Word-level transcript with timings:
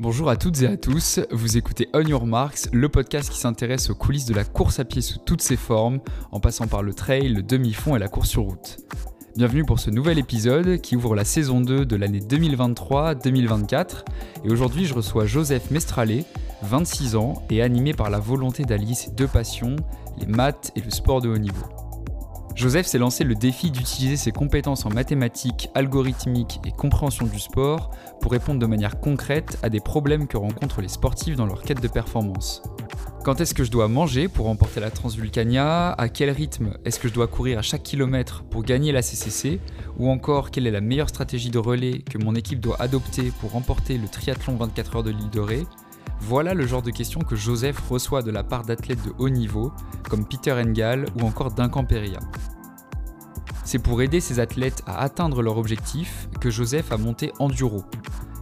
Bonjour 0.00 0.30
à 0.30 0.36
toutes 0.36 0.62
et 0.62 0.66
à 0.66 0.78
tous, 0.78 1.20
vous 1.30 1.58
écoutez 1.58 1.90
On 1.92 2.00
Your 2.00 2.24
Marks, 2.24 2.70
le 2.72 2.88
podcast 2.88 3.28
qui 3.28 3.38
s'intéresse 3.38 3.90
aux 3.90 3.94
coulisses 3.94 4.24
de 4.24 4.32
la 4.32 4.44
course 4.44 4.80
à 4.80 4.86
pied 4.86 5.02
sous 5.02 5.18
toutes 5.18 5.42
ses 5.42 5.58
formes, 5.58 6.00
en 6.32 6.40
passant 6.40 6.66
par 6.66 6.82
le 6.82 6.94
trail, 6.94 7.28
le 7.28 7.42
demi-fond 7.42 7.96
et 7.96 7.98
la 7.98 8.08
course 8.08 8.30
sur 8.30 8.44
route. 8.44 8.78
Bienvenue 9.36 9.66
pour 9.66 9.78
ce 9.78 9.90
nouvel 9.90 10.18
épisode 10.18 10.80
qui 10.80 10.96
ouvre 10.96 11.14
la 11.14 11.26
saison 11.26 11.60
2 11.60 11.84
de 11.84 11.96
l'année 11.96 12.20
2023-2024. 12.20 14.06
Et 14.46 14.50
aujourd'hui, 14.50 14.86
je 14.86 14.94
reçois 14.94 15.26
Joseph 15.26 15.70
Mestralé, 15.70 16.24
26 16.62 17.16
ans, 17.16 17.42
et 17.50 17.60
animé 17.60 17.92
par 17.92 18.08
la 18.08 18.20
volonté 18.20 18.62
d'allier 18.62 18.94
ses 18.94 19.10
deux 19.10 19.28
passions, 19.28 19.76
les 20.16 20.26
maths 20.26 20.72
et 20.76 20.80
le 20.80 20.90
sport 20.90 21.20
de 21.20 21.28
haut 21.28 21.36
niveau. 21.36 21.66
Joseph 22.54 22.86
s'est 22.86 22.98
lancé 22.98 23.24
le 23.24 23.34
défi 23.34 23.70
d'utiliser 23.70 24.16
ses 24.16 24.32
compétences 24.32 24.84
en 24.84 24.90
mathématiques, 24.90 25.70
algorithmiques 25.74 26.60
et 26.66 26.72
compréhension 26.72 27.26
du 27.26 27.38
sport 27.38 27.90
pour 28.20 28.32
répondre 28.32 28.60
de 28.60 28.66
manière 28.66 29.00
concrète 29.00 29.58
à 29.62 29.70
des 29.70 29.80
problèmes 29.80 30.26
que 30.26 30.36
rencontrent 30.36 30.82
les 30.82 30.88
sportifs 30.88 31.36
dans 31.36 31.46
leur 31.46 31.62
quête 31.62 31.80
de 31.80 31.88
performance. 31.88 32.62
Quand 33.22 33.40
est-ce 33.40 33.54
que 33.54 33.64
je 33.64 33.70
dois 33.70 33.86
manger 33.86 34.28
pour 34.28 34.46
remporter 34.46 34.80
la 34.80 34.90
Transvulcania? 34.90 35.92
À 35.92 36.08
quel 36.08 36.30
rythme 36.30 36.78
est-ce 36.86 36.98
que 36.98 37.06
je 37.06 37.12
dois 37.12 37.28
courir 37.28 37.58
à 37.58 37.62
chaque 37.62 37.82
kilomètre 37.82 38.44
pour 38.44 38.62
gagner 38.62 38.92
la 38.92 39.02
CCC 39.02 39.60
Ou 39.98 40.08
encore, 40.08 40.50
quelle 40.50 40.66
est 40.66 40.70
la 40.70 40.80
meilleure 40.80 41.10
stratégie 41.10 41.50
de 41.50 41.58
relais 41.58 41.98
que 41.98 42.16
mon 42.16 42.34
équipe 42.34 42.60
doit 42.60 42.80
adopter 42.80 43.30
pour 43.40 43.52
remporter 43.52 43.98
le 43.98 44.08
triathlon 44.08 44.56
24 44.56 44.96
heures 44.96 45.02
de 45.02 45.10
l'île 45.10 45.30
de 45.30 45.40
Ré 45.40 45.66
voilà 46.20 46.54
le 46.54 46.66
genre 46.66 46.82
de 46.82 46.90
questions 46.90 47.20
que 47.20 47.36
Joseph 47.36 47.78
reçoit 47.88 48.22
de 48.22 48.30
la 48.30 48.42
part 48.42 48.64
d'athlètes 48.64 49.02
de 49.04 49.12
haut 49.18 49.28
niveau, 49.28 49.72
comme 50.08 50.24
Peter 50.24 50.52
Engel 50.52 51.06
ou 51.16 51.26
encore 51.26 51.50
Duncan 51.50 51.84
Peria. 51.84 52.20
C'est 53.64 53.78
pour 53.78 54.02
aider 54.02 54.20
ces 54.20 54.40
athlètes 54.40 54.82
à 54.86 54.98
atteindre 54.98 55.42
leur 55.42 55.56
objectif 55.56 56.28
que 56.40 56.50
Joseph 56.50 56.92
a 56.92 56.96
monté 56.96 57.32
Enduro, 57.38 57.84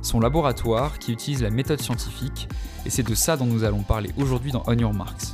son 0.02 0.20
laboratoire 0.20 0.98
qui 0.98 1.12
utilise 1.12 1.42
la 1.42 1.50
méthode 1.50 1.80
scientifique, 1.80 2.48
et 2.86 2.90
c'est 2.90 3.02
de 3.06 3.14
ça 3.14 3.36
dont 3.36 3.46
nous 3.46 3.64
allons 3.64 3.82
parler 3.82 4.10
aujourd'hui 4.16 4.52
dans 4.52 4.62
On 4.66 4.76
Your 4.76 4.94
Marks. 4.94 5.32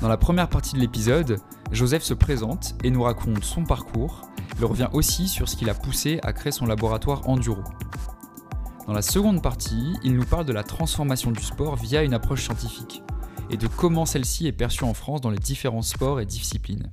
Dans 0.00 0.08
la 0.08 0.16
première 0.16 0.48
partie 0.48 0.74
de 0.74 0.80
l'épisode, 0.80 1.38
Joseph 1.70 2.02
se 2.02 2.14
présente 2.14 2.74
et 2.82 2.90
nous 2.90 3.02
raconte 3.02 3.44
son 3.44 3.64
parcours. 3.64 4.22
Il 4.58 4.64
revient 4.64 4.88
aussi 4.92 5.28
sur 5.28 5.48
ce 5.48 5.56
qui 5.56 5.64
l'a 5.64 5.74
poussé 5.74 6.18
à 6.22 6.32
créer 6.32 6.52
son 6.52 6.66
laboratoire 6.66 7.28
Enduro. 7.28 7.62
Dans 8.86 8.92
la 8.92 9.02
seconde 9.02 9.42
partie, 9.42 9.94
il 10.02 10.14
nous 10.14 10.24
parle 10.24 10.44
de 10.44 10.52
la 10.52 10.64
transformation 10.64 11.30
du 11.30 11.42
sport 11.42 11.76
via 11.76 12.02
une 12.02 12.14
approche 12.14 12.44
scientifique 12.44 13.02
et 13.48 13.56
de 13.56 13.68
comment 13.68 14.06
celle-ci 14.06 14.48
est 14.48 14.52
perçue 14.52 14.84
en 14.84 14.94
France 14.94 15.20
dans 15.20 15.30
les 15.30 15.38
différents 15.38 15.82
sports 15.82 16.20
et 16.20 16.26
disciplines. 16.26 16.90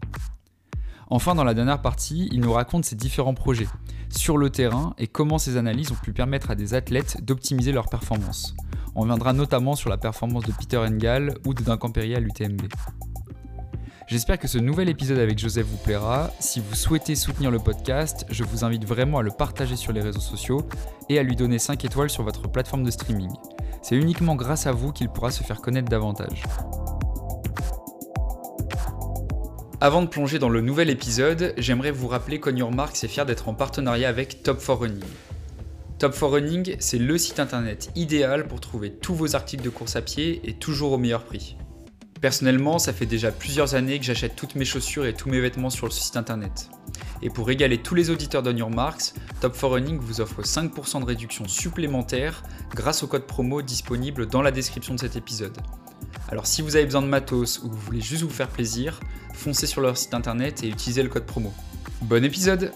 Enfin, 1.09 1.33
dans 1.33 1.43
la 1.43 1.55
dernière 1.55 1.81
partie, 1.81 2.29
il 2.31 2.41
nous 2.41 2.53
raconte 2.53 2.85
ses 2.85 2.95
différents 2.95 3.33
projets 3.33 3.67
sur 4.09 4.37
le 4.37 4.51
terrain 4.51 4.93
et 4.99 5.07
comment 5.07 5.39
ces 5.39 5.57
analyses 5.57 5.91
ont 5.91 5.95
pu 5.95 6.13
permettre 6.13 6.51
à 6.51 6.55
des 6.55 6.75
athlètes 6.75 7.25
d'optimiser 7.25 7.71
leur 7.71 7.89
performance. 7.89 8.55
On 8.93 9.01
reviendra 9.01 9.33
notamment 9.33 9.75
sur 9.75 9.89
la 9.89 9.97
performance 9.97 10.43
de 10.43 10.51
Peter 10.51 10.77
Engel 10.77 11.33
ou 11.45 11.55
de 11.55 11.63
Duncan 11.63 11.89
Perrier 11.89 12.17
à 12.17 12.19
l'UTMB. 12.19 12.61
J'espère 14.09 14.39
que 14.39 14.47
ce 14.47 14.57
nouvel 14.57 14.89
épisode 14.89 15.19
avec 15.19 15.37
Joseph 15.37 15.67
vous 15.67 15.77
plaira. 15.77 16.31
Si 16.39 16.59
vous 16.59 16.73
souhaitez 16.73 17.13
soutenir 17.13 17.51
le 17.51 17.59
podcast, 17.59 18.25
je 18.31 18.43
vous 18.43 18.65
invite 18.65 18.83
vraiment 18.83 19.19
à 19.19 19.21
le 19.21 19.29
partager 19.29 19.75
sur 19.75 19.93
les 19.93 20.01
réseaux 20.01 20.19
sociaux 20.19 20.67
et 21.09 21.19
à 21.19 21.23
lui 21.23 21.35
donner 21.35 21.59
5 21.59 21.85
étoiles 21.85 22.09
sur 22.09 22.23
votre 22.23 22.49
plateforme 22.49 22.83
de 22.83 22.89
streaming. 22.89 23.29
C'est 23.83 23.95
uniquement 23.95 24.35
grâce 24.35 24.65
à 24.65 24.71
vous 24.71 24.91
qu'il 24.91 25.09
pourra 25.09 25.29
se 25.29 25.43
faire 25.43 25.61
connaître 25.61 25.89
davantage. 25.89 26.41
Avant 29.79 30.01
de 30.01 30.07
plonger 30.07 30.39
dans 30.39 30.49
le 30.49 30.61
nouvel 30.61 30.89
épisode, 30.89 31.53
j'aimerais 31.57 31.91
vous 31.91 32.07
rappeler 32.07 32.39
qu'On 32.39 32.71
Marks 32.71 33.03
est 33.03 33.07
fier 33.07 33.27
d'être 33.27 33.47
en 33.47 33.53
partenariat 33.53 34.09
avec 34.09 34.41
Top 34.41 34.57
4 34.57 34.73
Running. 34.73 35.03
Top 35.99 36.13
4 36.13 36.27
Running, 36.27 36.75
c'est 36.79 36.97
le 36.97 37.15
site 37.19 37.39
internet 37.39 37.91
idéal 37.95 38.47
pour 38.47 38.59
trouver 38.59 38.91
tous 38.91 39.13
vos 39.13 39.35
articles 39.35 39.63
de 39.63 39.69
course 39.69 39.95
à 39.95 40.01
pied 40.01 40.41
et 40.45 40.55
toujours 40.55 40.93
au 40.93 40.97
meilleur 40.97 41.25
prix. 41.25 41.57
Personnellement, 42.21 42.79
ça 42.79 42.91
fait 42.91 43.05
déjà 43.05 43.31
plusieurs 43.31 43.75
années 43.75 43.97
que 43.97 44.05
j'achète 44.05 44.35
toutes 44.35 44.55
mes 44.55 44.65
chaussures 44.65 45.05
et 45.05 45.13
tous 45.13 45.29
mes 45.29 45.39
vêtements 45.39 45.69
sur 45.69 45.85
le 45.85 45.91
site 45.91 46.17
internet. 46.17 46.69
Et 47.21 47.29
pour 47.29 47.47
régaler 47.47 47.77
tous 47.77 47.95
les 47.95 48.09
auditeurs 48.09 48.43
d'On 48.43 48.69
Marks, 48.69 49.13
Top 49.39 49.53
4 49.53 49.67
Running 49.67 49.99
vous 49.99 50.19
offre 50.19 50.41
5% 50.41 50.99
de 50.99 51.05
réduction 51.05 51.47
supplémentaire 51.47 52.43
grâce 52.75 53.03
au 53.03 53.07
code 53.07 53.25
promo 53.25 53.61
disponible 53.61 54.27
dans 54.27 54.41
la 54.41 54.51
description 54.51 54.95
de 54.95 54.99
cet 54.99 55.15
épisode. 55.15 55.57
Alors 56.27 56.45
si 56.45 56.61
vous 56.61 56.75
avez 56.75 56.85
besoin 56.85 57.01
de 57.01 57.07
matos 57.07 57.59
ou 57.63 57.69
vous 57.69 57.77
voulez 57.77 58.01
juste 58.01 58.23
vous 58.23 58.29
faire 58.29 58.49
plaisir, 58.49 58.99
foncez 59.33 59.65
sur 59.65 59.81
leur 59.81 59.97
site 59.97 60.13
internet 60.13 60.63
et 60.63 60.67
utilisez 60.67 61.03
le 61.03 61.09
code 61.09 61.25
promo. 61.25 61.53
Bon 62.01 62.23
épisode 62.23 62.73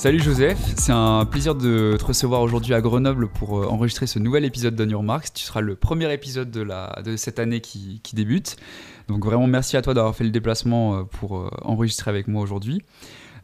Salut 0.00 0.22
Joseph, 0.22 0.56
c'est 0.78 0.92
un 0.92 1.26
plaisir 1.26 1.54
de 1.54 1.94
te 1.98 2.04
recevoir 2.06 2.40
aujourd'hui 2.40 2.72
à 2.72 2.80
Grenoble 2.80 3.28
pour 3.28 3.58
euh, 3.58 3.66
enregistrer 3.66 4.06
ce 4.06 4.18
nouvel 4.18 4.46
épisode 4.46 4.74
de 4.74 4.86
Your 4.86 5.02
Marks. 5.02 5.34
Tu 5.34 5.44
seras 5.44 5.60
le 5.60 5.76
premier 5.76 6.10
épisode 6.10 6.50
de, 6.50 7.16
cette 7.16 7.38
année 7.38 7.60
qui, 7.60 8.00
débute. 8.14 8.56
Donc 9.08 9.26
vraiment 9.26 9.46
merci 9.46 9.76
à 9.76 9.82
toi 9.82 9.92
d'avoir 9.92 10.16
fait 10.16 10.24
le 10.24 10.30
déplacement 10.30 10.94
euh, 10.94 11.02
pour 11.02 11.36
euh, 11.36 11.50
enregistrer 11.60 12.10
avec 12.10 12.28
moi 12.28 12.40
aujourd'hui. 12.40 12.82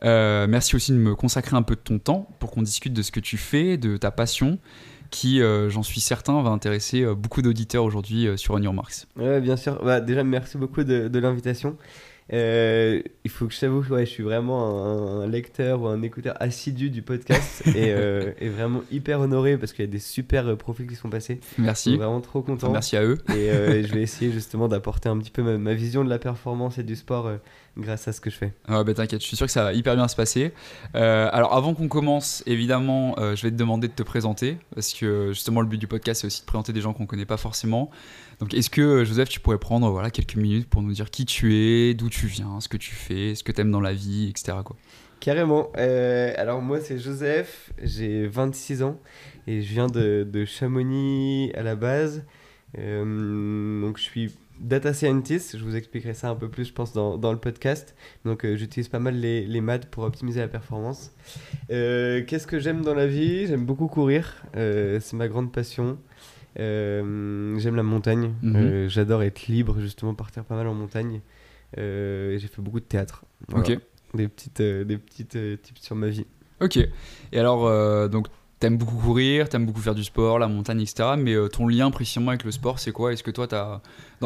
merci 0.02 0.76
aussi 0.76 0.92
de 0.92 0.96
me 0.96 1.14
consacrer 1.14 1.58
un 1.58 1.62
peu 1.62 1.74
de 1.74 1.80
ton 1.80 1.98
temps 1.98 2.26
pour 2.38 2.52
qu'on 2.52 2.62
discute 2.62 2.94
de 2.94 3.02
ce 3.02 3.10
que 3.10 3.20
tu 3.20 3.36
fais, 3.36 3.76
de 3.76 3.98
ta 3.98 4.10
passion 4.10 4.58
qui, 5.10 5.40
j'en 5.68 5.82
suis 5.82 6.00
certain, 6.00 6.42
va 6.42 6.50
intéresser 6.50 7.04
beaucoup 7.14 7.42
d'auditeurs 7.42 7.84
aujourd'hui 7.84 8.28
sur 8.36 8.54
On 8.54 8.62
Your 8.62 8.72
Marks. 8.72 9.06
Ouais, 9.16 9.42
bien 9.42 9.58
sûr. 9.58 9.78
Bah, 9.84 10.00
déjà, 10.00 10.24
merci 10.24 10.56
beaucoup 10.56 10.84
de 10.84 11.18
l'invitation. 11.18 11.76
Euh, 12.32 13.02
il 13.24 13.30
faut 13.30 13.46
que 13.46 13.54
je 13.54 13.60
t'avoue, 13.60 13.82
ouais, 13.82 14.04
je 14.04 14.10
suis 14.10 14.22
vraiment 14.24 15.20
un, 15.22 15.28
lecteur 15.28 15.82
ou 15.82 15.86
un 15.86 16.02
écouteur 16.02 16.34
assidu 16.40 16.90
du 16.90 17.02
podcast 17.02 17.62
et, 17.66 17.92
euh, 17.92 18.32
et, 18.40 18.48
vraiment 18.48 18.82
hyper 18.90 19.20
honoré 19.20 19.56
parce 19.56 19.72
qu'il 19.72 19.84
y 19.84 19.88
a 19.88 19.90
des 19.90 20.00
super 20.00 20.48
euh, 20.48 20.56
profils 20.56 20.88
qui 20.88 20.96
sont 20.96 21.08
passés. 21.08 21.40
Merci. 21.58 21.90
Je 21.90 21.94
suis 21.94 21.98
vraiment 21.98 22.20
trop 22.20 22.42
content. 22.42 22.72
merci 22.72 22.96
à 22.96 23.04
eux. 23.04 23.18
Et, 23.30 23.82
je 23.84 23.92
vais 23.94 24.02
essayer 24.02 24.32
justement 24.32 24.66
d'apporter 24.66 25.08
un 25.08 25.18
petit 25.18 25.30
peu 25.30 25.42
ma, 25.56 25.74
vision 25.74 26.04
de 26.04 26.10
la 26.10 26.18
performance 26.18 26.78
et 26.78 26.82
du 26.82 26.96
sport 26.96 27.30
grâce 27.76 28.08
à 28.08 28.12
ce 28.12 28.20
que 28.20 28.30
je 28.30 28.36
fais. 28.36 28.52
Ah 28.66 28.84
bah 28.84 28.94
t'inquiète, 28.94 29.20
je 29.20 29.26
suis 29.26 29.36
sûr 29.36 29.46
que 29.46 29.52
ça 29.52 29.64
va 29.64 29.72
hyper 29.72 29.94
bien 29.96 30.08
se 30.08 30.16
passer. 30.16 30.52
alors 30.94 31.54
avant 31.54 31.74
qu'on 31.74 31.88
commence, 31.88 32.42
évidemment, 32.46 33.14
je 33.18 33.42
vais 33.42 33.50
te 33.50 33.56
demander 33.56 33.88
de 33.88 33.92
te 33.92 34.02
présenter 34.02 34.58
parce 34.74 34.92
que 34.94 35.32
justement 35.32 35.60
le 35.60 35.66
but 35.66 35.78
du 35.78 35.86
podcast 35.86 36.22
c'est 36.22 36.26
aussi 36.26 36.40
de 36.40 36.46
présenter 36.46 36.72
des 36.72 36.80
gens 36.80 36.92
qu'on 36.92 37.06
connaît 37.06 37.26
pas 37.26 37.36
forcément. 37.36 37.90
Donc, 38.40 38.52
est-ce 38.52 38.68
que, 38.68 38.82
euh, 38.82 39.04
Joseph, 39.04 39.28
tu 39.28 39.40
pourrais 39.40 39.58
prendre 39.58 39.88
voilà, 39.90 40.10
quelques 40.10 40.36
minutes 40.36 40.68
pour 40.68 40.82
nous 40.82 40.92
dire 40.92 41.10
qui 41.10 41.24
tu 41.24 41.54
es, 41.54 41.94
d'où 41.94 42.10
tu 42.10 42.26
viens, 42.26 42.60
ce 42.60 42.68
que 42.68 42.76
tu 42.76 42.94
fais, 42.94 43.34
ce 43.34 43.42
que 43.42 43.52
tu 43.52 43.60
aimes 43.60 43.70
dans 43.70 43.80
la 43.80 43.94
vie, 43.94 44.28
etc. 44.28 44.58
Quoi. 44.64 44.76
Carrément. 45.20 45.72
Euh, 45.78 46.34
alors, 46.36 46.60
moi, 46.60 46.80
c'est 46.80 46.98
Joseph, 46.98 47.72
j'ai 47.82 48.26
26 48.26 48.82
ans 48.82 49.00
et 49.46 49.62
je 49.62 49.72
viens 49.72 49.86
de, 49.86 50.26
de 50.30 50.44
Chamonix 50.44 51.50
à 51.54 51.62
la 51.62 51.76
base. 51.76 52.24
Euh, 52.78 53.80
donc, 53.80 53.96
je 53.96 54.02
suis 54.02 54.34
data 54.60 54.92
scientist. 54.92 55.58
Je 55.58 55.64
vous 55.64 55.76
expliquerai 55.76 56.14
ça 56.14 56.30
un 56.30 56.34
peu 56.34 56.48
plus, 56.48 56.64
je 56.64 56.72
pense, 56.72 56.92
dans, 56.92 57.18
dans 57.18 57.32
le 57.32 57.38
podcast. 57.38 57.94
Donc, 58.24 58.46
j'utilise 58.54 58.88
pas 58.88 58.98
mal 58.98 59.16
les, 59.16 59.46
les, 59.46 59.60
maths 59.60 59.86
pour 59.86 60.04
optimiser 60.04 60.40
la 60.40 60.48
performance. 60.48 61.12
Qu'est-ce 61.68 62.46
que 62.46 62.58
j'aime 62.58 62.82
dans 62.82 62.94
la 62.94 63.06
vie? 63.06 63.46
J'aime 63.46 63.64
beaucoup 63.64 63.86
courir. 63.88 64.42
c'est 64.54 65.14
ma 65.14 65.28
grande 65.28 65.52
passion. 65.52 65.98
Euh, 66.58 67.58
j'aime 67.58 67.76
la 67.76 67.82
montagne. 67.82 68.34
Mhm. 68.42 68.56
Euh, 68.56 68.88
j'adore 68.88 69.22
être 69.22 69.46
libre, 69.46 69.78
justement, 69.80 70.14
partir 70.14 70.44
pas 70.44 70.56
mal 70.56 70.66
en 70.66 70.74
montagne. 70.74 71.20
Euh, 71.78 72.38
j'ai 72.38 72.48
fait 72.48 72.62
beaucoup 72.62 72.80
de 72.80 72.84
théâtre. 72.84 73.24
Ok. 73.52 73.78
Des 74.14 74.28
petites, 74.28 74.62
des 74.62 74.98
petites 74.98 75.62
tips 75.62 75.82
sur 75.82 75.96
ma 75.96 76.08
vie. 76.08 76.26
Ok. 76.60 76.78
Et 76.78 77.38
alors, 77.38 78.08
donc, 78.08 78.28
t'aimes 78.58 78.78
beaucoup 78.78 78.96
courir, 78.96 79.48
t'aimes 79.48 79.66
beaucoup 79.66 79.80
faire 79.80 79.94
du 79.94 80.04
sport, 80.04 80.38
la 80.38 80.48
montagne, 80.48 80.80
etc. 80.80 81.10
Mais 81.18 81.34
ton 81.50 81.68
lien 81.68 81.90
précisément 81.90 82.30
avec 82.30 82.44
le 82.44 82.50
sport, 82.50 82.78
c'est 82.78 82.92
quoi? 82.92 83.12
Est-ce 83.12 83.22
que 83.22 83.30
toi, 83.30 83.46
t'as. 83.46 83.80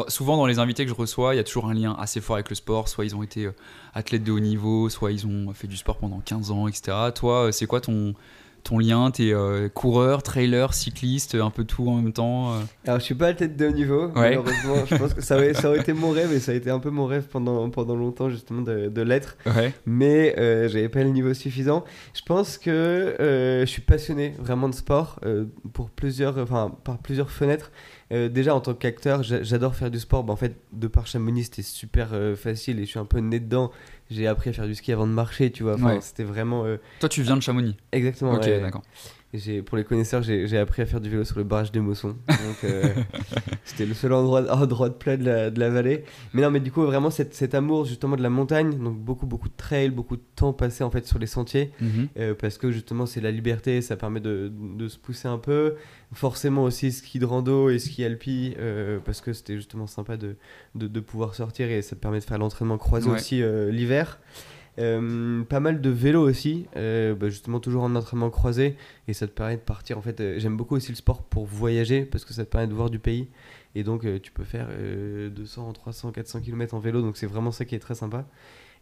souvent, 0.07 0.37
dans 0.37 0.45
les 0.45 0.59
invités 0.59 0.83
que 0.85 0.89
je 0.89 0.95
reçois, 0.95 1.33
il 1.33 1.37
y 1.37 1.41
a 1.41 1.43
toujours 1.43 1.67
un 1.67 1.73
lien 1.73 1.95
assez 1.99 2.21
fort 2.21 2.35
avec 2.35 2.49
le 2.49 2.55
sport. 2.55 2.87
Soit 2.87 3.05
ils 3.05 3.15
ont 3.15 3.23
été 3.23 3.49
athlètes 3.93 4.23
de 4.23 4.31
haut 4.31 4.39
niveau, 4.39 4.89
soit 4.89 5.11
ils 5.11 5.27
ont 5.27 5.53
fait 5.53 5.67
du 5.67 5.77
sport 5.77 5.97
pendant 5.97 6.19
15 6.19 6.51
ans, 6.51 6.67
etc. 6.67 6.97
Toi, 7.13 7.51
c'est 7.51 7.65
quoi 7.65 7.81
ton 7.81 8.13
ton 8.63 8.79
lien 8.79 9.11
T'es 9.11 9.33
euh, 9.33 9.69
coureur, 9.69 10.23
trailer, 10.23 10.73
cycliste, 10.73 11.35
un 11.35 11.49
peu 11.49 11.63
tout 11.63 11.87
en 11.87 11.95
même 11.95 12.13
temps 12.13 12.53
euh 12.53 12.59
Alors, 12.85 12.99
je 12.99 13.05
suis 13.05 13.15
pas 13.15 13.25
à 13.25 13.29
la 13.29 13.33
tête 13.35 13.57
de 13.57 13.67
haut 13.67 13.71
niveau, 13.71 14.09
malheureusement. 14.13 14.85
je 14.85 14.95
pense 14.95 15.13
que 15.13 15.21
ça 15.21 15.35
aurait, 15.35 15.53
ça 15.53 15.69
aurait, 15.69 15.79
été 15.79 15.93
mon 15.93 16.11
rêve 16.11 16.31
et 16.33 16.39
ça 16.39 16.51
a 16.51 16.55
été 16.55 16.69
un 16.69 16.79
peu 16.79 16.89
mon 16.89 17.05
rêve 17.05 17.27
pendant, 17.29 17.69
pendant 17.69 17.95
longtemps, 17.95 18.29
justement, 18.29 18.61
de, 18.61 18.87
de 18.89 19.01
l'être. 19.01 19.37
Mais 19.85 20.37
euh, 20.37 20.67
j'avais 20.67 20.89
pas 20.89 21.03
le 21.03 21.09
niveau 21.09 21.33
suffisant. 21.33 21.83
Je 22.13 22.21
pense 22.21 22.57
que 22.57 22.69
euh, 22.69 23.61
je 23.61 23.65
suis 23.65 23.81
passionné 23.81 24.35
vraiment 24.39 24.69
de 24.69 24.75
sport 24.75 25.19
pour 25.73 25.89
plusieurs, 25.89 26.37
enfin, 26.37 26.75
par 26.83 26.97
plusieurs 26.99 27.31
fenêtres. 27.31 27.71
déjà, 28.11 28.55
en 28.55 28.61
tant 28.61 28.73
qu'acteur, 28.73 29.23
j'adore 29.23 29.75
faire 29.75 29.91
du 29.91 29.99
sport. 29.99 30.23
Bah, 30.23 30.33
en 30.33 30.37
fait, 30.37 30.55
de 30.73 30.87
par 30.87 31.07
Chamonix, 31.07 31.45
c'était 31.45 31.61
super 31.61 32.09
facile 32.35 32.79
et 32.79 32.85
je 32.85 32.89
suis 32.89 32.99
un 32.99 33.05
peu 33.05 33.19
né 33.19 33.39
dedans 33.39 33.71
j'ai 34.11 34.27
appris 34.27 34.49
à 34.49 34.53
faire 34.53 34.65
du 34.65 34.75
ski 34.75 34.91
avant 34.91 35.07
de 35.07 35.11
marcher, 35.13 35.51
tu 35.51 35.63
vois. 35.63 35.75
Enfin, 35.75 35.99
C'était 36.01 36.23
vraiment. 36.23 36.65
Euh, 36.65 36.77
Toi, 36.99 37.09
tu 37.09 37.21
viens 37.21 37.37
de 37.37 37.41
Chamonix 37.41 37.75
Exactement. 37.91 38.33
Ok, 38.33 38.45
d'accord. 38.45 38.81
J'ai, 39.33 39.61
pour 39.61 39.77
les 39.77 39.83
connaisseurs, 39.83 40.21
j'ai, 40.23 40.47
j'ai 40.47 40.57
appris 40.57 40.81
à 40.81 40.85
faire 40.85 40.99
du 40.99 41.09
vélo 41.09 41.23
sur 41.23 41.37
le 41.37 41.43
barrage 41.45 41.71
des 41.71 41.79
Mossons. 41.79 42.15
Donc, 42.27 42.63
euh, 42.65 42.93
c'était 43.63 43.85
le 43.85 43.93
seul 43.93 44.11
endroit, 44.13 44.41
endroit 44.53 44.89
de 44.89 44.93
plat 44.93 45.15
de 45.17 45.23
la, 45.25 45.49
de 45.49 45.59
la 45.59 45.69
vallée. 45.69 46.03
Mais 46.33 46.41
non, 46.41 46.51
mais 46.51 46.59
du 46.59 46.71
coup, 46.71 46.81
vraiment, 46.83 47.09
cet, 47.09 47.33
cet 47.33 47.55
amour 47.55 47.85
justement 47.85 48.15
de 48.17 48.21
la 48.23 48.29
montagne, 48.29 48.77
donc 48.77 48.97
beaucoup, 48.97 49.25
beaucoup 49.25 49.47
de 49.49 49.55
trails, 49.55 49.89
beaucoup 49.89 50.17
de 50.17 50.21
temps 50.35 50.51
passé 50.53 50.83
en 50.83 50.91
fait 50.91 51.05
sur 51.07 51.17
les 51.19 51.27
sentiers, 51.27 51.71
Mhm. 51.79 52.07
euh, 52.17 52.33
parce 52.33 52.57
que 52.57 52.71
justement, 52.71 53.05
c'est 53.05 53.21
la 53.21 53.31
liberté, 53.31 53.81
ça 53.81 53.95
permet 53.95 54.19
de, 54.19 54.51
de 54.77 54.87
se 54.87 54.97
pousser 54.97 55.27
un 55.27 55.37
peu. 55.37 55.75
Forcément 56.13 56.63
aussi 56.63 56.91
ski 56.91 57.19
de 57.19 57.25
rando 57.25 57.69
et 57.69 57.79
ski 57.79 58.03
alpi, 58.03 58.53
euh, 58.59 58.99
parce 59.03 59.21
que 59.21 59.31
c'était 59.31 59.55
justement 59.55 59.87
sympa 59.87 60.17
de, 60.17 60.35
de, 60.75 60.99
pouvoir 60.99 61.35
sortir 61.35 61.69
et 61.71 61.81
ça 61.81 61.95
te 61.95 62.01
permet 62.01 62.19
de 62.19 62.25
faire 62.25 62.37
l'entraînement 62.37 62.77
croisé 62.77 63.09
Ouais. 63.09 63.15
aussi 63.15 63.41
l'hiver. 63.71 64.19
Euh, 64.81 65.43
pas 65.43 65.59
mal 65.59 65.79
de 65.81 65.89
vélo 65.89 66.21
aussi, 66.27 66.65
euh, 66.75 67.15
bah, 67.15 67.29
justement 67.29 67.59
toujours 67.59 67.83
en 67.83 67.95
entraînement 67.95 68.29
croisé 68.29 68.75
et 69.07 69.13
ça 69.13 69.27
te 69.27 69.31
permet 69.31 69.55
de 69.55 69.61
partir. 69.61 69.97
En 69.97 70.01
fait, 70.01 70.19
euh, 70.19 70.35
j'aime 70.39 70.57
beaucoup 70.57 70.75
aussi 70.75 70.89
le 70.91 70.95
sport 70.97 71.23
pour 71.23 71.45
voyager 71.45 72.03
parce 72.05 72.25
que 72.25 72.33
ça 72.33 72.43
te 72.45 72.49
permet 72.49 72.67
de 72.67 72.73
voir 72.73 72.89
du 72.89 72.99
pays 72.99 73.27
et 73.75 73.83
donc 73.83 74.05
tu 74.21 74.31
peux 74.31 74.43
faire 74.43 74.67
euh, 74.71 75.29
200, 75.29 75.71
300, 75.73 76.11
400 76.11 76.41
km 76.41 76.73
en 76.73 76.79
vélo 76.79 77.01
donc 77.01 77.15
c'est 77.15 77.25
vraiment 77.27 77.51
ça 77.51 77.63
qui 77.65 77.75
est 77.75 77.79
très 77.79 77.95
sympa. 77.95 78.25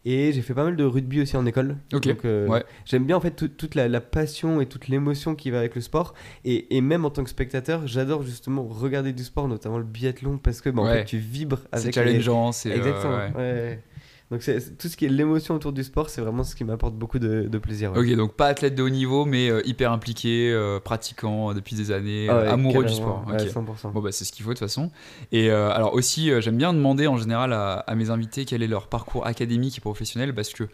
Et 0.06 0.32
j'ai 0.32 0.42
fait 0.42 0.54
pas 0.54 0.64
mal 0.64 0.78
de 0.78 0.84
rugby 0.86 1.20
aussi 1.22 1.36
en 1.36 1.46
école. 1.46 1.76
Ok, 1.92 2.08
Donc, 2.08 2.24
ouais. 2.24 2.64
J'aime 2.86 3.04
bien 3.06 3.18
en 3.18 3.20
fait 3.20 3.32
tout- 3.32 3.50
toute 3.50 3.76
la, 3.76 3.90
la 3.90 4.00
passion 4.00 4.62
et 4.62 4.66
toute 4.66 4.88
l'émotion 4.88 5.36
qui 5.36 5.52
va 5.52 5.60
avec 5.60 5.76
le 5.76 5.82
sport. 5.82 6.14
Et, 6.46 6.78
et 6.78 6.80
même 6.80 7.04
en 7.04 7.10
tant 7.10 7.22
que 7.26 7.30
spectateur, 7.30 7.86
j'adore 7.86 8.24
justement 8.24 8.64
regarder 8.64 9.12
du 9.12 9.26
sport, 9.26 9.50
notamment 9.50 9.78
le 9.78 9.84
biathlon, 9.84 10.38
parce 10.38 10.62
que 10.62 10.70
bah, 10.70 10.84
en 10.84 10.86
Ouais. 10.86 11.00
fait, 11.00 11.04
tu 11.06 11.18
vibres 11.18 11.60
C'est 11.74 11.80
avec 11.80 11.86
les- 11.88 11.92
challengeant, 11.92 12.54
c'est. 12.54 12.72
euh, 12.72 12.78
Exactement. 12.78 13.18
ouais. 13.36 13.84
Donc 14.32 14.42
tout 14.78 14.88
ce 14.88 14.96
qui 14.96 15.06
est 15.06 15.10
l'émotion 15.10 15.56
autour 15.56 15.72
du 15.74 15.84
sport, 15.84 16.10
c'est 16.10 16.22
vraiment 16.22 16.44
ce 16.44 16.56
qui 16.56 16.64
m'apporte 16.64 16.94
beaucoup 16.94 17.18
de, 17.18 17.48
de 17.50 17.58
plaisir. 17.58 17.92
ouais. 17.94 18.00
Ok, 18.12 18.16
donc 18.16 18.34
pas 18.36 18.46
athlète 18.46 18.76
de 18.76 18.84
haut 18.84 18.90
niveau, 18.90 19.26
mais 19.26 19.50
euh, 19.50 19.62
hyper 19.66 19.92
impliqué, 19.92 20.52
euh, 20.52 20.80
pratiquant 20.80 21.52
depuis 21.56 21.76
des 21.76 21.90
années, 21.92 22.28
Ah 22.30 22.34
euh, 22.34 22.44
ouais, 22.44 22.48
amoureux 22.50 22.86
du 22.86 22.94
sport. 22.94 23.26
Ouais, 23.28 23.42
Ok. 23.42 23.50
100%. 23.50 23.92
Bon 23.92 24.02
bah 24.02 24.12
c'est 24.12 24.26
ce 24.26 24.32
qu'il 24.32 24.44
faut 24.46 24.52
de 24.52 24.54
toute 24.60 24.68
façon. 24.68 24.92
Et 25.32 25.50
euh, 25.50 25.72
alors 25.72 25.96
aussi 25.96 26.30
j'aime 26.42 26.58
bien 26.58 26.74
demander 26.74 27.08
en 27.08 27.18
général 27.18 27.54
à, 27.54 27.74
à 27.80 27.96
mes 27.96 28.12
invités 28.12 28.46
quel 28.46 28.62
est 28.62 28.68
leur 28.68 28.88
parcours 28.88 29.26
académique 29.26 29.80
et 29.80 29.82
professionnel 29.82 30.36
parce 30.36 30.50
que 30.54 30.66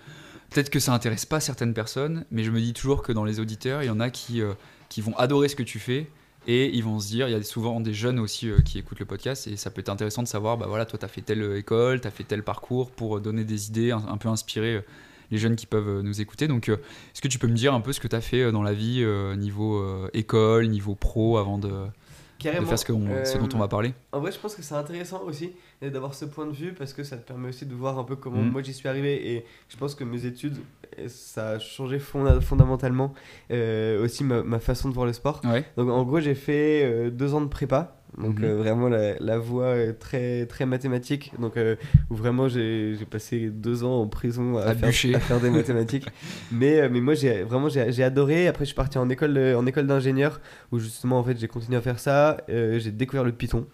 peut-être 0.49 0.69
que 0.69 0.79
ça 0.79 0.93
intéresse 0.93 1.25
pas 1.25 1.39
certaines 1.39 1.73
personnes, 1.73 2.25
mais 2.31 2.43
je 2.43 2.51
me 2.51 2.59
dis 2.59 2.73
toujours 2.73 3.03
que 3.03 3.13
dans 3.13 3.23
les 3.23 3.39
auditeurs 3.39 3.83
il 3.83 3.85
y 3.85 3.89
en 3.89 4.01
a 4.01 4.09
qui, 4.09 4.41
qui 4.89 4.99
vont 4.99 5.15
adorer 5.17 5.47
ce 5.47 5.55
que 5.55 5.63
tu 5.63 5.79
fais 5.79 6.07
et 6.47 6.75
ils 6.75 6.83
vont 6.83 6.99
se 6.99 7.07
dire, 7.07 7.27
il 7.27 7.31
y 7.31 7.35
a 7.35 7.43
souvent 7.43 7.79
des 7.79 7.93
jeunes 7.93 8.19
aussi 8.19 8.49
euh, 8.49 8.59
qui 8.59 8.77
écoutent 8.77 8.99
le 8.99 9.05
podcast 9.05 9.47
et 9.47 9.57
ça 9.57 9.71
peut 9.71 9.81
être 9.81 9.89
intéressant 9.89 10.21
de 10.21 10.27
savoir, 10.27 10.57
bah 10.57 10.65
voilà 10.67 10.85
toi 10.85 10.99
tu 10.99 11.05
as 11.05 11.07
fait 11.07 11.21
telle 11.21 11.41
euh, 11.41 11.57
école, 11.57 12.01
tu 12.01 12.07
as 12.07 12.11
fait 12.11 12.23
tel 12.23 12.43
parcours 12.43 12.91
pour 12.91 13.17
euh, 13.17 13.19
donner 13.19 13.43
des 13.43 13.67
idées, 13.69 13.91
un, 13.91 14.17
peu 14.17 14.29
inspirer 14.29 14.83
les 15.31 15.37
jeunes 15.37 15.55
qui 15.55 15.65
peuvent 15.65 16.01
nous 16.01 16.21
écouter. 16.21 16.47
Donc 16.47 16.69
est-ce 16.69 17.21
que 17.21 17.27
tu 17.27 17.39
peux 17.39 17.47
me 17.47 17.55
dire 17.55 17.73
un 17.73 17.81
peu 17.81 17.93
ce 17.93 17.99
que 17.99 18.07
tu 18.07 18.15
as 18.15 18.21
fait 18.21 18.51
dans 18.51 18.61
la 18.61 18.73
vie 18.73 19.05
niveau 19.37 20.07
école, 20.13 20.67
niveau 20.67 20.93
pro 20.93 21.37
avant 21.37 21.57
de, 21.57 21.71
de 22.45 22.51
Carrément. 22.51 22.67
faire 22.67 22.79
ce, 22.79 22.85
ce 23.33 23.37
dont 23.37 23.49
on 23.53 23.57
Euh, 23.57 23.59
va 23.59 23.67
parler 23.67 23.93
En 24.11 24.19
vrai, 24.19 24.31
je 24.31 24.39
pense 24.39 24.55
que 24.55 24.61
c'est 24.61 24.75
intéressant 24.75 25.21
aussi 25.23 25.51
euh, 25.83 25.89
d'avoir 25.89 26.13
ce 26.13 26.25
point 26.25 26.45
de 26.45 26.51
vue 26.53 26.73
parce 26.73 26.93
que 26.93 27.03
ça 27.03 27.17
te 27.17 27.27
permet 27.27 27.49
aussi 27.49 27.65
de 27.65 27.73
voir 27.75 27.97
un 27.99 28.03
peu 28.03 28.15
comment 28.15 28.41
Mhm. 28.41 28.51
moi 28.51 28.61
j'y 28.61 28.73
suis 28.73 28.87
arrivé 28.87 29.33
et 29.33 29.45
je 29.69 29.77
pense 29.77 29.95
que 29.95 30.03
mes 30.03 30.25
études, 30.25 30.57
euh, 30.99 31.07
ça 31.07 31.49
a 31.51 31.59
changé 31.59 31.97
fonda- 31.99 32.39
fondamentalement 32.41 33.13
euh, 33.51 34.03
aussi 34.03 34.23
ma, 34.23 34.43
ma 34.43 34.59
façon 34.59 34.89
de 34.89 34.93
voir 34.93 35.05
le 35.05 35.13
sport. 35.13 35.41
Ouais. 35.43 35.65
Donc 35.77 35.89
en 35.89 36.03
gros, 36.03 36.19
j'ai 36.19 36.35
fait 36.35 36.83
euh, 36.85 37.09
deux 37.09 37.33
ans 37.33 37.41
de 37.41 37.47
prépa. 37.49 37.97
Donc 38.17 38.39
Mhm. 38.39 38.45
euh, 38.45 38.55
vraiment 38.55 38.87
la, 38.87 39.15
la 39.19 39.37
voie 39.37 39.65
euh, 39.65 39.93
très 39.93 40.45
très 40.45 40.65
mathématique. 40.65 41.33
Donc 41.39 41.57
euh, 41.57 41.75
où 42.09 42.15
vraiment 42.15 42.47
j'ai 42.47 42.95
j'ai 42.97 43.05
passé 43.05 43.49
deux 43.49 43.83
ans 43.83 44.01
en 44.01 44.07
prison 44.07 44.57
à, 44.57 44.67
À 44.67 44.75
faire, 44.75 45.15
à 45.15 45.19
faire 45.19 45.39
des 45.41 45.49
mathématiques. 45.49 46.07
Mais 46.51 46.79
euh, 46.79 46.89
mais 46.91 47.01
moi 47.01 47.13
j'ai 47.13 47.43
vraiment 47.43 47.67
j'ai 47.69 47.91
j'ai 47.91 48.03
adoré. 48.03 48.47
Après 48.47 48.63
je 48.63 48.67
suis 48.67 48.75
parti 48.75 48.97
en 48.97 49.09
école 49.09 49.37
euh, 49.37 49.57
en 49.57 49.65
école 49.65 49.87
d'ingénieur 49.87 50.39
où 50.71 50.79
justement 50.79 51.19
en 51.19 51.23
fait 51.23 51.37
j'ai 51.37 51.47
continué 51.49 51.77
à 51.77 51.81
faire 51.81 51.99
ça. 51.99 52.37
Euh, 52.49 52.79
j'ai 52.79 52.91
découvert 52.91 53.23
le 53.25 53.31
Python 53.33 53.67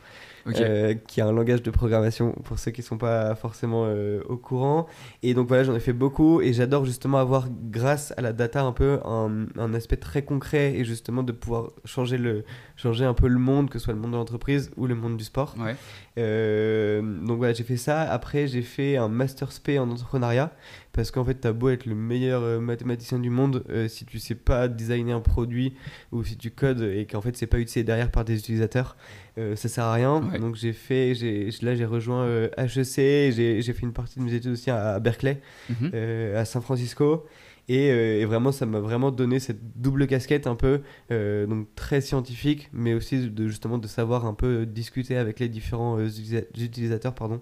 Euh, 0.48 0.96
qui 1.08 1.20
est 1.20 1.24
un 1.24 1.32
langage 1.32 1.62
de 1.62 1.72
programmation 1.72 2.32
pour 2.44 2.58
ceux 2.58 2.72
qui 2.72 2.82
sont 2.82 2.98
pas 2.98 3.36
forcément 3.36 3.84
euh, 3.86 4.22
au 4.28 4.38
courant. 4.38 4.88
Et 5.24 5.34
donc 5.34 5.48
voilà, 5.48 5.64
j'en 5.64 5.76
ai 5.76 5.80
fait 5.80 5.94
beaucoup 5.94 6.42
et 6.42 6.54
j'adore 6.54 6.86
justement 6.86 7.20
avoir, 7.20 7.48
grâce 7.50 8.14
à 8.18 8.22
la 8.22 8.34
data, 8.34 8.64
un 8.64 8.72
peu 8.72 9.00
un, 9.06 9.46
un 9.58 9.74
aspect 9.74 9.98
très 9.98 10.24
concret 10.24 10.74
et 10.76 10.86
justement 10.86 11.24
de 11.24 11.32
pouvoir 11.32 11.72
changer, 11.86 12.18
le, 12.18 12.44
changer 12.76 13.06
un 13.06 13.14
peu 13.14 13.28
le 13.28 13.40
monde, 13.40 13.70
que 13.70 13.80
ce 13.80 13.86
soit 13.86 13.94
le 13.94 14.00
monde 14.00 14.12
de 14.12 14.18
l'entreprise 14.18 14.72
ou 14.78 14.88
le 14.88 14.96
monde 14.96 15.18
du 15.18 15.24
sport. 15.24 15.56
Ouais. 15.60 15.76
Euh, 16.18 17.02
donc 17.02 17.38
voilà, 17.38 17.54
j'ai 17.54 17.64
fait 17.64 17.78
ça. 17.78 18.02
Après, 18.02 18.48
j'ai 18.48 18.62
fait 18.62 18.98
un 18.98 19.08
master 19.08 19.52
spé 19.52 19.80
en 19.80 19.90
entrepreneuriat 19.90 20.52
parce 20.94 21.10
qu'en 21.12 21.24
fait, 21.24 21.36
t'as 21.36 21.54
beau 21.54 21.70
être 21.70 21.86
le 21.86 21.96
meilleur 21.96 22.42
euh, 22.44 22.60
mathématicien 22.60 23.18
du 23.20 23.30
monde, 23.30 23.64
euh, 23.70 23.88
si 23.88 24.06
tu 24.06 24.20
sais 24.20 24.36
pas 24.36 24.68
designer 24.68 25.14
un 25.16 25.22
produit 25.22 25.74
ou 26.12 26.24
si 26.24 26.36
tu 26.38 26.52
codes 26.52 26.82
et 26.82 27.06
qu'en 27.06 27.22
fait, 27.22 27.38
c'est 27.38 27.48
pas 27.48 27.60
utilisé 27.60 27.84
derrière 27.84 28.12
par 28.12 28.26
des 28.26 28.38
utilisateurs, 28.38 28.98
euh, 29.38 29.56
ça 29.56 29.70
sert 29.70 29.86
à 29.86 29.94
rien. 29.94 30.22
Ouais. 30.32 30.40
Donc 30.40 30.56
j'ai 30.56 30.74
fait, 30.74 31.14
là, 31.62 31.76
j'ai 31.76 31.86
rejoint 31.86 32.24
euh, 32.26 32.50
HEC, 32.58 33.00
et 33.00 33.32
j'ai, 33.62 33.74
fait 33.74 33.84
une 33.84 33.94
partie 33.94 34.20
de 34.20 34.26
mes 34.26 34.34
études 34.34 34.52
aussi 34.52 34.70
à, 34.70 34.96
à 34.96 35.00
Berkeley, 35.00 35.40
Mhm. 35.70 35.92
euh, 35.94 36.42
à 36.42 36.46
San 36.46 36.62
Francisco. 36.62 37.26
Et, 37.70 37.90
euh, 37.92 38.20
et 38.20 38.26
vraiment, 38.26 38.52
ça 38.52 38.66
m'a 38.66 38.80
vraiment 38.80 39.12
donné 39.12 39.40
cette 39.40 39.60
double 39.80 40.06
casquette 40.08 40.46
un 40.48 40.56
peu, 40.56 40.82
euh, 41.12 41.46
donc 41.46 41.68
très 41.76 42.02
scientifique, 42.02 42.70
mais 42.74 42.94
aussi 42.96 43.30
de 43.30 43.48
justement 43.48 43.78
de 43.78 43.88
savoir 43.88 44.26
un 44.26 44.34
peu 44.34 44.66
discuter 44.66 45.16
avec 45.16 45.40
les 45.40 45.48
différents 45.48 45.98
euh, 45.98 46.08
utilisa- 46.08 46.44
utilisateurs, 46.60 47.14
pardon. 47.14 47.40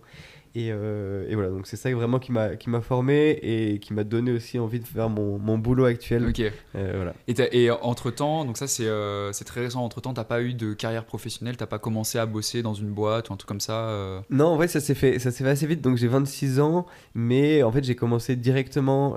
Et, 0.56 0.70
euh, 0.72 1.28
et 1.30 1.36
voilà, 1.36 1.50
donc 1.50 1.68
c'est 1.68 1.76
ça 1.78 1.92
vraiment 1.92 2.18
qui 2.20 2.32
m'a 2.32 2.56
qui 2.56 2.70
m'a 2.70 2.82
formé 2.82 3.38
et 3.44 3.80
qui 3.80 3.94
m'a 3.94 4.04
donné 4.04 4.32
aussi 4.32 4.58
envie 4.60 4.80
de 4.80 4.86
faire 4.88 5.08
mon, 5.10 5.38
mon 5.38 5.58
boulot 5.58 5.86
actuel. 5.86 6.26
Ok. 6.28 6.42
Euh, 6.76 6.94
voilà. 6.96 7.14
Et, 7.28 7.34
t'as- 7.36 7.50
et 7.52 7.70
entre 7.70 8.10
temps, 8.12 8.46
donc 8.46 8.58
ça 8.58 8.66
c'est 8.68 8.88
euh, 8.88 9.32
c'est 9.32 9.46
très 9.46 9.62
récent. 9.62 9.84
Entre 9.84 10.02
temps, 10.02 10.14
t'as 10.14 10.24
pas 10.24 10.42
eu 10.42 10.54
de 10.56 10.74
carrière 10.74 11.06
professionnelle, 11.06 11.56
t'as 11.56 11.68
pas 11.68 11.78
commencé 11.80 12.18
à 12.18 12.26
bosser 12.26 12.62
dans 12.64 12.74
une 12.74 12.90
boîte 12.90 13.30
ou 13.30 13.34
un 13.34 13.38
truc 13.38 13.48
comme 13.48 13.60
ça. 13.60 14.24
Non, 14.30 14.46
en 14.48 14.56
vrai, 14.56 14.68
ça 14.68 14.80
s'est 14.80 14.96
fait, 14.96 15.20
ça 15.20 15.30
s'est 15.32 15.44
fait 15.44 15.50
assez 15.52 15.68
vite. 15.68 15.82
Donc 15.82 15.98
j'ai 15.98 16.08
26 16.08 16.60
ans, 16.60 16.86
mais 17.14 17.62
en 17.64 17.72
fait 17.72 17.84
j'ai 17.84 17.96
commencé 17.96 18.36
directement 18.36 19.16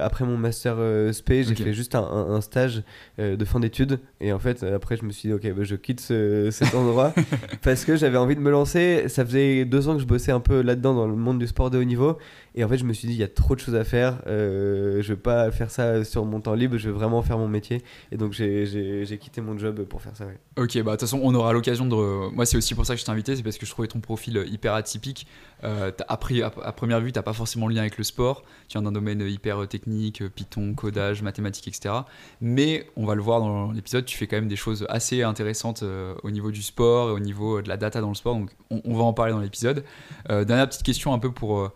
après 0.00 0.24
mon 0.24 0.36
master 0.36 0.76
spé. 1.12 1.44
J'ai 1.44 1.54
fait 1.54 1.72
juste 1.74 1.94
un, 1.94 2.02
un- 2.02 2.30
un 2.34 2.40
stage 2.40 2.82
de 3.18 3.44
fin 3.44 3.60
d'études 3.60 4.00
et 4.20 4.32
en 4.32 4.38
fait 4.38 4.62
après 4.62 4.96
je 4.96 5.04
me 5.04 5.10
suis 5.12 5.28
dit 5.28 5.34
ok, 5.34 5.52
bah, 5.54 5.64
je 5.64 5.76
quitte 5.76 6.00
ce- 6.00 6.48
cet 6.50 6.74
endroit 6.74 7.12
parce 7.62 7.84
que 7.84 7.96
j'avais 7.96 8.18
envie 8.18 8.36
de 8.36 8.40
me 8.40 8.50
lancer. 8.50 9.08
Ça 9.08 9.24
faisait 9.24 9.64
deux 9.64 9.88
ans 9.88 9.94
que 9.96 10.00
je 10.00 10.06
bossais 10.06 10.32
un 10.32 10.40
peu 10.40 10.61
là-dedans 10.62 10.94
dans 10.94 11.06
le 11.06 11.16
monde 11.16 11.38
du 11.38 11.46
sport 11.46 11.70
de 11.70 11.78
haut 11.78 11.84
niveau 11.84 12.18
et 12.54 12.64
en 12.64 12.68
fait 12.68 12.78
je 12.78 12.84
me 12.84 12.92
suis 12.92 13.08
dit 13.08 13.14
il 13.14 13.20
y 13.20 13.22
a 13.22 13.28
trop 13.28 13.54
de 13.54 13.60
choses 13.60 13.74
à 13.74 13.84
faire. 13.84 14.20
Euh, 14.26 15.02
je 15.02 15.12
vais 15.12 15.20
pas 15.20 15.50
faire 15.50 15.70
ça 15.70 16.04
sur 16.04 16.24
mon 16.24 16.40
temps 16.40 16.54
libre. 16.54 16.76
Je 16.78 16.88
vais 16.88 16.94
vraiment 16.94 17.22
faire 17.22 17.38
mon 17.38 17.48
métier 17.48 17.82
et 18.10 18.16
donc 18.16 18.32
j'ai- 18.32 19.18
quitté 19.20 19.40
mon 19.40 19.56
job 19.58 19.82
pour 19.84 20.02
faire 20.02 20.16
ça. 20.16 20.24
Ok, 20.56 20.74
bah 20.76 20.82
de 20.82 20.90
toute 20.90 21.00
façon, 21.00 21.20
on 21.22 21.34
aura 21.34 21.52
l'occasion 21.52 21.86
de. 21.86 22.30
Moi, 22.34 22.44
c'est 22.46 22.56
aussi 22.56 22.74
pour 22.74 22.84
ça 22.86 22.94
que 22.94 23.00
je 23.00 23.04
t'ai 23.04 23.10
invité, 23.10 23.36
c'est 23.36 23.42
parce 23.42 23.58
que 23.58 23.66
je 23.66 23.70
trouvais 23.70 23.88
ton 23.88 24.00
profil 24.00 24.44
hyper 24.50 24.74
atypique. 24.74 25.26
Euh, 25.64 25.90
t'as- 25.90 26.04
à, 26.08 26.16
première 26.16 27.00
vue, 27.00 27.12
t'as 27.12 27.22
pas 27.22 27.32
forcément 27.32 27.68
le 27.68 27.74
lien 27.74 27.82
avec 27.82 27.98
le 27.98 28.04
sport. 28.04 28.42
Tu 28.68 28.72
viens 28.72 28.82
d'un 28.82 28.92
domaine 28.92 29.20
hyper 29.20 29.62
euh, 29.62 29.66
technique, 29.66 30.22
euh, 30.22 30.28
Python, 30.28 30.74
codage, 30.74 31.22
mathématiques, 31.22 31.68
etc. 31.68 31.94
Mais 32.40 32.86
on 32.96 33.06
va 33.06 33.14
le 33.14 33.22
voir 33.22 33.40
dans 33.40 33.70
l'épisode, 33.70 34.04
tu 34.04 34.16
fais 34.16 34.26
quand 34.26 34.36
même 34.36 34.48
des 34.48 34.56
choses 34.56 34.86
assez 34.88 35.22
intéressantes 35.22 35.82
euh, 35.82 36.14
au 36.22 36.30
niveau 36.30 36.50
du 36.50 36.62
sport 36.62 37.10
et 37.10 37.12
au 37.12 37.20
niveau 37.20 37.62
de 37.62 37.68
la 37.68 37.76
data 37.76 38.00
dans 38.00 38.08
le 38.08 38.14
sport. 38.14 38.34
Donc, 38.34 38.50
on, 38.70 38.94
va 38.94 39.04
en 39.04 39.12
parler 39.12 39.32
dans 39.32 39.40
l'épisode. 39.40 39.84
Dernière 40.28 40.68
petite 40.68 40.82
question, 40.82 41.12
un 41.14 41.18
peu 41.18 41.30
pour. 41.30 41.70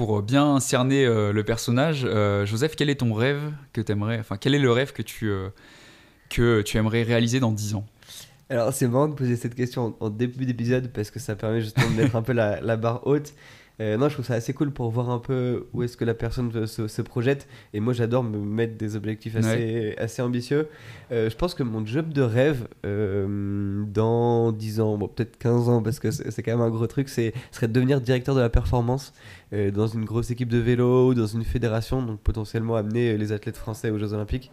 Euh, 0.00 0.04
pour 0.04 0.22
bien 0.22 0.60
cerner 0.60 1.04
euh, 1.04 1.32
le 1.32 1.44
personnage, 1.44 2.04
Euh, 2.04 2.46
Joseph, 2.46 2.76
quel 2.76 2.90
est 2.90 2.96
ton 2.96 3.12
rêve 3.12 3.52
que 3.72 3.80
t'aimerais, 3.80 4.18
enfin 4.18 4.36
quel 4.36 4.54
est 4.54 4.58
le 4.58 4.72
rêve 4.72 4.92
que 4.92 5.02
tu, 5.02 5.28
euh, 5.28 5.48
que 6.30 6.62
tu 6.62 6.76
aimerais 6.76 7.02
réaliser 7.02 7.40
dans 7.40 7.52
10 7.52 7.74
ans? 7.74 7.84
Alors, 8.50 8.72
c'est 8.72 8.88
marrant 8.88 9.08
de 9.08 9.14
poser 9.14 9.36
cette 9.36 9.54
question 9.54 9.94
en, 10.00 10.08
début 10.08 10.46
d'épisode 10.46 10.90
parce 10.92 11.10
que 11.10 11.18
ça 11.18 11.36
permet 11.36 11.60
justement 11.60 11.90
de 11.90 12.02
mettre 12.02 12.16
un 12.16 12.22
peu 12.22 12.32
la 12.32 12.76
barre 12.76 13.06
haute. 13.06 13.34
Euh, 13.80 13.96
non, 13.96 14.08
je 14.08 14.14
trouve 14.14 14.24
ça 14.24 14.34
assez 14.34 14.52
cool 14.52 14.72
pour 14.72 14.90
voir 14.90 15.10
un 15.10 15.18
peu 15.18 15.66
où 15.72 15.82
est-ce 15.82 15.96
que 15.96 16.04
la 16.04 16.14
personne 16.14 16.66
se, 16.66 17.02
projette. 17.02 17.46
Et 17.72 17.80
moi, 17.80 17.92
j'adore 17.92 18.24
me 18.24 18.38
mettre 18.38 18.76
des 18.76 18.96
objectifs 18.96 19.36
assez, 19.36 19.94
assez 19.98 20.20
ambitieux. 20.20 20.68
Euh, 21.12 21.30
je 21.30 21.36
pense 21.36 21.54
que 21.54 21.62
mon 21.62 21.86
job 21.86 22.12
de 22.12 22.22
rêve, 22.22 22.66
euh, 22.84 23.84
dans 23.86 24.50
10 24.52 24.80
ans, 24.80 24.98
bon, 24.98 25.08
peut-être 25.08 25.38
15 25.38 25.68
ans, 25.68 25.82
parce 25.82 26.00
que 26.00 26.10
c'est 26.10 26.42
quand 26.42 26.52
même 26.52 26.60
un 26.60 26.70
gros 26.70 26.86
truc, 26.86 27.08
c'est 27.08 27.32
serait 27.52 27.68
de 27.68 27.72
devenir 27.72 28.00
directeur 28.00 28.34
de 28.34 28.40
la 28.40 28.50
performance 28.50 29.12
dans 29.52 29.86
une 29.86 30.04
grosse 30.04 30.30
équipe 30.30 30.50
de 30.50 30.58
vélo 30.58 31.08
ou 31.08 31.14
dans 31.14 31.26
une 31.26 31.44
fédération, 31.44 32.02
donc 32.02 32.20
potentiellement 32.20 32.76
amener 32.76 33.16
les 33.16 33.32
athlètes 33.32 33.56
français 33.56 33.90
aux 33.90 33.98
Jeux 33.98 34.12
Olympiques. 34.12 34.50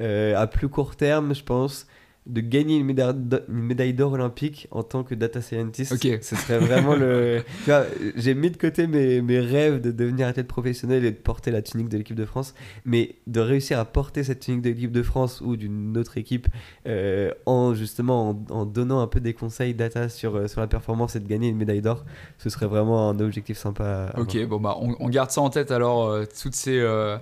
À 0.00 0.46
plus 0.46 0.68
court 0.68 0.96
terme, 0.96 1.34
je 1.34 1.42
pense 1.42 1.86
de 2.32 2.40
gagner 2.40 2.78
une 2.78 2.86
médaille 2.86 3.14
d'or- 3.14 3.40
une 3.48 3.62
médaille 3.62 3.92
d'or 3.94 4.12
olympique 4.12 4.68
en 4.70 4.82
tant 4.82 5.02
que 5.04 5.14
data 5.14 5.40
scientist. 5.40 5.92
Ok. 5.92 6.18
Ce 6.22 6.36
serait 6.36 6.58
vraiment 6.58 6.94
le. 6.94 7.42
Tu 7.64 7.70
vois, 7.70 7.84
j'ai 8.16 8.34
mis 8.34 8.50
de 8.50 8.56
côté 8.56 8.86
mes, 8.86 9.20
mes 9.22 9.40
rêves 9.40 9.80
de 9.80 9.90
devenir 9.90 10.26
athlète 10.28 10.46
professionnel 10.46 11.04
et 11.04 11.10
de 11.10 11.16
porter 11.16 11.50
la 11.50 11.62
tunique 11.62 11.88
de 11.88 11.98
l'équipe 11.98 12.16
de 12.16 12.24
France, 12.24 12.54
mais 12.84 13.16
de 13.26 13.40
réussir 13.40 13.78
à 13.78 13.84
porter 13.84 14.24
cette 14.24 14.40
tunique 14.40 14.62
de 14.62 14.70
l'équipe 14.70 14.92
de 14.92 15.02
France 15.02 15.40
ou 15.40 15.56
d'une 15.56 15.96
autre 15.98 16.16
équipe 16.18 16.48
euh, 16.86 17.30
en 17.46 17.74
justement 17.74 18.30
en, 18.30 18.44
en 18.54 18.66
donnant 18.66 19.00
un 19.00 19.06
peu 19.06 19.20
des 19.20 19.34
conseils 19.34 19.74
data 19.74 20.08
sur, 20.08 20.36
euh, 20.36 20.46
sur 20.48 20.60
la 20.60 20.66
performance 20.66 21.16
et 21.16 21.20
de 21.20 21.26
gagner 21.28 21.48
une 21.48 21.56
médaille 21.56 21.82
d'or, 21.82 22.04
ce 22.38 22.48
serait 22.50 22.66
vraiment 22.66 23.10
un 23.10 23.18
objectif 23.20 23.58
sympa. 23.58 24.12
Ok, 24.16 24.36
avoir. 24.36 24.48
bon 24.48 24.60
bah 24.60 24.76
on, 24.80 24.94
on 25.00 25.08
garde 25.08 25.30
ça 25.30 25.40
en 25.40 25.50
tête 25.50 25.70
alors, 25.70 26.06
euh, 26.08 26.24
toutes 26.40 26.54
ces, 26.54 26.78
euh, 26.78 27.16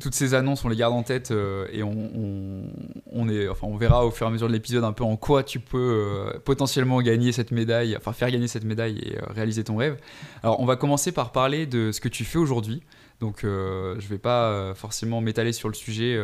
toutes 0.00 0.14
ces 0.14 0.34
annonces, 0.34 0.64
on 0.64 0.68
les 0.68 0.76
garde 0.76 0.94
en 0.94 1.02
tête 1.02 1.30
euh, 1.30 1.66
et 1.72 1.82
on, 1.82 3.28
est, 3.28 3.48
enfin, 3.48 3.66
on 3.66 3.76
verra 3.76 4.06
au 4.06 4.10
fur 4.10 4.26
et 4.26 4.28
à 4.28 4.32
mesure 4.32 4.46
de 4.46 4.52
l'épisode 4.52 4.84
un 4.84 4.92
peu 4.92 5.04
en 5.04 5.16
quoi 5.16 5.42
tu 5.42 5.58
peux 5.58 5.78
euh, 5.78 6.38
potentiellement 6.40 7.00
gagner 7.02 7.32
cette 7.32 7.50
médaille, 7.50 7.96
enfin 7.96 8.12
faire 8.12 8.30
gagner 8.30 8.48
cette 8.48 8.64
médaille 8.64 8.98
et 8.98 9.18
réaliser 9.32 9.64
ton 9.64 9.76
rêve. 9.76 9.98
Alors, 10.42 10.60
on 10.60 10.66
va 10.66 10.76
commencer 10.76 11.10
par 11.10 11.32
parler 11.32 11.66
de 11.66 11.90
ce 11.92 12.00
que 12.00 12.08
tu 12.08 12.24
fais 12.24 12.38
aujourd'hui. 12.38 12.82
Donc, 13.20 13.40
je 13.42 13.96
ne 13.96 14.08
vais 14.08 14.18
pas 14.18 14.74
forcément 14.76 15.20
m'étaler 15.20 15.52
sur 15.52 15.68
le 15.68 15.74
sujet, 15.74 16.16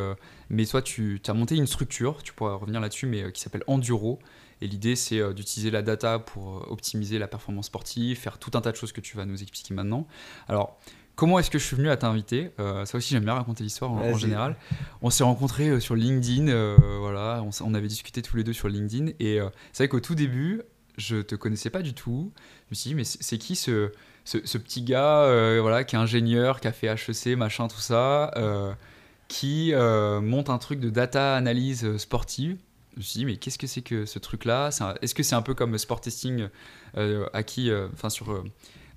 mais 0.48 0.64
toi, 0.64 0.80
tu 0.80 1.20
as 1.26 1.34
monté 1.34 1.56
une 1.56 1.66
structure, 1.66 2.22
tu 2.22 2.32
pourras 2.32 2.54
revenir 2.54 2.80
là-dessus, 2.80 3.08
mais 3.08 3.32
qui 3.32 3.40
s'appelle 3.40 3.64
Enduro. 3.66 4.20
Et 4.60 4.68
l'idée, 4.68 4.94
c'est 4.94 5.34
d'utiliser 5.34 5.72
la 5.72 5.82
data 5.82 6.20
pour 6.20 6.70
optimiser 6.70 7.18
la 7.18 7.26
performance 7.26 7.66
sportive, 7.66 8.16
faire 8.16 8.38
tout 8.38 8.52
un 8.54 8.60
tas 8.60 8.70
de 8.70 8.76
choses 8.76 8.92
que 8.92 9.00
tu 9.00 9.16
vas 9.16 9.26
nous 9.26 9.42
expliquer 9.42 9.74
maintenant. 9.74 10.06
Alors, 10.46 10.78
Comment 11.16 11.38
est-ce 11.38 11.50
que 11.50 11.58
je 11.58 11.64
suis 11.64 11.76
venu 11.76 11.90
à 11.90 11.96
t'inviter? 11.96 12.50
Euh, 12.58 12.84
Ça 12.86 12.98
aussi, 12.98 13.10
j'aime 13.10 13.24
bien 13.24 13.34
raconter 13.34 13.62
l'histoire 13.62 13.92
en, 13.92 14.16
général. 14.16 14.56
On 15.00 15.10
s'est 15.10 15.22
rencontrés 15.22 15.68
euh, 15.68 15.80
sur 15.80 15.94
LinkedIn, 15.94 16.48
euh, 16.48 16.76
voilà, 16.98 17.44
on, 17.60 17.74
avait 17.74 17.86
discuté 17.86 18.20
tous 18.20 18.36
les 18.36 18.42
deux 18.42 18.52
sur 18.52 18.68
LinkedIn. 18.68 19.12
Et 19.20 19.38
c'est 19.72 19.84
vrai 19.84 19.88
qu'au 19.88 20.00
tout 20.00 20.16
début, 20.16 20.62
je 20.96 21.18
te 21.18 21.36
connaissais 21.36 21.70
pas 21.70 21.82
du 21.82 21.94
tout. 21.94 22.32
Je 22.66 22.70
me 22.70 22.74
suis 22.74 22.90
dit, 22.90 22.94
mais 22.96 23.04
c'est 23.04 23.38
qui 23.38 23.54
ce, 23.54 23.92
ce, 24.24 24.58
petit 24.58 24.82
gars 24.82 25.26
voilà, 25.60 25.84
qui 25.84 25.94
est 25.94 25.98
ingénieur, 25.98 26.60
qui 26.60 26.66
a 26.66 26.72
fait 26.72 26.88
HEC, 26.88 27.36
machin, 27.36 27.68
tout 27.68 27.80
ça, 27.80 28.32
qui 29.28 29.72
monte 29.74 30.50
un 30.50 30.58
truc 30.58 30.80
de 30.80 30.90
data 30.90 31.36
analyse 31.36 31.96
sportive? 31.96 32.56
Je 32.94 32.98
me 32.98 33.02
suis 33.02 33.18
dit, 33.18 33.24
mais 33.24 33.36
qu'est-ce 33.36 33.58
que 33.58 33.68
c'est 33.68 33.82
que 33.82 34.04
ce 34.04 34.18
truc-là? 34.18 34.70
Est-ce 35.00 35.14
que 35.14 35.22
c'est 35.22 35.36
un 35.36 35.42
peu 35.42 35.54
comme 35.54 35.78
Sport 35.78 36.00
Testing 36.00 36.48
à 36.96 37.42
qui, 37.44 37.70
enfin 37.92 38.10
sur, 38.10 38.42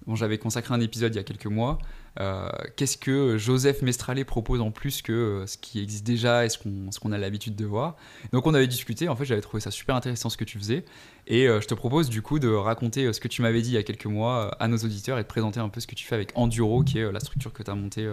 dont 0.07 0.15
j'avais 0.15 0.39
consacré 0.39 0.73
un 0.73 0.81
épisode 0.81 1.13
il 1.13 1.17
y 1.17 1.21
a 1.21 1.23
quelques 1.23 1.45
mois? 1.45 1.77
Euh, 2.19 2.49
qu'est-ce 2.75 2.97
que 2.97 3.37
Joseph 3.37 3.81
Mestralé 3.81 4.25
propose 4.25 4.61
en 4.61 4.71
plus 4.71 5.01
que 5.01 5.11
euh, 5.11 5.47
ce 5.47 5.57
qui 5.57 5.81
existe 5.81 6.05
déjà 6.05 6.45
et 6.45 6.49
ce 6.49 6.57
qu'on 6.57 7.11
a 7.11 7.17
l'habitude 7.17 7.55
de 7.55 7.65
voir? 7.65 7.95
Donc 8.33 8.47
on 8.47 8.53
avait 8.53 8.67
discuté, 8.67 9.07
en 9.07 9.15
fait 9.15 9.25
j'avais 9.25 9.41
trouvé 9.41 9.61
ça 9.61 9.71
super 9.71 9.95
intéressant 9.95 10.29
ce 10.29 10.37
que 10.37 10.43
tu 10.43 10.57
faisais 10.57 10.85
et 11.27 11.47
euh, 11.47 11.61
je 11.61 11.67
te 11.67 11.73
propose 11.73 12.09
du 12.09 12.21
coup 12.21 12.39
de 12.39 12.49
raconter 12.49 13.11
ce 13.13 13.19
que 13.19 13.27
tu 13.27 13.41
m'avais 13.41 13.61
dit 13.61 13.69
il 13.69 13.75
y 13.75 13.77
a 13.77 13.83
quelques 13.83 14.05
mois 14.05 14.55
à 14.59 14.67
nos 14.67 14.77
auditeurs 14.77 15.19
et 15.19 15.23
de 15.23 15.27
présenter 15.27 15.59
un 15.59 15.69
peu 15.69 15.79
ce 15.79 15.87
que 15.87 15.95
tu 15.95 16.05
fais 16.05 16.15
avec 16.15 16.31
Enduro 16.35 16.83
qui 16.83 16.99
est 16.99 17.11
la 17.11 17.19
structure 17.19 17.53
que 17.53 17.63
tu 17.63 17.71
as 17.71 17.75
montée. 17.75 18.09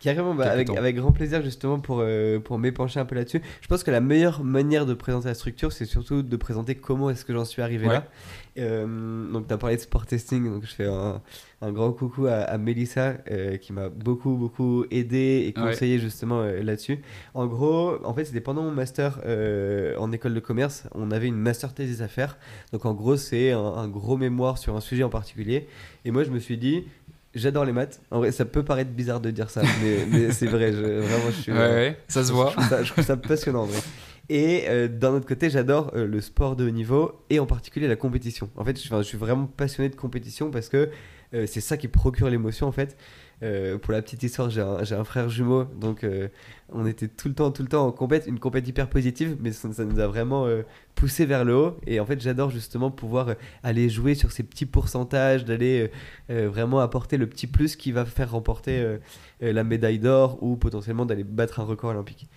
Carrément, 0.00 0.34
bah, 0.34 0.50
avec, 0.50 0.70
avec, 0.70 0.96
grand 0.96 1.12
plaisir 1.12 1.42
justement 1.42 1.80
pour, 1.80 2.04
pour 2.44 2.58
m'épancher 2.58 3.00
un 3.00 3.04
peu 3.04 3.14
là-dessus. 3.14 3.42
Je 3.60 3.66
pense 3.66 3.82
que 3.82 3.90
la 3.90 4.00
meilleure 4.00 4.44
manière 4.44 4.86
de 4.86 4.94
présenter 4.94 5.28
la 5.28 5.34
structure, 5.34 5.72
c'est 5.72 5.86
surtout 5.86 6.22
de 6.22 6.36
présenter 6.36 6.74
comment 6.74 7.10
est-ce 7.10 7.24
que 7.24 7.32
j'en 7.32 7.44
suis 7.44 7.62
arrivé 7.62 7.86
là. 7.86 8.04
donc 8.56 9.48
tu 9.48 9.54
as 9.54 9.58
parlé 9.58 9.76
de 9.76 9.80
sport 9.80 10.06
testing, 10.06 10.50
donc 10.50 10.64
je 10.64 10.74
fais 10.74 10.86
un, 10.86 11.20
un 11.60 11.72
grand 11.72 11.92
coucou 11.92 12.26
à, 12.26 12.36
à 12.36 12.58
Mélissa 12.58 13.14
euh, 13.30 13.56
qui 13.56 13.72
m'a 13.72 13.88
beaucoup 13.88 14.36
beaucoup 14.36 14.84
aidé 14.90 15.44
et 15.46 15.52
conseillé 15.52 15.98
justement 15.98 16.40
euh, 16.40 16.62
là-dessus. 16.62 17.00
En 17.34 17.46
gros, 17.46 17.98
en 18.04 18.14
fait, 18.14 18.24
c'était 18.24 18.40
pendant 18.40 18.62
mon 18.62 18.70
master 18.70 19.20
euh, 19.26 19.96
en 19.98 20.12
école 20.12 20.34
de 20.34 20.40
commerce, 20.40 20.84
on 20.94 21.10
avait 21.10 21.26
une 21.26 21.36
master 21.36 21.74
thèse 21.74 22.00
à 22.02 22.08
faire. 22.08 22.38
Donc 22.72 22.84
en 22.84 22.94
gros, 22.94 23.16
c'est 23.16 23.52
un, 23.52 23.88
gros 23.88 24.16
mémoire 24.16 24.58
sur 24.58 24.76
un 24.76 24.80
sujet 24.80 25.02
en 25.02 25.08
particulier. 25.08 25.66
Et 26.04 26.10
moi, 26.10 26.22
je 26.22 26.30
me 26.30 26.38
suis 26.38 26.58
dit, 26.58 26.84
J'adore 27.34 27.64
les 27.64 27.72
maths. 27.72 28.00
En 28.10 28.18
vrai, 28.18 28.32
ça 28.32 28.44
peut 28.44 28.62
paraître 28.62 28.90
bizarre 28.90 29.20
de 29.20 29.30
dire 29.30 29.50
ça, 29.50 29.62
mais, 29.82 30.30
c'est 30.32 30.46
vrai. 30.46 30.70
vraiment, 30.70 31.30
je 31.30 31.42
suis. 31.42 31.52
Ouais, 31.52 31.98
ça 32.08 32.24
se 32.24 32.32
voit. 32.32 32.54
Je 32.82 32.92
trouve, 32.92 33.04
ça, 33.04 33.16
passionnant 33.16 33.62
en 33.62 33.66
vrai. 33.66 33.80
Et 34.30 34.88
d'un 34.88 35.12
autre 35.12 35.26
côté, 35.26 35.48
j'adore 35.48 35.90
le 35.94 36.20
sport 36.20 36.56
de 36.56 36.66
haut 36.66 36.70
niveau 36.70 37.24
et 37.30 37.38
en 37.38 37.46
particulier 37.46 37.88
la 37.88 37.96
compétition. 37.96 38.50
En 38.56 38.64
fait, 38.64 38.78
je, 38.80 38.88
je 38.88 39.02
suis 39.02 39.16
vraiment 39.18 39.46
passionné 39.46 39.88
de 39.88 39.96
compétition 39.96 40.50
parce 40.50 40.68
que 40.68 40.90
euh, 41.34 41.46
c'est 41.46 41.60
ça 41.60 41.76
qui 41.76 41.88
procure 41.88 42.30
l'émotion 42.30 42.66
en 42.66 42.72
fait. 42.72 42.96
Euh, 43.42 43.78
pour 43.78 43.92
la 43.92 44.02
petite 44.02 44.22
histoire, 44.22 44.50
j'ai 44.50 44.60
un, 44.60 45.04
frère 45.04 45.28
jumeau, 45.28 45.64
donc 45.64 46.02
euh, 46.02 46.28
on 46.70 46.86
était 46.86 47.06
tout 47.06 47.28
le 47.28 47.34
temps, 47.34 47.52
tout 47.52 47.62
le 47.62 47.68
temps 47.68 47.86
en 47.86 47.92
compète, 47.92 48.26
une 48.26 48.40
compète 48.40 48.66
hyper 48.66 48.88
positive, 48.88 49.36
mais 49.40 49.52
ça, 49.52 49.68
nous 49.84 50.00
a 50.00 50.06
vraiment 50.06 50.46
poussé 50.94 51.24
vers 51.24 51.44
le 51.44 51.54
haut. 51.54 51.76
Et 51.86 52.00
en 52.00 52.06
fait, 52.06 52.20
j'adore 52.20 52.50
justement 52.50 52.90
pouvoir 52.90 53.34
aller 53.62 53.88
jouer 53.88 54.14
sur 54.14 54.32
ces 54.32 54.42
petits 54.42 54.66
pourcentages, 54.66 55.44
d'aller 55.44 55.90
vraiment 56.28 56.80
apporter 56.80 57.16
le 57.16 57.26
petit 57.26 57.46
plus 57.46 57.76
qui 57.76 57.92
va 57.92 58.04
faire 58.04 58.32
remporter 58.32 58.98
la 59.40 59.64
médaille 59.64 59.98
d'or 60.00 60.42
ou 60.42 60.56
potentiellement 60.56 61.06
d'aller 61.06 61.24
battre 61.24 61.60
un 61.60 61.64
record 61.64 61.90
olympique. 61.90 62.28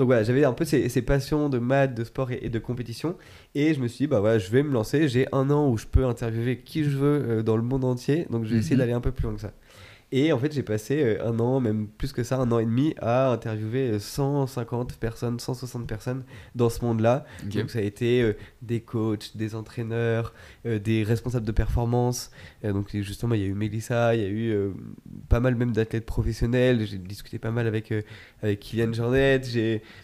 Donc 0.00 0.06
voilà, 0.06 0.22
j'avais 0.22 0.44
un 0.44 0.54
peu 0.54 0.64
ces, 0.64 1.02
passions 1.02 1.50
de 1.50 1.58
maths, 1.58 1.94
de 1.94 2.04
sport 2.04 2.30
et, 2.32 2.48
de 2.48 2.58
compétition. 2.58 3.16
Et 3.54 3.74
je 3.74 3.80
me 3.80 3.86
suis 3.86 4.04
dit, 4.04 4.06
bah 4.06 4.20
voilà, 4.20 4.38
je 4.38 4.50
vais 4.50 4.62
me 4.62 4.72
lancer. 4.72 5.08
J'ai 5.08 5.26
un 5.30 5.50
an 5.50 5.68
où 5.68 5.76
je 5.76 5.84
peux 5.86 6.06
interviewer 6.06 6.56
qui 6.58 6.84
je 6.84 6.96
veux 6.96 7.24
euh, 7.28 7.42
dans 7.42 7.54
le 7.54 7.62
monde 7.62 7.84
entier. 7.84 8.26
Donc 8.30 8.44
je 8.44 8.54
vais 8.54 8.60
essayer 8.60 8.76
mhm. 8.76 8.80
d'aller 8.80 8.92
un 8.92 9.02
peu 9.02 9.12
plus 9.12 9.24
loin 9.24 9.34
que 9.34 9.42
ça. 9.42 9.52
Et 10.12 10.32
en 10.32 10.38
fait, 10.38 10.52
j'ai 10.52 10.62
passé 10.64 11.02
euh, 11.02 11.24
un 11.28 11.38
an, 11.38 11.60
même 11.60 11.86
plus 11.86 12.12
que 12.12 12.24
ça, 12.24 12.38
un 12.38 12.50
an 12.50 12.58
et 12.58 12.64
demi, 12.64 12.94
à 13.00 13.30
interviewer 13.30 13.98
150 13.98 14.94
personnes, 14.94 15.38
160 15.38 15.86
personnes 15.86 16.24
dans 16.56 16.68
ce 16.68 16.84
monde-là. 16.84 17.24
Donc, 17.44 17.70
ça 17.70 17.78
a 17.78 17.82
été 17.82 18.20
euh, 18.22 18.36
des 18.60 18.80
coachs, 18.80 19.36
des 19.36 19.54
entraîneurs, 19.54 20.34
euh, 20.59 20.59
des 20.64 21.04
responsables 21.04 21.46
de 21.46 21.52
performance. 21.52 22.30
donc, 22.62 22.88
justement, 22.92 23.34
il 23.34 23.40
y 23.40 23.44
a 23.44 23.46
eu 23.46 23.54
Mélissa, 23.54 24.14
il 24.14 24.20
y 24.20 24.24
a 24.24 24.28
eu 24.28 24.72
pas 25.28 25.40
mal 25.40 25.54
même 25.54 25.72
d'athlètes 25.72 26.06
professionnels. 26.06 26.86
J'ai 26.86 26.98
discuté 26.98 27.38
pas 27.38 27.50
mal 27.50 27.66
avec, 27.66 27.92
avec 28.42 28.60
Kylian 28.60 28.92
Jornet. 28.92 29.40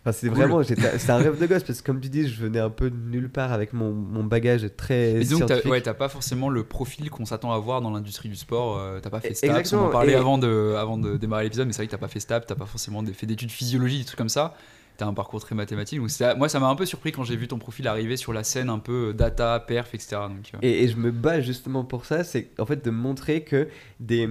Enfin, 0.00 0.12
c'est 0.12 0.28
vraiment, 0.28 0.62
c'était 0.62 1.10
un 1.10 1.16
rêve 1.18 1.40
de 1.40 1.46
gosse 1.46 1.62
parce 1.62 1.80
que, 1.80 1.86
comme 1.86 2.00
tu 2.00 2.08
dis, 2.08 2.28
je 2.28 2.40
venais 2.40 2.60
un 2.60 2.70
peu 2.70 2.90
de 2.90 2.96
nulle 2.96 3.28
part 3.28 3.52
avec 3.52 3.72
mon, 3.72 3.92
mon 3.92 4.24
bagage 4.24 4.68
très. 4.76 5.22
Et 5.22 5.24
donc, 5.24 5.46
t'as 5.46 5.60
ouais, 5.68 5.80
pas 5.80 6.08
forcément 6.08 6.48
le 6.48 6.64
profil 6.64 7.10
qu'on 7.10 7.24
s'attend 7.24 7.52
à 7.52 7.58
voir 7.58 7.80
dans 7.80 7.90
l'industrie 7.90 8.28
du 8.28 8.36
sport. 8.36 8.80
t'as 9.02 9.10
pas 9.10 9.20
fait 9.20 9.34
stats. 9.34 9.48
Exactement 9.48 9.88
parler 9.88 10.14
avant, 10.14 10.38
de, 10.38 10.74
avant 10.78 10.98
de 10.98 11.16
démarrer 11.16 11.44
l'épisode, 11.44 11.66
mais 11.66 11.72
c'est 11.72 11.78
vrai 11.78 11.86
que 11.86 11.92
t'as 11.92 11.98
pas 11.98 12.08
fait 12.08 12.20
STAP, 12.20 12.46
t'as 12.46 12.54
pas 12.54 12.66
forcément 12.66 13.04
fait 13.12 13.26
d'études 13.26 13.50
physiologie, 13.50 13.98
des 13.98 14.04
trucs 14.04 14.18
comme 14.18 14.28
ça. 14.28 14.54
T'as 14.96 15.06
un 15.06 15.14
parcours 15.14 15.40
très 15.40 15.54
mathématique. 15.54 16.00
Moi, 16.00 16.48
ça 16.48 16.60
m'a 16.60 16.68
un 16.68 16.74
peu 16.74 16.86
surpris 16.86 17.12
quand 17.12 17.24
j'ai 17.24 17.36
vu 17.36 17.48
ton 17.48 17.58
profil 17.58 17.86
arriver 17.86 18.16
sur 18.16 18.32
la 18.32 18.44
scène 18.44 18.70
un 18.70 18.78
peu 18.78 19.12
data, 19.12 19.60
perf, 19.60 19.94
etc. 19.94 20.16
Euh. 20.16 20.58
et, 20.62 20.84
et, 20.84 20.88
je 20.88 20.96
me 20.96 21.10
bats 21.10 21.40
justement 21.40 21.84
pour 21.84 22.04
ça, 22.06 22.24
c'est 22.24 22.50
en 22.58 22.66
fait 22.66 22.84
de 22.84 22.90
montrer 22.90 23.42
que 23.42 23.68
des 24.00 24.28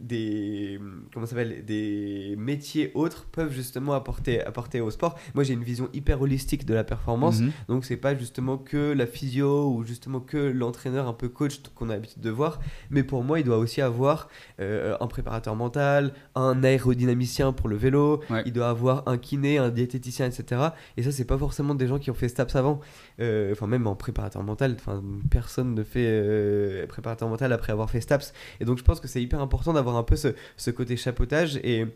des 0.00 0.78
comment 1.12 1.26
s'appelle 1.26 1.64
des 1.64 2.34
métiers 2.36 2.90
autres 2.94 3.26
peuvent 3.26 3.52
justement 3.52 3.94
apporter 3.94 4.42
apporter 4.44 4.80
au 4.80 4.90
sport. 4.90 5.18
Moi 5.34 5.44
j'ai 5.44 5.54
une 5.54 5.64
vision 5.64 5.88
hyper 5.92 6.20
holistique 6.20 6.66
de 6.66 6.74
la 6.74 6.84
performance. 6.84 7.38
Donc 7.38 7.46
mhm. 7.46 7.52
donc 7.68 7.84
c'est 7.84 7.96
pas 7.96 8.16
justement 8.16 8.58
que 8.58 8.92
la 8.92 9.06
physio 9.06 9.70
ou 9.70 9.84
justement 9.84 10.20
que 10.20 10.36
l'entraîneur 10.36 11.08
un 11.08 11.12
peu 11.12 11.28
coach 11.28 11.60
qu'on 11.74 11.88
a 11.88 11.94
l'habitude 11.94 12.22
de 12.22 12.30
voir. 12.30 12.60
Mais 12.90 13.04
pour 13.04 13.24
moi 13.24 13.40
il 13.40 13.44
doit 13.44 13.58
aussi 13.58 13.80
avoir 13.80 14.28
euh, 14.60 14.96
un 15.00 15.06
préparateur 15.06 15.56
mental 15.56 16.12
un 16.34 16.62
aérodynamicien 16.62 17.52
pour 17.52 17.68
le 17.68 17.76
vélo. 17.76 18.20
Il 18.44 18.52
doit 18.52 18.68
avoir 18.68 19.08
un 19.08 19.16
kiné 19.16 19.58
un 19.58 19.70
diététicien 19.70 20.26
etc 20.26 20.60
et 20.96 21.02
ça 21.02 21.12
c'est 21.12 21.24
pas 21.24 21.38
forcément 21.38 21.74
des 21.74 21.86
gens 21.86 21.98
qui 21.98 22.10
ont 22.10 22.14
fait 22.14 22.28
STAPS 22.28 22.56
avant. 22.56 22.80
Euh, 23.20 23.52
enfin 23.52 23.66
même 23.66 23.86
en 23.86 23.94
préparateur 23.94 24.42
mental. 24.42 24.76
Enfin 24.78 25.02
personne 25.30 25.74
ne 25.74 25.82
fait 25.82 26.06
euh, 26.06 26.86
préparateur 26.86 27.28
mental 27.28 27.52
après 27.52 27.72
avoir 27.72 27.88
fait 27.90 28.00
STAPS. 28.00 28.34
Et 28.60 28.64
donc 28.66 28.76
je 28.76 28.84
pense 28.84 29.00
que 29.00 29.08
c'est 29.08 29.22
hyper 29.22 29.40
important 29.40 29.72
d'avoir 29.72 29.85
un 29.94 30.02
peu 30.02 30.16
ce, 30.16 30.28
ce, 30.56 30.70
côté 30.70 30.96
chapeautage. 30.96 31.60
Et 31.62 31.86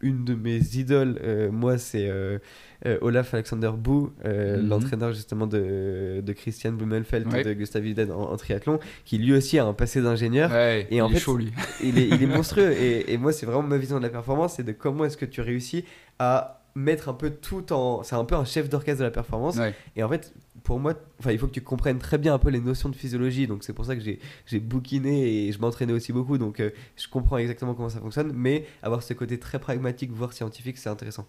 une 0.00 0.24
de 0.24 0.34
mes 0.34 0.58
idoles, 0.76 1.18
euh, 1.22 1.50
moi, 1.50 1.78
c'est 1.78 2.08
euh, 2.08 2.38
euh, 2.84 2.98
Olaf 3.00 3.32
Alexander 3.34 3.70
Bou, 3.76 4.12
mhm. 4.24 4.68
l'entraîneur 4.68 5.12
justement 5.12 5.46
de, 5.46 6.20
de 6.24 6.32
Christian 6.32 6.72
Blumenfeld 6.72 7.32
et 7.34 7.44
de 7.44 7.52
Gustav 7.52 7.86
Iden 7.86 8.10
en, 8.10 8.36
triathlon, 8.36 8.78
qui 9.04 9.18
lui 9.18 9.32
aussi 9.32 9.58
a 9.58 9.64
un 9.64 9.72
passé 9.72 10.02
d'ingénieur. 10.02 10.54
et 10.54 11.00
en 11.00 11.08
il 11.08 11.12
fait, 11.12 11.16
est 11.16 11.20
chaud, 11.20 11.36
lui. 11.36 11.52
Il 11.82 11.98
est, 11.98 12.08
il 12.08 12.22
est 12.22 12.26
monstrueux. 12.36 12.72
Et, 12.72 13.12
et 13.12 13.18
moi, 13.18 13.32
c'est 13.32 13.46
vraiment 13.46 13.62
ma 13.62 13.78
vision 13.78 13.98
de 13.98 14.02
la 14.02 14.10
performance, 14.10 14.54
c'est 14.56 14.64
de 14.64 14.72
comment 14.72 15.04
est-ce 15.04 15.16
que 15.16 15.26
tu 15.26 15.40
réussis 15.40 15.84
à 16.18 16.62
mettre 16.76 17.08
un 17.08 17.14
peu 17.14 17.30
tout 17.30 17.72
en. 17.72 18.02
C'est 18.02 18.14
un 18.14 18.24
peu 18.24 18.36
un 18.36 18.44
chef 18.44 18.68
d'orchestre 18.68 19.00
de 19.00 19.04
la 19.04 19.10
performance. 19.10 19.58
Et 19.96 20.02
en 20.02 20.08
fait, 20.08 20.32
pour 20.66 20.80
moi, 20.80 20.94
enfin, 21.20 21.30
il 21.30 21.38
faut 21.38 21.46
que 21.46 21.52
tu 21.52 21.60
comprennes 21.60 22.00
très 22.00 22.18
bien 22.18 22.34
un 22.34 22.40
peu 22.40 22.50
les 22.50 22.58
notions 22.58 22.88
de 22.88 22.96
physiologie. 22.96 23.46
Donc, 23.46 23.62
c'est 23.62 23.72
pour 23.72 23.84
ça 23.84 23.94
que 23.94 24.02
j'ai 24.02 24.60
bouquiné 24.60 25.46
et 25.46 25.52
je 25.52 25.60
m'entraînais 25.60 25.92
aussi 25.92 26.12
beaucoup. 26.12 26.38
Donc, 26.38 26.58
euh, 26.58 26.70
je 26.96 27.06
comprends 27.06 27.38
exactement 27.38 27.72
comment 27.74 27.88
ça 27.88 28.00
fonctionne. 28.00 28.32
Mais 28.34 28.66
avoir 28.82 29.04
ce 29.04 29.14
côté 29.14 29.38
très 29.38 29.60
pragmatique, 29.60 30.10
voire 30.10 30.32
scientifique, 30.32 30.76
c'est 30.76 30.88
intéressant. 30.88 31.28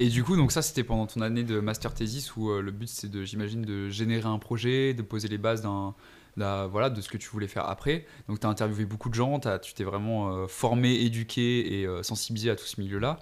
Et 0.00 0.08
du 0.08 0.24
coup, 0.24 0.36
donc 0.36 0.52
ça, 0.52 0.62
c'était 0.62 0.84
pendant 0.84 1.06
ton 1.06 1.20
année 1.20 1.44
de 1.44 1.60
master 1.60 1.92
thesis 1.92 2.34
où 2.34 2.48
euh, 2.48 2.62
le 2.62 2.70
but, 2.70 2.88
c'est 2.88 3.10
de, 3.10 3.24
j'imagine, 3.24 3.60
de 3.60 3.90
générer 3.90 4.26
un 4.26 4.38
projet, 4.38 4.94
de 4.94 5.02
poser 5.02 5.28
les 5.28 5.38
bases 5.38 5.60
d'un. 5.60 5.94
Voilà, 6.36 6.88
de 6.88 7.00
ce 7.02 7.10
que 7.10 7.18
tu 7.18 7.28
voulais 7.28 7.48
faire 7.48 7.68
après. 7.68 8.06
Donc, 8.26 8.40
tu 8.40 8.46
as 8.46 8.48
interviewé 8.48 8.86
beaucoup 8.86 9.10
de 9.10 9.14
gens, 9.14 9.38
tu 9.38 9.74
t'es 9.74 9.84
vraiment 9.84 10.32
euh, 10.32 10.46
formé, 10.46 10.94
éduqué 10.94 11.82
et 11.82 11.88
sensibilisé 12.02 12.48
à 12.48 12.56
tout 12.56 12.64
ce 12.64 12.80
milieu-là. 12.80 13.18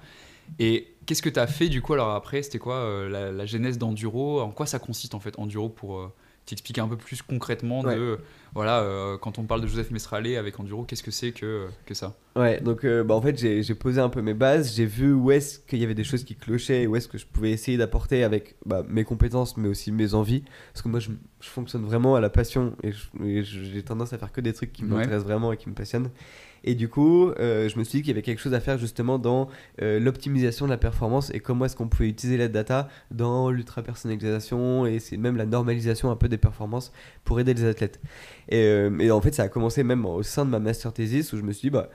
Et 0.59 0.95
qu'est-ce 1.07 1.23
que 1.23 1.29
tu 1.29 1.41
as 1.41 1.47
fait 1.47 1.69
du 1.69 1.83
coup 1.83 1.95
alors 1.95 2.11
après 2.11 2.43
C'était 2.43 2.59
quoi 2.59 2.77
euh, 2.77 3.33
la, 3.33 3.47
genèse 3.47 3.79
d'Enduro? 3.79 4.41
En 4.41 4.51
quoi 4.51 4.67
ça 4.67 4.79
consiste 4.79 5.15
en 5.15 5.21
fait 5.21 5.39
Enduro 5.39 5.69
pour 5.69 5.99
euh, 5.99 6.13
t'expliquer 6.45 6.81
un 6.81 6.89
peu 6.89 6.97
plus 6.97 7.23
concrètement 7.23 7.83
de 7.83 8.19
voilà, 8.55 8.81
euh, 8.81 9.19
quand 9.19 9.39
on 9.39 9.45
parle 9.45 9.61
de 9.61 9.67
Joseph 9.67 9.91
Mestralé 9.91 10.37
avec 10.37 10.59
Enduro, 10.59 10.85
qu'est-ce 10.85 11.03
que 11.03 11.11
c'est 11.11 11.33
que, 11.33 11.67
que 11.85 11.93
ça? 11.93 12.17
Ouais, 12.37 12.59
donc 12.61 12.87
bah, 12.87 13.15
en 13.15 13.21
fait, 13.21 13.37
j'ai 13.39 13.75
posé 13.75 14.01
un 14.01 14.09
peu 14.09 14.23
mes 14.23 14.33
bases, 14.33 14.75
j'ai 14.75 14.87
vu 14.87 15.13
où 15.13 15.31
est-ce 15.31 15.59
qu'il 15.59 15.79
y 15.79 15.85
avait 15.85 15.95
des 15.95 16.05
choses 16.05 16.25
qui 16.25 16.37
clochaient, 16.37 16.83
et 16.83 16.87
où 16.87 16.97
est-ce 16.97 17.09
que 17.09 17.19
je 17.19 17.27
pouvais 17.27 17.51
essayer 17.51 17.77
d'apporter 17.77 18.25
avec 18.25 18.57
bah, 18.65 18.83
mes 18.89 19.05
compétences, 19.05 19.59
mais 19.59 19.69
aussi 19.69 19.93
mes 19.93 20.15
envies. 20.15 20.43
Parce 20.73 20.81
que 20.83 20.89
moi, 20.89 21.01
je, 21.01 21.11
je 21.41 21.49
fonctionne 21.49 21.85
vraiment 21.85 22.15
à 22.15 22.21
la 22.21 22.31
passion, 22.31 22.75
et 22.83 22.93
j'ai 23.43 23.83
tendance 23.83 24.15
à 24.15 24.19
faire 24.19 24.33
que 24.33 24.41
des 24.41 24.55
trucs 24.55 24.73
qui 24.73 24.85
Ouais. 24.85 24.91
m'intéressent 24.91 25.25
vraiment 25.25 25.53
et 25.53 25.59
qui 25.59 25.69
me 25.69 25.75
passionnent. 25.75 26.11
Et 26.65 26.75
du 26.75 26.89
coup, 26.89 27.31
euh, 27.31 27.69
je 27.69 27.79
me 27.79 27.85
suis 27.85 27.99
dit 27.99 28.03
qu'il 28.03 28.09
y 28.09 28.13
avait 28.13 28.23
quelque 28.23 28.41
chose 28.41 28.55
à 28.55 28.61
faire 28.61 28.79
justement 28.79 29.19
dans 29.19 29.49
euh, 29.83 30.01
l'optimisation 30.01 30.67
de 30.67 30.71
la 30.71 30.77
performance 30.77 31.31
et 31.33 31.41
comment 31.41 31.65
est-ce 31.65 31.77
qu'on 31.77 31.89
pouvait 31.89 32.09
utiliser 32.09 32.39
la 32.39 32.49
data 32.49 32.89
dans 33.11 33.51
l'ultra-personnalisation 33.51 34.87
et 34.87 34.99
c'est 34.99 35.17
même 35.17 35.37
la 35.37 35.47
normalisation 35.47 36.11
un 36.11 36.17
peu 36.17 36.29
des 36.29 36.39
performances 36.39 36.93
pour 37.25 37.41
aider 37.41 37.55
les 37.55 37.65
athlètes. 37.65 38.01
Et, 38.49 38.65
euh, 38.65 38.99
et 38.99 39.11
en 39.11 39.21
fait, 39.21 39.35
ça 39.35 39.45
a 39.45 39.49
commencé 39.49 39.83
même 39.83 40.05
au 40.07 40.23
sein 40.23 40.45
de 40.45 40.51
ma 40.51 40.59
master 40.59 40.93
thesis 40.93 41.33
où 41.33 41.37
je 41.37 41.43
me 41.43 41.53
suis 41.53 41.69
dit, 41.69 41.71
bah, 41.71 41.89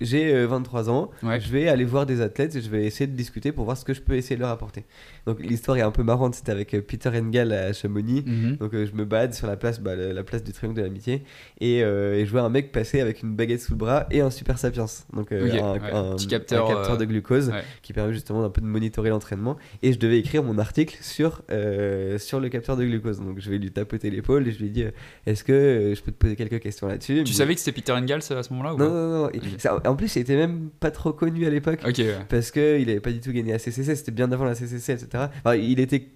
j'ai 0.00 0.32
euh, 0.34 0.46
23 0.46 0.90
ans, 0.90 1.10
Ouais. 1.22 1.40
je 1.40 1.50
vais 1.50 1.68
aller 1.68 1.84
voir 1.84 2.06
des 2.06 2.20
athlètes 2.20 2.56
et 2.56 2.60
je 2.60 2.70
vais 2.70 2.84
essayer 2.84 3.06
de 3.06 3.16
discuter 3.16 3.52
pour 3.52 3.64
voir 3.64 3.76
ce 3.76 3.84
que 3.84 3.94
je 3.94 4.00
peux 4.00 4.14
essayer 4.14 4.36
de 4.36 4.40
leur 4.40 4.50
apporter. 4.50 4.84
Donc 5.26 5.40
l'histoire 5.40 5.76
est 5.76 5.82
un 5.82 5.90
peu 5.90 6.02
marrante, 6.02 6.34
c'était 6.34 6.52
avec 6.52 6.74
euh, 6.74 6.80
Peter 6.80 7.10
Engel 7.10 7.52
à 7.52 7.72
Chamonix. 7.72 8.22
Mhm. 8.26 8.56
Donc 8.56 8.74
euh, 8.74 8.86
je 8.86 8.92
me 8.96 9.04
balade 9.04 9.34
sur 9.34 9.46
la 9.46 9.56
place, 9.56 9.80
bah, 9.80 9.94
la, 9.96 10.12
la 10.12 10.22
place 10.24 10.42
du 10.44 10.52
Triangle 10.52 10.76
de 10.78 10.82
l'Amitié, 10.82 11.22
et, 11.60 11.82
euh, 11.82 12.14
et 12.18 12.24
je 12.26 12.30
vois 12.30 12.42
un 12.42 12.48
mec 12.48 12.72
passer 12.72 13.00
avec 13.00 13.22
une 13.22 13.34
baguette 13.36 13.60
sous 13.60 13.72
le 13.72 13.78
bras 13.78 14.06
et 14.10 14.20
un 14.20 14.30
Super 14.30 14.58
Sapiens, 14.58 14.86
donc 15.12 15.32
euh, 15.32 15.46
Ok, 15.46 15.54
un, 15.60 15.72
ouais, 15.74 15.92
un- 15.92 16.16
petit 16.16 16.26
capteur, 16.28 16.64
un 16.66 16.74
capteur 16.74 16.94
euh, 16.94 16.96
de 16.98 17.04
glucose 17.04 17.48
ouais. 17.50 17.62
qui 17.82 17.92
permet 17.92 18.12
justement 18.12 18.44
un 18.44 18.50
peu 18.50 18.60
de 18.60 18.66
monitorer 18.66 19.10
l'entraînement. 19.10 19.56
Et 19.82 19.92
je 19.92 19.98
devais 19.98 20.18
écrire 20.18 20.42
mon 20.42 20.58
article 20.58 20.96
sur, 21.00 21.42
euh, 21.50 22.18
sur 22.18 22.40
le 22.40 22.48
capteur 22.48 22.76
de 22.76 22.84
glucose. 22.84 23.18
Donc 23.20 23.38
je 23.40 23.50
vais 23.50 23.58
lui 23.58 23.70
tapoter 23.70 24.10
l'épaule 24.10 24.46
et 24.48 24.52
je 24.52 24.58
lui 24.58 24.70
dis 24.70 24.84
euh, 24.84 24.90
Est-ce 25.26 25.44
que 25.44 25.52
euh, 25.52 25.94
je 25.94 26.02
peux 26.02 26.12
te 26.12 26.16
poser 26.16 26.36
quelques 26.36 26.60
questions 26.60 26.86
là-dessus? 26.88 27.22
Tu 27.24 27.32
savais 27.32 27.54
que 27.54 27.60
c'était 27.60 27.72
Peter 27.72 27.92
Engels 27.92 28.20
à 28.30 28.42
ce 28.42 28.52
moment-là 28.52 28.74
ou 28.74 28.78
Non, 28.78 28.86
pas? 28.86 28.92
non, 28.92 29.22
non. 29.24 29.30
Ça- 29.58 29.80
en 29.90 29.96
plus, 29.96 30.16
il 30.16 30.20
était 30.20 30.36
même 30.36 30.70
pas 30.80 30.90
trop 30.90 31.12
connu 31.12 31.46
à 31.46 31.50
l'époque 31.50 31.80
ouais. 31.84 32.16
parce 32.28 32.50
qu'il 32.50 32.88
avait 32.88 33.00
pas 33.00 33.12
du 33.12 33.20
tout 33.20 33.32
gagné 33.32 33.52
la 33.52 33.58
CCC, 33.58 33.96
c'était 33.96 34.12
bien 34.12 34.30
avant 34.32 34.44
la 34.44 34.54
CCC, 34.54 34.92
etc. 34.92 35.26
Enfin, 35.44 35.56
il 35.56 35.80
était 35.80 36.08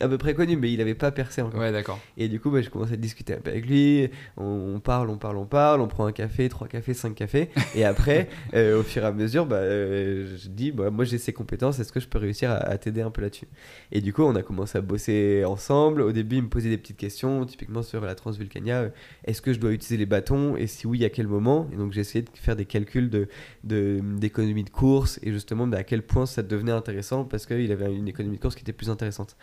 à 0.00 0.08
peu 0.08 0.18
près 0.18 0.34
connu, 0.34 0.56
mais 0.56 0.72
il 0.72 0.80
avait 0.80 0.94
pas 0.94 1.10
percé 1.10 1.40
encore. 1.42 1.60
Ouais, 1.60 1.72
d'accord. 1.72 1.98
Et 2.18 2.28
du 2.28 2.38
coup, 2.40 2.50
bah, 2.50 2.60
je 2.62 2.68
commence 2.70 2.92
à 2.92 2.96
discuter 2.96 3.34
un 3.34 3.38
peu 3.40 3.50
avec 3.50 3.66
lui. 3.66 4.08
On, 4.36 4.74
on 4.76 4.80
parle, 4.80 5.08
on 5.10 5.16
parle, 5.16 5.36
on 5.36 5.46
parle. 5.46 5.80
On 5.80 5.88
prend 5.88 6.06
un 6.06 6.12
café, 6.12 6.48
trois 6.48 6.68
cafés, 6.68 6.92
cinq 6.94 7.14
cafés. 7.14 7.48
Et 7.74 7.84
après, 7.84 8.28
euh, 8.54 8.80
au 8.80 8.82
fur 8.82 9.02
et 9.02 9.06
à 9.06 9.12
mesure, 9.12 9.46
bah, 9.46 9.56
euh, 9.56 10.36
je 10.36 10.48
dis 10.48 10.70
bah, 10.72 10.90
Moi, 10.90 11.04
j'ai 11.04 11.18
ces 11.18 11.32
compétences. 11.32 11.78
Est-ce 11.78 11.92
que 11.92 12.00
je 12.00 12.08
peux 12.08 12.18
réussir 12.18 12.50
à, 12.50 12.56
à 12.56 12.76
t'aider 12.78 13.00
un 13.00 13.10
peu 13.10 13.22
là-dessus? 13.22 13.46
Et 13.92 14.00
du 14.00 14.12
coup, 14.12 14.22
on 14.22 14.34
a 14.36 14.42
commencé 14.42 14.76
à 14.76 14.80
bosser 14.82 15.44
ensemble. 15.46 16.02
Au 16.02 16.12
début, 16.12 16.36
il 16.36 16.42
me 16.42 16.48
posait 16.48 16.68
des 16.70 16.78
petites 16.78 16.96
questions, 16.98 17.44
typiquement 17.46 17.82
sur 17.82 18.00
la 18.04 18.14
Transvulcania. 18.14 18.80
euh, 18.82 18.88
Est-ce 19.24 19.40
que 19.40 19.52
je 19.52 19.58
dois 19.58 19.72
utiliser 19.72 19.96
les 19.96 20.06
bâtons? 20.06 20.56
Et 20.56 20.66
si 20.66 20.86
oui, 20.86 21.04
à 21.04 21.10
quel 21.10 21.26
moment? 21.26 21.68
Et 21.72 21.76
donc, 21.76 21.92
j'ai 21.92 22.00
essayé 22.02 22.22
de 22.22 22.30
faire 22.34 22.56
des 22.56 22.66
calculs 22.66 23.08
de, 23.08 23.28
de- 23.64 24.00
d'économie 24.18 24.64
de 24.64 24.70
course 24.70 25.18
et 25.22 25.32
justement 25.32 25.70
à 25.72 25.84
quel 25.84 26.02
point 26.02 26.26
ça 26.26 26.42
devenait 26.42 26.72
intéressant 26.72 27.24
parce 27.24 27.46
qu'il 27.46 27.72
avait 27.72 27.94
une 27.94 28.08
économie 28.08 28.36
de 28.36 28.42
course 28.42 28.54
qui 28.54 28.62
était 28.62 28.72
plus 28.72 28.90
intéressante. 28.90 29.36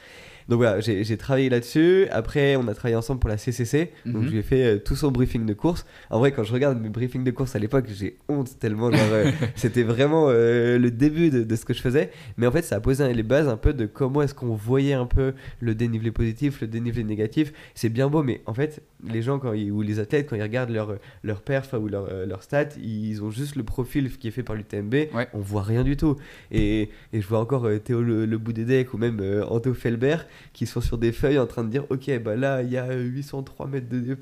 Donc 0.49 0.57
voilà, 0.57 0.79
j'ai 0.79 1.03
j'ai 1.03 1.17
travaillé 1.17 1.49
là-dessus. 1.49 2.07
Après, 2.11 2.55
on 2.55 2.67
a 2.67 2.73
travaillé 2.73 2.95
ensemble 2.95 3.19
pour 3.19 3.29
la 3.29 3.37
CCC. 3.37 3.91
Donc 4.05 4.15
Mhm. 4.15 4.25
je 4.25 4.29
lui 4.31 4.37
ai 4.39 4.41
fait 4.43 4.63
euh, 4.63 4.77
tout 4.79 4.95
son 4.95 5.11
briefing 5.11 5.45
de 5.45 5.53
course. 5.53 5.85
En 6.09 6.19
vrai, 6.19 6.31
quand 6.31 6.43
je 6.43 6.53
regarde 6.53 6.79
mes 6.81 6.89
briefings 6.89 7.23
de 7.23 7.31
course 7.31 7.55
à 7.55 7.59
l'époque, 7.59 7.85
j'ai 7.89 8.17
honte 8.29 8.57
tellement. 8.59 8.89
euh, 8.91 9.31
C'était 9.55 9.83
vraiment 9.83 10.27
euh, 10.29 10.77
le 10.77 10.91
début 10.91 11.29
de, 11.29 11.43
de 11.43 11.55
ce 11.55 11.65
que 11.65 11.73
je 11.73 11.81
faisais. 11.81 12.09
Mais 12.37 12.47
en 12.47 12.51
fait, 12.51 12.61
ça 12.63 12.75
a 12.75 12.79
posé 12.79 13.13
les 13.13 13.23
bases 13.23 13.47
un 13.47 13.57
peu 13.57 13.73
de 13.73 13.85
comment 13.85 14.21
est-ce 14.21 14.33
qu'on 14.33 14.55
voyait 14.55 14.93
un 14.93 15.05
peu 15.05 15.33
le 15.59 15.75
dénivelé 15.75 16.11
positif, 16.11 16.61
le 16.61 16.67
dénivelé 16.67 17.03
négatif. 17.03 17.53
C'est 17.75 17.89
bien 17.89 18.09
beau, 18.09 18.23
mais 18.23 18.41
en 18.45 18.53
fait, 18.53 18.81
les 19.07 19.21
gens 19.21 19.39
quand 19.39 19.53
ils- 19.53 19.71
ou 19.71 19.81
les 19.81 19.99
athlètes, 19.99 20.27
quand 20.29 20.35
ils 20.35 20.41
regardent 20.43 20.71
leur, 20.71 20.95
leur 21.23 21.41
perf 21.41 21.73
ou 21.73 21.87
leur, 21.87 22.07
leur 22.25 22.43
stat, 22.43 22.69
ils 22.81 23.23
ont 23.23 23.31
juste 23.31 23.55
le 23.55 23.63
profil 23.63 24.09
qui 24.17 24.27
est 24.27 24.31
fait 24.31 24.43
par 24.43 24.55
l'UTMB. 24.55 24.93
Ouais. 25.13 25.27
On 25.33 25.39
voit 25.39 25.63
rien 25.63 25.83
du 25.83 25.97
tout. 25.97 26.15
Et, 26.51 26.89
et 27.13 27.21
je 27.21 27.27
vois 27.27 27.39
encore 27.39 27.67
Théo 27.83 28.01
le, 28.01 28.25
le 28.25 28.37
bout 28.37 28.53
des 28.53 28.65
decks 28.65 28.93
ou 28.93 28.97
même 28.97 29.21
Anto 29.49 29.73
Felbert 29.73 30.25
qui 30.53 30.65
sont 30.65 30.81
sur 30.81 30.97
des 30.97 31.11
feuilles 31.11 31.39
en 31.39 31.47
train 31.47 31.63
de 31.63 31.69
dire 31.69 31.85
Ok, 31.89 32.09
bah 32.19 32.35
là, 32.35 32.61
il 32.61 32.71
y 32.71 32.77
a 32.77 32.85
euh, 32.85 33.03
803 33.03 33.67
mètres 33.67 33.89
de 33.89 33.99
D. 33.99 34.15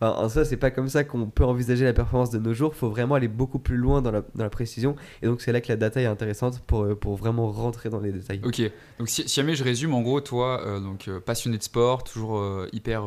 Enfin, 0.00 0.14
en 0.16 0.28
ça, 0.28 0.44
c'est 0.44 0.56
pas 0.56 0.70
comme 0.70 0.88
ça 0.88 1.04
qu'on 1.04 1.26
peut 1.26 1.44
envisager 1.44 1.84
la 1.84 1.92
performance 1.92 2.30
de 2.30 2.38
nos 2.38 2.54
jours. 2.54 2.74
faut 2.74 2.90
vraiment 2.90 3.14
aller 3.14 3.28
beaucoup 3.28 3.58
plus 3.58 3.76
loin 3.76 4.02
dans 4.02 4.10
la, 4.10 4.22
dans 4.34 4.44
la 4.44 4.50
précision. 4.50 4.96
Et 5.22 5.26
donc, 5.26 5.40
c'est 5.40 5.52
là 5.52 5.60
que 5.60 5.68
la 5.68 5.76
data 5.76 6.00
est 6.00 6.06
intéressante 6.06 6.60
pour, 6.60 6.84
euh, 6.84 6.94
pour 6.94 7.16
vraiment 7.16 7.50
rentrer 7.50 7.90
dans 7.90 8.00
les 8.00 8.12
détails. 8.12 8.40
Ok, 8.44 8.60
donc 8.98 9.08
si, 9.08 9.26
jamais 9.28 9.54
je 9.54 9.64
résume, 9.64 9.94
en 9.94 10.02
gros, 10.02 10.20
toi, 10.20 10.60
euh, 10.64 10.80
donc 10.80 11.08
euh, 11.08 11.20
passionné 11.20 11.58
de 11.58 11.62
sport, 11.62 12.04
toujours 12.04 12.42
hyper, 12.72 13.04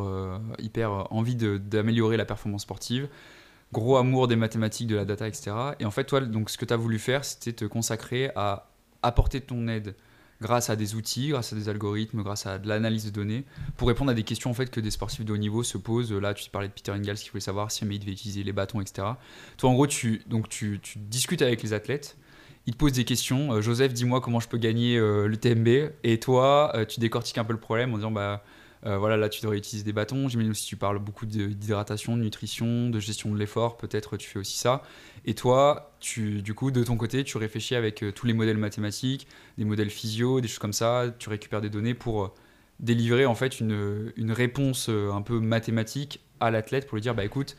hyper 0.60 1.12
envie 1.12 1.36
d'améliorer 1.36 2.18
la 2.18 2.26
performance 2.26 2.64
sportive, 2.64 3.08
gros 3.74 3.98
amour 3.98 4.28
des 4.28 4.36
mathématiques, 4.36 4.88
de 4.88 4.96
la 4.96 5.06
data, 5.06 5.28
etc. 5.28 5.52
Et 5.80 5.86
en 5.86 5.92
fait, 5.92 6.06
toi, 6.06 6.22
donc 6.22 6.50
ce 6.50 6.58
que 6.58 6.66
tu 6.66 6.74
as 6.74 6.78
voulu 6.78 7.00
faire, 7.00 7.26
c'était 7.26 7.54
te 7.54 7.66
consacrer 7.66 8.32
à 8.36 8.70
apporter 9.04 9.42
ton 9.42 9.68
aide 9.68 9.96
grâce 10.42 10.70
à 10.70 10.76
des 10.76 10.96
outils, 10.96 11.30
grâce 11.30 11.54
à 11.54 11.56
des 11.56 11.70
algorithmes, 11.70 12.22
grâce 12.24 12.46
à 12.46 12.60
de 12.60 12.68
l'analyse 12.68 13.06
de 13.06 13.10
données, 13.10 13.44
pour 13.76 13.88
répondre 13.88 14.12
à 14.12 14.14
des 14.14 14.24
questions 14.24 14.50
en 14.50 14.54
fait 14.54 14.70
que 14.70 14.80
des 14.80 14.92
sportifs 14.92 15.26
de 15.26 15.34
haut 15.34 15.38
niveau 15.38 15.64
se 15.64 15.78
posent. 15.78 16.12
Là, 16.12 16.34
tu 16.34 16.50
parlais 16.50 16.68
de 16.68 16.74
Peter 16.74 16.92
Engels 16.92 17.18
qui 17.18 17.30
voulait 17.30 17.42
savoir 17.42 17.72
si 17.72 17.86
il 17.86 18.00
devait 18.00 18.12
utiliser 18.12 18.44
les 18.44 18.54
bâtons, 18.54 18.82
etc. 18.82 19.08
Toi, 19.58 19.70
en 19.70 19.74
gros, 19.74 19.88
tu, 19.88 20.22
donc, 20.28 20.50
tu, 20.50 20.80
discutes 20.96 21.42
avec 21.42 21.64
les 21.64 21.74
athlètes, 21.74 22.18
ils 22.66 22.74
te 22.74 22.78
posent 22.78 22.94
des 22.94 23.06
questions. 23.06 23.54
Euh, 23.54 23.62
Joseph, 23.62 23.94
dis-moi 23.94 24.22
comment 24.22 24.40
je 24.40 24.48
peux 24.48 24.58
gagner 24.58 24.98
euh, 24.98 25.28
l'UTMB. 25.28 25.92
Et 26.04 26.20
toi, 26.20 26.72
euh, 26.76 26.86
tu 26.86 27.00
décortiques 27.00 27.38
un 27.38 27.46
peu 27.46 27.54
le 27.54 27.60
problème 27.60 27.94
en 27.94 27.98
disant 27.98 28.12
bah 28.12 28.44
euh, 28.86 28.98
voilà, 28.98 29.18
là 29.18 29.28
tu 29.30 29.42
devrais 29.42 29.58
utiliser 29.58 29.84
des 29.84 29.94
bâtons. 29.94 30.28
J'imagine 30.30 30.52
aussi 30.52 30.66
tu 30.66 30.76
parles 30.76 31.00
beaucoup 31.00 31.26
de- 31.26 31.48
d'hydratation, 31.48 32.16
de 32.18 32.22
nutrition, 32.24 32.90
de 32.90 33.00
gestion 33.00 33.32
de 33.34 33.38
l'effort. 33.40 33.78
Peut-être 33.78 34.18
tu 34.18 34.28
fais 34.30 34.40
aussi 34.40 34.58
ça. 34.58 34.84
Et 35.26 35.34
toi, 35.34 35.92
tu, 36.00 36.42
du 36.42 36.54
coup, 36.54 36.72
de 36.72 36.84
ton 36.84 36.96
côté, 36.96 37.24
tu 37.24 37.38
réfléchis 37.38 37.76
avec 37.76 38.04
euh, 38.04 38.12
tous 38.12 38.26
les 38.28 38.34
modèles 38.34 38.58
mathématiques, 38.58 39.28
des 39.58 39.66
modèles 39.66 39.90
physio, 39.90 40.40
des 40.42 40.48
choses 40.48 40.60
comme 40.60 40.74
ça. 40.74 41.06
Tu 41.20 41.30
récupères 41.30 41.62
des 41.62 41.70
données 41.70 41.94
pour 41.96 42.24
euh, 42.24 42.28
délivrer 42.80 43.26
en 43.26 43.36
fait 43.36 43.60
une, 43.60 44.12
une 44.16 44.32
réponse 44.32 44.90
un 44.90 45.22
peu 45.24 45.40
mathématique 45.40 46.22
à 46.40 46.52
l'athlète 46.52 46.86
pour 46.88 46.96
lui 46.96 47.02
dire 47.02 47.16
bah 47.16 47.26
écoute, 47.26 47.58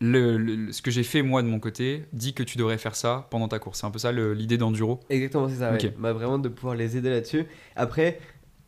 le- 0.00 0.36
le- 0.36 0.72
ce 0.72 0.82
que 0.82 0.90
j'ai 0.90 1.04
fait 1.04 1.22
moi 1.22 1.40
de 1.42 1.46
mon 1.46 1.60
côté 1.60 2.04
dit 2.12 2.34
que 2.34 2.42
tu 2.42 2.58
devrais 2.58 2.76
faire 2.78 2.96
ça 2.96 3.28
pendant 3.30 3.48
ta 3.48 3.58
course. 3.58 3.80
C'est 3.80 3.86
un 3.86 3.90
peu 3.92 3.98
ça 4.00 4.10
l'idée 4.12 4.58
d'enduro. 4.58 5.00
Exactement, 5.08 5.48
c'est 5.48 5.54
ça. 5.56 5.70
ouais. 5.72 5.86
Ok. 5.86 5.92
Bah, 5.98 6.12
vraiment 6.12 6.38
de 6.38 6.48
pouvoir 6.48 6.74
les 6.74 6.96
aider 6.96 7.10
là-dessus. 7.10 7.44
Après, 7.76 8.18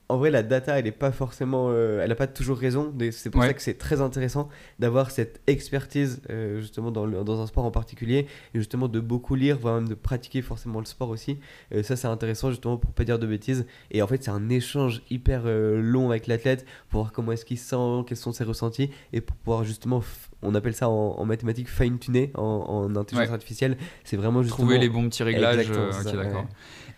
en 0.09 0.19
vrai, 0.19 0.31
la 0.31 0.45
data, 0.45 0.79
elle 0.79 0.87
est 0.87 0.92
pas 0.92 1.11
forcément, 1.11 1.66
euh, 1.71 2.01
elle 2.03 2.12
a 2.12 2.14
pas 2.14 2.29
toujours 2.29 2.59
raison. 2.59 2.95
C'est 3.11 3.29
pour 3.31 3.40
Ouais. 3.40 3.49
ça 3.49 3.55
que 3.55 3.61
c'est 3.62 3.77
très 3.77 4.01
intéressant 4.01 4.49
d'avoir 4.79 5.11
cette 5.11 5.40
expertise 5.49 6.21
euh, 6.31 6.61
justement 6.61 6.92
dans, 6.92 7.07
le- 7.07 7.25
dans 7.25 7.40
un 7.40 7.47
sport 7.49 7.64
en 7.64 7.73
particulier 7.73 8.27
et 8.55 8.59
justement 8.59 8.87
de 8.87 9.01
beaucoup 9.01 9.35
lire, 9.35 9.59
voire 9.59 9.75
même 9.75 9.88
de 9.88 9.95
pratiquer 9.95 10.42
forcément 10.42 10.79
le 10.79 10.87
sport 10.87 11.09
aussi. 11.09 11.38
Euh, 11.75 11.83
ça, 11.83 11.97
c'est 11.97 12.07
intéressant 12.07 12.51
justement 12.51 12.77
pour 12.77 12.92
pas 12.92 13.03
dire 13.05 13.19
de 13.19 13.27
bêtises. 13.27 13.66
Et 13.90 14.01
en 14.01 14.07
fait, 14.07 14.23
c'est 14.23 14.31
un 14.31 14.49
échange 14.49 15.03
hyper 15.11 15.42
long 15.47 16.11
avec 16.11 16.29
l'athlète 16.29 16.64
pour 16.88 17.01
voir 17.01 17.12
comment 17.12 17.33
est-ce 17.33 17.45
qu'il 17.45 17.59
se 17.59 17.66
sent, 17.71 18.05
quels 18.07 18.16
sont 18.16 18.33
ses 18.33 18.45
ressentis 18.45 18.90
et 19.12 19.21
pour 19.21 19.37
pouvoir 19.37 19.64
justement, 19.64 20.03
on 20.42 20.55
appelle 20.55 20.75
ça 20.75 20.88
en, 20.88 21.16
en 21.19 21.25
mathématiques 21.25 21.69
fine-tuner, 21.69 22.31
en, 22.37 22.42
en 22.42 22.95
intelligence 22.97 23.29
Ouais. 23.29 23.35
artificielle. 23.35 23.77
C'est 24.05 24.16
vraiment 24.16 24.42
justement 24.42 24.66
Trouver 24.69 24.79
les 24.79 24.88
bons 24.88 25.09
petits 25.09 25.23
réglages. 25.25 25.69
Ok, 25.71 26.14
d'accord. 26.14 26.42
ouais. 26.42 26.47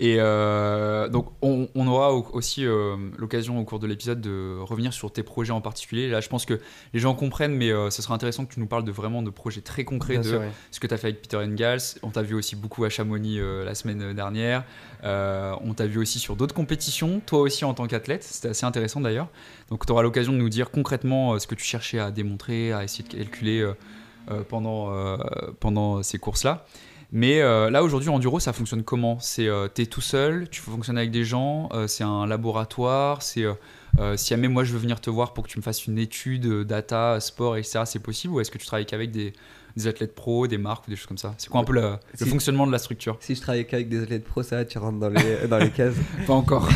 Et 0.00 0.16
euh, 0.20 1.08
donc, 1.08 1.26
on, 1.42 1.68
on 1.74 1.86
aura 1.88 2.14
au- 2.14 2.24
aussi 2.32 2.64
euh, 2.64 2.96
l'occasion 3.18 3.58
au 3.58 3.64
cours 3.64 3.80
de 3.80 3.86
l'épisode 3.88 4.20
de 4.20 4.56
revenir 4.60 4.92
sur 4.92 5.10
tes 5.12 5.24
projets 5.24 5.52
en 5.52 5.60
particulier. 5.60 6.08
Là, 6.08 6.20
je 6.20 6.28
pense 6.28 6.44
que 6.44 6.60
les 6.94 7.00
gens 7.00 7.14
comprennent, 7.14 7.54
mais 7.56 7.70
euh, 7.72 7.90
ce 7.90 8.00
serait 8.00 8.14
intéressant 8.14 8.44
que 8.46 8.54
tu 8.54 8.60
nous 8.60 8.66
parles 8.66 8.84
de 8.84 8.92
vraiment 8.92 9.22
de 9.22 9.30
projets 9.30 9.60
très 9.60 9.84
concrets 9.84 10.14
Bien 10.14 10.22
de 10.22 10.28
sûr, 10.28 10.40
ce 10.70 10.78
que 10.78 10.86
tu 10.86 10.94
as 10.94 10.98
fait 10.98 11.08
avec 11.08 11.22
Peter 11.22 11.36
Engels. 11.38 11.98
On 12.04 12.10
t'a 12.10 12.22
vu 12.22 12.34
aussi 12.36 12.54
beaucoup 12.54 12.84
à 12.84 12.88
Chamonix 12.90 13.40
la 13.64 13.74
semaine 13.74 14.12
dernière. 14.14 14.62
On 15.02 15.74
t'a 15.74 15.86
vu 15.86 15.98
aussi 15.98 16.20
sur 16.20 16.36
d'autres 16.36 16.54
compétitions, 16.54 17.20
toi 17.26 17.40
aussi 17.40 17.64
en 17.64 17.74
tant 17.74 17.86
qu'athlète. 17.88 18.22
C'était 18.22 18.48
assez 18.50 18.66
intéressant 18.66 19.00
d'ailleurs. 19.00 19.28
Donc, 19.68 19.84
tu 19.84 19.92
auras 19.92 20.02
l'occasion 20.02 20.32
de 20.32 20.38
nous 20.38 20.48
dire 20.48 20.70
concrètement 20.70 21.38
ce 21.40 21.46
que 21.48 21.56
tu 21.56 21.64
cherchais 21.64 21.98
à 21.98 22.10
démontrer, 22.12 22.72
à 22.72 22.84
essayer 22.84 23.02
de 23.02 23.12
calculer 23.12 23.68
pendant, 24.48 24.92
pendant 25.60 26.02
ces 26.02 26.18
courses-là. 26.18 26.64
Mais 27.10 27.40
euh, 27.40 27.70
là 27.70 27.82
aujourd'hui 27.82 28.10
enduro 28.10 28.38
ça 28.38 28.52
fonctionne 28.52 28.82
comment? 28.82 29.18
C'est 29.18 29.48
euh, 29.48 29.66
t'es 29.68 29.86
tout 29.86 30.02
seul, 30.02 30.48
tu 30.50 30.60
fonctionnes 30.60 30.98
avec 30.98 31.10
des 31.10 31.24
gens, 31.24 31.70
euh, 31.72 31.86
c'est 31.86 32.04
un 32.04 32.26
laboratoire, 32.26 33.22
c'est 33.22 33.44
si 34.16 34.28
jamais 34.28 34.48
moi 34.48 34.62
je 34.62 34.72
veux 34.72 34.78
venir 34.78 35.00
te 35.00 35.10
voir 35.10 35.32
pour 35.32 35.44
que 35.44 35.48
tu 35.50 35.58
me 35.58 35.62
fasses 35.62 35.86
une 35.86 35.98
étude 35.98 36.46
data, 36.64 37.18
sport 37.20 37.56
etc 37.56 37.80
c'est 37.84 37.98
possible 37.98 38.34
ou 38.34 38.40
est-ce 38.40 38.50
que 38.50 38.58
tu 38.58 38.66
travailles 38.66 38.86
qu'avec 38.86 39.10
des, 39.10 39.32
des 39.78 39.86
athlètes 39.86 40.14
pros, 40.14 40.46
des 40.46 40.58
marques 40.58 40.86
ou 40.86 40.90
des 40.90 40.96
choses 40.96 41.06
comme 41.06 41.18
ça 41.18 41.34
C'est 41.38 41.48
quoi 41.48 41.60
un 41.60 41.64
peu 41.64 41.72
le, 41.72 41.96
fonctionnement 42.26 42.66
de 42.66 42.72
la 42.72 42.78
structure? 42.78 43.16
Si 43.20 43.34
je 43.34 43.40
travaille 43.40 43.66
qu'avec 43.66 43.88
des 43.88 44.02
athlètes 44.02 44.24
pro, 44.24 44.42
ça, 44.42 44.64
tu 44.64 44.78
rentres 44.78 44.98
dans 44.98 45.08
les, 45.08 45.46
dans 45.48 45.58
les 45.58 45.70
cases. 45.70 45.94
Pas 46.26 46.34
encore. 46.34 46.68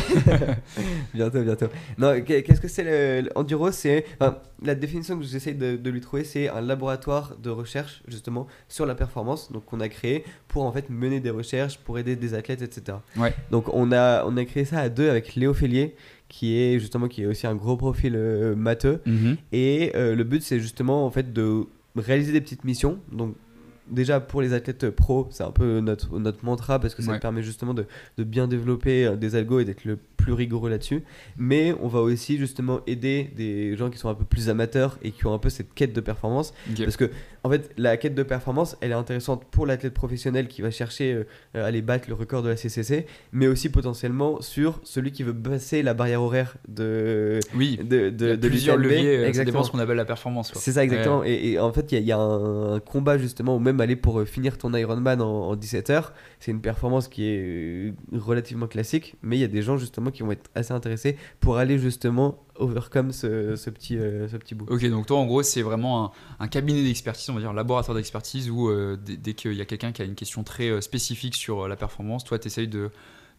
bientôt, 1.13 1.41
bientôt. 1.43 1.67
Non, 1.97 2.21
qu'est- 2.21 2.43
qu'est-ce 2.43 2.61
que 2.61 2.67
c'est 2.67 2.83
le, 2.83 3.27
le 3.27 3.37
enduro? 3.37 3.71
C'est 3.71 4.05
enfin, 4.19 4.37
la 4.63 4.75
définition 4.75 5.17
que 5.17 5.23
j'essaie 5.25 5.53
de, 5.53 5.75
de 5.75 5.89
lui 5.89 6.01
trouver, 6.01 6.23
c'est 6.23 6.49
un 6.49 6.61
laboratoire 6.61 7.35
de 7.37 7.49
recherche 7.49 8.01
justement 8.07 8.47
sur 8.67 8.85
la 8.85 8.95
performance. 8.95 9.51
Donc 9.51 9.65
qu'on 9.65 9.79
a 9.79 9.89
créé 9.89 10.23
pour 10.47 10.63
en 10.63 10.71
fait 10.71 10.89
mener 10.89 11.19
des 11.19 11.29
recherches 11.29 11.77
pour 11.77 11.99
aider 11.99 12.15
des 12.15 12.33
athlètes, 12.33 12.61
etc. 12.61 12.97
Ouais. 13.17 13.33
Donc 13.51 13.73
on 13.73 13.91
a 13.91 14.23
on 14.25 14.37
a 14.37 14.45
créé 14.45 14.65
ça 14.65 14.79
à 14.79 14.89
deux 14.89 15.09
avec 15.09 15.35
Léo 15.35 15.53
Fellier 15.53 15.95
qui 16.29 16.57
est 16.57 16.79
justement 16.79 17.07
qui 17.07 17.21
est 17.21 17.25
aussi 17.27 17.45
un 17.45 17.53
gros 17.55 17.77
profil 17.77 18.15
euh, 18.15 18.55
matheux. 18.55 19.01
Mhm. 19.05 19.37
Et 19.51 19.91
euh, 19.95 20.15
le 20.15 20.23
but, 20.23 20.41
c'est 20.41 20.59
justement 20.59 21.05
en 21.05 21.11
fait 21.11 21.31
de 21.31 21.65
réaliser 22.01 22.31
des 22.31 22.41
petites 22.41 22.63
missions. 22.63 22.99
Donc 23.11 23.35
déjà 23.89 24.19
pour 24.19 24.41
les 24.41 24.53
athlètes 24.53 24.89
pro, 24.89 25.27
c'est 25.31 25.43
un 25.43 25.51
peu 25.51 25.79
notre, 25.79 26.17
notre 26.19 26.43
mantra 26.45 26.79
parce 26.79 26.95
que 26.95 27.01
ça 27.01 27.11
Ouais. 27.11 27.19
permet 27.19 27.43
justement 27.43 27.73
de, 27.73 27.85
de 28.17 28.23
bien 28.23 28.47
développer 28.47 29.05
euh, 29.05 29.15
des 29.15 29.35
algos 29.35 29.59
et 29.59 29.65
d'être 29.65 29.85
le 29.85 29.97
plus 30.17 30.33
rigoureux 30.33 30.69
là-dessus. 30.69 31.03
Mais 31.37 31.73
on 31.81 31.87
va 31.89 31.99
aussi 31.99 32.37
justement 32.37 32.79
aider 32.87 33.29
des 33.35 33.75
gens 33.75 33.89
qui 33.89 33.97
sont 33.97 34.07
un 34.09 34.13
peu 34.15 34.23
plus 34.23 34.47
amateurs 34.49 34.97
et 35.03 35.11
qui 35.11 35.25
ont 35.27 35.33
un 35.33 35.37
peu 35.39 35.49
cette 35.49 35.73
quête 35.73 35.91
de 35.93 35.99
performance. 36.01 36.53
Parce 36.77 36.95
que 36.97 37.09
en 37.45 37.49
fait, 37.49 37.71
la 37.77 37.97
quête 37.97 38.15
de 38.15 38.23
performance, 38.23 38.77
elle 38.79 38.91
est 38.91 38.95
intéressante 38.95 39.43
pour 39.51 39.65
l'athlète 39.65 39.93
professionnel 39.93 40.47
qui 40.47 40.61
va 40.61 40.71
chercher 40.71 41.11
euh, 41.13 41.23
euh, 41.57 41.63
à 41.65 41.67
aller 41.67 41.81
battre 41.81 42.05
le 42.07 42.15
record 42.15 42.41
de 42.41 42.47
la 42.47 42.55
CCC, 42.55 43.05
mais 43.33 43.47
aussi 43.47 43.67
potentiellement 43.67 44.39
sur 44.41 44.79
celui 44.85 45.11
qui 45.11 45.23
veut 45.23 45.33
passer 45.33 45.83
la 45.83 45.93
barrière 45.93 46.21
horaire 46.21 46.55
de 46.69 47.41
Oui, 47.53 47.77
de, 47.83 48.09
de, 48.09 48.35
plusieurs 48.47 48.77
leviers, 48.77 48.97
euh, 48.99 49.01
ça 49.01 49.09
dépend 49.17 49.27
Exactement. 49.27 49.63
ce 49.63 49.71
qu'on 49.71 49.79
appelle 49.79 49.97
la 49.97 50.05
performance. 50.05 50.53
C'est 50.55 50.71
ça 50.71 50.85
exactement. 50.85 51.23
Et, 51.25 51.51
et 51.51 51.59
en 51.59 51.73
fait, 51.73 51.91
il 51.91 51.95
y 51.99 52.11
a- 52.11 52.15
y, 52.15 52.17
un 52.17 52.79
combat 52.79 53.17
justement, 53.17 53.57
ou 53.57 53.59
même 53.59 53.81
aller 53.83 53.95
pour 53.95 54.19
euh, 54.19 54.25
finir 54.25 54.57
ton 54.57 54.73
Ironman 54.73 55.21
en, 55.21 55.49
en 55.49 55.55
17 55.55 55.89
heures. 55.89 56.13
C'est 56.39 56.51
une 56.51 56.61
performance 56.61 57.07
qui 57.07 57.25
est 57.25 57.39
euh, 57.39 57.93
relativement 58.13 58.67
classique, 58.67 59.15
mais 59.21 59.37
il 59.37 59.41
y 59.41 59.43
a 59.43 59.47
des 59.47 59.61
gens 59.61 59.77
justement 59.77 60.11
qui 60.11 60.23
vont 60.23 60.31
être 60.31 60.49
assez 60.55 60.73
intéressés 60.73 61.17
pour 61.39 61.57
aller 61.57 61.77
justement 61.77 62.43
overcome 62.55 63.11
ce, 63.11 63.55
petit, 63.69 63.97
euh, 63.97 64.27
ce 64.27 64.37
petit 64.37 64.55
bout. 64.55 64.65
Ok, 64.69 64.87
donc 64.89 65.05
toi 65.07 65.17
en 65.17 65.25
gros 65.25 65.43
c'est 65.43 65.61
vraiment 65.61 66.11
un, 66.39 66.47
cabinet 66.47 66.83
d'expertise, 66.83 67.29
on 67.29 67.33
va 67.33 67.39
dire 67.39 67.49
un 67.49 67.53
laboratoire 67.53 67.95
d'expertise 67.95 68.49
où 68.49 68.71
dès, 68.97 69.33
qu'il 69.33 69.53
y 69.53 69.61
a 69.61 69.65
quelqu'un 69.65 69.91
qui 69.91 70.01
a 70.01 70.05
une 70.05 70.15
question 70.15 70.43
très 70.43 70.81
spécifique 70.81 71.35
sur 71.35 71.67
la 71.67 71.75
performance, 71.75 72.23
toi 72.23 72.37
tu 72.37 72.47
essayes 72.47 72.67
de, 72.67 72.91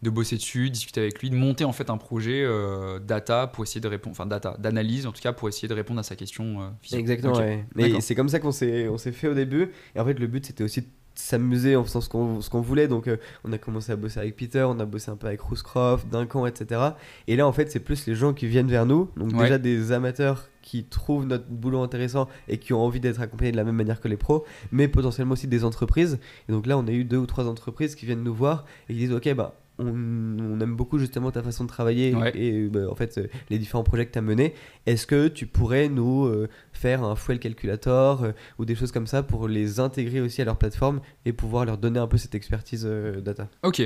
de 0.04 0.10
bosser 0.10 0.36
dessus, 0.36 0.70
discuter 0.70 1.00
avec 1.00 1.20
lui, 1.20 1.30
de 1.30 1.34
monter 1.34 1.64
en 1.64 1.72
fait 1.72 1.90
un 1.90 1.96
projet 1.96 2.44
euh, 2.44 3.00
data 3.00 3.48
pour 3.48 3.64
essayer 3.64 3.80
de 3.80 3.88
répondre, 3.88 4.14
enfin 4.14 4.26
data, 4.26 4.56
d'analyse 4.58 5.06
en 5.06 5.12
tout 5.12 5.20
cas 5.22 5.32
pour 5.32 5.48
essayer 5.48 5.66
de 5.66 5.74
répondre 5.74 5.98
à 5.98 6.04
sa 6.04 6.14
question 6.14 6.60
euh, 6.60 6.68
physique. 6.82 7.00
Exactement, 7.00 7.34
ouais. 7.36 7.64
Mais 7.74 7.84
D'accord. 7.84 8.02
c'est 8.02 8.14
comme 8.14 8.28
ça 8.28 8.38
qu'on 8.38 8.52
s'est, 8.52 8.88
on 8.88 8.98
s'est 8.98 9.12
fait 9.12 9.28
au 9.28 9.34
début. 9.34 9.72
Et 9.96 10.00
en 10.00 10.04
fait, 10.04 10.18
le 10.18 10.26
but, 10.28 10.46
c'était 10.46 10.62
aussi 10.62 10.82
de 10.82 10.86
s'amuser 11.16 11.76
en 11.76 11.84
faisant 11.84 12.00
ce 12.00 12.08
qu'on, 12.08 12.40
ce 12.40 12.50
qu'on 12.50 12.60
voulait. 12.60 12.88
Donc, 12.88 13.06
euh, 13.08 13.16
on 13.44 13.52
a 13.52 13.58
commencé 13.58 13.92
à 13.92 13.96
bosser 13.96 14.18
avec 14.20 14.36
Peter, 14.36 14.62
on 14.68 14.78
a 14.80 14.84
bossé 14.84 15.10
un 15.10 15.16
peu 15.16 15.26
avec 15.28 15.40
Rooscroft, 15.40 16.08
Duncan, 16.08 16.46
etc. 16.46 16.80
Et 17.28 17.36
là, 17.36 17.46
en 17.46 17.52
fait, 17.52 17.70
c'est 17.70 17.80
plus 17.80 18.06
les 18.06 18.14
gens 18.14 18.34
qui 18.34 18.46
viennent 18.46 18.68
vers 18.68 18.84
nous. 18.84 19.10
Donc, 19.16 19.32
Ouais. 19.32 19.42
déjà 19.44 19.58
des 19.58 19.92
amateurs 19.92 20.48
qui 20.60 20.84
trouvent 20.84 21.26
notre 21.26 21.46
boulot 21.48 21.82
intéressant 21.82 22.28
et 22.48 22.58
qui 22.58 22.72
ont 22.72 22.80
envie 22.80 22.98
d'être 23.00 23.20
accompagnés 23.20 23.52
de 23.52 23.56
la 23.56 23.64
même 23.64 23.76
manière 23.76 24.00
que 24.00 24.08
les 24.08 24.16
pros, 24.16 24.44
mais 24.72 24.88
potentiellement 24.88 25.34
aussi 25.34 25.46
des 25.46 25.62
entreprises. 25.64 26.18
Et 26.48 26.52
donc 26.52 26.66
là, 26.66 26.76
on 26.78 26.86
a 26.86 26.90
eu 26.90 27.04
deux 27.04 27.18
ou 27.18 27.26
trois 27.26 27.46
entreprises 27.46 27.94
qui 27.94 28.06
viennent 28.06 28.22
nous 28.24 28.34
voir 28.34 28.64
et 28.88 28.94
qui 28.94 28.98
disent, 29.00 29.12
OK, 29.12 29.32
bah... 29.34 29.54
On, 29.78 29.86
on 29.88 30.60
aime 30.60 30.76
beaucoup 30.76 30.98
justement 30.98 31.30
ta 31.32 31.42
façon 31.42 31.64
de 31.64 31.68
travailler 31.68 32.14
Ouais. 32.14 32.30
et 32.36 32.68
bah, 32.68 32.88
en 32.88 32.94
fait 32.94 33.18
euh, 33.18 33.26
les 33.50 33.58
différents 33.58 33.82
projets 33.82 34.06
que 34.06 34.12
tu 34.12 34.18
as 34.18 34.22
menés. 34.22 34.54
Est-ce 34.86 35.06
que 35.06 35.26
tu 35.28 35.46
pourrais 35.46 35.88
nous 35.88 36.26
euh, 36.26 36.48
faire 36.74 37.04
un 37.04 37.16
fuel 37.16 37.38
calculator 37.38 38.24
euh, 38.24 38.32
ou 38.58 38.64
des 38.64 38.74
choses 38.74 38.92
comme 38.92 39.06
ça 39.06 39.22
pour 39.22 39.48
les 39.48 39.80
intégrer 39.80 40.20
aussi 40.20 40.42
à 40.42 40.44
leur 40.44 40.56
plateforme 40.56 41.00
et 41.24 41.32
pouvoir 41.32 41.64
leur 41.64 41.78
donner 41.78 41.98
un 41.98 42.06
peu 42.06 42.18
cette 42.18 42.34
expertise 42.34 42.84
euh, 42.86 43.20
data. 43.20 43.48
Ok, 43.62 43.82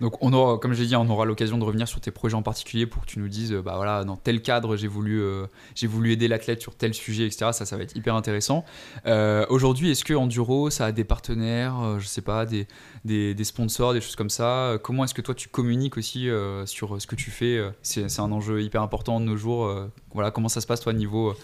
donc 0.00 0.22
on 0.22 0.32
aura, 0.32 0.58
comme 0.58 0.74
j'ai 0.74 0.86
dit, 0.86 0.94
on 0.96 1.08
aura 1.08 1.24
l'occasion 1.24 1.58
de 1.58 1.64
revenir 1.64 1.88
sur 1.88 2.00
tes 2.00 2.10
projets 2.10 2.36
en 2.36 2.42
particulier 2.42 2.86
pour 2.86 3.02
que 3.02 3.06
tu 3.06 3.18
nous 3.18 3.28
dises, 3.28 3.52
euh, 3.52 3.62
bah 3.62 3.74
voilà, 3.76 4.04
dans 4.04 4.16
tel 4.16 4.42
cadre 4.42 4.76
j'ai 4.76 4.86
voulu, 4.86 5.22
j'ai 5.74 5.86
voulu 5.86 6.12
aider 6.12 6.28
l'athlète 6.28 6.60
sur 6.60 6.74
tel 6.74 6.94
sujet, 6.94 7.26
etc. 7.26 7.50
Ça, 7.52 7.64
ça 7.64 7.76
va 7.76 7.82
être 7.82 7.96
hyper 7.96 8.14
intéressant. 8.14 8.64
Aujourd'hui, 9.48 9.90
est-ce 9.90 10.04
que 10.04 10.14
Enduro, 10.14 10.70
ça 10.70 10.86
a 10.86 10.92
des 10.92 11.04
partenaires, 11.04 11.98
je 11.98 12.06
sais 12.06 12.22
pas, 12.22 12.46
des, 12.46 12.66
des, 13.04 13.44
sponsors, 13.44 13.94
des 13.94 14.00
choses 14.00 14.16
comme 14.16 14.30
ça? 14.30 14.78
Comment 14.82 15.04
est-ce 15.04 15.14
que 15.14 15.22
toi 15.22 15.34
tu 15.34 15.48
communiques 15.48 15.96
aussi 15.96 16.28
sur 16.66 17.00
ce 17.00 17.06
que 17.06 17.14
tu 17.14 17.30
fais? 17.30 17.60
C'est 17.82 18.20
un 18.20 18.32
enjeu 18.32 18.62
hyper 18.62 18.82
important 18.82 19.20
de 19.20 19.24
nos 19.24 19.36
jours. 19.36 19.72
voilà, 20.12 20.30
comment 20.30 20.48
ça 20.48 20.60
se 20.60 20.66
passe 20.66 20.80
toi 20.80 20.92
niveau 20.92 21.34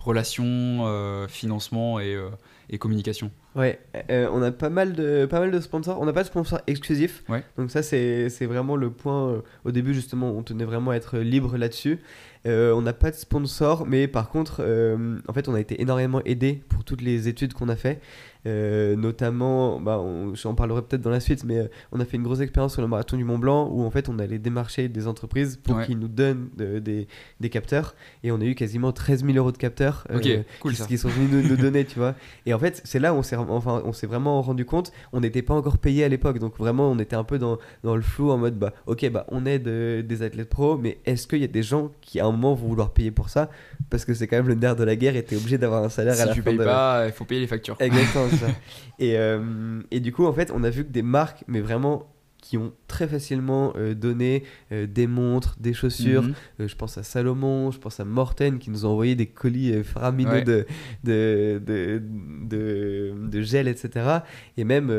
relations, 0.00 0.86
euh, 0.86 1.28
financement 1.28 2.00
et, 2.00 2.14
euh, 2.14 2.28
et 2.70 2.78
communication 2.78 3.30
Ouais, 3.56 3.80
euh, 4.10 4.28
on 4.32 4.42
a 4.42 4.52
pas 4.52 4.70
mal 4.70 4.92
de, 4.92 5.26
pas 5.26 5.40
mal 5.40 5.50
de 5.50 5.60
sponsors. 5.60 6.00
On 6.00 6.06
n'a 6.06 6.12
pas 6.12 6.22
de 6.22 6.28
sponsor 6.28 6.60
exclusif. 6.68 7.24
Ouais. 7.28 7.42
Donc 7.58 7.70
ça, 7.70 7.82
c'est 7.82 8.46
vraiment 8.46 8.76
le 8.76 8.90
point. 8.90 9.42
au 9.64 9.70
début, 9.72 9.92
justement, 9.92 10.30
on 10.30 10.42
tenait 10.42 10.64
vraiment 10.64 10.92
à 10.92 10.96
être 10.96 11.18
libre 11.18 11.56
là-dessus. 11.56 11.98
Euh, 12.46 12.72
on 12.72 12.80
n'a 12.80 12.94
pas 12.94 13.10
de 13.10 13.16
sponsor, 13.16 13.86
mais 13.86 14.08
par 14.08 14.30
contre, 14.30 14.58
euh, 14.60 15.18
en 15.28 15.32
fait, 15.32 15.48
on 15.48 15.54
a 15.54 15.60
été 15.60 15.80
énormément 15.82 16.22
aidé 16.24 16.62
pour 16.68 16.84
toutes 16.84 17.02
les 17.02 17.28
études 17.28 17.52
qu'on 17.52 17.68
a 17.68 17.76
fait. 17.76 18.00
Euh, 18.46 18.96
notamment, 18.96 19.80
bah, 19.80 19.98
on- 20.00 20.34
j'en 20.34 20.54
parlerai 20.54 20.80
peut-être 20.82 21.02
dans 21.02 21.10
la 21.10 21.20
suite, 21.20 21.44
mais 21.44 21.58
euh, 21.58 21.68
on 21.92 22.00
a 22.00 22.04
fait 22.06 22.16
une 22.16 22.22
grosse 22.22 22.40
expérience 22.40 22.72
sur 22.72 22.80
le 22.82 22.88
marathon 22.88 23.16
du 23.18 23.24
Mont 23.24 23.38
Blanc 23.38 23.68
où 23.70 23.82
en 23.84 23.90
fait 23.90 24.08
on 24.08 24.18
allait 24.18 24.38
démarcher 24.38 24.88
des 24.88 25.06
entreprises 25.06 25.58
pour 25.62 25.76
Ouais. 25.76 25.84
qu'ils 25.86 25.98
nous 25.98 26.08
donnent 26.08 26.48
de- 26.56 26.78
des, 26.78 27.06
des 27.38 27.48
capteurs 27.50 27.94
et 28.24 28.32
on 28.32 28.40
a 28.40 28.44
eu 28.44 28.54
quasiment 28.54 28.92
13 28.92 29.24
000 29.24 29.36
euros 29.36 29.52
de 29.52 29.58
capteurs 29.58 30.06
euh, 30.10 30.16
Ok, 30.16 30.28
cool 30.60 30.72
qui, 30.72 30.96
sont 30.96 31.08
venus 31.08 31.30
nous, 31.30 31.48
nous 31.50 31.56
donner, 31.56 31.84
tu 31.84 31.98
vois. 31.98 32.14
Et 32.46 32.54
en 32.54 32.58
fait, 32.58 32.80
c'est 32.84 32.98
là 32.98 33.12
où 33.12 33.18
on 33.18 33.22
s'est 33.22 33.36
enfin, 33.36 33.82
on 33.84 33.92
s'est 33.92 34.06
vraiment 34.06 34.40
rendu 34.40 34.64
compte, 34.64 34.90
on 35.12 35.20
n'était 35.20 35.42
pas 35.42 35.54
encore 35.54 35.76
payé 35.78 36.04
à 36.04 36.08
l'époque, 36.08 36.38
donc 36.38 36.56
vraiment 36.58 36.90
on 36.90 36.98
était 36.98 37.16
un 37.16 37.24
peu 37.24 37.38
dans, 37.38 37.58
dans 37.84 37.94
le 37.94 38.02
flou 38.02 38.30
en 38.30 38.38
mode 38.38 38.58
bah 38.58 38.72
ok 38.86 39.10
bah 39.10 39.26
on 39.28 39.44
aide 39.46 39.68
euh, 39.68 40.02
des 40.02 40.22
athlètes 40.22 40.48
pro, 40.48 40.78
mais 40.78 40.98
est-ce 41.04 41.26
qu'il 41.26 41.40
y 41.40 41.44
a 41.44 41.48
des 41.48 41.62
gens 41.62 41.90
qui 42.00 42.20
à 42.20 42.24
un 42.26 42.30
moment 42.32 42.54
vont 42.54 42.68
vouloir 42.68 42.92
payer 42.92 43.10
pour 43.10 43.28
ça? 43.28 43.50
Parce 43.90 44.04
que 44.04 44.14
c'est 44.14 44.26
quand 44.28 44.36
même 44.36 44.48
le 44.48 44.54
nerf 44.54 44.76
de 44.76 44.84
la 44.84 44.96
guerre 44.96 45.16
et 45.16 45.24
t'es 45.24 45.36
obligé 45.36 45.58
d'avoir 45.58 45.82
un 45.84 45.88
salaire 45.88 46.14
à 46.14 46.16
Si 46.22 46.26
la 46.28 46.32
tu 46.34 46.42
fin 46.42 46.50
payes 46.50 46.58
de... 46.58 46.64
pas, 46.64 47.04
il 47.06 47.12
faut 47.12 47.24
payer 47.24 47.40
les 47.40 47.46
factures. 47.46 47.76
Exactement 47.80 48.28
ça. 48.36 48.46
Et, 48.98 49.16
euh, 49.16 49.80
et 49.90 50.00
du 50.00 50.12
coup, 50.12 50.26
en 50.26 50.32
fait, 50.34 50.50
on 50.54 50.62
a 50.62 50.68
vu 50.68 50.84
que 50.84 50.90
des 50.90 51.00
marques, 51.02 51.42
mais 51.48 51.60
vraiment 51.60 52.06
qui 52.42 52.58
ont 52.58 52.72
très 52.86 53.06
facilement 53.08 53.72
euh, 53.76 53.94
donné 53.94 54.44
euh, 54.72 54.86
des 54.86 55.06
montres, 55.06 55.56
des 55.58 55.72
chaussures. 55.72 56.22
Mhm. 56.22 56.34
Je 56.68 56.74
pense 56.74 56.98
à 56.98 57.02
Salomon, 57.02 57.70
je 57.70 57.78
pense 57.78 57.98
à 58.00 58.04
Morten 58.04 58.58
qui 58.58 58.70
nous 58.70 58.84
ont 58.84 58.90
envoyé 58.90 59.14
des 59.14 59.26
colis 59.26 59.82
faramineux 59.84 60.30
Ouais. 60.30 60.42
de, 60.44 60.66
de, 61.04 61.62
de, 61.64 63.12
de 63.26 63.40
gel, 63.42 63.68
etc. 63.68 64.18
Et 64.58 64.64
même 64.64 64.90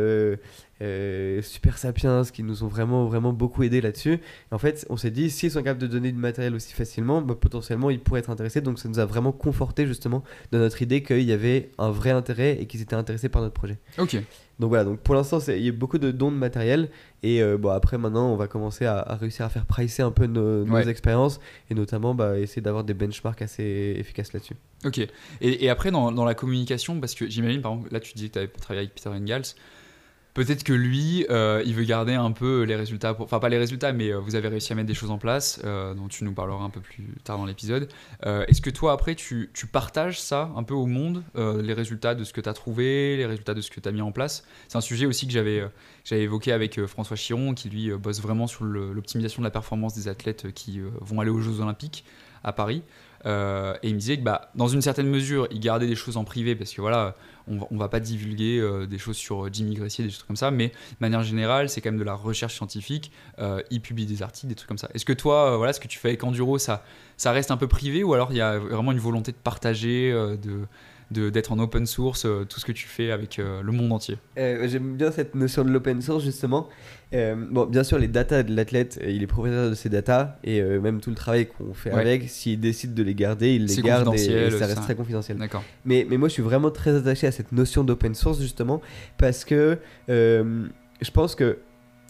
euh, 0.81 1.41
Super 1.41 1.77
Sapiens 1.77 2.23
qui 2.23 2.43
nous 2.43 2.63
ont 2.63 2.67
vraiment, 2.67 3.05
vraiment 3.05 3.31
beaucoup 3.33 3.63
aidé 3.63 3.79
là-dessus. 3.81 4.19
En 4.51 4.57
fait, 4.57 4.85
on 4.89 4.97
s'est 4.97 5.11
dit, 5.11 5.29
s'ils 5.29 5.51
sont 5.51 5.59
capables 5.61 5.79
de 5.81 5.87
donner 5.87 6.11
du 6.11 6.17
matériel 6.17 6.55
aussi 6.55 6.73
facilement, 6.73 7.21
bah, 7.21 7.35
potentiellement 7.39 7.89
ils 7.89 7.99
pourraient 7.99 8.19
être 8.21 8.29
intéressés. 8.31 8.61
Donc 8.61 8.79
ça 8.79 8.89
nous 8.89 8.99
a 8.99 9.05
vraiment 9.05 9.31
conforté 9.31 9.85
justement 9.85 10.23
dans 10.51 10.59
notre 10.59 10.81
idée 10.81 11.03
qu'il 11.03 11.21
y 11.21 11.31
avait 11.31 11.69
un 11.77 11.91
vrai 11.91 12.09
intérêt 12.11 12.57
et 12.59 12.65
qu'ils 12.65 12.81
étaient 12.81 12.95
intéressés 12.95 13.29
par 13.29 13.41
notre 13.41 13.53
projet. 13.53 13.77
Ok. 13.97 14.17
Donc 14.59 14.69
voilà, 14.69 14.83
donc 14.83 14.99
pour 14.99 15.15
l'instant, 15.15 15.39
il 15.47 15.57
y 15.63 15.69
a 15.69 15.71
beaucoup 15.71 15.97
de 15.97 16.11
dons 16.11 16.31
de 16.31 16.35
matériel. 16.37 16.89
Et 17.23 17.41
euh, 17.41 17.57
bon, 17.57 17.69
après, 17.69 17.97
maintenant, 17.97 18.31
on 18.31 18.35
va 18.35 18.47
commencer 18.47 18.85
à, 18.85 18.99
à 18.99 19.15
réussir 19.15 19.45
à 19.45 19.49
faire 19.49 19.65
pricer 19.65 20.03
un 20.03 20.11
peu 20.11 20.25
nos, 20.27 20.65
nos 20.65 20.73
Ouais. 20.75 20.87
expériences 20.87 21.39
et 21.69 21.73
notamment 21.75 22.13
bah, 22.13 22.37
essayer 22.39 22.61
d'avoir 22.61 22.83
des 22.83 22.93
benchmarks 22.93 23.41
assez 23.41 23.95
efficaces 23.97 24.33
là-dessus. 24.33 24.55
Ok. 24.85 24.99
Et, 24.99 25.09
et 25.65 25.69
après, 25.69 25.89
dans, 25.89 26.11
dans 26.11 26.25
la 26.25 26.35
communication, 26.35 26.99
parce 26.99 27.15
que 27.15 27.27
j'imagine, 27.27 27.61
par 27.61 27.71
exemple, 27.73 27.91
là, 27.91 27.99
tu 27.99 28.13
dis 28.13 28.27
que 28.29 28.33
tu 28.33 28.39
avais 28.39 28.47
travaillé 28.49 28.85
avec 28.87 28.93
Peter 28.95 29.09
Engels. 29.09 29.55
Peut-être 30.33 30.63
que 30.63 30.71
lui, 30.71 31.25
euh, 31.29 31.61
il 31.65 31.75
veut 31.75 31.83
garder 31.83 32.13
un 32.13 32.31
peu 32.31 32.63
les 32.63 32.75
résultats, 32.75 33.13
pour- 33.13 33.25
enfin 33.25 33.39
pas 33.39 33.49
les 33.49 33.57
résultats, 33.57 33.91
mais 33.91 34.13
euh, 34.13 34.19
vous 34.19 34.35
avez 34.35 34.47
réussi 34.47 34.71
à 34.71 34.75
mettre 34.75 34.87
des 34.87 34.93
choses 34.93 35.11
en 35.11 35.17
place, 35.17 35.59
euh, 35.65 35.93
dont 35.93 36.07
tu 36.07 36.23
nous 36.23 36.33
parleras 36.33 36.63
un 36.63 36.69
peu 36.69 36.79
plus 36.79 37.03
tard 37.23 37.37
dans 37.37 37.45
l'épisode. 37.45 37.89
Est-ce 38.23 38.61
que 38.61 38.69
toi, 38.69 38.93
après, 38.93 39.15
tu, 39.15 39.49
partages 39.71 40.19
ça 40.19 40.51
un 40.55 40.63
peu 40.63 40.73
au 40.73 40.85
monde, 40.85 41.23
les 41.35 41.73
résultats 41.73 42.15
de 42.15 42.23
ce 42.23 42.33
que 42.33 42.41
tu 42.41 42.49
as 42.49 42.53
trouvé, 42.53 43.17
les 43.17 43.25
résultats 43.25 43.53
de 43.53 43.61
ce 43.61 43.69
que 43.69 43.79
tu 43.79 43.87
as 43.87 43.91
mis 43.91 44.01
en 44.01 44.11
place? 44.11 44.45
C'est 44.67 44.77
un 44.77 44.81
sujet 44.81 45.05
aussi 45.05 45.27
que 45.27 45.33
j'avais 45.33 45.63
j'avais 46.03 46.23
évoqué 46.23 46.51
avec 46.51 46.83
François 46.85 47.15
Chiron, 47.17 47.53
qui 47.53 47.69
lui 47.69 47.91
bosse 47.91 48.21
vraiment 48.21 48.47
sur 48.47 48.63
l'optimisation 48.63 49.41
de 49.41 49.45
la 49.47 49.51
performance 49.51 49.93
des 49.93 50.07
athlètes 50.07 50.51
qui 50.53 50.81
vont 51.01 51.19
aller 51.19 51.31
aux 51.31 51.41
Jeux 51.41 51.59
Olympiques 51.61 52.05
à 52.43 52.53
Paris. 52.53 52.83
Euh, 53.25 53.73
et 53.83 53.89
il 53.89 53.93
me 53.95 53.99
disait 53.99 54.17
que 54.17 54.23
bah, 54.23 54.49
dans 54.55 54.67
une 54.67 54.81
certaine 54.81 55.07
mesure, 55.07 55.47
il 55.51 55.59
gardait 55.59 55.87
des 55.87 55.95
choses 55.95 56.17
en 56.17 56.23
privé 56.23 56.55
parce 56.55 56.71
que 56.73 56.81
voilà, 56.81 57.15
on 57.47 57.57
va, 57.57 57.67
va 57.71 57.89
pas 57.89 57.99
divulguer 57.99 58.59
euh, 58.59 58.85
des 58.87 58.97
choses 58.97 59.17
sur 59.17 59.45
euh, 59.45 59.49
Jimmy 59.51 59.75
Gressier, 59.75 60.03
des 60.05 60.09
choses 60.09 60.23
comme 60.23 60.35
ça, 60.35 60.49
mais 60.51 60.69
de 60.69 60.73
manière 61.01 61.21
générale, 61.23 61.69
c'est 61.69 61.81
quand 61.81 61.91
même 61.91 61.99
de 61.99 62.03
la 62.03 62.13
recherche 62.15 62.55
scientifique. 62.55 63.11
Euh, 63.39 63.61
il 63.69 63.81
publie 63.81 64.05
des 64.05 64.23
articles, 64.23 64.47
des 64.47 64.55
trucs 64.55 64.67
comme 64.67 64.77
ça. 64.77 64.89
Est-ce 64.93 65.05
que 65.05 65.13
toi, 65.13 65.57
voilà, 65.57 65.73
ce 65.73 65.79
que 65.79 65.87
tu 65.87 65.99
fais 65.99 66.09
avec 66.09 66.23
Enduro, 66.23 66.57
ça, 66.57 66.83
ça 67.17 67.31
reste 67.31 67.51
un 67.51 67.57
peu 67.57 67.67
privé 67.67 68.03
ou 68.03 68.13
alors 68.13 68.31
il 68.31 68.37
y 68.37 68.41
a 68.41 68.57
vraiment 68.57 68.91
une 68.91 68.99
volonté 68.99 69.31
de 69.31 69.37
partager, 69.37 70.11
de- 70.11 70.65
d'être 71.11 71.51
en 71.51 71.59
open 71.59 71.85
source, 71.85 72.25
euh, 72.25 72.45
tout 72.45 72.59
ce 72.59 72.65
que 72.65 72.71
tu 72.71 72.87
fais 72.87 73.11
avec 73.11 73.37
euh, 73.37 73.61
le 73.61 73.71
monde 73.71 73.91
entier 73.91 74.17
Euh, 74.37 74.67
J'aime 74.67 74.95
bien 74.95 75.11
cette 75.11 75.35
notion 75.35 75.63
de 75.63 75.69
l'open 75.69 76.01
source 76.01 76.23
justement. 76.23 76.69
Bon, 77.13 77.65
bien 77.65 77.83
sûr, 77.83 77.99
les 77.99 78.07
datas 78.07 78.43
de 78.43 78.55
l'athlète, 78.55 78.97
il 79.05 79.21
est 79.21 79.27
propriétaire 79.27 79.69
de 79.69 79.75
ces 79.75 79.89
datas 79.89 80.37
et 80.45 80.61
même 80.61 81.01
tout 81.01 81.09
le 81.09 81.15
travail 81.15 81.47
qu'on 81.47 81.73
fait 81.73 81.91
Ouais. 81.93 81.99
avec, 81.99 82.29
s'il 82.29 82.59
décide 82.59 82.93
de 82.93 83.03
les 83.03 83.13
garder, 83.15 83.55
il 83.55 83.65
les 83.65 83.81
garde 83.81 84.03
et, 84.03 84.05
confidentiel, 84.11 84.53
et 84.53 84.57
ça 84.57 84.65
reste 84.65 84.77
ça. 84.77 84.83
très 84.83 84.95
confidentiel. 84.95 85.37
D'accord. 85.37 85.63
Mais, 85.83 86.07
mais 86.09 86.17
moi, 86.17 86.29
je 86.29 86.33
suis 86.33 86.43
vraiment 86.43 86.71
très 86.71 86.95
attaché 86.95 87.27
à 87.27 87.31
cette 87.31 87.51
notion 87.51 87.83
d'open 87.83 88.15
source, 88.15 88.39
justement, 88.39 88.81
parce 89.17 89.43
que 89.43 89.77
je 90.07 91.11
pense 91.13 91.35
que 91.35 91.57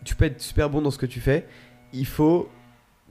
tu 0.05 0.15
peux 0.15 0.25
être 0.25 0.39
super 0.41 0.69
bon 0.69 0.81
dans 0.81 0.91
ce 0.91 0.97
que 0.99 1.05
tu 1.07 1.19
fais. 1.19 1.45
Il 1.93 2.05
faut 2.05 2.47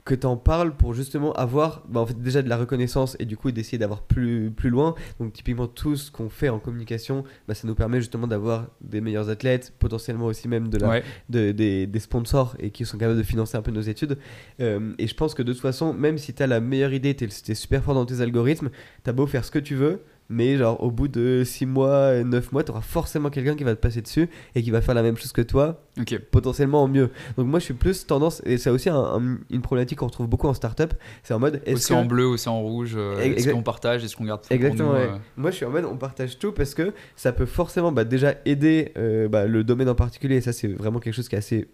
que 0.05 0.15
tu 0.15 0.25
en 0.25 0.37
parles 0.37 0.75
pour 0.75 0.93
justement 0.93 1.33
avoir 1.33 1.83
bah, 1.87 1.99
en 1.99 2.05
fait, 2.05 2.19
déjà 2.19 2.41
de 2.41 2.49
la 2.49 2.57
reconnaissance 2.57 3.15
et 3.19 3.25
du 3.25 3.37
coup 3.37 3.51
d'essayer 3.51 3.77
d'avoir 3.77 4.01
plus, 4.01 4.51
plus 4.51 4.69
loin. 4.69 4.95
Donc 5.19 5.33
typiquement 5.33 5.67
tout 5.67 5.95
ce 5.95 6.11
qu'on 6.11 6.29
fait 6.29 6.49
en 6.49 6.59
communication, 6.59 7.23
bah, 7.47 7.53
ça 7.53 7.67
nous 7.67 7.75
permet 7.75 7.99
justement 7.99 8.27
d'avoir 8.27 8.67
des 8.81 9.01
meilleurs 9.01 9.29
athlètes, 9.29 9.73
potentiellement 9.77 10.25
aussi 10.25 10.47
même 10.47 10.69
de 10.69 10.77
la, 10.77 11.01
de, 11.29 11.51
des, 11.51 11.87
des, 11.87 11.99
sponsors 11.99 12.55
et 12.59 12.71
qui 12.71 12.85
sont 12.85 12.97
capables 12.97 13.17
de 13.17 13.23
financer 13.23 13.57
un 13.57 13.61
peu 13.61 13.71
nos 13.71 13.81
études. 13.81 14.17
Euh, 14.59 14.93
et 14.97 15.07
je 15.07 15.15
pense 15.15 15.33
que 15.33 15.43
de 15.43 15.53
toute 15.53 15.61
façon, 15.61 15.93
même 15.93 16.17
si 16.17 16.33
tu 16.33 16.41
as 16.41 16.47
la 16.47 16.59
meilleure 16.59 16.93
idée, 16.93 17.15
tu 17.15 17.25
es, 17.25 17.55
super 17.55 17.83
fort 17.83 17.93
dans 17.93 18.05
tes 18.05 18.21
algorithmes, 18.21 18.69
tu 19.03 19.09
as 19.09 19.13
beau 19.13 19.27
faire 19.27 19.45
ce 19.45 19.51
que 19.51 19.59
tu 19.59 19.75
veux, 19.75 20.01
mais 20.31 20.57
genre 20.57 20.81
au 20.81 20.89
bout 20.89 21.07
de 21.07 21.43
6 21.45 21.65
mois, 21.65 22.23
9 22.23 22.51
mois, 22.51 22.63
tu 22.63 22.71
auras 22.71 22.81
forcément 22.81 23.29
quelqu'un 23.29 23.55
qui 23.55 23.63
va 23.63 23.75
te 23.75 23.79
passer 23.81 24.01
dessus 24.01 24.29
et 24.55 24.63
qui 24.63 24.71
va 24.71 24.81
faire 24.81 24.95
la 24.95 25.03
même 25.03 25.17
chose 25.17 25.31
que 25.31 25.41
toi, 25.41 25.83
potentiellement 26.31 26.83
en 26.83 26.87
mieux. 26.87 27.09
Donc 27.37 27.47
moi 27.47 27.59
je 27.59 27.65
suis 27.65 27.73
plus 27.73 28.07
tendance, 28.07 28.41
et 28.45 28.57
c'est 28.57 28.69
aussi 28.69 28.89
une 28.89 29.61
problématique 29.61 29.99
qu'on 29.99 30.07
retrouve 30.07 30.27
beaucoup 30.27 30.47
en 30.47 30.53
startup, 30.53 30.93
c'est 31.23 31.33
en 31.33 31.39
mode... 31.39 31.61
Est-ce 31.65 31.75
aussi 31.75 31.93
en 31.93 32.05
bleu, 32.05 32.35
en 32.47 32.61
rouge, 32.61 32.93
euh, 32.95 33.19
est-ce 33.19 33.49
qu'on 33.49 33.63
partage, 33.63 34.03
est-ce 34.03 34.15
qu'on 34.15 34.25
garde 34.25 34.41
tout 34.41 34.53
Exactement, 34.53 34.93
euh 34.95 35.09
Moi 35.37 35.51
je 35.51 35.57
suis 35.57 35.65
en 35.65 35.69
mode 35.69 35.85
on 35.85 35.97
partage 35.97 36.39
tout 36.39 36.51
parce 36.51 36.73
que 36.73 36.93
ça 37.15 37.31
peut 37.33 37.45
forcément 37.45 37.91
bah, 37.91 38.03
déjà 38.03 38.35
aider 38.45 38.93
euh, 38.97 39.27
bah, 39.27 39.45
le 39.45 39.63
domaine 39.63 39.89
en 39.89 39.95
particulier, 39.95 40.37
et 40.37 40.41
ça 40.41 40.53
c'est 40.53 40.69
vraiment 40.69 40.99
quelque 40.99 41.13
chose 41.13 41.27
qui 41.27 41.35
est 41.35 41.39
assez 41.39 41.67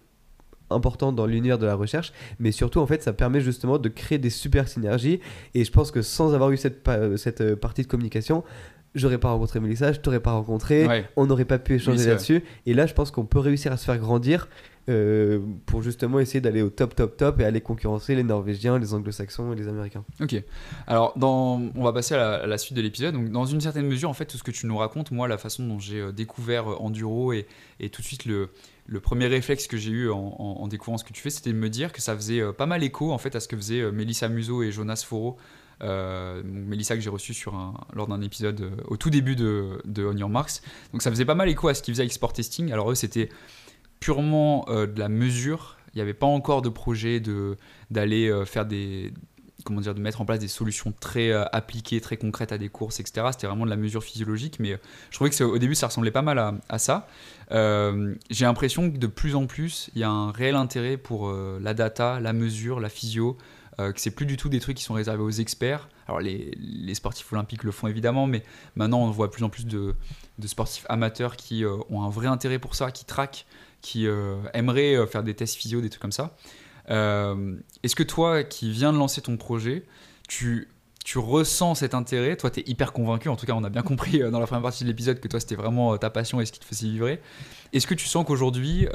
important 0.70 1.12
dans 1.12 1.26
l'univers 1.26 1.58
de 1.58 1.66
la 1.66 1.74
recherche, 1.74 2.12
mais 2.38 2.52
surtout 2.52 2.80
en 2.80 2.86
fait 2.86 3.02
ça 3.02 3.12
permet 3.12 3.40
justement 3.40 3.78
de 3.78 3.88
créer 3.88 4.18
des 4.18 4.30
super 4.30 4.68
synergies 4.68 5.20
et 5.54 5.64
je 5.64 5.72
pense 5.72 5.90
que 5.90 6.02
sans 6.02 6.34
avoir 6.34 6.50
eu 6.50 6.56
cette, 6.56 6.88
cette 7.16 7.40
euh, 7.40 7.56
partie 7.56 7.82
de 7.82 7.86
communication, 7.86 8.44
j'aurais 8.94 9.18
pas 9.18 9.30
rencontré 9.30 9.60
Melissa, 9.60 9.92
je 9.92 10.00
t'aurais 10.00 10.20
pas 10.20 10.32
rencontré, 10.32 11.06
on 11.16 11.26
n'aurait 11.26 11.44
pas 11.44 11.58
pu 11.58 11.74
échanger 11.74 12.06
là-dessus 12.06 12.44
et 12.66 12.74
là 12.74 12.86
je 12.86 12.94
pense 12.94 13.10
qu'on 13.10 13.26
peut 13.26 13.38
réussir 13.38 13.72
à 13.72 13.76
se 13.76 13.84
faire 13.84 13.98
grandir 13.98 14.48
euh, 14.88 15.40
pour 15.66 15.82
justement 15.82 16.18
essayer 16.18 16.40
d'aller 16.40 16.62
au 16.62 16.70
top, 16.70 16.94
top, 16.94 17.18
top 17.18 17.40
et 17.40 17.44
aller 17.44 17.60
concurrencer 17.60 18.14
les 18.14 18.22
Norvégiens, 18.22 18.78
les 18.78 18.94
Anglo-Saxons 18.94 19.52
et 19.52 19.56
les 19.56 19.68
Américains. 19.68 20.02
Ok. 20.18 20.42
Alors, 20.86 21.12
dans... 21.18 21.60
on 21.74 21.84
va 21.84 21.92
passer 21.92 22.14
à 22.14 22.46
la, 22.46 22.56
suite 22.56 22.74
de 22.74 22.80
l'épisode. 22.80 23.14
Donc, 23.14 23.28
dans 23.28 23.44
une 23.44 23.60
certaine 23.60 23.86
mesure, 23.86 24.08
en 24.08 24.14
fait, 24.14 24.24
tout 24.24 24.38
ce 24.38 24.42
que 24.42 24.50
tu 24.50 24.66
nous 24.66 24.78
racontes, 24.78 25.10
moi, 25.10 25.28
la 25.28 25.36
façon 25.36 25.66
dont 25.66 25.78
j'ai 25.78 26.00
euh, 26.00 26.12
découvert 26.12 26.80
Enduro 26.80 27.34
et, 27.34 27.46
et 27.80 27.90
tout 27.90 28.00
de 28.00 28.06
suite 28.06 28.24
le, 28.24 28.48
le 28.88 29.00
premier 29.00 29.26
réflexe 29.26 29.66
que 29.66 29.76
j'ai 29.76 29.90
eu 29.90 30.10
en, 30.10 30.66
découvrant 30.66 30.96
ce 30.96 31.04
que 31.04 31.12
tu 31.12 31.20
fais, 31.20 31.28
c'était 31.28 31.52
de 31.52 31.58
me 31.58 31.68
dire 31.68 31.92
que 31.92 32.00
ça 32.00 32.16
faisait 32.16 32.40
euh, 32.40 32.52
pas 32.52 32.64
mal 32.64 32.82
écho 32.82 33.12
en 33.12 33.18
fait 33.18 33.36
à 33.36 33.40
ce 33.40 33.46
que 33.46 33.56
faisaient 33.56 33.82
euh, 33.82 33.92
Mélissa 33.92 34.28
Muso 34.28 34.62
et 34.62 34.72
Jonas 34.72 35.04
Foro. 35.06 35.36
Euh, 35.82 36.42
Mélissa 36.42 36.96
que 36.96 37.00
j'ai 37.02 37.10
reçu 37.10 37.34
sur 37.34 37.54
un, 37.54 37.74
lors 37.92 38.08
d'un 38.08 38.22
épisode 38.22 38.60
euh, 38.62 38.70
au 38.86 38.96
tout 38.96 39.10
début 39.10 39.36
de, 39.36 39.80
de 39.84 40.06
On 40.06 40.16
Your 40.16 40.30
Marks. 40.30 40.62
Donc 40.92 41.02
ça 41.02 41.10
faisait 41.10 41.26
pas 41.26 41.34
mal 41.34 41.50
écho 41.50 41.68
à 41.68 41.74
ce 41.74 41.82
qu'ils 41.82 41.94
faisaient 41.94 42.02
avec 42.02 42.14
Sport 42.14 42.32
Testing. 42.32 42.72
Alors 42.72 42.90
eux, 42.90 42.94
c'était 42.94 43.28
purement 44.00 44.64
de 44.68 44.98
la 44.98 45.08
mesure. 45.08 45.76
Il 45.92 45.96
n'y 45.96 46.02
avait 46.02 46.14
pas 46.14 46.26
encore 46.26 46.62
de 46.62 46.68
projet 46.68 47.20
de, 47.20 47.56
d'aller 47.90 48.32
faire 48.46 48.64
des, 48.64 49.12
comment 49.64 49.80
dire, 49.80 49.94
de 49.94 50.00
mettre 50.00 50.20
en 50.20 50.24
place 50.24 50.38
des 50.38 50.48
solutions 50.48 50.92
très 50.98 51.30
euh, 51.30 51.44
appliquées, 51.52 52.00
très 52.00 52.16
concrètes 52.16 52.52
à 52.52 52.58
des 52.58 52.68
courses, 52.68 53.00
etc. 53.00 53.26
C'était 53.32 53.46
vraiment 53.46 53.64
de 53.64 53.70
la 53.70 53.76
mesure 53.76 54.02
physiologique, 54.04 54.58
mais 54.60 54.72
euh, 54.72 54.78
je 55.10 55.16
trouvais 55.16 55.30
que 55.30 55.44
au 55.44 55.58
début 55.58 55.74
ça 55.74 55.88
ressemblait 55.88 56.10
pas 56.10 56.22
mal 56.22 56.38
à, 56.68 56.78
ça. 56.78 57.08
Euh, 57.50 58.14
j'ai 58.30 58.44
l'impression 58.44 58.90
que 58.90 58.98
de 58.98 59.06
plus 59.06 59.34
en 59.34 59.46
plus 59.46 59.90
il 59.94 60.00
y 60.00 60.04
a 60.04 60.10
un 60.10 60.30
réel 60.30 60.54
intérêt 60.54 60.96
pour 60.96 61.32
la 61.32 61.74
data, 61.74 62.20
la 62.20 62.32
mesure, 62.32 62.80
la 62.80 62.88
physio, 62.88 63.36
que 63.78 63.92
c'est 64.00 64.10
plus 64.10 64.26
du 64.26 64.36
tout 64.36 64.48
des 64.48 64.60
trucs 64.60 64.76
qui 64.76 64.82
sont 64.82 64.94
réservés 64.94 65.22
aux 65.22 65.30
experts. 65.30 65.88
Alors 66.06 66.20
les, 66.20 66.94
sportifs 66.94 67.32
olympiques 67.32 67.64
le 67.64 67.70
font 67.70 67.86
évidemment, 67.86 68.26
mais 68.26 68.42
maintenant 68.76 69.00
on 69.00 69.10
voit 69.10 69.26
de 69.26 69.32
plus 69.32 69.44
en 69.44 69.50
plus 69.50 69.66
de, 69.66 69.94
de 70.38 70.46
sportifs 70.46 70.86
amateurs 70.88 71.36
qui 71.36 71.64
ont 71.64 72.02
un 72.02 72.10
vrai 72.10 72.26
intérêt 72.26 72.58
pour 72.58 72.74
ça, 72.74 72.90
qui 72.90 73.04
traquent, 73.04 73.46
qui 73.80 74.06
aimeraient 74.52 75.06
faire 75.06 75.22
des 75.22 75.34
tests 75.34 75.56
physio, 75.56 75.80
des 75.80 75.90
trucs 75.90 76.02
comme 76.02 76.12
ça. 76.12 76.34
Euh, 76.90 77.56
est-ce 77.82 77.96
que 77.96 78.02
toi, 78.02 78.44
qui 78.44 78.70
viens 78.70 78.92
de 78.92 78.98
lancer 78.98 79.20
ton 79.20 79.36
projet, 79.36 79.84
tu, 80.28 80.68
ressens 81.16 81.76
cet 81.76 81.94
intérêt? 81.94 82.36
Toi, 82.36 82.50
tu 82.50 82.60
es 82.60 82.64
hyper 82.66 82.92
convaincu, 82.92 83.28
en 83.28 83.36
tout 83.36 83.46
cas, 83.46 83.54
on 83.54 83.64
a 83.64 83.70
bien 83.70 83.82
compris 83.82 84.22
euh, 84.22 84.30
dans 84.30 84.40
la 84.40 84.46
première 84.46 84.62
partie 84.62 84.84
de 84.84 84.88
l'épisode 84.88 85.20
que 85.20 85.28
toi, 85.28 85.40
c'était 85.40 85.54
vraiment 85.54 85.94
euh, 85.94 85.96
ta 85.96 86.10
passion 86.10 86.40
et 86.40 86.46
ce 86.46 86.52
qui 86.52 86.60
te 86.60 86.64
faisait 86.64 86.88
vibrer. 86.88 87.20
Est-ce 87.72 87.86
que 87.86 87.94
tu 87.94 88.06
sens 88.06 88.24
qu'aujourd'hui, 88.26 88.88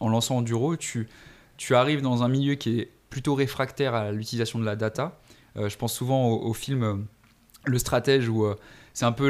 en 0.00 0.08
lançant 0.08 0.36
Enduro, 0.36 0.76
tu, 0.76 1.08
tu 1.56 1.74
arrives 1.74 2.00
dans 2.00 2.22
un 2.22 2.28
milieu 2.28 2.54
qui 2.54 2.80
est 2.80 2.90
plutôt 3.10 3.34
réfractaire 3.34 3.94
à 3.94 4.10
l'utilisation 4.10 4.58
de 4.58 4.64
la 4.64 4.76
data? 4.76 5.20
Je 5.56 5.76
pense 5.76 5.92
souvent 5.92 6.30
au, 6.30 6.52
film 6.54 7.06
Le 7.64 7.78
Stratège 7.78 8.28
où 8.30 8.46
c'est 8.94 9.04
un 9.04 9.12
peu 9.12 9.28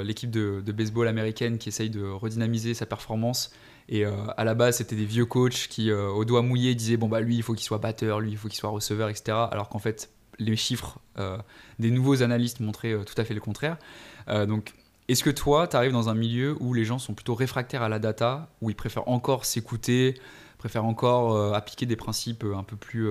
l'équipe 0.00 0.30
de, 0.30 0.62
de, 0.64 0.72
baseball 0.72 1.06
américaine 1.06 1.58
qui 1.58 1.68
essaye 1.68 1.90
de 1.90 2.02
redynamiser 2.02 2.72
sa 2.72 2.86
performance 2.86 3.52
et 3.88 4.04
euh, 4.04 4.12
à 4.36 4.44
la 4.44 4.54
base, 4.54 4.78
c'était 4.78 4.96
des 4.96 5.04
vieux 5.04 5.26
coachs 5.26 5.68
qui, 5.68 5.90
euh, 5.90 6.08
au 6.08 6.24
doigt 6.24 6.42
mouillé, 6.42 6.74
disaient 6.74 6.96
bon 6.96 7.08
bah 7.08 7.20
lui, 7.20 7.36
il 7.36 7.42
faut 7.42 7.54
qu'il 7.54 7.64
soit 7.64 7.78
batteur, 7.78 8.20
lui, 8.20 8.32
il 8.32 8.36
faut 8.36 8.48
qu'il 8.48 8.58
soit 8.58 8.70
receveur, 8.70 9.08
etc. 9.08 9.38
Alors 9.50 9.68
qu'en 9.68 9.78
fait, 9.78 10.10
les 10.38 10.56
chiffres 10.56 10.98
euh, 11.18 11.38
des 11.78 11.90
nouveaux 11.90 12.22
analystes 12.22 12.60
montraient 12.60 12.96
tout 13.04 13.14
à 13.20 13.24
fait 13.24 13.34
le 13.34 13.40
contraire. 13.40 13.76
donc, 14.28 14.74
est-ce 15.08 15.22
que 15.22 15.30
toi, 15.30 15.68
tu 15.68 15.76
arrives 15.76 15.92
dans 15.92 16.08
un 16.08 16.14
milieu 16.14 16.56
où 16.58 16.74
les 16.74 16.84
gens 16.84 16.98
sont 16.98 17.14
plutôt 17.14 17.36
réfractaires 17.36 17.82
à 17.82 17.88
la 17.88 18.00
data, 18.00 18.48
où 18.60 18.70
ils 18.70 18.76
préfèrent 18.76 19.08
encore 19.08 19.44
s'écouter, 19.44 20.20
préfèrent 20.58 20.84
encore 20.84 21.54
appliquer 21.54 21.86
des 21.86 21.94
principes 21.94 22.44
un 22.44 22.64
peu 22.64 22.74
plus 22.74 23.08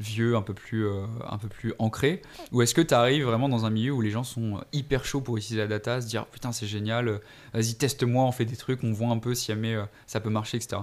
vieux, 0.00 0.36
un 0.36 0.42
peu 0.42 0.54
plus, 0.54 0.86
euh, 0.86 1.06
un 1.28 1.38
peu 1.38 1.48
plus 1.48 1.72
ancré 1.78 2.22
Ou 2.52 2.62
est-ce 2.62 2.74
que 2.74 2.80
tu 2.80 2.94
arrives 2.94 3.24
vraiment 3.24 3.48
dans 3.48 3.64
un 3.64 3.70
milieu 3.70 3.92
où 3.92 4.00
les 4.00 4.10
gens 4.10 4.24
sont 4.24 4.60
hyper 4.72 5.04
chauds 5.04 5.20
pour 5.20 5.36
utiliser 5.36 5.60
la 5.60 5.66
data, 5.66 6.00
se 6.00 6.06
dire 6.06 6.26
putain 6.26 6.52
c'est 6.52 6.66
génial, 6.66 7.08
euh, 7.08 7.18
vas-y 7.54 7.74
teste-moi, 7.74 8.24
on 8.24 8.32
fait 8.32 8.44
des 8.44 8.56
trucs, 8.56 8.84
on 8.84 8.92
voit 8.92 9.08
un 9.08 9.18
peu 9.18 9.34
si 9.34 9.46
jamais 9.46 9.74
euh, 9.74 9.84
ça 10.06 10.20
peut 10.20 10.30
marcher, 10.30 10.58
etc. 10.58 10.82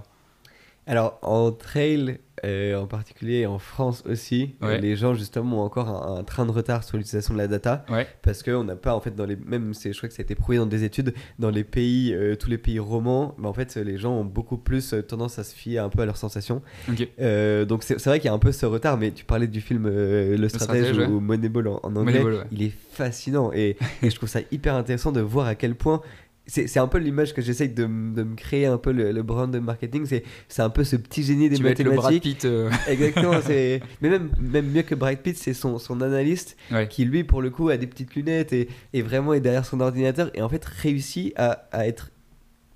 Alors 0.86 1.18
en 1.22 1.52
trail, 1.52 2.20
euh, 2.44 2.76
en 2.76 2.88
particulier 2.88 3.46
en 3.46 3.58
France 3.58 4.04
aussi, 4.06 4.56
les 4.62 4.96
gens 4.98 5.14
justement 5.14 5.62
ont 5.62 5.66
encore 5.66 5.88
un, 5.90 6.24
train 6.24 6.46
de 6.46 6.52
retard 6.52 6.84
sur 6.84 6.98
l'utilisation 6.98 7.34
de 7.34 7.40
la 7.40 7.48
data. 7.48 7.86
Parce 8.22 8.44
qu'on 8.44 8.64
n'a 8.64 8.76
pas 8.76 8.94
en 8.94 9.00
fait 9.00 9.16
dans 9.16 9.26
les 9.26 9.38
même 9.38 9.74
je 9.74 9.96
crois 9.96 10.10
que 10.10 10.16
ça 10.16 10.22
a 10.22 10.24
été 10.24 10.36
prouvé 10.36 10.58
dans 10.58 10.66
des 10.66 10.84
études 10.84 11.14
dans 11.40 11.50
les 11.50 11.64
pays 11.64 12.14
euh, 12.14 12.36
tous 12.36 12.50
les 12.50 12.58
pays 12.58 12.80
romans, 12.80 13.34
mais 13.38 13.48
en 13.48 13.54
fait 13.54 13.76
les 13.78 13.98
gens 13.98 14.14
ont 14.14 14.26
beaucoup 14.26 14.58
plus 14.58 14.94
euh, 14.94 15.02
tendance 15.02 15.40
à 15.40 15.44
se 15.44 15.56
fier 15.56 15.80
un 15.80 15.90
peu 15.90 16.02
à 16.02 16.06
leurs 16.06 16.18
sensations. 16.18 16.62
donc 16.88 17.84
c'est 17.84 18.04
vrai 18.06 18.20
qu'il 18.20 18.28
y 18.28 18.32
a 18.32 18.34
un 18.34 18.40
peu 18.40 18.52
ce 18.52 18.66
retard, 18.66 18.98
mais 18.98 19.12
tu 19.12 19.24
parlais 19.24 19.48
du 19.48 19.62
film 19.62 19.88
Le, 19.88 20.50
Stratège, 20.50 20.98
ou 20.98 21.20
Moneyball 21.20 21.68
en, 21.68 21.96
anglais, 21.96 22.24
il 22.52 22.64
est 22.64 22.74
fascinant 22.92 23.52
et, 23.54 23.78
et 24.02 24.10
je 24.10 24.16
trouve 24.16 24.30
ça 24.30 24.42
hyper 24.52 24.76
intéressant 24.76 25.12
de 25.12 25.22
voir 25.22 25.48
à 25.48 25.56
quel 25.56 25.76
point 25.76 26.02
c'est 26.46 26.78
un 26.78 26.88
peu 26.88 26.98
l'image 26.98 27.34
que 27.34 27.42
j'essaye 27.42 27.70
de, 27.70 27.84
de, 27.84 27.88
me 28.24 28.36
créer 28.36 28.66
un 28.66 28.78
peu 28.78 28.92
le, 28.92 29.24
brand 29.24 29.50
de 29.50 29.60
marketing 29.60 30.06
c'est 30.06 30.62
un 30.62 30.70
peu 30.70 30.84
ce 30.84 30.98
petit 30.98 31.24
génie 31.24 31.50
des 31.50 31.56
tu 31.56 31.64
mathématiques 31.64 31.96
le 31.96 32.02
Brad 32.02 32.22
Pitt 32.22 32.46
euh. 32.46 32.70
exactement 32.88 33.40
mais 33.50 33.80
même 34.02 34.30
même 34.40 34.70
mieux 34.70 34.82
que 34.82 34.96
Brad 34.96 35.20
Pitt 35.20 35.38
c'est 35.38 35.54
son, 35.54 35.80
son 35.80 36.02
analyste 36.02 36.58
qui 36.90 37.06
lui 37.06 37.24
pour 37.24 37.42
le 37.42 37.50
coup 37.50 37.70
a 37.70 37.78
des 37.78 37.88
petites 37.88 38.14
lunettes 38.16 38.52
et, 38.52 38.68
et, 38.92 39.02
vraiment 39.02 39.34
est 39.34 39.40
derrière 39.40 39.66
son 39.66 39.80
ordinateur 39.80 40.32
et 40.34 40.42
en 40.42 40.50
fait 40.50 40.66
réussit 40.66 41.34
à, 41.38 41.68
à 41.72 41.88
être 41.88 42.10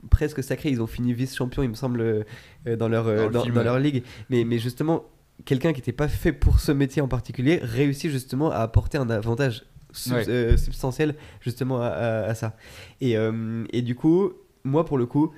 presque 0.10 0.44
sacré. 0.44 0.70
Ils 0.70 0.82
ont 0.82 0.88
fini 0.88 1.14
vice 1.14 1.36
champion 1.36 1.64
il 1.64 1.70
me 1.70 1.76
semble 1.76 2.02
euh, 2.02 2.76
dans 2.76 2.88
leur 2.88 3.08
euh, 3.08 3.30
dans, 3.30 3.46
dans, 3.46 3.64
leur 3.64 3.80
ligue. 3.80 4.04
Mais 4.30 4.44
mais 4.44 4.60
justement 4.60 5.06
quelqu'un 5.46 5.74
qui 5.74 5.80
n'était 5.80 5.92
pas 5.92 6.08
fait 6.08 6.34
pour 6.34 6.60
ce 6.60 6.72
métier 6.72 7.02
en 7.02 7.08
particulier 7.08 7.60
réussit 7.62 8.10
justement 8.10 8.52
à 8.52 8.58
apporter 8.58 8.98
un 8.98 9.10
avantage 9.10 9.66
euh, 10.12 10.58
substantiel 10.58 11.16
justement 11.42 11.82
à, 11.82 12.34
ça. 12.36 12.56
Et, 13.02 13.18
euh, 13.18 13.64
et, 13.72 13.82
du 13.82 13.96
coup, 13.96 14.32
moi 14.64 14.86
pour 14.86 14.98
le 14.98 15.06
coup, 15.06 15.32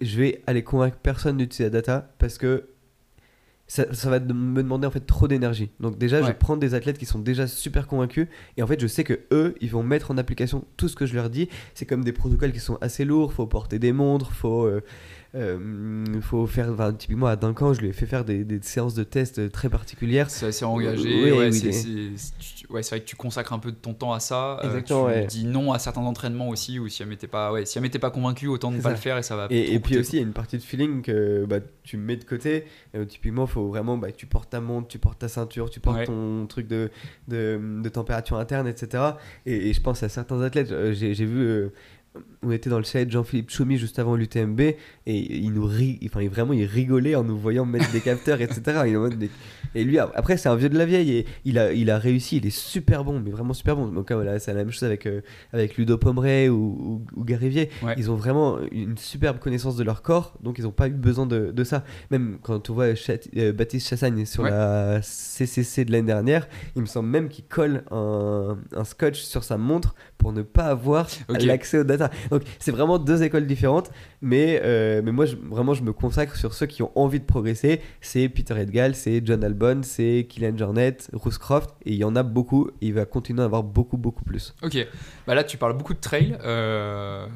je 0.00 0.18
vais 0.18 0.42
aller 0.46 0.62
convaincre 0.62 0.98
personne 1.02 1.36
d'utiliser 1.36 1.64
la 1.64 1.70
data 1.70 2.14
parce 2.18 2.38
que 2.38 2.68
ça, 3.68 3.92
ça, 3.92 4.10
va 4.10 4.20
me 4.20 4.62
demander 4.62 4.86
en 4.86 4.90
fait 4.90 5.00
trop 5.00 5.26
d'énergie. 5.26 5.70
Donc 5.80 5.98
déjà, 5.98 6.22
je 6.22 6.26
vais 6.28 6.34
prendre 6.34 6.60
des 6.60 6.74
athlètes 6.74 6.98
qui 6.98 7.06
sont 7.06 7.18
déjà 7.18 7.48
super 7.48 7.88
convaincus 7.88 8.28
et 8.56 8.62
en 8.62 8.66
fait, 8.66 8.80
je 8.80 8.86
sais 8.86 9.02
que 9.02 9.20
eux, 9.32 9.56
ils 9.60 9.70
vont 9.70 9.82
mettre 9.82 10.12
en 10.12 10.18
application 10.18 10.64
tout 10.76 10.88
ce 10.88 10.94
que 10.94 11.04
je 11.04 11.14
leur 11.14 11.30
dis. 11.30 11.48
C'est 11.74 11.84
comme 11.84 12.04
des 12.04 12.12
protocoles 12.12 12.52
qui 12.52 12.60
sont 12.60 12.78
assez 12.80 13.04
lourds. 13.04 13.32
Faut 13.32 13.46
porter 13.46 13.78
des 13.78 13.92
montres, 13.92 14.32
faut 14.32 14.66
euh, 14.66 14.84
euh, 15.36 16.20
faut 16.22 16.46
faire, 16.46 16.72
typiquement 16.96 17.26
à 17.26 17.36
Duncan, 17.36 17.74
je 17.74 17.80
lui 17.80 17.88
ai 17.88 17.92
fait 17.92 18.06
faire 18.06 18.24
des, 18.24 18.42
des 18.44 18.60
séances 18.62 18.94
de 18.94 19.04
tests 19.04 19.52
très 19.52 19.68
particulières. 19.68 20.30
C'est 20.30 20.46
assez 20.46 20.64
engagé. 20.64 21.32
ouais, 21.32 21.52
c'est 21.52 22.90
vrai 22.90 23.00
que 23.00 23.04
tu 23.04 23.16
consacres 23.16 23.52
un 23.52 23.58
peu 23.58 23.70
de 23.70 23.76
ton 23.76 23.92
temps 23.92 24.12
à 24.12 24.20
ça. 24.20 24.58
Euh, 24.58 24.64
Exactement, 24.64 25.08
tu 25.22 25.26
dis 25.26 25.44
non 25.44 25.72
à 25.72 25.78
certains 25.78 26.00
entraînements 26.00 26.48
aussi, 26.48 26.78
ou 26.78 26.88
si 26.88 27.02
elle 27.02 27.08
m'était 27.08 27.26
pas, 27.26 27.52
ouais, 27.52 27.66
si 27.66 27.78
elle 27.78 27.90
pas 28.00 28.10
convaincu, 28.10 28.46
autant 28.46 28.70
ne 28.70 28.80
pas 28.80 28.90
le 28.90 28.96
faire 28.96 29.18
et 29.18 29.22
ça 29.22 29.36
va. 29.36 29.46
Et, 29.50 29.74
et 29.74 29.80
puis 29.80 29.98
aussi, 29.98 30.16
il 30.16 30.18
y 30.20 30.22
a 30.22 30.26
une 30.26 30.32
partie 30.32 30.56
de 30.56 30.62
feeling 30.62 31.02
que 31.02 31.44
bah, 31.44 31.60
tu 31.82 31.96
mets 31.96 32.16
de 32.16 32.24
côté. 32.24 32.64
Euh, 32.94 33.04
typiquement, 33.04 33.44
il 33.44 33.50
faut 33.50 33.68
vraiment 33.68 33.98
bah, 33.98 34.12
tu 34.12 34.26
portes 34.26 34.50
ta 34.50 34.60
montre, 34.60 34.88
tu 34.88 34.98
portes 34.98 35.18
ta 35.18 35.28
ceinture, 35.28 35.70
tu 35.70 35.80
portes 35.80 36.04
ton 36.04 36.46
truc 36.46 36.66
de, 36.66 36.90
de, 37.28 37.60
de, 37.82 37.88
température 37.88 38.38
interne, 38.38 38.66
etc. 38.66 39.02
Et, 39.44 39.68
et, 39.68 39.72
je 39.72 39.80
pense 39.80 40.02
à 40.02 40.08
certains 40.08 40.40
athlètes, 40.40 40.72
j'ai 40.92 41.12
vu 41.12 41.70
on 42.42 42.50
était 42.52 42.70
dans 42.70 42.78
le 42.78 42.84
chalet 42.84 43.06
de 43.06 43.12
Jean-Philippe 43.12 43.50
Choumi 43.50 43.76
juste 43.78 43.98
avant 43.98 44.14
l'UTMB 44.16 44.60
et 44.60 44.76
il 45.06 45.52
nous 45.52 45.64
rit, 45.66 45.98
enfin 46.06 46.22
il- 46.22 46.28
vraiment 46.28 46.52
il 46.52 46.64
rigolait 46.64 47.14
en 47.14 47.24
nous 47.24 47.36
voyant 47.38 47.64
mettre 47.66 47.90
des 47.92 48.00
capteurs, 48.00 48.40
etc. 48.40 48.82
Et 49.74 49.84
lui, 49.84 49.98
après, 49.98 50.36
c'est 50.38 50.48
un 50.48 50.54
vieux 50.56 50.68
de 50.70 50.78
la 50.78 50.86
vieille 50.86 51.10
et 51.12 51.26
il 51.44 51.58
a, 51.58 51.72
il 51.72 51.90
a 51.90 51.98
réussi, 51.98 52.38
il 52.38 52.46
est 52.46 52.56
super 52.56 53.04
bon, 53.04 53.20
mais 53.20 53.30
vraiment 53.30 53.52
super 53.52 53.76
bon. 53.76 53.88
Donc, 53.88 54.10
voilà, 54.10 54.38
c'est 54.38 54.52
la 54.54 54.60
même 54.64 54.70
chose 54.70 54.84
avec, 54.84 55.04
euh, 55.06 55.20
avec 55.52 55.76
Ludo 55.76 55.98
Pomeray 55.98 56.48
ou, 56.48 56.56
ou, 57.14 57.20
ou 57.20 57.24
Garivier. 57.24 57.68
Ouais. 57.82 57.94
Ils 57.98 58.10
ont 58.10 58.14
vraiment 58.14 58.58
une 58.72 58.96
superbe 58.96 59.38
connaissance 59.38 59.76
de 59.76 59.84
leur 59.84 60.00
corps, 60.02 60.38
donc 60.42 60.58
ils 60.58 60.62
n'ont 60.64 60.70
pas 60.70 60.88
eu 60.88 60.92
besoin 60.92 61.26
de, 61.26 61.50
de 61.52 61.64
ça. 61.64 61.84
Même 62.10 62.38
quand 62.42 62.70
on 62.70 62.74
voit 62.74 62.86
euh, 63.36 63.52
Baptiste 63.52 63.88
Chassagne 63.88 64.24
sur 64.24 64.44
Ouais. 64.44 64.50
la 64.50 65.00
CCC 65.02 65.84
de 65.84 65.92
l'année 65.92 66.06
dernière, 66.06 66.48
il 66.76 66.82
me 66.82 66.86
semble 66.86 67.08
même 67.08 67.28
qu'il 67.28 67.44
colle 67.44 67.82
un, 67.90 68.56
un 68.74 68.84
scotch 68.84 69.20
sur 69.20 69.44
sa 69.44 69.58
montre 69.58 69.94
pour 70.18 70.32
ne 70.32 70.42
pas 70.42 70.64
avoir 70.66 71.08
Ok. 71.28 71.42
l'accès 71.42 71.78
aux 71.80 71.84
data. 71.84 72.05
Donc 72.30 72.42
c'est 72.58 72.70
vraiment 72.72 72.98
deux 72.98 73.22
écoles 73.22 73.46
différentes, 73.46 73.90
mais, 74.20 74.60
euh, 74.64 75.00
mais 75.04 75.12
moi 75.12 75.26
je- 75.26 75.36
vraiment 75.36 75.74
je 75.74 75.82
me 75.82 75.92
consacre 75.92 76.36
sur 76.36 76.54
ceux 76.54 76.66
qui 76.66 76.82
ont 76.82 76.92
envie 76.94 77.20
de 77.20 77.24
progresser. 77.24 77.80
C'est 78.00 78.28
Peter 78.28 78.58
Edgal, 78.58 78.94
c'est 78.94 79.20
John 79.24 79.42
Albon, 79.44 79.80
c'est 79.82 80.26
Kylian 80.28 80.56
Jornet, 80.56 80.96
Bruce 81.12 81.38
Croft, 81.38 81.70
et 81.84 81.92
il 81.92 81.98
y 81.98 82.04
en 82.04 82.16
a 82.16 82.22
beaucoup, 82.22 82.70
il 82.80 82.94
va 82.94 83.04
continuer 83.04 83.42
à 83.42 83.44
avoir 83.46 83.62
beaucoup 83.62 83.96
beaucoup 83.96 84.24
plus. 84.24 84.54
Ok, 84.62 84.76
bah 85.26 85.34
là 85.34 85.44
tu 85.44 85.56
parles 85.56 85.76
beaucoup 85.76 85.94
de 85.94 86.00
trail. 86.00 86.36
Euh, 86.44 87.26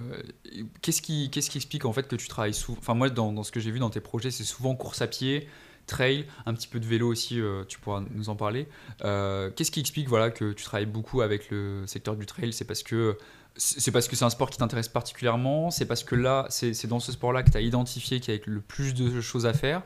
qu'est-ce 0.83 1.03
qui, 1.03 1.31
qu'est-ce 1.31 1.51
qui 1.51 1.59
explique 1.59 1.85
en 1.85 1.93
fait 1.93 2.07
que 2.09 2.17
tu 2.17 2.29
travailles 2.29 2.55
souvent 2.55 2.79
Enfin 2.81 2.95
moi 2.95 3.11
dans, 3.11 3.43
ce 3.43 3.53
que 3.53 3.61
j'ai 3.61 3.71
vu 3.71 3.79
dans 3.79 3.91
tes 3.91 4.01
projets, 4.01 4.31
c'est 4.31 4.45
souvent 4.45 4.75
course 4.75 5.03
à 5.03 5.07
pied, 5.07 5.47
trail, 5.87 6.25
un 6.47 6.55
petit 6.55 6.69
peu 6.69 6.79
de 6.81 6.87
vélo 6.87 7.09
aussi. 7.09 7.41
euh, 7.41 7.65
tu 7.67 7.79
pourras 7.81 8.03
nous 8.15 8.29
en 8.29 8.37
parler. 8.37 8.67
Qu'est-ce 9.01 9.71
qui 9.71 9.81
explique 9.81 10.09
voilà 10.09 10.31
que 10.31 10.53
tu 10.53 10.65
travailles 10.65 10.87
beaucoup 10.87 11.21
avec 11.23 11.51
le 11.51 11.83
secteur 11.87 12.17
du 12.17 12.27
trail? 12.27 12.53
C'est 12.53 12.65
parce 12.65 12.83
que 12.83 13.17
c'est 13.57 13.91
parce 13.91 14.09
que 14.09 14.17
c'est 14.17 14.25
un 14.25 14.31
sport 14.31 14.51
qui 14.51 14.59
t'intéresse 14.59 14.89
particulièrement. 14.89 15.71
C'est 15.71 15.87
parce 15.87 16.05
que 16.05 16.15
là 16.15 16.47
c'est, 16.49 16.87
dans 16.87 17.01
ce 17.01 17.13
sport-là 17.13 17.43
que 17.43 17.51
tu 17.51 17.57
as 17.57 17.61
identifié 17.61 18.21
qu'il 18.21 18.35
y 18.35 18.37
a 18.37 18.41
le 18.47 18.61
plus 18.61 18.95
de 18.95 19.21
choses 19.21 19.47
à 19.47 19.53
faire. 19.53 19.83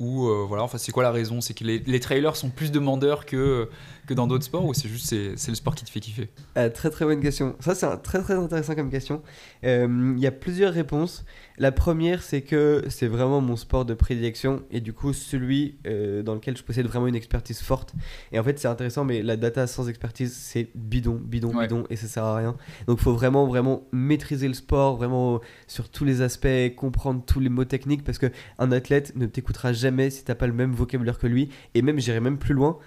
Ou 0.00 0.28
euh, 0.28 0.46
voilà, 0.48 0.62
enfin 0.62 0.78
c'est 0.78 0.92
quoi 0.92 1.02
la 1.02 1.10
raison? 1.10 1.42
C'est 1.42 1.52
que 1.52 1.62
les, 1.62 2.00
trailers 2.00 2.34
sont 2.34 2.48
plus 2.48 2.72
demandeurs 2.72 3.26
que 3.26 3.68
que 4.06 4.14
dans 4.14 4.26
d'autres 4.26 4.46
sports 4.46 4.64
ou 4.64 4.72
c'est 4.72 4.88
juste 4.88 5.06
c'est, 5.06 5.48
le 5.48 5.54
sport 5.54 5.74
qui 5.74 5.84
te 5.84 5.90
fait 5.90 6.00
kiffer? 6.00 6.30
Ah, 6.54 6.70
très 6.70 6.88
très 6.88 7.04
bonne 7.04 7.20
question. 7.20 7.54
Ça 7.60 7.74
c'est 7.74 7.86
très 7.98 8.22
très 8.22 8.32
intéressant 8.32 8.74
comme 8.74 8.90
question. 8.90 9.22
Euh, 9.64 10.14
Il 10.16 10.22
y 10.22 10.26
a 10.26 10.30
plusieurs 10.32 10.72
réponses. 10.72 11.24
La 11.58 11.72
première 11.72 12.22
c'est 12.22 12.40
que 12.40 12.84
c'est 12.88 13.06
vraiment 13.08 13.40
mon 13.42 13.56
sport 13.56 13.84
de 13.84 13.92
prédilection 13.92 14.62
et 14.70 14.80
du 14.80 14.94
coup 14.94 15.12
celui 15.12 15.76
euh, 15.86 16.22
dans 16.22 16.34
lequel 16.34 16.56
je 16.56 16.62
possède 16.62 16.86
vraiment 16.86 17.06
une 17.06 17.14
expertise 17.14 17.60
forte. 17.60 17.92
Et 18.32 18.38
en 18.38 18.44
fait 18.44 18.58
c'est 18.58 18.68
intéressant 18.68 19.04
mais 19.04 19.22
la 19.22 19.36
data 19.36 19.66
sans 19.66 19.88
expertise 19.88 20.32
c'est 20.32 20.68
bidon, 20.74 21.20
bidon, 21.22 21.54
Ouais. 21.54 21.66
bidon 21.66 21.84
et 21.90 21.96
ça 21.96 22.06
sert 22.06 22.24
à 22.24 22.36
rien. 22.36 22.56
Donc 22.86 22.98
il 23.00 23.02
faut 23.02 23.12
vraiment 23.12 23.46
vraiment 23.46 23.82
maîtriser 23.92 24.48
le 24.48 24.54
sport, 24.54 24.96
vraiment 24.96 25.40
sur 25.66 25.90
tous 25.90 26.04
les 26.06 26.22
aspects, 26.22 26.74
comprendre 26.76 27.22
tous 27.26 27.40
les 27.40 27.50
mots 27.50 27.64
techniques 27.66 28.04
parce 28.04 28.18
que 28.18 28.30
un 28.58 28.72
athlète 28.72 29.14
ne 29.16 29.26
t'écoutera 29.26 29.74
jamais 29.74 30.08
si 30.08 30.24
t'as 30.24 30.34
pas 30.34 30.46
le 30.46 30.54
même 30.54 30.72
vocabulaire 30.72 31.18
que 31.18 31.26
lui 31.26 31.50
et 31.74 31.82
même 31.82 31.98
j'irai 31.98 32.20
même 32.20 32.38
plus 32.38 32.54
loin 32.54 32.78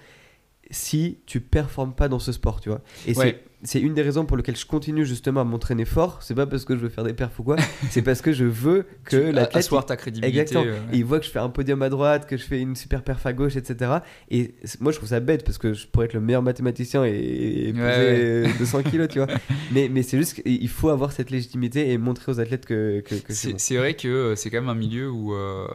si 0.74 1.18
tu 1.26 1.40
performes 1.40 1.94
pas 1.94 2.08
dans 2.08 2.18
ce 2.18 2.32
sport, 2.32 2.60
tu 2.60 2.68
vois. 2.68 2.80
Et 3.06 3.16
Ouais. 3.16 3.42
c'est 3.62 3.80
une 3.80 3.94
des 3.94 4.02
raisons 4.02 4.26
pour 4.26 4.36
lesquelles 4.36 4.56
je 4.56 4.66
continue 4.66 5.06
justement 5.06 5.40
à 5.40 5.44
m'entraîner 5.44 5.84
fort. 5.84 6.18
C'est 6.22 6.34
pas 6.34 6.46
parce 6.46 6.64
que 6.64 6.74
je 6.74 6.80
veux 6.80 6.88
faire 6.88 7.04
des 7.04 7.14
perfs 7.14 7.38
ou 7.38 7.44
quoi, 7.44 7.56
c'est 7.90 8.02
parce 8.02 8.20
que 8.20 8.32
je 8.32 8.44
veux 8.44 8.84
que 9.04 9.16
l'athlète. 9.16 9.56
asseoir 9.56 9.86
ta 9.86 9.96
crédibilité. 9.96 10.38
Exactement. 10.40 10.64
euh, 10.66 10.78
Et 10.92 10.96
il 10.98 11.04
voit 11.04 11.20
que 11.20 11.26
je 11.26 11.30
fais 11.30 11.38
un 11.38 11.48
podium 11.48 11.80
à 11.82 11.88
droite, 11.88 12.26
que 12.26 12.36
je 12.36 12.42
fais 12.44 12.60
une 12.60 12.74
super 12.76 13.02
perf 13.04 13.24
à 13.24 13.32
gauche, 13.32 13.56
etc. 13.56 13.98
Et 14.30 14.54
moi, 14.80 14.90
je 14.92 14.96
trouve 14.98 15.08
ça 15.10 15.20
bête 15.20 15.44
parce 15.44 15.58
que 15.58 15.72
je 15.74 15.86
pourrais 15.86 16.06
être 16.06 16.12
le 16.14 16.20
meilleur 16.20 16.42
mathématicien 16.42 17.04
et, 17.04 17.68
et 17.68 17.72
peser 17.72 17.82
Ouais, 17.84 18.46
euh, 18.48 18.58
200 18.58 18.82
kilos, 18.82 19.08
tu 19.08 19.18
vois. 19.20 19.28
Mais, 19.72 19.88
mais 19.88 20.02
c'est 20.02 20.18
juste 20.18 20.42
qu'il 20.42 20.68
faut 20.68 20.88
avoir 20.90 21.12
cette 21.12 21.30
légitimité 21.30 21.90
et 21.92 21.98
montrer 21.98 22.30
aux 22.32 22.40
athlètes 22.40 22.66
que, 22.66 23.00
que, 23.00 23.14
que 23.14 23.32
c'est 23.32 23.34
C'est 23.34 23.52
bon. 23.52 23.58
c'est 23.58 23.76
vrai 23.76 23.94
que 23.94 24.08
euh, 24.08 24.36
c'est 24.36 24.50
quand 24.50 24.60
même 24.60 24.68
un 24.70 24.74
milieu 24.74 25.10
où, 25.10 25.32
euh, 25.34 25.66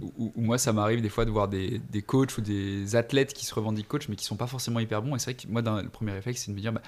où, 0.00 0.32
où 0.34 0.40
moi 0.40 0.58
ça 0.58 0.72
m'arrive 0.72 1.00
des 1.02 1.08
fois 1.08 1.24
de 1.24 1.30
voir 1.30 1.48
des, 1.48 1.80
des 1.90 2.02
coachs 2.02 2.36
ou 2.38 2.40
des 2.40 2.96
athlètes 2.96 3.32
qui 3.32 3.44
se 3.46 3.54
revendiquent 3.54 3.88
coach 3.88 4.08
mais 4.08 4.16
qui 4.16 4.24
sont 4.24 4.36
pas 4.36 4.46
forcément 4.46 4.80
hyper 4.80 5.02
bons. 5.02 5.16
Et 5.16 5.18
c'est 5.18 5.32
vrai 5.32 5.42
que 5.42 5.48
moi, 5.50 5.62
dans, 5.62 5.80
le 5.80 5.88
premier 5.88 6.12
réflexe, 6.12 6.42
c'est 6.44 6.50
de 6.50 6.56
me 6.56 6.60
dire 6.60 6.72
bah, 6.72 6.82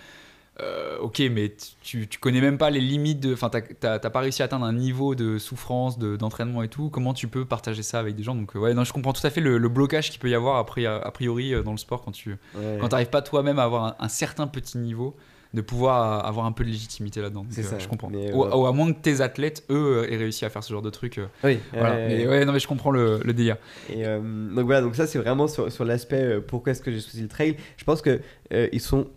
euh, 0.60 0.96
Ok, 1.00 1.20
mais 1.30 1.54
tu, 1.82 2.08
tu 2.08 2.18
connais 2.18 2.40
même 2.40 2.56
pas 2.56 2.70
les 2.70 2.80
limites 2.80 3.20
de. 3.20 3.34
Enfin, 3.34 3.50
t'as- 3.50 3.98
pas 3.98 4.20
réussi 4.20 4.40
à 4.40 4.46
atteindre 4.46 4.64
un 4.64 4.72
niveau 4.72 5.14
de 5.14 5.36
souffrance, 5.38 5.98
de- 5.98 6.16
d'entraînement 6.16 6.62
et 6.62 6.68
tout. 6.68 6.88
Comment 6.88 7.12
tu 7.12 7.28
peux 7.28 7.44
partager 7.44 7.82
ça 7.82 8.00
avec 8.00 8.16
des 8.16 8.22
gens? 8.22 8.34
Donc, 8.34 8.56
euh, 8.56 8.58
ouais, 8.60 8.72
non, 8.72 8.82
je 8.84 8.92
comprends 8.94 9.12
tout 9.12 9.26
à 9.26 9.30
fait 9.30 9.42
le, 9.42 9.58
le 9.58 9.68
blocage 9.68 10.10
qu'il 10.10 10.18
peut 10.18 10.30
y 10.30 10.34
avoir 10.34 10.56
a 10.56 10.62
pri- 10.64 10.86
a 10.86 11.10
priori 11.10 11.52
euh, 11.54 11.62
dans 11.62 11.72
le 11.72 11.76
sport 11.78 12.02
quand 12.02 12.12
tu 12.12 12.36
Ouais. 12.54 12.78
quand 12.80 12.88
t'arrives 12.88 13.10
pas 13.10 13.20
toi-même 13.22 13.58
à 13.58 13.64
avoir 13.64 13.84
un, 13.84 13.96
un 13.98 14.08
certain 14.08 14.46
petit 14.46 14.78
niveau 14.78 15.14
de 15.56 15.62
pouvoir 15.62 16.24
euh, 16.24 16.28
avoir 16.28 16.44
un 16.44 16.52
peu 16.52 16.64
de 16.64 16.68
légitimité 16.68 17.22
là-dedans. 17.22 17.46
C'est 17.48 17.64
euh, 17.64 17.70
ça. 17.70 17.78
Je 17.78 17.88
comprends. 17.88 18.10
Mais, 18.10 18.30
Ou, 18.32 18.44
euh, 18.44 18.54
ou 18.54 18.66
à 18.66 18.72
moins 18.72 18.92
que 18.92 19.00
tes 19.00 19.22
athlètes, 19.22 19.64
eux, 19.70 20.06
aient 20.08 20.18
réussi 20.18 20.44
à 20.44 20.50
faire 20.50 20.62
ce 20.62 20.70
genre 20.70 20.82
de 20.82 20.90
truc. 20.90 21.18
Oui, 21.42 21.58
voilà. 21.72 21.96
Mais 21.96 22.28
ouais. 22.28 22.44
non, 22.44 22.52
mais 22.52 22.60
je 22.60 22.68
comprends 22.68 22.90
le, 22.90 23.20
le 23.24 23.32
délire. 23.32 23.56
Et 23.90 24.04
donc 24.04 24.66
voilà, 24.66 24.82
donc 24.82 24.94
ça 24.94 25.06
c'est 25.06 25.18
vraiment 25.18 25.48
sur, 25.48 25.72
sur 25.72 25.84
l'aspect 25.84 26.40
pourquoi 26.46 26.72
est-ce 26.72 26.82
que 26.82 26.92
j'ai 26.92 27.00
choisi 27.00 27.22
le 27.22 27.28
trail. 27.28 27.56
Je 27.78 27.84
pense 27.84 28.02
que 28.02 28.20
ils 28.50 28.80
sont 28.80 29.08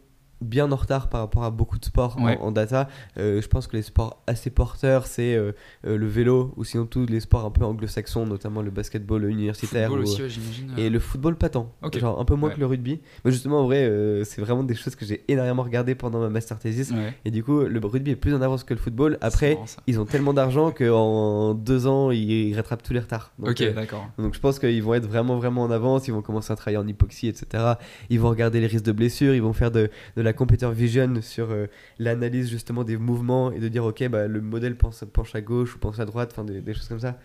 bien 0.42 0.72
en 0.72 0.76
retard 0.76 1.10
par 1.10 1.22
rapport 1.22 1.44
à 1.44 1.52
beaucoup 1.52 1.78
de 1.80 1.86
sports 1.86 2.18
en- 2.20 2.26
Ouais. 2.26 2.38
en, 2.40 2.52
data. 2.52 2.88
Euh, 3.18 3.42
je 3.42 3.48
pense 3.48 3.68
que 3.68 3.76
les 3.76 3.82
sports 3.82 4.22
assez 4.28 4.50
porteurs, 4.50 5.06
c'est 5.08 5.36
euh, 5.36 5.52
euh, 5.86 5.98
le 5.98 6.08
vélo 6.08 6.54
ou 6.58 6.64
sinon 6.64 6.86
tous 6.86 7.06
les 7.06 7.20
sports 7.20 7.46
un 7.46 7.52
peu 7.52 7.64
anglo-saxons, 7.66 8.26
notamment 8.26 8.62
le 8.62 8.72
basketball 8.72 9.24
universitaire 9.26 9.90
Football 9.90 10.06
ou- 10.06 10.10
aussi, 10.12 10.22
ouais, 10.24 10.30
j'imagine. 10.30 10.74
et 10.78 10.90
le 10.90 11.00
football 11.00 11.36
pas 11.36 11.50
tant. 11.50 11.74
Genre 11.94 12.20
un 12.20 12.26
peu 12.26 12.36
moins 12.36 12.50
Ouais. 12.50 12.56
que 12.56 12.60
le 12.60 12.66
rugby. 12.66 13.00
Mais 13.26 13.32
justement, 13.32 13.62
en 13.62 13.66
vrai, 13.66 13.84
euh, 13.84 14.24
c'est 14.24 14.42
vraiment 14.42 14.64
des 14.64 14.76
choses 14.76 14.96
que 14.96 15.06
j'ai 15.06 15.24
énormément 15.28 15.64
regardé 15.64 15.96
pendant 15.96 16.20
ma 16.20 16.30
master 16.30 16.58
thesis. 16.60 16.92
Ouais. 16.92 17.14
Et 17.26 17.32
du 17.32 17.44
coup, 17.44 17.62
le 17.62 17.80
rugby 17.86 18.12
est 18.12 18.16
plus 18.16 18.34
en 18.34 18.42
avance 18.42 18.64
que 18.64 18.74
le 18.74 18.80
football. 18.80 19.18
Après, 19.22 19.56
marrant, 19.56 19.66
ils 19.88 20.00
ont 20.00 20.06
tellement 20.06 20.34
d'argent 20.34 20.72
qu'en 20.72 21.54
deux 21.54 21.88
ans, 21.88 22.12
ils 22.12 22.54
rattrapent 22.56 22.84
tous 22.84 22.94
les 22.94 23.00
retards. 23.00 23.32
Donc, 23.40 23.50
Ok, 23.52 23.62
euh, 23.62 23.74
d'accord. 23.74 24.08
donc 24.18 24.34
je 24.34 24.40
pense 24.40 24.60
qu'ils 24.60 24.82
vont 24.84 24.94
être 24.94 25.06
vraiment 25.08 25.38
vraiment 25.38 25.64
en 25.64 25.72
avance, 25.72 26.08
ils 26.08 26.12
vont 26.12 26.22
commencer 26.22 26.52
à 26.54 26.56
travailler 26.56 26.78
en 26.78 26.88
hypoxie, 26.88 27.28
etc. 27.28 27.74
Ils 28.10 28.20
vont 28.20 28.30
regarder 28.30 28.60
les 28.62 28.68
risques 28.68 28.86
de 28.86 28.92
blessures, 28.92 29.34
ils 29.34 29.42
vont 29.42 29.54
faire 29.54 29.72
de, 29.72 29.90
de 30.16 30.22
la 30.22 30.29
computer 30.34 30.70
vision 30.74 31.22
sur 31.22 31.52
euh, 31.52 31.68
l'analyse 32.00 32.50
justement 32.50 32.84
des 32.84 32.98
mouvements 32.98 33.52
et 33.52 33.60
de 33.60 33.68
dire 33.68 33.86
ok 33.86 34.08
bah, 34.10 34.28
le 34.28 34.42
modèle 34.42 34.76
pense, 34.76 35.04
penche 35.12 35.36
à 35.36 35.42
gauche 35.42 35.76
ou 35.76 35.80
penche 35.80 36.00
à 36.00 36.06
droite, 36.06 36.30
enfin 36.34 36.44
des, 36.44 36.62
des 36.62 36.74
choses 36.74 36.88
comme 36.88 37.00
ça. 37.00 37.20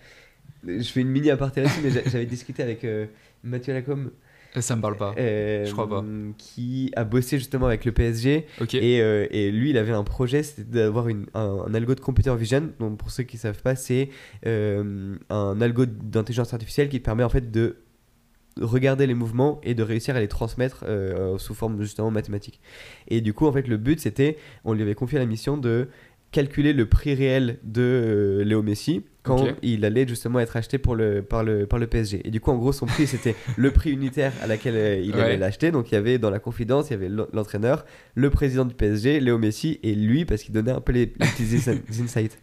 Je 0.66 0.82
fais 0.82 1.00
une 1.00 1.08
mini 1.08 1.30
aparté 1.30 1.62
là-dessus, 1.62 1.80
mais 1.82 1.90
j'a- 1.90 2.02
j'avais 2.10 2.26
discuté 2.26 2.62
avec 2.62 2.84
euh, 2.84 3.06
Mathieu 3.42 3.72
Lacombe, 3.74 4.10
Euh, 4.56 4.60
Ça 4.60 4.76
me 4.76 4.80
parle 4.82 4.96
pas. 4.96 5.14
euh, 5.18 5.64
Je 5.66 5.72
crois 5.72 5.88
pas. 5.88 6.04
qui 6.38 6.92
a 6.96 7.04
bossé 7.04 7.38
justement 7.38 7.66
avec 7.66 7.84
le 7.84 7.92
PSG 7.92 8.46
et, 8.78 9.00
euh, 9.02 9.26
et 9.30 9.50
lui, 9.50 9.70
il 9.70 9.76
avait 9.78 9.92
un 9.92 10.04
projet, 10.04 10.42
c'était 10.42 10.62
d'avoir 10.62 11.08
un, 11.08 11.24
un 11.34 11.74
algo 11.74 11.94
de 11.94 12.00
computer 12.00 12.34
vision. 12.36 12.70
Donc, 12.78 12.96
pour 12.98 13.10
ceux 13.10 13.24
qui 13.24 13.36
savent 13.36 13.60
pas, 13.62 13.74
c'est 13.76 14.08
euh, 14.46 15.16
un 15.28 15.60
algo 15.60 15.86
d'intelligence 15.86 16.52
artificielle 16.54 16.88
qui 16.88 17.00
permet 17.00 17.24
en 17.24 17.28
fait 17.28 17.50
de 17.50 17.76
regarder 18.60 19.06
les 19.06 19.14
mouvements 19.14 19.60
et 19.62 19.74
de 19.74 19.82
réussir 19.82 20.16
à 20.16 20.20
les 20.20 20.28
transmettre 20.28 20.84
euh, 20.86 21.38
sous 21.38 21.54
forme 21.54 21.80
justement 21.82 22.10
mathématique. 22.10 22.60
Et 23.08 23.20
du 23.20 23.32
coup, 23.32 23.46
en 23.46 23.52
fait, 23.52 23.66
le 23.68 23.76
but, 23.76 24.00
c'était, 24.00 24.36
on 24.64 24.72
lui 24.74 24.82
avait 24.82 24.94
confié 24.94 25.18
la 25.18 25.26
mission 25.26 25.56
de 25.56 25.88
calculer 26.30 26.72
le 26.72 26.86
prix 26.86 27.14
réel 27.14 27.58
de 27.62 27.80
euh, 27.82 28.44
Léo 28.44 28.60
Messi 28.62 29.04
quand 29.22 29.46
il 29.62 29.84
allait 29.84 30.06
justement 30.06 30.38
être 30.40 30.56
acheté 30.56 30.76
pour 30.78 30.96
le, 30.96 31.22
par, 31.22 31.44
le, 31.44 31.64
par 31.66 31.78
le 31.78 31.86
PSG. 31.86 32.20
Et 32.26 32.30
du 32.30 32.40
coup, 32.40 32.50
en 32.50 32.56
gros, 32.58 32.72
son 32.72 32.86
prix, 32.86 33.06
c'était 33.06 33.34
le 33.56 33.70
prix 33.70 33.90
unitaire 33.90 34.32
à 34.42 34.46
laquelle 34.46 34.74
euh, 34.76 35.00
il 35.02 35.14
Ouais. 35.14 35.20
allait 35.22 35.36
l'acheter. 35.38 35.70
Donc, 35.70 35.90
il 35.92 35.94
y 35.94 35.96
avait 35.98 36.18
dans 36.18 36.30
la 36.30 36.40
confidence, 36.40 36.90
il 36.90 36.92
y 36.92 36.96
avait 36.96 37.08
l'en- 37.08 37.26
l'entraîneur, 37.32 37.86
le 38.16 38.28
président 38.30 38.64
du 38.64 38.74
PSG, 38.74 39.20
Léo 39.20 39.38
Messi, 39.38 39.78
et 39.82 39.94
lui, 39.94 40.24
parce 40.24 40.42
qu'il 40.42 40.52
donnait 40.52 40.72
un 40.72 40.80
peu 40.80 40.92
les, 40.92 41.06
les 41.06 41.26
petits 41.28 41.44
insi- 41.56 41.80
insights. 42.02 42.38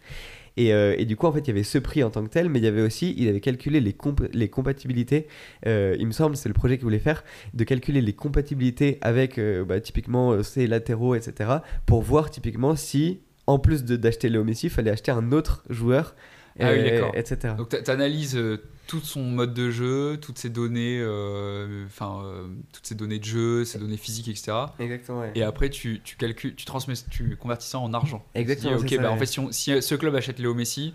Et, 0.56 0.72
euh, 0.72 0.94
et 0.98 1.04
du 1.04 1.16
coup, 1.16 1.26
en 1.26 1.32
fait, 1.32 1.40
il 1.40 1.48
y 1.48 1.50
avait 1.50 1.62
ce 1.62 1.78
prix 1.78 2.02
en 2.02 2.10
tant 2.10 2.22
que 2.24 2.28
tel, 2.28 2.48
mais 2.48 2.58
il 2.58 2.64
y 2.64 2.68
avait 2.68 2.82
aussi, 2.82 3.14
il 3.16 3.28
avait 3.28 3.40
calculé 3.40 3.80
les, 3.80 3.96
les 4.32 4.48
compatibilités. 4.48 5.26
euh, 5.66 5.96
il 5.98 6.06
me 6.06 6.12
semble, 6.12 6.36
c'est 6.36 6.48
le 6.48 6.54
projet 6.54 6.76
qu'il 6.76 6.84
voulait 6.84 6.98
faire, 6.98 7.24
de 7.54 7.64
calculer 7.64 8.00
les 8.00 8.12
compatibilités 8.12 8.98
avec 9.00 9.38
euh, 9.38 9.64
bah, 9.64 9.80
typiquement 9.80 10.42
ses 10.42 10.66
latéraux, 10.66 11.14
etc. 11.14 11.50
Pour 11.86 12.02
voir 12.02 12.30
typiquement 12.30 12.76
si, 12.76 13.20
en 13.46 13.58
plus 13.58 13.84
d'acheter 13.84 14.28
Léo 14.28 14.44
Messi, 14.44 14.66
il 14.66 14.70
fallait 14.70 14.90
acheter 14.90 15.10
un 15.10 15.32
autre 15.32 15.64
joueur, 15.70 16.14
Ah 16.60 16.70
oui, 16.72 16.78
euh, 16.80 16.90
d'accord. 16.90 17.12
etc. 17.14 17.54
Donc 17.56 17.68
tu 17.70 17.90
analyses 17.90 18.38
tout 18.86 19.00
son 19.00 19.22
mode 19.22 19.54
de 19.54 19.70
jeu, 19.70 20.18
toutes 20.20 20.38
ses 20.38 20.50
données, 20.50 20.98
euh, 21.00 21.84
enfin 21.86 22.22
euh, 22.24 22.46
toutes 22.72 22.86
ses 22.86 22.94
données 22.94 23.18
de 23.18 23.24
jeu, 23.24 23.64
ses 23.64 23.78
données 23.78 23.96
physiques, 23.96 24.28
etc. 24.28 24.52
Exactement, 24.78 25.20
ouais. 25.20 25.32
Et 25.34 25.42
après 25.42 25.70
tu, 25.70 26.00
tu 26.04 26.16
calcules, 26.16 26.54
tu 26.54 26.64
transmets, 26.64 26.94
tu 27.10 27.36
convertis 27.36 27.68
ça 27.68 27.78
en 27.78 27.94
argent. 27.94 28.24
Exactement, 28.34 28.76
dis, 28.76 28.82
ok, 28.82 28.90
ça, 28.90 29.02
bah, 29.02 29.10
en 29.12 29.16
fait 29.16 29.26
si, 29.26 29.40
on- 29.40 29.52
si 29.52 29.80
ce 29.82 29.94
club 29.94 30.14
achète 30.14 30.38
Léo 30.38 30.52
Messi, 30.54 30.94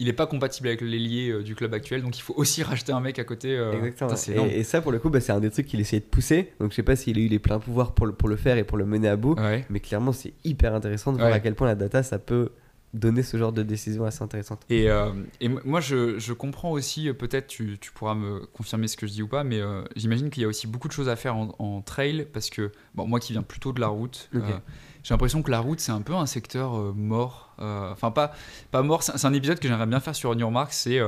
il 0.00 0.06
n'est 0.06 0.12
pas 0.12 0.26
compatible 0.26 0.68
avec 0.68 0.80
l'ailier 0.80 1.30
euh, 1.30 1.42
du 1.42 1.54
club 1.54 1.72
actuel, 1.74 2.02
donc 2.02 2.16
il 2.18 2.22
faut 2.22 2.34
aussi 2.36 2.62
racheter 2.64 2.92
un 2.92 3.00
mec 3.00 3.18
à 3.18 3.24
côté. 3.24 3.56
euh, 3.56 3.72
Exactement. 3.74 4.10
putain. 4.14 4.46
Et, 4.48 4.60
et 4.60 4.64
ça, 4.64 4.80
pour 4.80 4.90
le 4.90 4.98
coup, 4.98 5.10
bah, 5.10 5.20
c'est 5.20 5.32
un 5.32 5.38
des 5.40 5.50
trucs 5.50 5.66
qu'il 5.66 5.80
essayait 5.80 6.00
de 6.00 6.06
pousser. 6.06 6.52
Donc, 6.58 6.70
je 6.72 6.76
sais 6.76 6.82
pas 6.82 6.96
s'il 6.96 7.16
a 7.18 7.20
eu 7.20 7.28
les 7.28 7.38
pleins 7.38 7.60
pouvoirs 7.60 7.92
pour 7.94 8.06
le, 8.06 8.12
pour 8.12 8.28
le 8.28 8.34
faire 8.36 8.56
et 8.58 8.64
pour 8.64 8.76
le 8.78 8.86
mener 8.86 9.06
à 9.08 9.14
bout. 9.16 9.34
Ouais. 9.38 9.64
Mais 9.70 9.78
clairement, 9.78 10.10
c'est 10.12 10.32
hyper 10.42 10.74
intéressant 10.74 11.12
de 11.12 11.18
voir 11.18 11.28
Ouais. 11.30 11.36
à 11.36 11.40
quel 11.40 11.54
point 11.54 11.68
la 11.68 11.76
data, 11.76 12.02
ça 12.02 12.18
peut 12.18 12.48
donner 12.94 13.22
ce 13.22 13.36
genre 13.36 13.52
de 13.52 13.62
décision 13.62 14.04
assez 14.04 14.22
intéressante. 14.22 14.62
Et, 14.70 14.88
euh, 14.88 15.10
et 15.40 15.48
moi, 15.48 15.80
je, 15.80 16.18
je 16.18 16.32
comprends 16.32 16.70
aussi, 16.70 17.08
euh, 17.08 17.12
peut-être 17.12 17.48
tu, 17.48 17.76
tu 17.80 17.92
pourras 17.92 18.14
me 18.14 18.46
confirmer 18.46 18.88
ce 18.88 18.96
que 18.96 19.06
je 19.06 19.12
dis 19.12 19.22
ou 19.22 19.28
pas, 19.28 19.44
mais 19.44 19.60
euh, 19.60 19.82
j'imagine 19.96 20.30
qu'il 20.30 20.42
y 20.42 20.46
a 20.46 20.48
aussi 20.48 20.66
beaucoup 20.66 20.88
de 20.88 20.92
choses 20.92 21.08
à 21.08 21.16
faire 21.16 21.36
en, 21.36 21.54
en 21.58 21.82
trail 21.82 22.26
parce 22.32 22.50
que, 22.50 22.72
bon, 22.94 23.06
moi 23.06 23.20
qui 23.20 23.32
viens 23.32 23.42
plutôt 23.42 23.72
de 23.72 23.80
la 23.80 23.88
route, 23.88 24.30
euh, 24.34 24.40
j'ai 25.02 25.12
l'impression 25.12 25.42
que 25.42 25.50
la 25.50 25.60
route, 25.60 25.80
c'est 25.80 25.92
un 25.92 26.02
peu 26.02 26.14
un 26.14 26.26
secteur 26.26 26.94
mort. 26.94 27.54
Enfin, 27.58 28.10
pas, 28.10 28.32
pas 28.70 28.82
mort, 28.82 29.02
c'est 29.02 29.26
un 29.26 29.34
épisode 29.34 29.58
que 29.58 29.68
j'aimerais 29.68 29.86
bien 29.86 30.00
faire 30.00 30.14
sur 30.14 30.34
New 30.34 30.48
Mark, 30.50 30.72
c'est 30.72 31.00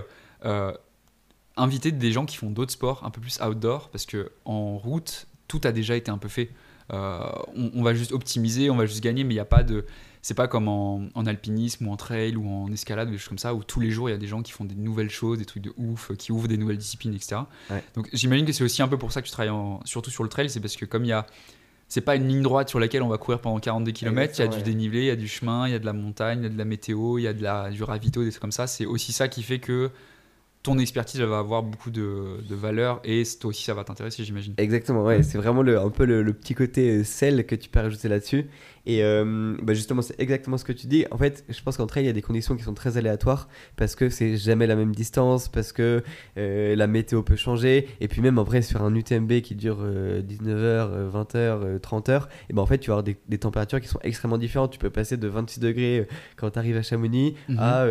inviter 1.56 1.92
des 1.92 2.12
gens 2.12 2.26
qui 2.26 2.36
font 2.36 2.50
d'autres 2.50 2.72
sports 2.72 3.02
un 3.04 3.10
peu 3.10 3.20
plus 3.20 3.40
outdoor 3.40 3.88
parce 3.88 4.04
que 4.04 4.30
en 4.44 4.76
route, 4.76 5.26
tout 5.48 5.60
a 5.64 5.72
déjà 5.72 5.96
été 5.96 6.10
un 6.10 6.18
peu 6.18 6.28
fait. 6.28 6.50
Euh, 6.92 7.18
on, 7.56 7.70
on 7.74 7.82
va 7.82 7.94
juste 7.94 8.12
optimiser, 8.12 8.70
on 8.70 8.76
va 8.76 8.86
juste 8.86 9.02
gagner, 9.02 9.24
mais 9.24 9.32
il 9.34 9.36
n'y 9.36 9.40
a 9.40 9.44
pas 9.44 9.62
de. 9.62 9.84
C'est 10.22 10.34
pas 10.34 10.48
comme 10.48 10.66
en, 10.66 11.06
en 11.14 11.26
alpinisme 11.26 11.86
ou 11.86 11.92
en 11.92 11.96
trail 11.96 12.34
ou 12.36 12.48
en 12.48 12.72
escalade 12.72 13.08
ou 13.08 13.12
des 13.12 13.18
choses 13.18 13.28
comme 13.28 13.38
ça 13.38 13.54
où 13.54 13.62
tous 13.62 13.78
les 13.78 13.90
jours 13.92 14.08
il 14.08 14.12
y 14.12 14.14
a 14.14 14.18
des 14.18 14.26
gens 14.26 14.42
qui 14.42 14.50
font 14.50 14.64
des 14.64 14.74
nouvelles 14.74 15.10
choses, 15.10 15.38
des 15.38 15.44
trucs 15.44 15.62
de 15.62 15.72
ouf, 15.76 16.10
euh, 16.10 16.14
qui 16.14 16.32
ouvrent 16.32 16.48
des 16.48 16.56
nouvelles 16.56 16.78
disciplines, 16.78 17.14
etc. 17.14 17.42
Ouais. 17.70 17.84
Donc 17.94 18.08
j'imagine 18.12 18.44
que 18.44 18.50
c'est 18.52 18.64
aussi 18.64 18.82
un 18.82 18.88
peu 18.88 18.98
pour 18.98 19.12
ça 19.12 19.20
que 19.22 19.26
tu 19.26 19.32
travailles 19.32 19.50
en- 19.50 19.80
surtout 19.84 20.10
sur 20.10 20.24
le 20.24 20.28
trail, 20.28 20.50
c'est 20.50 20.58
parce 20.60 20.74
que 20.76 20.84
comme 20.84 21.04
il 21.04 21.08
y 21.08 21.12
a. 21.12 21.26
C'est 21.88 22.00
pas 22.00 22.16
une 22.16 22.26
ligne 22.26 22.42
droite 22.42 22.68
sur 22.68 22.80
laquelle 22.80 23.02
on 23.04 23.08
va 23.08 23.16
courir 23.16 23.40
pendant 23.40 23.60
42 23.60 23.92
km, 23.92 24.34
il 24.36 24.40
y 24.40 24.44
a 24.44 24.48
du 24.48 24.60
dénivelé, 24.64 25.02
il 25.02 25.06
y 25.06 25.10
a 25.10 25.14
du 25.14 25.28
chemin, 25.28 25.68
il 25.68 25.70
y 25.70 25.74
a 25.76 25.78
de 25.78 25.86
la 25.86 25.92
montagne, 25.92 26.40
il 26.40 26.42
y 26.42 26.46
a 26.46 26.48
de 26.48 26.58
la 26.58 26.64
météo, 26.64 27.18
il 27.18 27.22
y 27.22 27.28
a 27.28 27.32
de 27.32 27.40
la, 27.44 27.70
du 27.70 27.84
ravito, 27.84 28.24
des 28.24 28.30
trucs 28.30 28.40
comme 28.40 28.50
ça. 28.50 28.66
C'est 28.66 28.86
aussi 28.86 29.12
ça 29.12 29.28
qui 29.28 29.44
fait 29.44 29.60
que 29.60 29.92
ton 30.66 30.78
expertise 30.78 31.20
elle 31.20 31.28
va 31.28 31.38
avoir 31.38 31.62
beaucoup 31.62 31.92
de, 31.92 32.42
de 32.42 32.54
valeur 32.56 33.00
et 33.04 33.22
toi 33.40 33.50
aussi 33.50 33.62
ça 33.62 33.72
va 33.72 33.84
t'intéresser, 33.84 34.24
j'imagine. 34.24 34.54
Exactement, 34.58 35.04
ouais, 35.04 35.22
c'est 35.22 35.38
vraiment 35.38 35.62
le, 35.62 35.78
un 35.78 35.90
peu 35.90 36.04
le, 36.04 36.24
le 36.24 36.32
petit 36.32 36.54
côté 36.54 36.90
euh, 36.90 37.04
sel 37.04 37.46
que 37.46 37.54
tu 37.54 37.68
peux 37.68 37.78
rajouter 37.78 38.08
là-dessus. 38.08 38.46
Et 38.86 39.02
euh, 39.02 39.56
bah 39.62 39.74
justement, 39.74 40.00
c'est 40.00 40.14
exactement 40.20 40.56
ce 40.58 40.64
que 40.64 40.72
tu 40.72 40.86
dis. 40.86 41.04
En 41.10 41.18
fait, 41.18 41.44
je 41.48 41.60
pense 41.62 41.76
qu'en 41.76 41.86
trail, 41.88 42.04
il 42.04 42.06
y 42.06 42.10
a 42.10 42.12
des 42.12 42.22
conditions 42.22 42.56
qui 42.56 42.62
sont 42.62 42.72
très 42.74 42.96
aléatoires 42.96 43.48
parce 43.76 43.96
que 43.96 44.08
c'est 44.08 44.36
jamais 44.36 44.66
la 44.68 44.76
même 44.76 44.94
distance, 44.94 45.48
parce 45.48 45.72
que 45.72 46.04
euh, 46.38 46.76
la 46.76 46.86
météo 46.86 47.22
peut 47.22 47.34
changer. 47.36 47.88
Et 48.00 48.06
puis 48.08 48.22
même 48.22 48.38
en 48.38 48.44
vrai, 48.44 48.62
sur 48.62 48.82
un 48.84 48.94
UTMB 48.94 49.40
qui 49.40 49.56
dure 49.56 49.78
19h, 49.82 51.10
20h, 51.12 51.78
30h, 51.80 52.22
et 52.48 52.52
ben 52.52 52.62
en 52.62 52.66
fait, 52.66 52.78
tu 52.78 52.88
vas 52.90 52.94
avoir 52.94 53.02
des, 53.04 53.16
des 53.28 53.38
températures 53.38 53.80
qui 53.80 53.88
sont 53.88 53.98
extrêmement 54.02 54.38
différentes. 54.38 54.72
Tu 54.72 54.78
peux 54.78 54.90
passer 54.90 55.16
de 55.16 55.28
26 55.28 55.60
degrés 55.60 55.98
euh, 56.00 56.04
quand 56.36 56.50
tu 56.50 56.58
arrives 56.58 56.76
à 56.76 56.82
Chamonix 56.82 57.34
Mhm. 57.48 57.58
à 57.58 57.86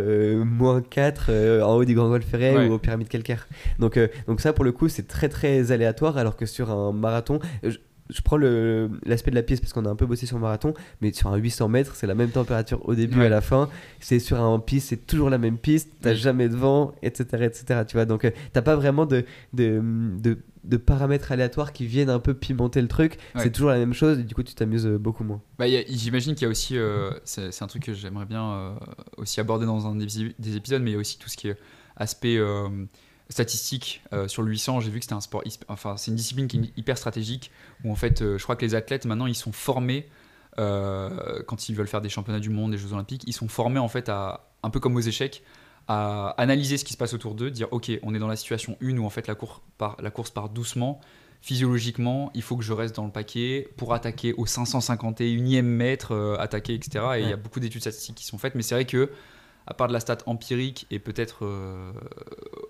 moins 0.46 0.82
4 0.82 1.28
euh, 1.30 1.62
en 1.62 1.76
haut 1.76 1.86
du 1.86 1.94
Grand 1.96 2.10
Golfe 2.10 2.26
Ferret 2.26 2.56
Ouais. 2.56 2.68
ou 2.70 2.74
aux 2.74 2.80
pyramides 2.80 3.08
calcaires. 3.10 3.48
Donc, 3.80 4.00
donc 4.28 4.40
ça, 4.42 4.54
pour 4.54 4.64
le 4.64 4.72
coup, 4.72 4.88
c'est 4.88 5.08
très 5.08 5.30
très 5.30 5.72
aléatoire, 5.72 6.18
alors 6.18 6.36
que 6.38 6.46
sur 6.46 6.70
un 6.72 6.92
marathon, 6.94 7.40
je, 7.64 7.78
je 8.10 8.22
prends 8.22 8.38
l'aspect 8.38 9.32
de 9.32 9.36
la 9.36 9.44
piste 9.44 9.62
parce 9.62 9.74
qu'on 9.74 9.86
a 9.86 9.90
un 9.90 9.96
peu 9.96 10.06
bossé 10.06 10.26
sur 10.26 10.38
le 10.38 10.42
marathon, 10.42 10.74
mais 11.02 11.12
sur 11.14 11.30
un 11.32 11.38
800 11.38 11.68
mètres, 11.70 11.96
c'est 11.96 12.08
la 12.08 12.16
même 12.16 12.30
température 12.30 12.88
au 12.88 12.94
début 12.96 13.18
et 13.18 13.20
Ouais. 13.22 13.26
à 13.26 13.30
la 13.30 13.42
fin. 13.42 13.70
C'est 14.00 14.20
sur 14.20 14.40
un 14.42 14.60
piste, 14.60 14.90
c'est 14.90 15.06
toujours 15.08 15.30
la 15.30 15.38
même 15.38 15.58
piste, 15.58 15.90
t'as 16.02 16.12
Oui. 16.12 16.16
jamais 16.18 16.50
de 16.50 16.56
vent, 16.56 16.94
etc. 17.02 17.26
etc. 17.46 17.82
tu 17.88 17.98
vois, 17.98 18.06
donc 18.06 18.26
euh, 18.26 18.32
t'as 18.54 18.62
pas 18.62 18.76
vraiment 18.76 19.06
de, 19.06 19.26
de, 19.54 19.82
de, 20.22 20.38
de 20.64 20.78
paramètres 20.78 21.32
aléatoires 21.32 21.74
qui 21.74 21.86
viennent 21.88 22.10
un 22.10 22.20
peu 22.20 22.34
pimenter 22.34 22.82
le 22.82 22.88
truc. 22.88 23.14
Ouais. 23.36 23.42
C'est 23.42 23.52
toujours 23.52 23.70
la 23.70 23.78
même 23.78 23.94
chose 23.94 24.20
et 24.20 24.24
du 24.24 24.36
coup, 24.36 24.44
tu 24.44 24.54
t'amuses 24.54 24.86
euh, 24.86 24.98
beaucoup 24.98 25.24
moins. 25.24 25.42
Bah, 25.58 25.66
J'imagine 25.88 26.34
qu'il 26.36 26.44
y 26.44 26.46
a 26.48 26.50
aussi, 26.50 26.78
euh, 26.78 27.10
c'est 27.24 27.52
c'est 27.52 27.64
un 27.64 27.68
truc 27.68 27.84
que 27.86 27.94
j'aimerais 27.94 28.26
bien 28.26 28.44
euh, 28.52 28.76
aussi 29.18 29.40
aborder 29.40 29.66
dans 29.66 29.88
un 29.88 29.96
des, 29.96 30.08
des 30.38 30.56
épisodes, 30.58 30.82
mais 30.82 30.92
il 30.92 30.94
y 30.94 30.98
a 30.98 31.00
aussi 31.00 31.18
tout 31.18 31.30
ce 31.30 31.38
qui 31.38 31.48
est 31.50 31.58
aspect 31.98 32.38
euh, 33.28 33.32
statistique 33.32 34.02
euh, 34.14 34.28
sur 34.28 34.42
le 34.42 34.50
800. 34.52 34.80
J'ai 34.82 34.90
vu 34.90 35.00
que 35.00 35.06
c'était 35.06 35.16
un 35.16 35.22
sport, 35.22 35.44
enfin 35.68 35.98
c'est 35.98 36.12
une 36.12 36.18
discipline 36.18 36.48
qui 36.48 36.58
est 36.58 36.78
hyper 36.78 36.98
stratégique 36.98 37.52
où 37.84 37.92
en 37.92 37.96
fait, 37.96 38.22
euh, 38.22 38.38
je 38.38 38.44
crois 38.44 38.56
que 38.56 38.66
les 38.66 38.76
athlètes 38.76 39.06
maintenant 39.06 39.26
ils 39.28 39.36
sont 39.36 39.52
formés 39.52 40.08
euh, 40.60 41.42
quand 41.48 41.68
ils 41.70 41.76
veulent 41.76 41.88
faire 41.88 42.02
des 42.02 42.10
championnats 42.10 42.40
du 42.40 42.50
monde, 42.50 42.72
des 42.72 42.78
Jeux 42.78 42.94
Olympiques, 42.94 43.24
ils 43.28 43.34
sont 43.34 43.48
formés 43.48 43.80
en 43.80 43.88
fait 43.90 44.10
à 44.10 44.48
un 44.64 44.70
peu 44.70 44.80
comme 44.80 44.96
aux 44.96 45.02
échecs 45.02 45.44
à 45.88 46.30
analyser 46.38 46.78
ce 46.78 46.86
qui 46.86 46.94
se 46.94 46.98
passe 46.98 47.14
autour 47.14 47.36
d'eux, 47.36 47.52
dire 47.52 47.68
ok, 47.72 47.92
on 48.02 48.16
est 48.16 48.20
dans 48.20 48.28
la 48.28 48.36
situation 48.36 48.76
1 48.82 48.98
où 48.98 49.06
en 49.06 49.10
fait 49.12 49.28
la, 49.28 49.36
cour- 49.36 49.62
part, 49.78 49.98
la 50.02 50.10
course 50.10 50.32
part 50.32 50.50
doucement, 50.50 51.00
physiologiquement, 51.42 52.32
il 52.34 52.42
faut 52.42 52.58
que 52.58 52.64
je 52.64 52.74
reste 52.74 52.96
dans 52.96 53.06
le 53.06 53.12
paquet 53.12 53.68
pour 53.78 53.94
attaquer 53.94 54.34
au 54.34 54.46
551e 54.48 55.62
mètre, 55.62 56.36
attaquer, 56.40 56.74
etc. 56.74 57.06
Et 57.18 57.22
il 57.22 57.30
y 57.30 57.34
a 57.34 57.38
beaucoup 57.38 57.60
d'études 57.60 57.82
statistiques 57.82 58.16
qui 58.16 58.26
sont 58.26 58.40
faites, 58.40 58.56
mais 58.56 58.64
c'est 58.64 58.74
vrai 58.74 58.86
que, 58.86 59.12
à 59.68 59.74
part 59.74 59.88
de 59.88 59.94
la 59.94 60.00
stat 60.00 60.18
empirique 60.26 60.86
et 60.92 61.00
peut-être 61.00 61.46
euh, 61.46 61.92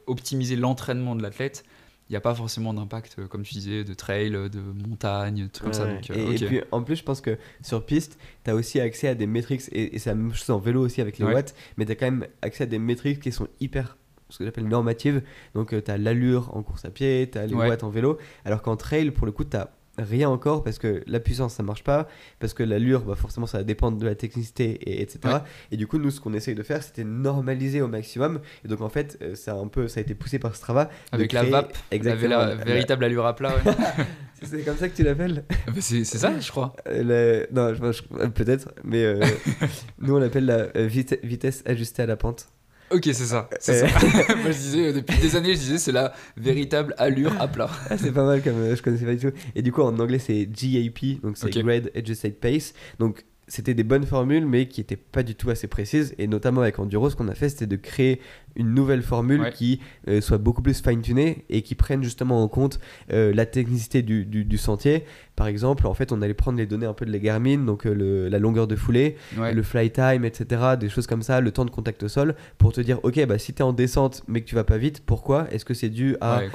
optimiser 0.08 0.56
l'entraînement 0.56 1.16
de 1.16 1.22
l'athlète, 1.22 1.66
il 2.10 2.14
n'y 2.14 2.18
a 2.18 2.22
pas 2.22 2.36
forcément 2.36 2.74
d'impact, 2.74 3.16
euh, 3.18 3.28
comme 3.28 3.44
tu 3.44 3.54
disais, 3.56 3.84
de 3.84 3.94
trail, 3.94 4.30
de 4.32 4.88
montagne, 4.88 5.44
de 5.44 5.48
trucs 5.48 5.64
comme 5.64 5.74
ça. 5.74 5.88
Donc, 5.88 6.10
euh, 6.12 6.32
et, 6.34 6.36
puis 6.36 6.62
en 6.72 6.84
plus, 6.84 6.98
je 6.98 7.04
pense 7.04 7.20
que 7.20 7.38
sur 7.64 7.84
piste, 7.86 8.20
tu 8.44 8.52
as 8.52 8.56
aussi 8.56 8.80
accès 8.80 9.08
à 9.08 9.16
des 9.16 9.26
métriques, 9.26 9.64
et, 9.72 9.96
et 9.96 10.00
c'est 10.00 10.12
la 10.12 10.16
même 10.16 10.34
chose 10.34 10.50
en 10.52 10.60
vélo 10.60 10.82
aussi 10.86 11.02
avec 11.02 11.18
les 11.18 11.26
Ouais. 11.26 11.34
watts, 11.34 11.56
mais 11.78 11.86
tu 11.86 11.92
as 11.94 11.96
quand 11.96 12.06
même 12.06 12.28
accès 12.44 12.64
à 12.64 12.68
des 12.68 12.80
métriques 12.80 13.22
qui 13.22 13.32
sont 13.32 13.48
hyper 13.60 13.98
ce 14.30 14.40
que 14.40 14.46
j'appelle 14.46 14.68
normatives. 14.68 15.24
Donc 15.56 15.70
tu 15.84 15.92
as 15.92 15.98
l'allure 15.98 16.56
en 16.56 16.64
course 16.64 16.86
à 16.86 16.92
pied, 16.92 17.30
tu 17.32 17.38
as 17.38 17.48
les 17.48 17.56
Ouais. 17.56 17.68
watts 17.68 17.84
en 17.84 17.90
vélo, 17.90 18.18
alors 18.44 18.62
qu'en 18.62 18.76
trail, 18.76 19.10
pour 19.12 19.26
le 19.26 19.32
coup, 19.32 19.44
tu 19.44 19.58
rien 19.98 20.30
encore 20.30 20.64
parce 20.64 20.78
que 20.80 21.04
la 21.08 21.20
puissance 21.20 21.54
ça 21.56 21.64
marche 21.64 21.84
pas 21.84 22.08
parce 22.40 22.54
que 22.54 22.64
l'allure 22.64 23.02
bah 23.02 23.16
forcément 23.16 23.48
ça 23.48 23.60
va 23.60 23.64
dépendre 23.64 23.98
de 23.98 24.06
la 24.06 24.16
technicité 24.16 24.72
et 24.90 25.02
etc 25.02 25.20
Ouais. 25.26 25.40
et 25.72 25.78
du 25.78 25.88
coup 25.88 25.98
nous 25.98 26.12
ce 26.12 26.20
qu'on 26.20 26.34
essaye 26.34 26.54
de 26.56 26.64
faire 26.64 26.84
c'était 26.84 27.04
normaliser 27.04 27.82
au 27.82 27.88
maximum 27.88 28.40
et 28.64 28.68
donc 28.68 28.82
en 28.82 28.90
fait 28.90 29.18
euh, 29.22 29.36
ça 29.36 29.54
a 29.54 29.56
un 29.56 29.68
peu 29.68 29.88
ça 29.88 30.00
a 30.00 30.04
été 30.04 30.14
poussé 30.16 30.38
par 30.40 30.56
Strava 30.56 30.90
Avec 31.12 31.32
la 31.32 31.44
vape, 31.44 31.78
exactement 31.92 32.38
la 32.38 32.56
la- 32.56 32.64
véritable 32.64 33.04
allure 33.06 33.26
à 33.26 33.36
plat. 33.36 33.54
ouais. 33.66 33.74
c'est 34.44 34.64
comme 34.66 34.78
ça 34.78 34.90
que 34.90 34.96
tu 34.96 35.04
l'appelles? 35.04 35.44
Bah, 35.68 35.74
c'est 35.80 36.04
ça, 36.04 36.40
je 36.40 36.52
crois. 36.52 36.76
Euh, 36.88 37.48
le- 37.50 37.56
Non, 37.56 37.74
je- 37.74 38.02
euh, 38.20 38.28
peut-être, 38.28 38.70
mais 38.84 39.04
euh, 39.04 39.24
nous 40.00 40.16
on 40.16 40.20
l'appelle 40.20 40.46
la 40.46 40.68
vite- 40.86 41.20
vitesse 41.24 41.64
ajustée 41.66 42.04
à 42.04 42.06
la 42.06 42.18
pente. 42.18 42.48
Ok, 42.92 43.04
c'est 43.06 43.14
ça. 43.14 43.50
c'est 43.60 43.80
ça. 43.80 43.88
Moi, 44.36 44.52
je 44.52 44.58
disais, 44.58 44.88
euh, 44.88 44.94
depuis 44.94 45.18
des 45.18 45.36
années, 45.36 45.54
je 45.54 45.60
disais, 45.60 45.78
c'est 45.78 45.92
la 45.92 46.14
véritable 46.38 46.94
allure 46.98 47.34
à 47.40 47.48
plat. 47.48 47.70
Ah, 47.90 47.98
c'est 47.98 48.12
pas 48.12 48.26
mal 48.26 48.42
comme 48.42 48.58
euh, 48.58 48.76
je 48.76 48.82
connaissais 48.82 49.06
pas 49.06 49.16
du 49.16 49.32
tout. 49.32 49.38
Et 49.56 49.62
du 49.62 49.72
coup 49.72 49.82
en 49.82 49.98
anglais 50.00 50.20
c'est 50.20 50.46
GAP, 50.46 51.22
donc 51.22 51.38
c'est. 51.38 51.50
Grade 51.50 51.92
Adjusted 51.96 52.36
Pace. 52.40 52.74
Donc 53.00 53.24
c'était 53.48 53.74
des 53.74 53.84
bonnes 53.84 54.06
formules 54.06 54.46
mais 54.46 54.68
qui 54.68 54.82
étaient 54.82 54.96
pas 54.96 55.24
du 55.24 55.36
tout 55.36 55.50
assez 55.50 55.68
précises. 55.68 56.16
Et 56.18 56.28
notamment 56.28 56.62
avec 56.62 56.80
Enduro, 56.80 57.10
ce 57.10 57.16
qu'on 57.16 57.28
a 57.28 57.36
fait 57.36 57.50
c'était 57.50 57.68
de 57.68 57.76
créer 57.76 58.20
une 58.56 58.74
nouvelle 58.74 59.02
formule 59.02 59.42
Ouais. 59.42 59.52
qui 59.52 59.82
euh, 60.08 60.22
soit 60.22 60.38
beaucoup 60.38 60.62
plus 60.62 60.82
fine-tunée 60.82 61.44
et 61.50 61.62
qui 61.62 61.76
prenne 61.76 62.02
justement 62.04 62.42
en 62.42 62.48
compte 62.48 62.80
euh, 63.12 63.34
la 63.34 63.46
technicité 63.46 64.02
du, 64.02 64.26
du- 64.26 64.46
du 64.46 64.58
sentier. 64.58 65.04
Par 65.36 65.48
exemple, 65.48 65.86
en 65.88 65.94
fait, 65.94 66.14
on 66.14 66.22
allait 66.22 66.34
prendre 66.34 66.58
les 66.58 66.66
données 66.66 66.86
un 66.86 66.94
peu 66.94 67.06
de 67.06 67.12
la 67.12 67.20
Garmin, 67.20 67.58
donc 67.66 67.86
euh, 67.86 67.94
le- 67.94 68.30
la 68.30 68.40
longueur 68.40 68.68
de 68.68 68.78
foulée, 68.78 69.18
Ouais. 69.38 69.54
le 69.54 69.62
fly 69.64 69.92
time, 69.92 70.24
etc., 70.24 70.62
des 70.80 70.88
choses 70.88 71.06
comme 71.08 71.22
ça, 71.22 71.42
le 71.42 71.52
temps 71.52 71.66
de 71.66 71.70
contact 71.70 72.04
au 72.04 72.08
sol, 72.08 72.36
pour 72.58 72.72
te 72.72 72.80
dire, 72.80 73.00
ok, 73.04 73.26
bah, 73.26 73.38
si 73.38 73.54
tu 73.54 73.60
es 73.60 73.62
en 73.64 73.74
descente 73.74 74.24
mais 74.30 74.40
que 74.40 74.46
tu 74.48 74.56
vas 74.56 74.64
pas 74.64 74.78
vite, 74.78 75.02
pourquoi 75.06 75.48
Est-ce 75.52 75.66
que 75.66 75.74
c'est 75.74 75.90
dû 75.90 76.16
à... 76.22 76.38
Ouais, 76.40 76.46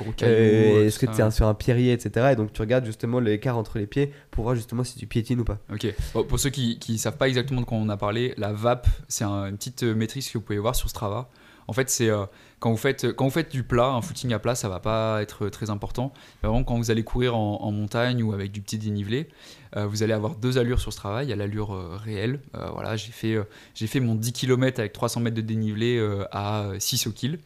Est-ce 0.86 0.99
que 0.99 1.05
tu 1.07 1.20
es 1.20 1.30
sur 1.30 1.47
un 1.47 1.55
pierrier, 1.55 1.93
etc. 1.93 2.28
Et 2.32 2.36
donc 2.36 2.53
tu 2.55 2.61
regardes 2.62 2.86
justement 2.86 3.20
l'écart 3.20 3.59
entre 3.59 3.78
les 3.78 3.86
pieds 3.86 4.11
pour 4.30 4.45
voir 4.45 4.57
justement 4.57 4.84
si 4.84 4.97
tu 4.99 5.07
piétines 5.07 5.41
ou 5.41 5.45
pas. 5.45 5.59
Ok. 5.70 5.86
Bon, 6.14 6.24
pour 6.24 6.38
ceux 6.41 6.51
qui 6.51 6.78
ne 6.88 6.96
savent 6.96 7.16
pas 7.16 7.28
exactement 7.28 7.60
de 7.60 7.66
quoi 7.66 7.78
on 7.78 7.88
a 7.88 7.96
parlé, 7.96 8.34
la 8.36 8.52
VAP, 8.52 8.86
c'est 9.08 9.24
un- 9.24 9.46
une 9.46 9.56
petite 9.56 9.82
euh, 9.84 9.94
matrice 9.94 10.30
que 10.30 10.38
vous 10.38 10.44
pouvez 10.44 10.58
voir 10.58 10.74
sur 10.74 10.88
Strava. 10.88 11.28
En 11.68 11.72
fait, 11.72 11.88
c'est 11.88 12.08
euh, 12.10 12.24
quand, 12.58 12.70
vous 12.70 12.76
faites, 12.76 13.12
quand 13.12 13.24
vous 13.24 13.30
faites 13.30 13.52
du 13.52 13.62
plat, 13.62 13.86
un 13.86 14.02
footing 14.02 14.32
à 14.32 14.38
plat, 14.40 14.54
ça 14.56 14.68
va 14.68 14.80
pas 14.80 15.22
être 15.22 15.48
très 15.48 15.70
important. 15.70 16.12
Vraiment, 16.42 16.64
quand 16.64 16.76
vous 16.76 16.90
allez 16.90 17.04
courir 17.04 17.36
en, 17.36 17.70
montagne 17.70 18.22
ou 18.24 18.32
avec 18.32 18.50
du 18.50 18.60
petit 18.60 18.76
dénivelé, 18.78 19.28
euh, 19.76 19.86
vous 19.86 20.02
allez 20.02 20.12
avoir 20.12 20.34
deux 20.34 20.58
allures 20.58 20.80
sur 20.80 20.92
Strava. 20.92 21.22
Il 21.22 21.30
y 21.30 21.32
a 21.32 21.36
l'allure 21.36 22.00
réelle. 22.02 22.40
Voilà, 22.54 22.96
j'ai 22.96 23.12
fait, 23.12 23.38
j'ai 23.74 23.86
fait 23.86 24.00
mon 24.00 24.16
10 24.16 24.32
km 24.32 24.80
avec 24.80 24.92
300 24.92 25.20
mètres 25.20 25.36
de 25.36 25.42
dénivelé 25.42 26.04
à 26.32 26.70
6 26.80 27.06
au 27.06 27.12
kill. 27.12 27.38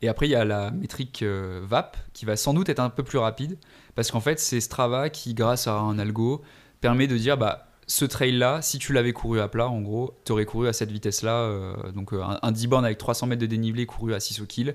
Et 0.00 0.08
après, 0.08 0.26
il 0.26 0.30
y 0.30 0.36
a 0.36 0.44
la 0.46 0.70
métrique 0.70 1.22
VAP 1.22 1.98
qui 2.14 2.24
va 2.24 2.36
sans 2.36 2.54
doute 2.54 2.70
être 2.70 2.80
un 2.80 2.88
peu 2.88 3.02
plus 3.02 3.18
rapide 3.18 3.58
parce 3.94 4.10
qu'en 4.10 4.20
fait, 4.20 4.38
c'est 4.38 4.60
Strava 4.60 5.10
qui, 5.10 5.34
grâce 5.34 5.66
à 5.66 5.74
un 5.74 5.98
algo, 5.98 6.42
permet 6.80 7.06
de 7.08 7.16
dire 7.16 7.36
bah, 7.36 7.65
ce 7.86 8.04
trail-là, 8.04 8.62
si 8.62 8.78
tu 8.78 8.92
l'avais 8.92 9.12
couru 9.12 9.40
à 9.40 9.48
plat, 9.48 9.68
en 9.68 9.80
gros, 9.80 10.14
tu 10.24 10.32
aurais 10.32 10.44
couru 10.44 10.68
à 10.68 10.72
cette 10.72 10.90
vitesse-là. 10.90 11.34
euh, 11.34 11.92
donc, 11.92 12.12
euh, 12.12 12.22
un, 12.22 12.38
un 12.42 12.52
10 12.52 12.66
bornes 12.66 12.84
avec 12.84 12.98
300 12.98 13.28
mètres 13.28 13.40
de 13.40 13.46
dénivelé 13.46 13.86
couru 13.86 14.14
à 14.14 14.20
6 14.20 14.40
au 14.40 14.46
kill. 14.46 14.74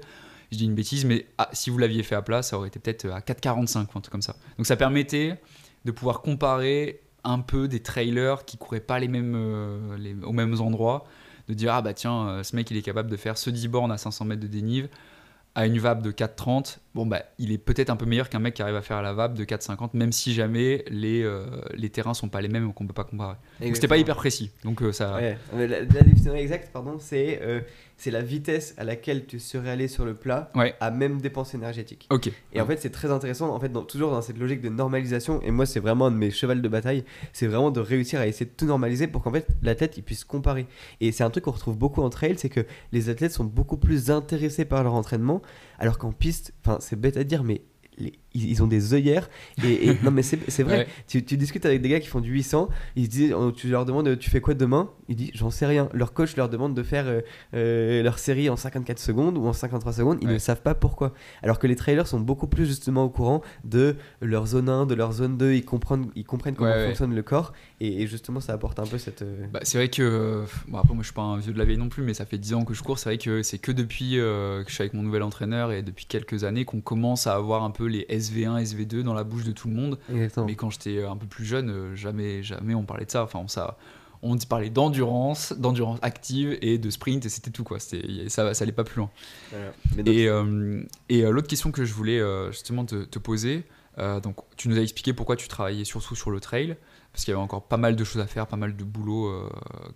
Je 0.51 0.57
dis 0.57 0.65
une 0.65 0.75
bêtise, 0.75 1.05
mais 1.05 1.27
ah, 1.37 1.49
si 1.53 1.69
vous 1.69 1.77
l'aviez 1.77 2.03
fait 2.03 2.15
à 2.15 2.21
plat, 2.21 2.41
ça 2.41 2.57
aurait 2.57 2.67
été 2.69 2.79
peut-être 2.79 3.05
à 3.07 3.19
4,45 3.19 3.77
ou 3.77 3.79
un 3.79 3.85
truc 3.85 4.09
comme 4.09 4.21
ça. 4.21 4.35
Donc, 4.57 4.65
ça 4.65 4.75
permettait 4.75 5.39
de 5.85 5.91
pouvoir 5.91 6.21
comparer 6.21 7.01
un 7.23 7.39
peu 7.39 7.67
des 7.67 7.81
trailers 7.81 8.45
qui 8.45 8.57
couraient 8.57 8.79
pas 8.79 8.99
les 8.99 9.07
mêmes, 9.07 9.35
euh, 9.35 9.97
les, 9.97 10.15
aux 10.23 10.33
mêmes 10.33 10.59
endroits. 10.59 11.05
De 11.47 11.53
dire, 11.53 11.73
ah 11.73 11.81
bah 11.81 11.93
tiens, 11.93 12.27
euh, 12.27 12.43
ce 12.43 12.55
mec, 12.55 12.69
il 12.71 12.77
est 12.77 12.81
capable 12.81 13.09
de 13.09 13.17
faire 13.17 13.37
ce 13.37 13.49
10 13.49 13.67
bornes 13.67 13.91
à 13.91 13.97
500 13.97 14.25
mètres 14.25 14.41
de 14.41 14.47
dénive 14.47 14.87
à 15.53 15.65
une 15.65 15.79
vape 15.79 16.01
de 16.01 16.11
4,30, 16.11 16.77
bon 16.95 17.05
bah 17.05 17.23
il 17.37 17.51
est 17.51 17.57
peut-être 17.57 17.89
un 17.89 17.97
peu 17.97 18.05
meilleur 18.05 18.29
qu'un 18.29 18.39
mec 18.39 18.53
qui 18.53 18.61
arrive 18.61 18.75
à 18.75 18.81
faire 18.81 19.01
la 19.01 19.11
vape 19.11 19.33
de 19.33 19.43
4,50, 19.43 19.89
même 19.93 20.13
si 20.13 20.33
jamais 20.33 20.85
les, 20.89 21.23
euh, 21.23 21.45
les 21.73 21.89
terrains 21.89 22.13
sont 22.13 22.29
pas 22.29 22.39
les 22.41 22.47
mêmes 22.47 22.67
ou 22.67 22.71
qu'on 22.71 22.87
peut 22.87 22.93
pas 22.93 23.03
comparer. 23.03 23.35
Donc 23.59 23.75
c'était 23.75 23.89
pas 23.89 23.97
hyper 23.97 24.15
précis. 24.15 24.51
Donc 24.63 24.81
euh, 24.81 24.93
ça. 24.93 25.15
Ouais, 25.15 25.37
la, 25.53 25.67
la 25.67 25.85
définition 25.85 26.35
exacte, 26.35 26.69
pardon, 26.71 26.97
c'est 26.99 27.39
euh, 27.41 27.59
c'est 28.01 28.09
la 28.09 28.23
vitesse 28.23 28.73
à 28.77 28.83
laquelle 28.83 29.27
tu 29.27 29.37
serais 29.39 29.69
allé 29.69 29.87
sur 29.87 30.05
le 30.05 30.15
plat 30.15 30.49
Ouais. 30.55 30.73
à 30.79 30.89
même 30.89 31.21
dépense 31.21 31.53
énergétique. 31.53 32.07
Ok. 32.09 32.31
Et 32.51 32.59
en 32.59 32.65
fait, 32.65 32.77
c'est 32.77 32.89
très 32.89 33.11
intéressant, 33.11 33.53
en 33.53 33.59
fait, 33.59 33.69
dans- 33.69 33.83
toujours 33.83 34.09
dans 34.09 34.23
cette 34.23 34.39
logique 34.39 34.61
de 34.61 34.69
normalisation. 34.69 35.39
Et 35.43 35.51
moi, 35.51 35.67
c'est 35.67 35.79
vraiment 35.79 36.07
un 36.07 36.11
de 36.11 36.15
mes 36.15 36.31
chevals 36.31 36.63
de 36.63 36.67
bataille. 36.67 37.03
C'est 37.31 37.45
vraiment 37.45 37.69
de 37.69 37.79
réussir 37.79 38.19
à 38.19 38.25
essayer 38.25 38.47
de 38.47 38.51
tout 38.57 38.65
normaliser 38.65 39.05
pour 39.05 39.21
qu'en 39.21 39.31
fait, 39.31 39.45
l'athlète 39.61 39.97
il 39.97 40.03
puisse 40.03 40.23
comparer. 40.23 40.65
Et 40.99 41.11
c'est 41.11 41.23
un 41.23 41.29
truc 41.29 41.43
qu'on 41.43 41.51
retrouve 41.51 41.77
beaucoup 41.77 42.01
en 42.01 42.09
trail, 42.09 42.33
c'est 42.39 42.49
que 42.49 42.65
les 42.91 43.09
athlètes 43.09 43.33
sont 43.33 43.43
beaucoup 43.45 43.77
plus 43.77 44.09
intéressés 44.09 44.65
par 44.65 44.83
leur 44.83 44.95
entraînement, 44.95 45.43
alors 45.77 45.99
qu'en 45.99 46.11
piste, 46.11 46.53
enfin, 46.65 46.77
c'est 46.81 46.99
bête 46.99 47.17
à 47.17 47.23
dire, 47.23 47.43
mais 47.43 47.61
les- 47.99 48.13
ils, 48.33 48.49
ils 48.49 48.63
ont 48.63 48.67
des 48.67 48.93
œillères. 48.93 49.29
Et, 49.63 49.89
et- 49.89 49.97
non, 50.03 50.11
mais 50.11 50.21
c'est 50.23 50.63
vrai. 50.63 50.77
Ouais. 50.79 50.87
Tu, 51.07 51.23
tu 51.23 51.37
discutes 51.37 51.65
avec 51.65 51.81
des 51.81 51.89
gars 51.89 51.99
qui 51.99 52.07
font 52.07 52.21
du 52.21 52.31
800, 52.31 52.69
ils 52.95 53.05
se 53.05 53.09
disent, 53.09 53.33
oh, 53.33 53.51
tu 53.51 53.67
leur 53.69 53.85
demandes, 53.85 54.17
tu 54.19 54.29
fais 54.29 54.41
quoi 54.41 54.53
demain? 54.53 54.89
Ils 55.09 55.15
disent, 55.15 55.31
j'en 55.33 55.49
sais 55.49 55.65
rien. 55.65 55.89
Leur 55.93 56.13
coach 56.13 56.35
leur 56.35 56.49
demande 56.49 56.73
de 56.75 56.83
faire 56.83 57.05
euh, 57.07 57.21
euh, 57.53 58.03
leur 58.03 58.19
série 58.19 58.49
en 58.49 58.55
54 58.55 58.99
secondes 58.99 59.37
ou 59.37 59.45
en 59.47 59.53
53 59.53 59.93
secondes, 59.93 60.17
ils 60.21 60.27
Ouais. 60.27 60.33
ne 60.33 60.39
savent 60.39 60.61
pas 60.61 60.75
pourquoi. 60.75 61.13
Alors 61.43 61.59
que 61.59 61.67
les 61.67 61.75
trailers 61.75 62.07
sont 62.07 62.19
beaucoup 62.19 62.47
plus 62.47 62.65
justement 62.65 63.03
au 63.03 63.09
courant 63.09 63.41
de 63.63 63.95
leur 64.21 64.45
zone 64.47 64.69
1, 64.69 64.85
de 64.85 64.95
leur 64.95 65.11
zone 65.13 65.37
2, 65.37 65.53
ils 65.53 65.65
comprennent, 65.65 66.07
ils 66.15 66.23
comprennent 66.23 66.55
comment 66.55 66.71
Ouais, 66.71 66.87
fonctionne 66.87 67.13
le 67.13 67.23
corps, 67.23 67.53
et, 67.79 68.01
et 68.03 68.07
justement 68.07 68.39
ça 68.39 68.53
apporte 68.53 68.79
un 68.79 68.85
peu 68.85 68.97
cette... 68.97 69.21
euh, 69.23 69.45
Bah, 69.51 69.59
c'est 69.63 69.77
vrai 69.77 69.89
que, 69.89 70.43
bon 70.67 70.77
après 70.77 70.93
moi 70.93 71.01
je 71.03 71.07
suis 71.07 71.13
pas 71.13 71.21
un 71.23 71.37
vieux 71.37 71.51
de 71.53 71.57
la 71.57 71.65
vieille 71.65 71.77
non 71.77 71.89
plus, 71.89 72.03
mais 72.03 72.13
ça 72.13 72.25
fait 72.25 72.37
10 72.37 72.53
ans 72.53 72.63
que 72.63 72.73
je 72.73 72.81
cours, 72.83 72.97
c'est 72.99 73.09
vrai 73.09 73.17
que 73.17 73.43
c'est 73.43 73.57
que 73.57 73.71
depuis 73.71 74.19
euh, 74.19 74.63
que 74.63 74.69
je 74.69 74.75
suis 74.75 74.81
avec 74.83 74.93
mon 74.93 75.03
nouvel 75.03 75.23
entraîneur 75.23 75.71
et 75.71 75.81
depuis 75.81 76.05
quelques 76.05 76.43
années 76.43 76.63
qu'on 76.65 76.81
commence 76.81 77.27
à 77.27 77.33
avoir 77.35 77.63
un 77.63 77.71
peu 77.71 77.85
les 77.87 78.05
SV1, 78.21 78.63
SV2 78.63 79.01
dans 79.01 79.13
la 79.13 79.23
bouche 79.23 79.43
de 79.43 79.51
tout 79.51 79.67
le 79.67 79.73
monde. 79.73 79.99
Exactement. 80.11 80.45
Mais 80.45 80.55
quand 80.55 80.69
j'étais 80.69 81.03
un 81.03 81.17
peu 81.17 81.27
plus 81.27 81.45
jeune, 81.45 81.69
euh, 81.69 81.95
jamais, 81.95 82.43
jamais 82.43 82.75
on 82.75 82.83
parlait 82.83 83.05
de 83.05 83.11
ça. 83.11 83.23
Enfin, 83.23 83.39
on, 83.39 83.47
ça, 83.47 83.77
on 84.23 84.37
parlait 84.37 84.69
d'endurance, 84.69 85.53
d'endurance 85.57 85.99
active 86.01 86.57
et 86.61 86.77
de 86.77 86.89
sprint 86.89 87.25
et 87.25 87.29
c'était 87.29 87.51
tout 87.51 87.63
quoi. 87.63 87.79
C'était, 87.79 88.29
ça, 88.29 88.53
ça 88.53 88.63
allait 88.63 88.71
pas 88.71 88.83
plus 88.83 88.99
loin. 88.99 89.09
Voilà. 89.51 89.71
Mais 89.95 90.03
donc, 90.03 90.13
Et, 90.15 90.27
euh, 90.27 90.83
et 91.09 91.23
euh, 91.25 91.31
l'autre 91.31 91.47
question 91.47 91.71
que 91.71 91.83
je 91.85 91.93
voulais 91.93 92.19
euh, 92.19 92.51
justement 92.51 92.85
te, 92.85 93.03
te 93.03 93.17
poser, 93.19 93.63
euh, 93.97 94.19
donc 94.19 94.37
tu 94.57 94.69
nous 94.69 94.77
as 94.77 94.81
expliqué 94.81 95.13
pourquoi 95.13 95.35
tu 95.35 95.47
travaillais 95.47 95.83
surtout 95.85 96.15
sur 96.15 96.29
le 96.31 96.39
trail, 96.39 96.77
parce 97.11 97.25
qu'il 97.25 97.31
y 97.33 97.35
avait 97.35 97.43
encore 97.43 97.63
pas 97.67 97.75
mal 97.77 97.95
de 97.97 98.03
choses 98.05 98.21
à 98.21 98.27
faire, 98.27 98.47
pas 98.47 98.55
mal 98.57 98.75
de 98.77 98.83
boulot 98.85 99.25
euh, 99.27 99.49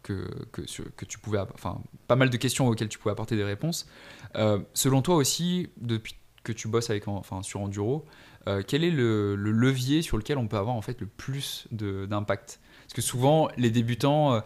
que, 0.04 0.28
que, 0.52 0.68
sur- 0.68 0.84
que 0.98 1.06
tu 1.06 1.18
pouvais, 1.20 1.40
enfin 1.54 1.80
pas 2.08 2.16
mal 2.18 2.30
de 2.30 2.36
questions 2.38 2.68
auxquelles 2.68 2.90
tu 2.90 2.98
pouvais 2.98 3.14
apporter 3.14 3.36
des 3.38 3.44
réponses. 3.46 3.88
Euh, 4.36 4.60
selon 4.74 5.02
toi 5.02 5.16
aussi, 5.16 5.70
depuis 5.78 6.16
que 6.46 6.54
tu 6.54 6.70
bosses 6.70 6.90
avec, 6.90 7.08
en- 7.10 7.18
enfin 7.18 7.44
sur 7.44 7.60
enduro, 7.62 8.06
euh, 8.48 8.62
quel 8.66 8.84
est 8.84 8.92
le, 8.92 9.36
le 9.36 9.52
levier 9.52 10.02
sur 10.02 10.18
lequel 10.18 10.38
on 10.38 10.48
peut 10.48 10.58
avoir 10.58 10.76
en 10.76 10.82
fait 10.82 11.02
le 11.02 11.08
plus 11.08 11.68
d'impact? 11.72 12.60
Parce 12.84 12.94
que 12.94 13.02
souvent 13.02 13.50
les 13.58 13.72
débutants 13.72 14.36
euh, 14.36 14.40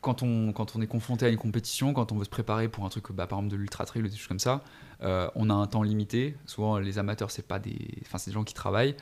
quand 0.00 0.22
on, 0.22 0.52
quand 0.52 0.74
on 0.76 0.80
est 0.80 0.86
confronté 0.86 1.26
à 1.26 1.28
une 1.28 1.36
compétition, 1.36 1.92
quand 1.92 2.10
on 2.10 2.16
veut 2.16 2.24
se 2.24 2.30
préparer 2.30 2.68
pour 2.68 2.84
un 2.86 2.88
truc, 2.88 3.12
bah, 3.12 3.26
par 3.26 3.38
exemple 3.38 3.52
de 3.52 3.58
l'ultra 3.60 3.84
trail 3.84 4.02
ou 4.02 4.08
des 4.08 4.16
choses 4.16 4.26
comme 4.26 4.38
ça, 4.38 4.64
euh, 5.02 5.28
on 5.34 5.50
a 5.50 5.54
un 5.54 5.66
temps 5.66 5.82
limité. 5.82 6.34
Souvent, 6.46 6.78
les 6.78 6.98
amateurs, 6.98 7.30
c'est 7.30 7.46
pas 7.46 7.58
des, 7.58 7.76
enfin, 8.02 8.16
c'est 8.16 8.30
des 8.30 8.34
gens 8.34 8.44
qui 8.44 8.54
travaillent. 8.54 8.96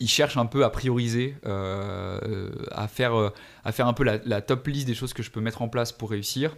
Ils 0.00 0.08
cherchent 0.08 0.36
un 0.36 0.46
peu 0.46 0.64
à 0.64 0.70
prioriser, 0.70 1.34
à 1.44 2.88
faire, 2.88 3.32
à 3.64 3.72
faire 3.72 3.86
un 3.88 3.94
peu 3.94 4.04
la 4.04 4.40
top 4.42 4.66
liste 4.66 4.86
des 4.86 4.94
choses 4.94 5.12
que 5.12 5.22
je 5.24 5.30
peux 5.30 5.40
mettre 5.40 5.62
en 5.62 5.68
place 5.68 5.90
pour 5.92 6.10
réussir. 6.10 6.54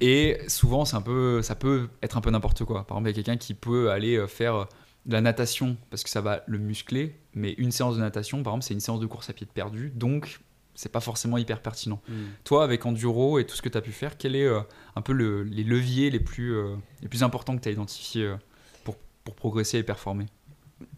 Et 0.00 0.38
souvent, 0.46 0.84
c'est 0.84 0.96
un 0.96 1.00
peu, 1.02 1.42
ça 1.42 1.54
peut 1.54 1.88
être 2.02 2.16
un 2.16 2.20
peu 2.20 2.30
n'importe 2.30 2.64
quoi. 2.64 2.86
Par 2.86 2.96
exemple, 2.96 3.08
il 3.10 3.16
y 3.16 3.20
a 3.20 3.22
quelqu'un 3.22 3.36
qui 3.36 3.54
peut 3.54 3.90
aller 3.90 4.16
euh, 4.16 4.26
faire 4.26 4.68
de 5.06 5.12
la 5.12 5.20
natation 5.20 5.76
parce 5.90 6.02
que 6.04 6.10
ça 6.10 6.20
va 6.20 6.42
le 6.46 6.58
muscler, 6.58 7.16
mais 7.34 7.52
une 7.52 7.72
séance 7.72 7.96
de 7.96 8.00
natation, 8.00 8.42
par 8.42 8.52
exemple, 8.52 8.64
c'est 8.64 8.74
une 8.74 8.80
séance 8.80 9.00
de 9.00 9.06
course 9.06 9.30
à 9.30 9.32
pied 9.32 9.46
de 9.46 9.50
perdu, 9.50 9.90
donc 9.94 10.40
c'est 10.74 10.92
pas 10.92 11.00
forcément 11.00 11.38
hyper 11.38 11.60
pertinent. 11.60 12.00
hmm. 12.08 12.14
Toi, 12.44 12.62
avec 12.62 12.86
Enduro 12.86 13.38
et 13.40 13.46
tout 13.46 13.56
ce 13.56 13.62
que 13.62 13.68
tu 13.68 13.76
as 13.76 13.80
pu 13.80 13.90
faire, 13.90 14.16
quels 14.16 14.36
est 14.36 14.44
euh, 14.46 14.60
un 14.94 15.02
peu 15.02 15.12
le- 15.12 15.42
les 15.42 15.64
leviers 15.64 16.10
les 16.10 16.20
plus, 16.20 16.54
euh, 16.54 16.76
les 17.02 17.08
plus 17.08 17.22
importants 17.24 17.56
que 17.56 17.62
tu 17.62 17.68
as 17.68 17.72
identifiés 17.72 18.24
euh, 18.26 18.36
pour, 18.84 18.96
pour 19.24 19.34
progresser 19.34 19.78
et 19.78 19.82
performer? 19.82 20.26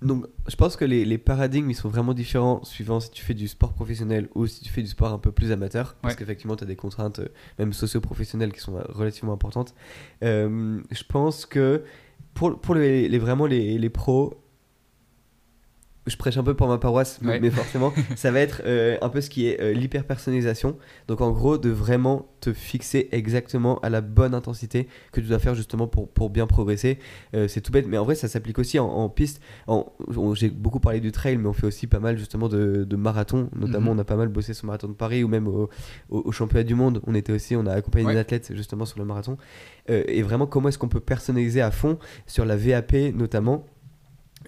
Donc, 0.03 0.27
je 0.47 0.57
pense 0.57 0.77
que 0.77 0.85
les, 0.85 1.05
les 1.07 1.17
paradigmes, 1.19 1.71
ils 1.71 1.75
sont 1.75 1.89
vraiment 1.89 2.13
différents 2.13 2.63
suivant 2.65 3.01
si 3.01 3.11
tu 3.11 3.23
fais 3.25 3.33
du 3.35 3.49
sport 3.49 3.73
professionnel 3.73 4.29
ou 4.35 4.47
si 4.47 4.61
tu 4.63 4.71
fais 4.71 4.83
du 4.83 4.89
sport 4.89 5.13
un 5.13 5.19
peu 5.19 5.33
plus 5.33 5.53
amateur. 5.53 5.95
Parce 6.03 6.15
Ouais. 6.15 6.19
qu'effectivement, 6.19 6.57
tu 6.57 6.65
as 6.65 6.67
des 6.67 6.77
contraintes, 6.77 7.21
euh, 7.21 7.29
même 7.59 7.73
socio-professionnelles, 7.73 8.53
qui 8.53 8.61
sont 8.61 8.77
euh, 8.77 8.83
relativement 8.89 9.33
importantes. 9.33 9.75
Euh, 10.23 10.81
je 10.91 11.03
pense 11.09 11.47
que 11.47 11.83
pour, 12.35 12.61
pour 12.61 12.75
les, 12.75 13.09
les- 13.09 13.19
vraiment 13.19 13.47
les, 13.47 13.79
les 13.79 13.89
pros, 13.91 14.43
je 16.11 16.17
prêche 16.17 16.37
un 16.37 16.43
peu 16.43 16.55
pour 16.55 16.69
ma 16.69 16.79
paroisse, 16.79 17.19
mais- 17.23 17.29
Ouais. 17.31 17.41
mais 17.41 17.51
forcément, 17.51 17.93
ça 18.17 18.31
va 18.31 18.41
être 18.41 18.63
euh, 18.67 18.99
un 19.01 19.09
peu 19.09 19.21
ce 19.21 19.31
qui 19.31 19.47
est 19.47 19.61
euh, 19.61 19.73
l'hyper-personnalisation. 19.73 20.77
Donc, 21.09 21.21
en 21.21 21.31
gros, 21.31 21.57
de 21.59 21.71
vraiment 21.71 22.27
te 22.41 22.53
fixer 22.53 23.09
exactement 23.13 23.79
à 23.81 23.89
la 23.91 24.01
bonne 24.01 24.35
intensité 24.35 24.89
que 25.13 25.21
tu 25.21 25.27
dois 25.29 25.39
faire 25.39 25.55
justement 25.55 25.87
pour, 25.87 26.09
pour 26.09 26.31
bien 26.31 26.47
progresser. 26.47 26.99
Euh, 27.35 27.49
c'est 27.49 27.61
tout 27.61 27.71
bête, 27.73 27.87
mais 27.87 27.99
en 27.99 28.05
vrai, 28.05 28.15
ça 28.15 28.29
s'applique 28.29 28.59
aussi 28.59 28.79
en, 28.79 28.87
en 28.87 29.09
piste. 29.09 29.41
J'ai 30.35 30.51
beaucoup 30.51 30.81
parlé 30.81 31.01
du 31.01 31.13
trail, 31.13 31.37
mais 31.37 31.49
on 31.49 31.53
fait 31.53 31.67
aussi 31.67 31.87
pas 31.87 31.99
mal 32.01 32.19
justement 32.19 32.49
de, 32.49 32.85
de 32.85 32.97
marathon. 32.97 33.49
Notamment, 33.55 33.93
Mhm. 33.93 33.99
on 33.99 34.01
a 34.01 34.05
pas 34.05 34.17
mal 34.17 34.29
bossé 34.29 34.55
sur 34.55 34.67
le 34.67 34.69
marathon 34.69 34.89
de 34.89 34.95
Paris 34.95 35.23
ou 35.25 35.29
même 35.29 35.47
au, 35.49 35.69
au- 36.11 36.23
au 36.25 36.33
championnat 36.33 36.65
du 36.65 36.75
monde. 36.75 37.01
On 37.07 37.15
était 37.15 37.33
aussi, 37.33 37.57
on 37.57 37.67
a 37.67 37.73
accompagné 37.73 38.07
Ouais. 38.07 38.15
des 38.15 38.19
athlètes 38.19 38.53
justement 38.55 38.85
sur 38.87 38.99
le 38.99 39.05
marathon. 39.05 39.37
Euh, 39.91 40.03
et 40.09 40.23
vraiment, 40.23 40.47
comment 40.47 40.69
est-ce 40.69 40.79
qu'on 40.79 40.89
peut 40.89 41.01
personnaliser 41.01 41.61
à 41.61 41.71
fond 41.71 41.99
sur 42.27 42.45
la 42.45 42.57
VAP 42.57 43.13
notamment 43.15 43.65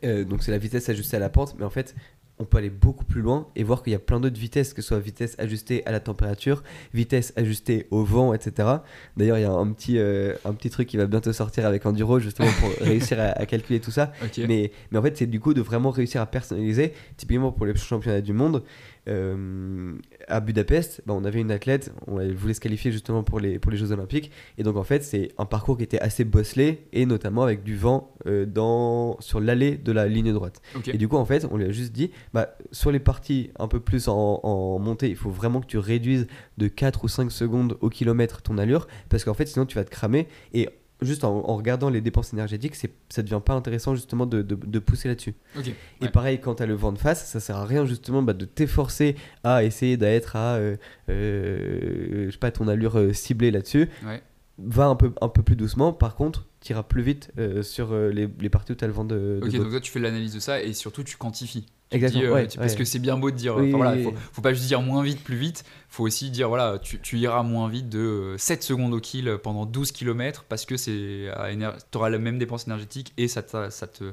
Euh, 0.05 0.25
Donc, 0.25 0.43
c'est 0.43 0.53
la 0.53 0.59
vitesse 0.59 0.89
ajustée 0.89 1.17
à 1.17 1.21
la 1.21 1.29
pente, 1.31 1.55
mais 1.59 1.65
en 1.65 1.71
fait. 1.71 1.95
On 2.39 2.45
peut 2.45 2.57
aller 2.59 2.71
beaucoup 2.71 3.05
plus 3.05 3.21
loin 3.21 3.47
et 3.55 3.63
voir 3.63 3.85
qu'il 3.85 3.93
y 3.93 3.95
a 3.95 4.01
plein 4.01 4.19
d'autres 4.19 4.39
vitesses, 4.41 4.73
que 4.75 4.83
ce 4.83 4.89
soit 4.89 4.99
vitesse 4.99 5.37
ajustée 5.39 5.87
à 5.87 5.93
la 5.93 6.01
température, 6.01 6.65
vitesse 6.93 7.33
ajustée 7.37 7.87
au 7.93 8.03
vent, 8.05 8.35
etc. 8.35 8.69
D'ailleurs, 9.17 9.39
il 9.39 9.43
y 9.43 9.45
a 9.45 9.53
un 9.53 9.71
petit, 9.71 9.99
euh, 9.99 10.35
un 10.45 10.53
petit 10.55 10.71
truc 10.71 10.89
qui 10.89 10.97
va 10.97 11.07
bientôt 11.07 11.33
sortir 11.33 11.67
avec 11.67 11.87
Enduro, 11.87 12.19
justement, 12.19 12.49
pour 12.59 12.71
réussir 12.81 13.21
à, 13.21 13.27
à 13.27 13.47
calculer 13.47 13.79
tout 13.81 13.93
ça. 13.93 14.13
Mais, 14.49 14.73
mais 14.91 14.99
en 14.99 15.03
fait, 15.03 15.17
c'est 15.17 15.27
du 15.27 15.39
coup 15.39 15.55
de 15.55 15.61
vraiment 15.61 15.91
réussir 15.91 16.21
à 16.21 16.27
personnaliser. 16.27 16.95
Typiquement 17.17 17.53
pour 17.53 17.67
les 17.67 17.77
championnats 17.77 18.23
du 18.23 18.33
monde, 18.33 18.65
euh, 19.09 19.95
à 20.29 20.41
Budapest, 20.41 21.03
bah, 21.07 21.15
on 21.15 21.25
avait 21.25 21.41
une 21.41 21.51
athlète, 21.51 21.93
on 22.07 22.21
elle 22.21 22.35
voulait 22.35 22.55
se 22.55 22.61
qualifier 22.61 22.93
justement 22.93 23.23
pour 23.25 23.41
les, 23.41 23.59
pour 23.59 23.73
les 23.73 23.77
Jeux 23.77 23.93
Olympiques. 23.93 24.31
Et 24.59 24.63
donc 24.63 24.77
en 24.77 24.85
fait, 24.85 25.03
c'est 25.03 25.33
un 25.39 25.45
parcours 25.45 25.77
qui 25.77 25.83
était 25.83 25.99
assez 25.99 26.25
bosselé 26.25 26.87
et 26.93 27.07
notamment 27.07 27.43
avec 27.43 27.65
du 27.65 27.77
vent 27.77 28.15
euh, 28.27 28.47
dans, 28.47 29.17
sur 29.21 29.41
l'allée 29.41 29.77
de 29.77 29.93
la 29.93 30.07
ligne 30.07 30.33
droite. 30.33 30.63
Et 30.87 30.99
du 30.99 31.09
coup, 31.09 31.17
en 31.17 31.25
fait, 31.25 31.47
on 31.51 31.57
lui 31.57 31.65
a 31.65 31.73
juste 31.73 31.93
dit, 31.93 32.11
bah, 32.33 32.57
sur 32.71 32.93
les 32.93 33.01
parties 33.01 33.51
un 33.59 33.69
peu 33.69 33.81
plus 33.81 34.09
en, 34.09 34.41
en 34.43 34.79
montée, 34.79 35.09
il 35.09 35.17
faut 35.17 35.31
vraiment 35.31 35.61
que 35.61 35.67
tu 35.67 35.79
réduises 35.79 36.27
de 36.59 36.69
4 36.69 37.05
ou 37.05 37.09
5 37.09 37.33
secondes 37.33 37.77
au 37.81 37.89
kilomètre 37.89 38.43
ton 38.43 38.59
allure, 38.59 38.87
parce 39.09 39.25
qu'en 39.25 39.35
fait, 39.35 39.47
sinon 39.47 39.67
tu 39.67 39.75
vas 39.75 39.85
te 39.85 39.91
cramer. 39.91 40.29
Et 40.55 40.69
juste 41.03 41.25
en, 41.25 41.49
en 41.49 41.57
regardant 41.57 41.91
les 41.91 42.01
dépenses 42.01 42.33
énergétiques, 42.33 42.75
ça 43.09 43.23
devient 43.23 43.41
pas 43.45 43.55
intéressant 43.55 43.95
justement 43.95 44.27
de, 44.27 44.43
de- 44.43 44.55
de 44.55 44.79
pousser 44.79 45.09
là-dessus. 45.09 45.35
Et 46.01 46.09
pareil, 46.09 46.41
quand 46.41 46.57
tu 46.57 46.63
as 46.63 46.67
le 46.67 46.75
vent 46.75 46.93
de 46.93 46.99
face, 46.99 47.27
ça 47.27 47.41
sert 47.41 47.57
à 47.57 47.65
rien 47.67 47.85
justement 47.87 48.23
bah, 48.23 48.33
de 48.33 48.45
t'efforcer 48.45 49.17
à 49.45 49.65
essayer 49.65 49.97
d'être 49.97 50.37
à, 50.37 50.55
euh, 50.57 50.77
euh, 51.37 52.27
je 52.27 52.31
sais 52.31 52.39
pas, 52.39 52.51
ton 52.51 52.69
allure 52.69 52.99
euh, 52.99 53.13
ciblée 53.13 53.51
là-dessus. 53.51 53.89
Ouais. 54.05 54.23
Va 54.59 54.87
un 54.87 54.97
peu, 54.97 55.13
un 55.21 55.29
peu 55.29 55.43
plus 55.43 55.57
doucement, 55.57 55.93
par 55.93 56.15
contre, 56.15 56.47
tu 56.61 56.73
iras 56.73 56.83
plus 56.83 57.03
vite 57.03 57.31
euh, 57.39 57.63
sur 57.63 57.95
les, 57.97 58.29
les 58.39 58.49
parties 58.51 58.73
où 58.73 58.75
tu 58.75 58.85
as 58.85 58.87
le 58.87 58.93
vent 58.93 59.05
de, 59.05 59.41
Ok, 59.43 59.51
donc 59.51 59.71
toi 59.71 59.81
tu 59.81 59.91
fais 59.91 59.99
l'analyse 59.99 60.35
de 60.35 60.41
ça 60.41 60.63
et 60.63 60.73
surtout 60.75 61.03
tu 61.03 61.17
quantifies. 61.17 61.67
Exactement, 61.93 62.23
dis, 62.23 62.29
euh, 62.29 62.35
ouais, 62.35 62.49
tu- 62.49 62.59
Parce 62.59 62.75
que 62.75 62.85
c'est 62.85 62.99
bien 62.99 63.17
beau 63.17 63.31
de 63.31 63.37
dire, 63.37 63.57
Oui, 63.57 63.69
enfin, 63.69 63.77
voilà, 63.77 63.97
faut, 64.33 64.43
pas 64.43 64.53
juste 64.53 64.67
dire 64.67 64.81
moins 64.83 65.03
vite, 65.03 65.23
plus 65.23 65.37
vite, 65.37 65.65
faut 65.89 66.05
aussi 66.05 66.31
dire 66.31 66.49
voilà, 66.49 66.79
tu, 66.79 66.99
tu 67.01 67.19
iras 67.19 67.43
moins 67.43 67.69
vite 67.69 67.89
de 67.89 67.99
euh, 67.99 68.39
7 68.39 68.63
secondes 68.63 68.95
au 68.95 69.01
kill 69.01 69.39
pendant 69.43 69.67
12 69.67 69.93
km 69.93 70.45
parce 70.49 70.65
que 70.65 70.77
c'est 70.77 71.29
tu 71.91 71.99
auras 71.99 72.11
la 72.11 72.19
même 72.19 72.39
dépense 72.39 72.67
énergétique 72.67 73.13
et 73.19 73.29
ça, 73.29 73.43
ça 73.71 73.87
te 73.87 74.13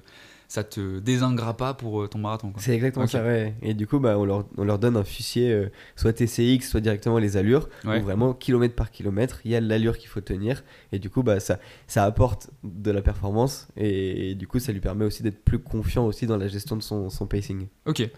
ça 0.52 0.64
te 0.64 0.98
désingrera 0.98 1.56
pas 1.56 1.76
pour 1.76 2.02
euh, 2.02 2.08
ton 2.08 2.18
marathon. 2.18 2.52
C'est 2.58 2.74
exactement 2.74 3.06
ça, 3.06 3.24
ouais. 3.24 3.54
Et 3.62 3.76
du 3.76 3.86
coup, 3.86 4.00
bah, 4.00 4.18
on, 4.18 4.26
leur, 4.26 4.46
on 4.58 4.64
leur 4.64 4.80
donne 4.80 4.98
un 4.98 5.04
fichier, 5.04 5.52
euh, 5.54 5.70
soit 5.96 6.12
TCX, 6.12 6.62
soit 6.68 6.82
directement 6.82 7.20
les 7.20 7.38
allures, 7.38 7.70
Ouais. 7.86 8.00
où 8.00 8.04
vraiment, 8.04 8.34
kilomètre 8.34 8.74
par 8.76 8.90
kilomètre, 8.90 9.42
il 9.46 9.52
y 9.52 9.56
a 9.56 9.62
l'allure 9.62 9.96
qu'il 10.00 10.10
faut 10.10 10.22
tenir. 10.22 10.64
Et 10.92 10.98
du 10.98 11.12
coup, 11.12 11.22
bah, 11.22 11.40
ça, 11.40 11.60
ça 11.86 12.04
apporte 12.04 12.50
de 12.64 12.90
la 12.90 13.04
performance. 13.04 13.68
Et, 13.78 14.34
du 14.34 14.48
coup, 14.48 14.58
ça 14.58 14.72
lui 14.72 14.80
permet 14.80 15.06
aussi 15.06 15.22
d'être 15.22 15.44
plus 15.46 15.60
confiant 15.60 16.08
aussi 16.08 16.26
dans 16.26 16.38
la 16.38 16.48
gestion 16.48 16.76
de 16.76 16.82
son, 16.82 17.12
son 17.12 17.28
pacing. 17.28 17.68
Ok. 17.86 18.10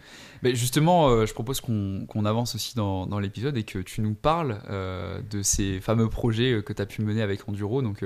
Mais 0.42 0.56
justement, 0.56 1.10
euh, 1.10 1.26
je 1.26 1.34
propose 1.34 1.60
qu'on 1.60 2.06
qu'on 2.08 2.24
avance 2.26 2.56
aussi 2.56 2.76
dans, 2.76 3.06
dans 3.08 3.20
l'épisode 3.20 3.58
et 3.58 3.64
que 3.64 3.80
tu 3.80 4.00
nous 4.02 4.14
parles 4.16 4.62
euh, 4.70 5.20
de 5.30 5.42
ces 5.44 5.82
fameux 5.82 6.08
projets 6.08 6.64
que 6.66 6.72
tu 6.72 6.82
as 6.82 6.86
pu 6.86 7.02
mener 7.04 7.22
avec 7.22 7.48
Enduro. 7.50 7.82
Donc, 7.82 8.06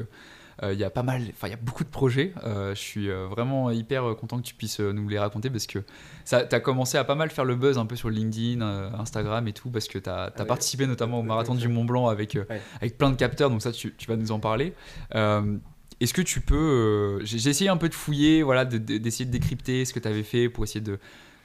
il 0.64 0.80
y 0.80 0.84
a 0.84 0.90
pas 0.90 1.04
mal, 1.04 1.22
enfin, 1.32 1.48
il 1.48 1.52
y 1.52 1.54
a 1.54 1.58
beaucoup 1.62 1.84
de 1.84 1.90
projets. 1.90 2.34
Euh, 2.46 2.74
je 2.74 2.80
suis 2.80 3.10
euh, 3.10 3.28
vraiment 3.28 3.72
hyper 3.72 4.04
euh, 4.10 4.16
content 4.16 4.38
que 4.38 4.44
tu 4.44 4.54
puisses 4.56 4.80
euh, 4.80 4.92
nous 4.94 5.08
les 5.10 5.20
raconter 5.20 5.50
parce 5.50 5.68
que 5.68 5.80
tu 6.26 6.36
as 6.36 6.60
commencé 6.62 6.98
à 6.98 7.04
pas 7.04 7.16
mal 7.16 7.30
faire 7.30 7.46
le 7.46 7.56
buzz 7.56 7.78
un 7.78 7.86
peu 7.86 7.96
sur 7.96 8.10
LinkedIn, 8.10 8.62
euh, 8.62 8.90
Instagram 8.98 9.48
et 9.48 9.54
tout 9.54 9.70
parce 9.70 9.88
que 9.88 9.98
tu 10.00 10.10
as, 10.10 10.32
ouais. 10.38 10.46
participé 10.46 10.88
notamment 10.88 11.20
au 11.20 11.24
marathon 11.24 11.56
du. 11.56 11.68
Mont 11.68 11.84
Blanc 11.86 12.08
avec, 12.08 12.36
euh, 12.36 12.46
Ouais. 12.50 12.62
avec 12.80 12.98
plein 12.98 13.10
de 13.10 13.16
capteurs. 13.16 13.50
Donc, 13.50 13.62
ça, 13.62 13.72
tu, 13.72 13.94
tu 13.98 14.08
vas 14.08 14.16
nous 14.16 14.32
en 14.32 14.40
parler. 14.40 14.74
Euh, 15.14 15.58
est-ce 16.00 16.14
que 16.14 16.22
tu 16.22 16.42
peux. 16.42 16.56
euh, 16.56 17.26
J'ai 17.26 17.50
essayé 17.50 17.70
un 17.70 17.78
peu 17.78 17.90
de 17.90 17.94
fouiller, 17.94 18.44
voilà, 18.44 18.66
de- 18.66 18.78
de- 18.78 18.98
d'essayer 18.98 19.26
de, 19.26 19.32
décrypter 19.32 19.84
ce 19.86 19.94
que 19.94 20.00
tu 20.00 20.08
avais 20.08 20.24
fait 20.24 20.48
pour 20.50 20.64
essayer 20.64 20.82
de, 20.82 21.00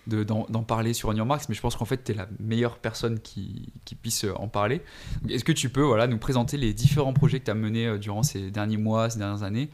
d'en 0.07 0.63
parler 0.63 0.93
sur 0.95 1.09
On 1.09 1.15
Your 1.15 1.27
Marks, 1.27 1.49
mais 1.49 1.55
je 1.55 1.61
pense 1.61 1.77
qu'en 1.77 1.85
fait, 1.85 2.03
tu 2.05 2.13
es 2.13 2.15
la 2.15 2.29
meilleure 2.39 2.79
personne 2.79 3.21
qui, 3.21 3.73
puisse 4.03 4.25
en 4.37 4.49
parler. 4.49 4.81
Est-ce 5.29 5.45
que 5.45 5.53
tu 5.53 5.69
peux 5.69 5.83
voilà, 5.83 6.07
nous 6.07 6.19
présenter 6.19 6.57
les 6.57 6.73
différents 6.75 7.13
projets 7.13 7.41
que 7.41 7.45
tu 7.45 7.51
as 7.51 7.55
menés 7.55 7.99
durant 7.99 8.23
ces 8.23 8.51
derniers 8.51 8.77
mois, 8.77 9.11
ces 9.11 9.19
dernières 9.19 9.43
années, 9.43 9.71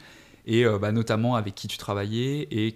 et 0.46 0.64
bah, 0.80 0.92
notamment 0.92 1.36
avec 1.36 1.54
qui 1.54 1.68
tu 1.68 1.78
travaillais, 1.78 2.48
et 2.50 2.74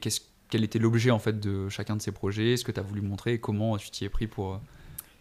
quel 0.51 0.65
était 0.65 0.79
l'objet 0.79 1.11
en 1.11 1.19
fait 1.19 1.41
de 1.41 1.69
chacun 1.69 1.97
de 1.97 2.03
ces 2.03 2.13
projets, 2.13 2.57
ce 2.57 2.65
que 2.65 2.73
tu 2.73 2.81
as 2.81 2.83
voulu 2.83 3.01
montrer? 3.01 3.35
Et 3.35 3.39
comment 3.39 3.77
tu 3.79 3.91
t'y 3.91 4.05
es 4.05 4.09
pris 4.09 4.27
pour, 4.27 4.61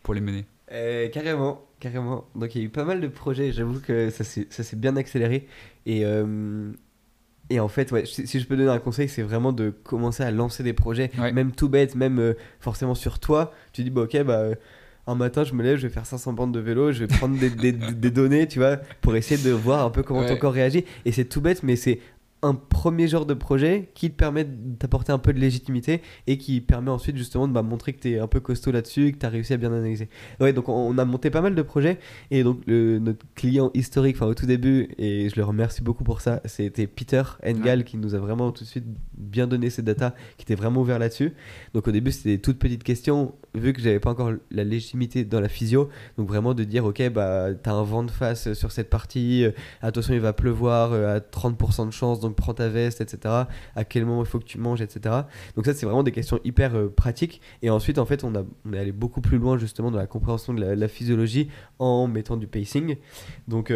pour 0.04 0.14
les 0.14 0.22
mener? 0.22 0.46
Euh, 0.72 1.08
Carrément, 1.10 1.66
carrément. 1.80 2.28
Donc 2.36 2.56
il 2.56 2.60
y 2.60 2.62
a 2.62 2.66
eu 2.66 2.70
pas 2.70 2.84
mal 2.84 3.02
de 3.02 3.08
projets, 3.08 3.52
j'avoue 3.52 3.80
que 3.80 4.10
ça 4.10 4.24
s'est 4.24 4.76
bien 4.76 4.96
accéléré. 4.98 5.48
Et, 5.86 6.06
euh, 6.06 6.72
et 7.50 7.60
en 7.60 7.68
fait, 7.68 7.92
ouais, 7.92 8.06
si, 8.06 8.40
je 8.40 8.46
peux 8.46 8.56
donner 8.56 8.70
un 8.70 8.80
conseil, 8.80 9.10
c'est 9.10 9.24
vraiment 9.24 9.52
de 9.52 9.72
commencer 9.84 10.24
à 10.24 10.32
lancer 10.32 10.64
des 10.64 10.74
projets, 10.74 11.10
même 11.34 11.52
tout 11.52 11.70
bête, 11.70 11.96
même 11.96 12.20
euh, 12.20 12.34
forcément 12.60 12.96
sur 12.96 13.20
toi. 13.20 13.54
Tu 13.74 13.84
dis, 13.84 13.90
bah, 13.90 14.02
ok, 14.02 14.22
bah 14.24 14.50
un 15.08 15.16
matin, 15.16 15.44
je 15.44 15.54
me 15.54 15.64
lève, 15.64 15.78
je 15.78 15.88
vais 15.88 15.94
faire 15.94 16.06
500 16.06 16.34
bandes 16.34 16.54
de 16.54 16.60
vélo, 16.60 16.92
je 16.92 17.00
vais 17.00 17.08
prendre 17.08 17.38
des, 17.40 17.50
des, 17.50 17.72
des, 17.72 18.12
données, 18.12 18.48
tu 18.48 18.60
vois, 18.60 18.78
pour 19.02 19.16
essayer 19.16 19.44
de 19.44 19.50
voir 19.52 19.84
un 19.84 19.90
peu 19.90 20.04
comment 20.04 20.24
ton 20.24 20.38
corps 20.38 20.54
réagit. 20.54 20.86
Et 21.06 21.12
c'est 21.12 21.26
tout 21.26 21.42
bête, 21.42 21.64
mais 21.64 21.76
c'est 21.76 22.00
un 22.42 22.54
premier 22.54 23.08
genre 23.08 23.26
de 23.26 23.34
projet 23.34 23.90
qui 23.96 24.10
te 24.10 24.16
permet 24.16 24.46
d'apporter 24.46 25.12
un 25.12 25.20
peu 25.20 25.34
de 25.34 25.40
légitimité 25.40 26.02
et 26.28 26.38
qui 26.38 26.62
permet 26.62 26.90
ensuite 26.90 27.18
justement 27.18 27.48
de 27.48 27.54
bah, 27.54 27.64
montrer 27.64 27.94
que 27.94 28.00
tu 28.00 28.12
es 28.12 28.20
un 28.20 28.28
peu 28.28 28.40
costaud 28.40 28.72
là-dessus, 28.72 29.12
que 29.12 29.18
tu 29.18 29.26
as 29.26 29.30
réussi 29.30 29.54
à 29.54 29.58
bien 29.58 29.74
analyser. 29.74 30.10
Ouais, 30.40 30.54
donc 30.54 30.70
on, 30.70 30.98
a 30.98 31.06
monté 31.06 31.30
pas 31.30 31.42
mal 31.42 31.56
de 31.56 31.62
projets 31.62 32.00
et 32.32 32.44
donc 32.44 32.66
notre 32.68 33.26
client 33.36 33.72
historique, 33.74 34.16
enfin 34.16 34.28
au 34.28 34.34
tout 34.34 34.46
début, 34.46 34.90
et 34.98 35.30
je 35.30 35.36
le 35.36 35.44
remercie 35.44 35.82
beaucoup 35.82 36.04
pour 36.04 36.22
ça, 36.22 36.42
c'était 36.46 36.88
Peter 36.88 37.24
Engel 37.46 37.84
qui 37.84 37.98
nous 37.98 38.16
a 38.16 38.20
vraiment 38.20 38.52
tout 38.52 38.64
de 38.64 38.70
suite 38.70 38.86
bien 39.18 39.48
donné 39.48 39.70
ces 39.70 39.82
datas, 39.82 40.14
qui 40.38 40.44
était 40.44 40.56
vraiment 40.56 40.82
ouvert 40.82 41.00
là-dessus. 41.00 41.34
Donc 41.74 41.88
au 41.88 41.92
début 41.92 42.12
c'était 42.12 42.38
des 42.38 42.42
toutes 42.42 42.60
petites 42.60 42.84
questions, 42.84 43.34
vu 43.60 43.74
que 43.74 43.82
j'avais 43.82 44.00
pas 44.00 44.12
encore 44.12 44.32
la 44.52 44.64
légitimité 44.64 45.24
dans 45.24 45.40
la 45.40 45.50
physio, 45.50 45.90
donc 46.18 46.28
vraiment 46.28 46.54
de 46.54 46.64
dire 46.64 46.86
ok 46.86 47.10
bah 47.10 47.54
t'as 47.54 47.74
un 47.74 47.84
vent 47.84 48.04
de 48.04 48.12
face 48.12 48.54
sur 48.54 48.72
cette 48.72 48.90
partie, 48.90 49.46
euh, 49.46 49.52
attention 49.82 50.14
il 50.14 50.20
va 50.20 50.34
pleuvoir 50.34 50.94
euh, 50.94 51.18
à 51.18 51.20
30% 51.20 51.88
de 51.88 51.92
chance, 51.92 52.20
donc 52.20 52.36
prends 52.36 52.54
ta 52.54 52.70
veste, 52.70 53.02
etc. 53.02 53.34
À 53.76 53.84
quel 53.84 54.06
moment 54.06 54.24
il 54.24 54.28
faut 54.28 54.40
que 54.40 54.46
tu 54.46 54.58
manges, 54.58 54.82
etc. 54.82 55.16
Donc 55.56 55.66
ça 55.66 55.74
c'est 55.74 55.86
vraiment 55.86 56.04
des 56.04 56.12
questions 56.12 56.40
hyper 56.44 56.76
euh, 56.76 56.90
pratiques. 56.90 57.42
Et 57.62 57.70
ensuite 57.70 57.98
en 58.00 58.06
fait 58.06 58.24
on, 58.24 58.36
a, 58.36 58.44
on 58.66 58.74
est 58.74 58.80
allé 58.80 58.92
beaucoup 58.92 59.22
plus 59.22 59.38
loin 59.38 59.58
justement 59.58 59.92
dans 59.92 60.00
la 60.00 60.08
compréhension 60.08 60.54
de 60.54 60.64
la, 60.64 60.88
physiologie 60.88 61.50
en 61.78 62.08
mettant 62.08 62.38
du 62.38 62.48
pacing. 62.48 62.96
Donc 63.48 63.72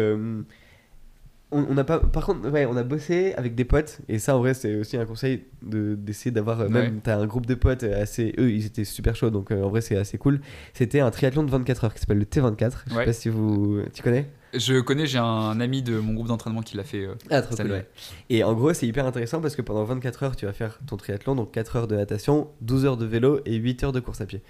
on, 1.50 1.76
a 1.76 1.84
pas, 1.84 2.00
par 2.00 2.26
contre, 2.26 2.48
ouais, 2.50 2.66
on 2.66 2.76
a 2.76 2.82
bossé 2.82 3.32
avec 3.36 3.54
des 3.54 3.64
potes, 3.64 4.00
et 4.08 4.18
ça 4.18 4.36
en 4.36 4.40
vrai, 4.40 4.54
c'est 4.54 4.74
aussi 4.74 4.96
un 4.96 5.06
conseil 5.06 5.44
d'essayer 5.62 6.30
d'avoir. 6.30 6.60
Euh, 6.62 6.68
même, 6.68 7.00
t'as 7.00 7.16
un 7.16 7.26
groupe 7.26 7.46
de 7.46 7.54
potes 7.54 7.84
assez. 7.84 8.34
Eux, 8.38 8.50
ils 8.50 8.66
étaient 8.66 8.84
super 8.84 9.14
chauds, 9.14 9.30
donc 9.30 9.50
euh, 9.50 9.62
en 9.62 9.68
vrai, 9.68 9.80
c'est 9.80 9.96
assez 9.96 10.18
cool. 10.18 10.40
C'était 10.72 11.00
un 11.00 11.10
triathlon 11.10 11.44
de 11.44 11.50
24 11.50 11.84
heures 11.84 11.94
qui 11.94 12.00
s'appelle 12.00 12.18
le 12.18 12.24
T24. 12.24 12.72
Je 12.86 12.94
sais 12.94 13.04
pas 13.04 13.12
si 13.12 13.28
vous. 13.28 13.80
Tu 13.92 14.02
connais? 14.02 14.26
Je 14.56 14.80
connais, 14.80 15.06
j'ai 15.06 15.18
un 15.18 15.60
ami 15.60 15.82
de 15.82 15.98
mon 15.98 16.14
groupe 16.14 16.28
d'entraînement 16.28 16.62
qui 16.62 16.76
l'a 16.76 16.84
fait. 16.84 17.04
Euh, 17.04 17.14
ah, 17.30 17.42
trop 17.42 17.56
cool, 17.56 17.84
Et 18.30 18.44
en 18.44 18.54
gros, 18.54 18.72
c'est 18.72 18.86
hyper 18.86 19.06
intéressant 19.06 19.40
parce 19.40 19.56
que 19.56 19.62
pendant 19.62 19.84
24 19.84 20.22
heures, 20.22 20.36
tu 20.36 20.46
vas 20.46 20.52
faire 20.52 20.78
ton 20.86 20.96
triathlon, 20.96 21.34
donc 21.34 21.52
4 21.52 21.76
heures 21.76 21.86
de 21.88 21.96
natation, 21.96 22.48
12 22.60 22.86
heures 22.86 22.96
de 22.96 23.06
vélo 23.06 23.40
et 23.44 23.54
8 23.54 23.84
heures 23.84 23.92
de 23.92 24.00
course 24.00 24.20
à 24.20 24.26
pied. 24.26 24.42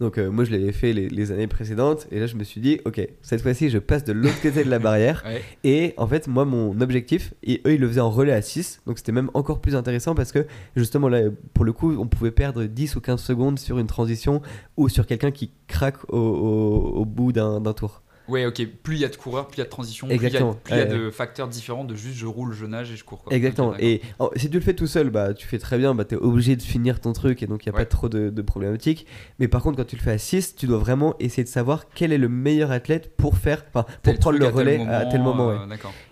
Donc, 0.00 0.18
euh, 0.18 0.30
moi, 0.30 0.44
je 0.44 0.50
l'avais 0.50 0.72
fait 0.72 0.92
les, 0.92 1.32
années 1.32 1.46
précédentes 1.46 2.06
et 2.10 2.18
là, 2.18 2.26
je 2.26 2.36
me 2.36 2.44
suis 2.44 2.60
dit, 2.60 2.80
ok, 2.84 3.00
cette 3.22 3.42
fois-ci, 3.42 3.70
je 3.70 3.78
passe 3.78 4.04
de 4.04 4.12
l'autre 4.12 4.40
côté 4.42 4.64
de 4.64 4.70
la 4.70 4.78
barrière. 4.78 5.24
Et 5.64 5.94
en 5.96 6.06
fait, 6.06 6.26
moi, 6.26 6.44
mon 6.44 6.80
objectif, 6.80 7.34
et 7.42 7.62
eux, 7.66 7.74
ils 7.74 7.80
le 7.80 7.88
faisaient 7.88 8.00
en 8.00 8.10
relais 8.10 8.32
à 8.32 8.42
6, 8.42 8.82
donc 8.86 8.98
c'était 8.98 9.12
même 9.12 9.30
encore 9.34 9.60
plus 9.60 9.76
intéressant 9.76 10.14
parce 10.14 10.32
que 10.32 10.46
justement, 10.76 11.08
là, 11.08 11.20
pour 11.54 11.64
le 11.64 11.72
coup, 11.72 11.96
on 11.98 12.06
pouvait 12.06 12.32
perdre 12.32 12.64
10 12.64 12.96
ou 12.96 13.00
15 13.00 13.22
secondes 13.22 13.58
sur 13.58 13.78
une 13.78 13.86
transition 13.86 14.42
ou 14.76 14.88
sur 14.88 15.06
quelqu'un 15.06 15.30
qui 15.30 15.52
craque 15.68 15.98
au 16.12 17.04
bout 17.04 17.32
d'un 17.32 17.60
tour. 17.72 18.02
Ouais, 18.28 18.46
ok. 18.46 18.66
Plus 18.82 18.96
il 18.96 19.00
y 19.00 19.04
a 19.04 19.08
de 19.08 19.16
coureurs, 19.16 19.48
plus 19.48 19.56
il 19.56 19.58
y 19.58 19.62
a 19.62 19.64
de 19.64 19.70
transitions, 19.70 20.06
plus 20.06 20.16
il 20.16 20.76
y 20.76 20.80
a, 20.80 20.84
de 20.84 21.10
facteurs 21.10 21.48
différents 21.48 21.84
de 21.84 21.94
juste 21.94 22.16
je 22.16 22.26
roule, 22.26 22.52
je 22.52 22.66
nage 22.66 22.90
et 22.90 22.96
je 22.96 23.04
cours. 23.04 23.24
Exactement. 23.30 23.74
et 23.78 24.00
si 24.36 24.48
tu 24.48 24.56
le 24.56 24.62
fais 24.62 24.74
tout 24.74 24.86
seul, 24.86 25.10
bah 25.10 25.34
tu 25.34 25.46
fais 25.46 25.58
très 25.58 25.78
bien, 25.78 25.94
bah 25.94 26.04
tu 26.04 26.14
es 26.14 26.18
obligé 26.18 26.56
de 26.56 26.62
finir 26.62 27.00
ton 27.00 27.12
truc 27.12 27.42
et 27.42 27.46
donc 27.46 27.66
il 27.66 27.70
n'y 27.70 27.74
a 27.74 27.78
pas 27.78 27.86
trop 27.86 28.08
de, 28.08 28.30
de, 28.30 28.42
problématiques. 28.42 29.06
Mais 29.38 29.48
par 29.48 29.62
contre, 29.62 29.76
quand 29.76 29.86
tu 29.86 29.96
le 29.96 30.02
fais 30.02 30.12
à 30.12 30.18
6, 30.18 30.56
tu 30.56 30.66
dois 30.66 30.78
vraiment 30.78 31.14
essayer 31.18 31.44
de 31.44 31.48
savoir 31.48 31.86
quel 31.94 32.12
est 32.12 32.18
le 32.18 32.28
meilleur 32.28 32.70
athlète 32.70 33.16
pour 33.16 33.36
faire, 33.36 33.64
pour 33.64 33.84
prendre 34.18 34.38
le 34.38 34.46
relais 34.46 34.80
à 34.86 35.06
tel 35.06 35.22
moment. 35.22 35.50
Euh, 35.50 35.66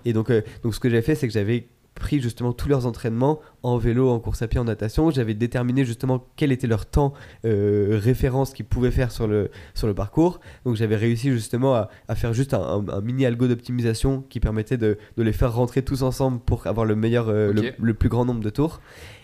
et 0.05 0.13
donc, 0.13 0.31
euh, 0.31 0.43
donc 0.63 0.75
ce 0.75 0.81
que 0.81 0.91
j'ai 0.91 1.03
fait, 1.03 1.15
c'est 1.15 1.27
que 1.27 1.33
j'avais 1.33 1.69
pris 1.95 2.21
justement 2.21 2.53
tous 2.53 2.69
leurs 2.69 2.87
entraînements 2.87 3.41
en 3.63 3.77
vélo, 3.77 4.09
en 4.11 4.19
course 4.21 4.43
à 4.43 4.49
pied, 4.49 4.59
en 4.59 4.65
natation. 4.65 5.11
J'avais 5.11 5.35
déterminé 5.35 5.85
justement 5.85 6.25
quel 6.37 6.51
était 6.51 6.67
leur 6.67 6.87
temps 6.87 7.13
euh, 7.45 7.99
référence 8.03 8.53
qu'ils 8.53 8.65
pouvaient 8.65 8.91
faire 8.91 9.13
sur 9.13 9.27
le, 9.27 9.51
sur 9.75 9.87
le 9.87 9.95
parcours. 9.95 10.41
Donc 10.65 10.77
j'avais 10.77 10.97
réussi 10.97 11.31
justement 11.31 11.75
à, 11.75 11.91
à 12.09 12.15
faire 12.15 12.33
juste 12.33 12.55
un, 12.55 12.83
mini 13.03 13.27
algo 13.27 13.49
d'optimisation 13.49 14.25
qui 14.29 14.41
permettait 14.41 14.79
de, 14.79 14.99
de, 15.17 15.23
les 15.23 15.33
faire 15.33 15.55
rentrer 15.55 15.83
tous 15.83 16.03
ensemble 16.03 16.41
pour 16.41 16.67
avoir 16.67 16.87
le 16.87 16.97
meilleur, 16.97 17.29
euh, 17.29 17.53
le, 17.79 17.95
plus 17.95 18.09
grand 18.09 18.25
nombre 18.25 18.41
de 18.41 18.51
tours. 18.51 18.81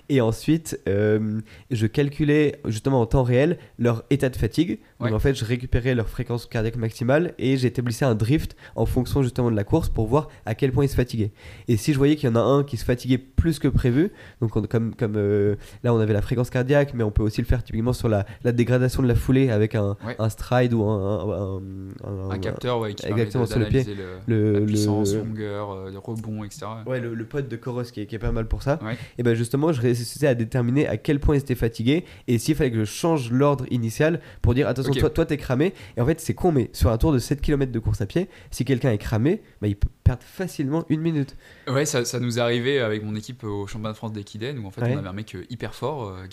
Et 0.09 0.21
ensuite, 0.21 0.81
euh, 0.89 1.41
je 1.71 1.87
calculais 1.87 2.61
justement 2.67 3.01
en 3.01 3.07
temps 3.07 3.23
réel 3.23 3.59
leur 3.79 4.05
état 4.11 4.29
de 4.29 4.37
fatigue. 4.37 4.79
Donc 5.01 5.13
en 5.13 5.19
fait, 5.19 5.35
je 5.35 5.45
récupérais 5.45 5.95
leur 5.95 6.09
fréquence 6.09 6.47
cardiaque 6.47 6.77
maximale 6.77 7.35
et 7.39 7.57
j'établissais 7.57 8.05
un 8.05 8.15
drift 8.15 8.57
en 8.77 8.87
fonction 8.87 9.23
justement 9.23 9.51
de 9.51 9.57
la 9.57 9.65
course 9.65 9.89
pour 9.89 10.07
voir 10.07 10.29
à 10.47 10.55
quel 10.55 10.73
point 10.73 10.85
ils 10.85 10.89
se 10.89 10.95
fatiguaient. 10.95 11.33
Et 11.69 11.77
si 11.77 11.93
je 11.93 11.99
voyais 11.99 12.17
qu'il 12.17 12.29
y 12.29 12.33
en 12.33 12.37
a 12.37 12.41
un 12.41 12.65
qui 12.65 12.77
se 12.77 12.85
fatiguait 12.85 13.19
plus 13.47 13.61
que 13.61 13.69
prévu, 13.69 14.11
donc 14.41 14.51
comme, 14.69 14.93
comme 14.97 15.15
euh, 15.15 15.55
là 15.85 15.95
on 15.95 16.01
avait 16.01 16.13
la 16.13 16.21
fréquence 16.21 16.51
cardiaque, 16.51 16.95
mais 16.95 17.05
on 17.05 17.13
peut 17.13 17.23
aussi 17.23 17.41
le 17.41 17.47
faire 17.47 17.63
typiquement 17.63 17.93
sur 17.93 18.09
la, 18.09 18.27
la 18.43 18.51
dégradation 18.51 19.05
de 19.05 19.07
la 19.07 19.15
foulée 19.15 19.51
avec 19.51 19.77
un, 19.77 19.97
un 20.19 20.29
stride 20.29 20.75
ou 20.75 20.83
un, 20.83 21.61
un, 22.03 22.31
un 22.31 22.39
capteur 22.41 22.81
ouais, 22.81 22.95
qui 22.95 23.07
exactement 23.07 23.47
sur 23.47 23.61
le 23.61 23.67
pied, 23.67 23.87
le, 24.27 24.59
la 24.59 24.67
puissance, 24.67 25.15
longueur, 25.15 25.71
euh, 25.71 25.93
rebond, 25.97 26.43
etc. 26.43 26.67
Ouais, 26.87 26.99
le, 26.99 27.25
pote 27.25 27.47
de 27.47 27.55
Coros 27.55 27.85
qui 27.85 28.01
est, 28.01 28.07
qui 28.07 28.17
est, 28.17 28.19
pas 28.19 28.33
mal 28.33 28.49
pour 28.49 28.65
ça. 28.65 28.81
Et 29.17 29.23
ben 29.23 29.37
justement, 29.37 29.73
je 29.73 29.81
réussissais 29.81 30.27
à 30.27 30.35
déterminer 30.35 30.89
à 30.89 30.97
quel 30.97 31.21
point 31.21 31.37
ils 31.37 31.39
étaient 31.39 31.55
fatigués 31.55 32.05
et 32.27 32.39
s'il 32.39 32.57
fallait 32.57 32.73
que 32.73 32.81
je 32.81 32.85
change 32.85 33.31
l'ordre 33.31 33.65
initial 33.71 34.21
pour 34.43 34.55
dire 34.55 34.67
attention, 34.67 34.93
toi, 34.93 35.09
toi 35.09 35.25
t'es 35.25 35.37
cramé. 35.37 35.73
Et 35.97 36.01
en 36.01 36.07
fait, 36.07 36.21
c'est 36.21 36.35
con, 36.35 36.51
mais 36.51 36.69
sur 36.73 36.91
un 36.91 36.99
tour 36.99 37.13
de 37.13 37.21
7 37.21 37.41
km 37.41 37.71
de 37.71 37.79
course 37.79 38.01
à 38.01 38.07
pied, 38.07 38.29
si 38.51 38.65
quelqu'un 38.65 38.91
est 38.91 38.99
cramé, 38.99 39.41
bah, 39.61 39.69
il 39.69 39.77
peut 39.77 39.89
perdre 40.07 40.23
facilement 40.23 40.85
une 40.89 41.01
minute. 41.01 41.37
Ouais, 41.67 41.85
ça, 41.85 42.05
ça 42.05 42.21
nous 42.21 42.39
est 42.39 42.41
arrivé 42.41 42.81
avec 42.81 43.03
mon 43.03 43.15
équipe 43.15 43.45
au 43.45 43.67
championnat 43.67 43.93
de 43.93 43.97
France 43.97 44.13
d'Equiden 44.13 44.59
où 44.59 44.67
en 44.67 44.71
fait 44.71 44.83
on 44.83 44.99
avait 44.99 45.09
un 45.09 45.13
mec 45.13 45.35
euh, 45.35 45.45
hyper 45.51 45.75
fort, 45.75 46.09
euh, 46.09 46.27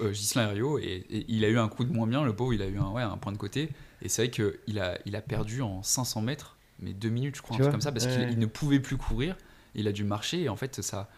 euh, 0.00 0.12
Gislain 0.12 0.48
Herriot, 0.48 0.78
et, 0.78 1.04
il 1.28 1.44
a 1.44 1.48
eu 1.48 1.58
un 1.58 1.68
coup 1.68 1.84
de 1.84 1.92
moins 1.92 2.06
bien, 2.06 2.24
le 2.24 2.34
pauvre, 2.34 2.54
il 2.54 2.62
a 2.62 2.66
eu 2.66 2.78
un, 2.78 2.90
ouais, 2.90 3.02
un 3.02 3.16
point 3.16 3.32
de 3.32 3.38
côté. 3.38 3.68
Et 4.00 4.08
c'est 4.08 4.22
vrai 4.22 4.30
qu'il 4.30 4.78
a, 4.80 4.98
il 5.06 5.14
a 5.14 5.20
perdu 5.20 5.62
en 5.62 5.82
500 5.82 6.22
mètres, 6.22 6.56
mais 6.80 6.92
deux 6.92 7.10
minutes, 7.10 7.36
je 7.36 7.42
crois, 7.42 7.56
un 7.56 7.60
truc 7.60 7.70
comme 7.70 7.80
ça, 7.80 7.92
parce 7.92 8.06
qu'il 8.06 8.38
ne 8.38 8.46
pouvait 8.46 8.80
plus 8.80 8.96
courir. 8.96 9.36
Il 9.74 9.88
a 9.88 9.92
dû 9.92 10.04
marcher 10.04 10.42
et 10.42 10.48
en 10.48 10.56
fait, 10.56 10.82
ça, 10.82 11.08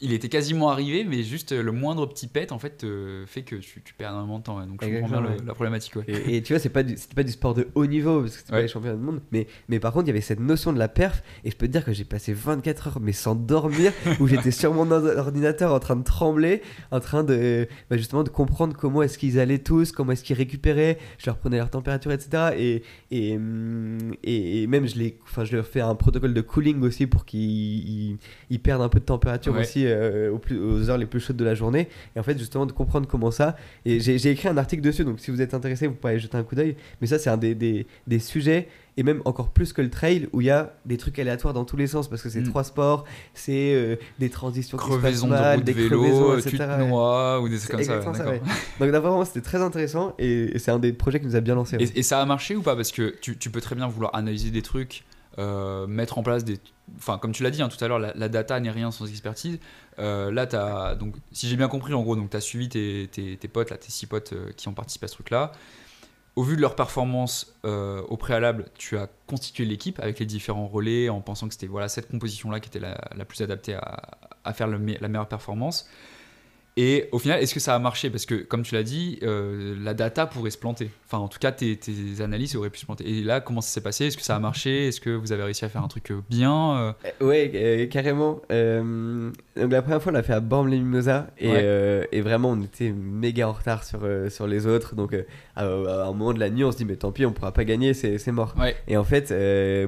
il 0.00 0.12
était 0.12 0.28
quasiment 0.28 0.70
arrivé, 0.70 1.04
mais 1.04 1.22
juste 1.22 1.52
le 1.52 1.72
moindre 1.72 2.06
petit 2.06 2.26
pet 2.26 2.52
en 2.52 2.58
fait 2.58 2.86
fait 3.26 3.42
que 3.42 3.56
tu, 3.56 3.94
perds 3.96 4.10
énormément 4.10 4.38
de 4.38 4.44
temps. 4.44 4.66
Donc 4.66 4.82
je 4.82 5.00
comprends 5.00 5.20
bien 5.20 5.36
la 5.44 5.54
problématique. 5.54 5.92
Et, 6.08 6.42
tu 6.42 6.52
vois, 6.52 6.60
c'est 6.60 6.70
pas 6.70 6.82
du, 6.82 6.96
pas 7.14 7.22
du 7.22 7.32
sport 7.32 7.54
de 7.54 7.68
haut 7.74 7.86
niveau 7.86 8.22
parce 8.22 8.36
que 8.36 8.42
c'est 8.44 8.50
pas 8.50 8.62
les 8.62 8.68
championnats 8.68 8.96
du 8.96 9.02
monde, 9.02 9.20
mais, 9.32 9.46
mais 9.68 9.78
par 9.78 9.92
contre, 9.92 10.06
il 10.06 10.08
y 10.08 10.10
avait 10.10 10.20
cette 10.20 10.40
notion 10.40 10.72
de 10.72 10.78
la 10.78 10.88
perf. 10.88 11.22
Et 11.44 11.50
je 11.50 11.56
peux 11.56 11.66
te 11.66 11.72
dire 11.72 11.84
que 11.84 11.92
j'ai 11.92 12.04
passé 12.04 12.32
24 12.32 12.88
heures, 12.88 13.00
mais 13.00 13.12
sans 13.12 13.34
dormir, 13.34 13.92
où 14.20 14.26
j'étais 14.26 14.50
sur 14.50 14.72
mon 14.72 14.90
ordinateur 14.90 15.72
en 15.72 15.80
train 15.80 15.96
de 15.96 16.04
trembler, 16.04 16.62
en 16.90 17.00
train 17.00 17.24
de 17.24 17.68
bah, 17.90 17.96
justement 17.96 18.22
de 18.22 18.30
comprendre 18.30 18.76
comment 18.76 19.02
est-ce 19.02 19.18
qu'ils 19.18 19.38
allaient 19.38 19.58
tous, 19.58 19.92
comment 19.92 20.12
est-ce 20.12 20.24
qu'ils 20.24 20.36
récupéraient. 20.36 20.98
Je 21.18 21.26
leur 21.26 21.36
prenais 21.36 21.58
leur 21.58 21.70
température, 21.70 22.12
etc. 22.12 22.54
Et, 22.56 22.82
et, 23.10 23.38
et, 24.24 24.66
même 24.66 24.86
je, 24.86 24.96
les, 24.96 25.18
enfin, 25.24 25.44
je 25.44 25.56
leur 25.56 25.66
fais 25.66 25.80
un 25.80 25.94
protocole 25.94 26.34
de 26.34 26.40
cooling 26.40 26.82
aussi 26.82 27.06
pour 27.06 27.24
qu'ils 27.24 28.18
perdent 28.62 28.82
un 28.82 28.88
peu 28.88 29.00
de 29.00 29.04
température 29.04 29.54
aussi 29.56 29.89
euh, 29.90 30.32
aux, 30.32 30.90
heures 30.90 30.98
les 30.98 31.06
plus 31.06 31.20
chaudes 31.20 31.36
de 31.36 31.44
la 31.44 31.54
journée. 31.54 31.88
Et 32.16 32.20
en 32.20 32.22
fait, 32.22 32.38
justement, 32.38 32.66
de 32.66 32.72
comprendre 32.72 33.06
comment 33.08 33.30
ça. 33.30 33.56
Et 33.84 34.00
j'ai 34.00 34.30
écrit 34.30 34.48
un 34.48 34.56
article 34.56 34.82
dessus, 34.82 35.04
donc 35.04 35.20
si 35.20 35.30
vous 35.30 35.40
êtes 35.40 35.54
intéressé, 35.54 35.86
vous 35.86 35.94
pouvez 35.94 36.12
aller 36.12 36.20
jeter 36.20 36.36
un 36.36 36.42
coup 36.42 36.54
d'œil. 36.54 36.76
Mais 37.00 37.06
ça, 37.06 37.18
c'est 37.18 37.30
un 37.30 37.36
des, 37.36 37.54
des, 37.54 37.86
des, 38.06 38.18
sujets, 38.18 38.68
et 38.96 39.02
même 39.02 39.22
encore 39.24 39.50
plus 39.50 39.72
que 39.72 39.82
le 39.82 39.90
trail, 39.90 40.28
où 40.32 40.40
il 40.40 40.46
y 40.46 40.50
a 40.50 40.74
des 40.86 40.96
trucs 40.96 41.18
aléatoires 41.18 41.54
dans 41.54 41.64
tous 41.64 41.76
les 41.76 41.86
sens, 41.86 42.08
parce 42.08 42.22
que 42.22 42.28
c'est 42.28 42.40
mm. 42.40 42.48
trois 42.48 42.64
sports, 42.64 43.04
c'est 43.34 43.74
euh, 43.74 43.96
des 44.18 44.30
transitions 44.30 44.76
crevaisons 44.78 45.26
qui 45.26 45.32
se 45.32 45.40
mal, 45.40 45.60
de 45.60 45.64
des 45.64 45.72
vélo, 45.72 46.36
etc. 46.38 46.50
Tu 46.50 46.58
te 46.58 46.88
noies, 46.88 47.40
ou 47.40 47.48
des 47.48 47.58
trucs 47.58 47.70
comme 47.70 47.82
ça. 47.82 48.02
ça 48.02 48.24
Donc 48.80 48.88
vraiment, 48.88 49.24
c'était 49.24 49.40
très 49.40 49.62
intéressant, 49.62 50.14
et, 50.18 50.58
c'est 50.58 50.70
un 50.70 50.78
des 50.78 50.92
projets 50.92 51.20
qui 51.20 51.26
nous 51.26 51.36
a 51.36 51.40
bien 51.40 51.54
lancé. 51.54 51.76
Et, 51.80 51.98
et, 51.98 52.02
ça 52.02 52.20
a 52.20 52.26
marché 52.26 52.56
ou 52.56 52.62
pas? 52.62 52.76
Parce 52.76 52.92
que 52.92 53.14
tu, 53.20 53.36
tu 53.36 53.50
peux 53.50 53.60
très 53.60 53.74
bien 53.74 53.88
vouloir 53.88 54.14
analyser 54.14 54.50
des 54.50 54.62
trucs. 54.62 55.04
Euh, 55.38 55.86
mettre 55.86 56.18
en 56.18 56.22
place 56.22 56.44
des. 56.44 56.58
Enfin, 56.96 57.18
comme 57.18 57.30
tu 57.32 57.44
l'as 57.44 57.50
dit 57.50 57.62
hein, 57.62 57.68
tout 57.68 57.82
à 57.84 57.88
l'heure, 57.88 58.00
la, 58.00 58.28
data 58.28 58.58
n'est 58.58 58.70
rien 58.70 58.90
sans 58.90 59.08
expertise. 59.08 59.60
Euh, 59.98 60.32
là, 60.32 60.48
as, 60.52 60.96
donc, 60.96 61.14
si 61.30 61.48
j'ai 61.48 61.56
bien 61.56 61.68
compris, 61.68 61.94
en 61.94 62.02
gros, 62.02 62.16
tu 62.16 62.36
as 62.36 62.40
suivi 62.40 62.68
tes, 62.68 63.08
tes, 63.08 63.48
potes, 63.48 63.70
là, 63.70 63.76
tes 63.76 63.90
six 63.90 64.06
potes 64.06 64.32
euh, 64.32 64.50
qui 64.56 64.66
ont 64.66 64.74
participé 64.74 65.04
à 65.04 65.08
ce 65.08 65.14
truc-là. 65.14 65.52
Au 66.36 66.42
vu 66.42 66.56
de 66.56 66.60
leur 66.60 66.74
performance 66.74 67.54
au 67.64 68.16
préalable, 68.16 68.66
tu 68.78 68.96
as 68.96 69.08
constitué 69.26 69.64
l'équipe 69.64 69.98
avec 70.00 70.20
les 70.20 70.26
différents 70.26 70.68
relais 70.68 71.08
en 71.08 71.20
pensant 71.20 71.48
que 71.48 71.54
c'était 71.54 71.66
voilà, 71.66 71.88
cette 71.88 72.08
composition-là 72.08 72.60
qui 72.60 72.68
était 72.68 72.78
la, 72.78 72.96
la, 73.16 73.24
plus 73.24 73.42
adaptée 73.42 73.74
à, 73.74 74.18
à 74.44 74.54
faire 74.54 74.68
la 74.68 74.78
meilleure 74.78 75.28
performance. 75.28 75.88
Et 76.76 77.08
au 77.12 77.18
final, 77.18 77.42
est-ce 77.42 77.52
que 77.52 77.60
ça 77.60 77.74
a 77.74 77.78
marché? 77.78 78.10
Parce 78.10 78.26
que, 78.26 78.36
comme 78.36 78.62
tu 78.62 78.74
l'as 78.74 78.82
dit, 78.84 79.18
euh, 79.22 79.74
la 79.82 79.92
data 79.92 80.26
pourrait 80.26 80.50
se 80.50 80.56
planter. 80.58 80.88
Enfin, 81.06 81.18
en 81.18 81.28
tout 81.28 81.38
cas, 81.40 81.50
tes, 81.52 81.76
tes 81.76 82.22
analyses 82.22 82.54
auraient 82.56 82.70
pu 82.70 82.78
se 82.78 82.86
planter. 82.86 83.08
Et 83.08 83.22
là, 83.22 83.40
comment 83.40 83.60
ça 83.60 83.68
s'est 83.70 83.80
passé? 83.80 84.06
Est-ce 84.06 84.16
que 84.16 84.22
ça 84.22 84.36
a 84.36 84.38
marché? 84.38 84.86
Est-ce 84.88 85.00
que 85.00 85.10
vous 85.10 85.32
avez 85.32 85.42
réussi 85.42 85.64
à 85.64 85.68
faire 85.68 85.82
un 85.82 85.88
truc 85.88 86.10
euh, 86.12 86.20
bien 86.30 86.78
euh? 86.78 86.92
Ouais, 87.20 87.50
euh, 87.54 87.86
carrément. 87.86 88.40
Donc 88.50 89.72
la 89.72 89.82
première 89.82 90.00
fois, 90.00 90.12
on 90.12 90.14
l'a 90.14 90.22
fait 90.22 90.32
à 90.32 90.40
Bormes-les-Mimosas 90.40 91.26
et, 91.38 91.48
Ouais. 91.50 92.08
et 92.12 92.20
vraiment, 92.20 92.50
on 92.50 92.62
était 92.62 92.92
méga 92.92 93.48
en 93.48 93.52
retard 93.52 93.82
sur, 93.84 94.00
sur 94.28 94.46
les 94.46 94.66
autres. 94.66 94.94
Donc, 94.94 95.14
à, 95.56 95.62
à 95.62 95.64
un 95.64 96.12
moment 96.12 96.32
de 96.32 96.38
la 96.40 96.50
nuit, 96.50 96.64
on 96.64 96.70
se 96.72 96.76
dit, 96.76 96.84
mais 96.84 96.96
tant 96.96 97.10
pis, 97.12 97.26
on 97.26 97.32
pourra 97.32 97.52
pas 97.52 97.64
gagner, 97.64 97.92
c'est 97.94 98.32
mort. 98.32 98.54
Ouais. 98.58 98.76
Et 98.86 98.96
en 98.96 99.04
fait, 99.04 99.28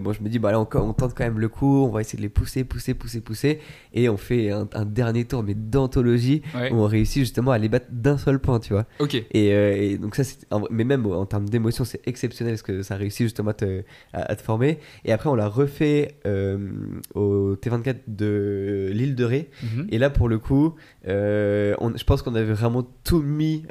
bon, 0.00 0.12
je 0.12 0.20
me 0.22 0.28
dis, 0.28 0.38
bah 0.40 0.50
là, 0.50 0.60
on, 0.60 0.68
on 0.74 0.92
tente 0.92 1.14
quand 1.14 1.24
même 1.24 1.38
le 1.38 1.48
coup, 1.48 1.84
on 1.86 1.90
va 1.90 2.00
essayer 2.00 2.16
de 2.18 2.22
les 2.22 2.28
pousser, 2.28 2.64
pousser, 2.64 2.94
pousser, 2.94 3.20
pousser. 3.20 3.60
Et 3.94 4.08
on 4.08 4.16
fait 4.16 4.50
un, 4.50 4.68
un 4.74 4.84
dernier 4.84 5.24
tour, 5.24 5.42
mais 5.44 5.54
d'anthologie, 5.54 6.42
Ouais. 6.54 6.71
Où 6.72 6.76
on 6.76 6.86
réussit 6.86 7.22
justement 7.22 7.50
à 7.52 7.58
les 7.58 7.68
battre 7.68 7.86
d'un 7.90 8.18
seul 8.18 8.38
point, 8.38 8.58
tu 8.60 8.72
vois. 8.72 8.86
Ok. 8.98 9.14
Et, 9.14 9.52
euh, 9.54 9.76
et 9.76 9.98
donc 9.98 10.14
ça, 10.14 10.24
c'est- 10.24 10.46
mais 10.70 10.84
même 10.84 11.06
en 11.06 11.26
termes 11.26 11.48
d'émotion, 11.48 11.84
c'est 11.84 12.00
exceptionnel 12.08 12.54
parce 12.54 12.62
que 12.62 12.82
ça 12.82 12.96
réussit 12.96 13.26
justement 13.26 13.50
à 13.50 13.54
te, 13.54 13.82
à, 14.12 14.22
à 14.32 14.36
te 14.36 14.42
former. 14.42 14.78
Et 15.04 15.12
après, 15.12 15.28
on 15.28 15.34
l'a 15.34 15.48
refait 15.48 16.16
euh, 16.26 16.58
au 17.14 17.54
T24 17.56 17.96
de 18.08 18.88
l'île 18.92 19.14
de 19.14 19.24
Ré. 19.24 19.50
Mhm. 19.62 19.86
Et 19.90 19.98
là, 19.98 20.10
pour 20.10 20.28
le 20.28 20.38
coup, 20.38 20.74
euh, 21.08 21.74
on- 21.78 21.96
je 21.96 22.04
pense 22.04 22.22
qu'on 22.22 22.34
avait 22.34 22.52
vraiment 22.52 22.86
tout 23.04 23.22
mis 23.22 23.64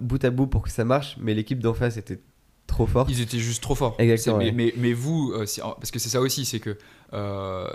bout 0.00 0.24
à 0.24 0.30
bout 0.30 0.46
pour 0.46 0.62
que 0.62 0.70
ça 0.70 0.84
marche, 0.84 1.16
mais 1.20 1.34
l'équipe 1.34 1.58
d'en 1.60 1.74
face 1.74 1.96
était 1.96 2.18
trop 2.66 2.86
forte. 2.86 3.10
Ils 3.10 3.20
étaient 3.20 3.38
juste 3.38 3.62
trop 3.62 3.74
forts. 3.74 3.94
Exactement, 3.98 4.38
Mais, 4.38 4.46
ouais. 4.46 4.52
mais, 4.52 4.74
mais 4.76 4.92
vous, 4.92 5.32
euh, 5.34 5.44
parce 5.56 5.90
que 5.90 5.98
c'est 5.98 6.08
ça 6.08 6.20
aussi, 6.20 6.44
c'est 6.44 6.60
que 6.60 6.76
euh, 7.12 7.68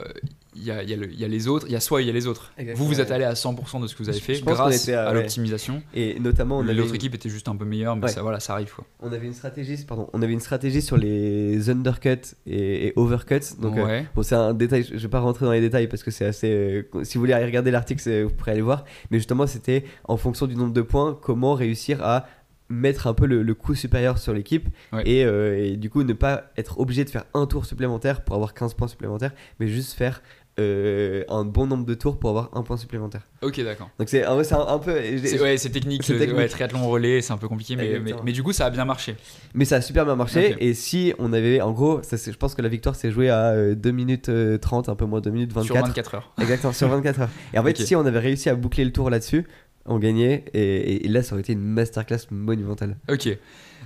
il 0.53 0.63
y, 0.65 0.71
a, 0.71 0.83
il 0.83 0.89
y 0.89 0.93
a 1.23 1.27
y 1.27 1.29
les 1.29 1.47
autres, 1.47 1.65
il 1.69 1.71
y 1.71 1.75
a 1.77 1.79
soi 1.79 2.01
et 2.01 2.03
il 2.03 2.07
y 2.07 2.09
a 2.09 2.13
les 2.13 2.27
autres. 2.27 2.51
Exactement, 2.57 2.85
vous, 2.85 2.93
vous 2.93 2.99
êtes 2.99 3.11
allé 3.11 3.23
à 3.23 3.31
100% 3.33 3.81
de 3.81 3.87
ce 3.87 3.95
que 3.95 4.03
vous 4.03 4.09
avez 4.09 4.19
fait 4.19 4.41
grâce 4.41 4.89
à- 4.89 5.13
l'optimisation. 5.13 5.81
Et 5.93 6.19
notamment, 6.19 6.57
on 6.57 6.61
L'autre 6.63 6.89
une- 6.89 6.95
équipe 6.95 7.15
était 7.15 7.29
juste 7.29 7.47
un 7.47 7.55
peu 7.55 7.63
meilleure, 7.63 7.95
mais 7.95 8.03
Ouais. 8.07 8.11
ça, 8.11 8.21
voilà, 8.21 8.41
ça 8.41 8.53
arrive. 8.53 8.73
Quoi. 8.75 8.83
On 8.99 9.13
avait 9.13 9.27
une 9.27 9.33
stratégie, 9.33 9.77
pardon, 9.85 10.09
on 10.11 10.21
avait 10.21 10.33
une 10.33 10.41
stratégie 10.41 10.81
sur 10.81 10.97
les 10.97 11.69
undercuts 11.69 12.35
et, 12.45 12.87
et 12.87 12.93
overcuts. 12.97 13.55
Donc, 13.59 13.77
euh, 13.77 13.85
ouais. 13.85 14.05
bon, 14.13 14.23
c'est 14.23 14.35
un 14.35 14.53
détail, 14.53 14.83
je 14.91 14.97
vais 14.97 15.07
pas 15.07 15.21
rentrer 15.21 15.45
dans 15.45 15.53
les 15.53 15.61
détails 15.61 15.87
parce 15.87 16.03
que 16.03 16.11
c'est 16.11 16.25
assez. 16.25 16.49
euh, 16.51 16.83
si 17.03 17.13
vous 17.15 17.21
voulez 17.21 17.33
aller 17.33 17.45
regarder 17.45 17.71
l'article, 17.71 18.23
vous 18.23 18.29
pourrez 18.31 18.51
aller 18.51 18.61
voir. 18.61 18.83
Mais 19.09 19.17
justement, 19.19 19.47
c'était 19.47 19.85
en 20.03 20.17
fonction 20.17 20.47
du 20.47 20.55
nombre 20.57 20.73
de 20.73 20.81
points, 20.81 21.17
comment 21.21 21.53
réussir 21.53 22.03
à 22.03 22.27
mettre 22.71 23.07
un 23.07 23.13
peu 23.13 23.25
le, 23.25 23.43
le 23.43 23.53
coup 23.53 23.75
supérieur 23.75 24.17
sur 24.17 24.33
l'équipe 24.33 24.67
Ouais. 24.93 25.03
et, 25.05 25.25
euh, 25.25 25.57
et 25.63 25.77
du 25.77 25.89
coup 25.89 26.03
ne 26.03 26.13
pas 26.13 26.45
être 26.57 26.79
obligé 26.79 27.03
de 27.05 27.09
faire 27.09 27.25
un 27.33 27.45
tour 27.45 27.65
supplémentaire 27.65 28.23
pour 28.23 28.35
avoir 28.35 28.53
15 28.53 28.73
points 28.73 28.87
supplémentaires, 28.87 29.31
mais 29.59 29.67
juste 29.67 29.93
faire 29.93 30.21
euh, 30.59 31.23
un 31.29 31.45
bon 31.45 31.65
nombre 31.65 31.85
de 31.85 31.93
tours 31.93 32.19
pour 32.19 32.29
avoir 32.29 32.49
un 32.53 32.61
point 32.61 32.75
supplémentaire. 32.75 33.21
Ok, 33.41 33.61
d'accord. 33.63 33.89
Donc 33.97 34.09
c'est 34.09 34.25
en 34.27 34.35
vrai, 34.35 34.43
c'est 34.43 34.53
un, 34.55 34.67
un 34.67 34.79
peu. 34.79 34.93
C'est 35.23 35.41
ouais, 35.41 35.57
c'est 35.57 35.69
technique, 35.69 36.03
C'est 36.03 36.13
euh, 36.13 36.19
technique. 36.19 36.37
ouais, 36.37 36.47
triathlon 36.49 36.87
relais, 36.89 37.21
c'est 37.21 37.31
un 37.31 37.37
peu 37.37 37.47
compliqué, 37.47 37.77
mais, 37.77 37.99
mais, 38.23 38.31
du 38.33 38.43
coup, 38.43 38.51
ça 38.51 38.65
a 38.65 38.69
bien 38.69 38.83
marché. 38.83 39.15
Mais 39.53 39.63
ça 39.63 39.77
a 39.77 39.81
super 39.81 40.03
bien 40.05 40.15
marché. 40.17 40.57
Et 40.59 40.73
si 40.73 41.13
on 41.19 41.31
avait, 41.31 41.61
en 41.61 41.71
gros, 41.71 42.01
ça, 42.03 42.17
je 42.17 42.35
pense 42.35 42.53
que 42.53 42.61
la 42.61 42.67
victoire 42.69 42.95
s'est 42.95 43.11
jouée 43.11 43.29
à 43.29 43.51
euh, 43.51 43.75
2 43.75 43.91
minutes 43.91 44.27
euh, 44.29 44.57
30, 44.57 44.89
un 44.89 44.95
peu 44.95 45.05
moins 45.05 45.21
2 45.21 45.29
minutes 45.31 45.53
24. 45.53 45.65
Sur 45.65 45.75
24 45.87 46.15
heures. 46.15 46.33
Exactement, 46.39 46.73
sur 46.73 46.89
24 46.89 47.21
heures. 47.21 47.29
Et 47.53 47.57
en 47.59 47.63
fait, 47.63 47.77
si 47.81 47.95
on 47.95 48.05
avait 48.05 48.19
réussi 48.19 48.49
à 48.49 48.55
boucler 48.55 48.83
le 48.83 48.91
tour 48.91 49.09
là-dessus, 49.09 49.45
on 49.85 49.99
gagnait. 49.99 50.45
Et, 50.53 51.05
et 51.05 51.09
là, 51.09 51.23
ça 51.23 51.33
aurait 51.33 51.41
été 51.41 51.53
une 51.53 51.61
masterclass 51.61 52.27
monumentale. 52.29 52.97
Ok. 53.09 53.37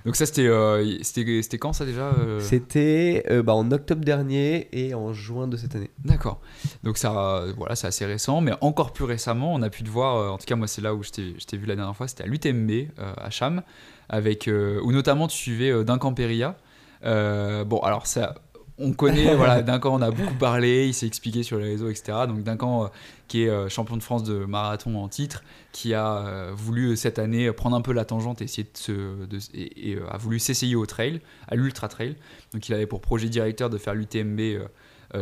Donc 0.05 0.15
ça, 0.15 0.25
c'était 0.27 0.45
euh, 0.47 0.97
c'était 1.01 1.57
quand 1.57 1.73
ça 1.73 1.85
déjà 1.85 2.11
euh 2.19 2.39
C'était 2.39 3.23
euh, 3.31 3.41
bah, 3.41 3.53
en 3.55 3.71
octobre 3.71 4.05
dernier 4.05 4.67
et 4.71 4.93
en 4.93 5.13
juin 5.13 5.47
de 5.47 5.57
cette 5.57 5.75
année. 5.75 5.89
D'accord. 6.03 6.41
Donc 6.83 6.97
ça, 6.97 7.45
voilà, 7.57 7.75
c'est 7.75 7.87
assez 7.87 8.05
récent, 8.05 8.39
mais 8.41 8.51
encore 8.61 8.93
plus 8.93 9.05
récemment, 9.05 9.53
on 9.53 9.61
a 9.63 9.69
pu 9.69 9.83
te 9.83 9.89
voir. 9.89 10.17
euh, 10.17 10.29
en 10.29 10.37
tout 10.37 10.45
cas, 10.45 10.55
moi, 10.55 10.67
c'est 10.67 10.81
là 10.81 10.93
où 10.93 11.01
je 11.01 11.09
t'ai 11.09 11.57
vu 11.57 11.65
la 11.65 11.75
dernière 11.75 11.95
fois. 11.95 12.07
C'était 12.07 12.23
à 12.23 12.27
l'UTMB 12.27 12.89
à 12.97 13.29
Cham, 13.31 13.63
avec 14.09 14.47
où 14.47 14.91
notamment 14.91 15.27
tu 15.27 15.37
suivais 15.37 15.83
Duncan 15.83 16.13
Peria. 16.13 16.55
Euh, 17.05 17.63
bon, 17.63 17.79
alors 17.79 18.07
ça, 18.07 18.35
on 18.77 18.91
connaît. 18.93 19.35
voilà, 19.35 19.61
Duncan, 19.63 19.93
on 19.95 20.01
a 20.01 20.11
beaucoup 20.11 20.35
parlé. 20.35 20.87
Il 20.87 20.93
s'est 20.93 21.07
expliqué 21.07 21.43
sur 21.43 21.57
les 21.57 21.65
réseaux, 21.65 21.89
etc. 21.89 22.19
Donc 22.27 22.43
Duncan, 22.43 22.85
euh, 22.85 22.87
qui 23.27 23.43
est 23.43 23.49
euh, 23.49 23.69
champion 23.69 23.97
de 23.97 24.03
France 24.03 24.23
de 24.23 24.45
marathon 24.45 24.95
en 24.97 25.07
titre, 25.07 25.43
qui 25.71 25.93
a 25.93 26.17
euh, 26.17 26.51
voulu 26.55 26.95
cette 26.97 27.19
année 27.19 27.51
prendre 27.51 27.75
un 27.75 27.81
peu 27.81 27.93
la 27.93 28.05
tangente 28.05 28.41
et 28.41 28.45
essayer 28.45 28.63
de 28.63 28.77
se, 28.77 28.91
de- 29.25 29.39
et, 29.53 29.91
et, 29.91 29.97
a 30.09 30.17
voulu 30.17 30.39
s'essayer 30.39 30.75
au 30.75 30.85
trail, 30.85 31.21
à 31.47 31.55
l'ultra 31.55 31.87
trail. 31.87 32.15
Donc 32.53 32.67
il 32.67 32.73
avait 32.73 32.85
pour 32.87 33.01
projet 33.01 33.29
directeur 33.29 33.69
de 33.69 33.77
faire 33.77 33.93
l'UTMB 33.95 34.39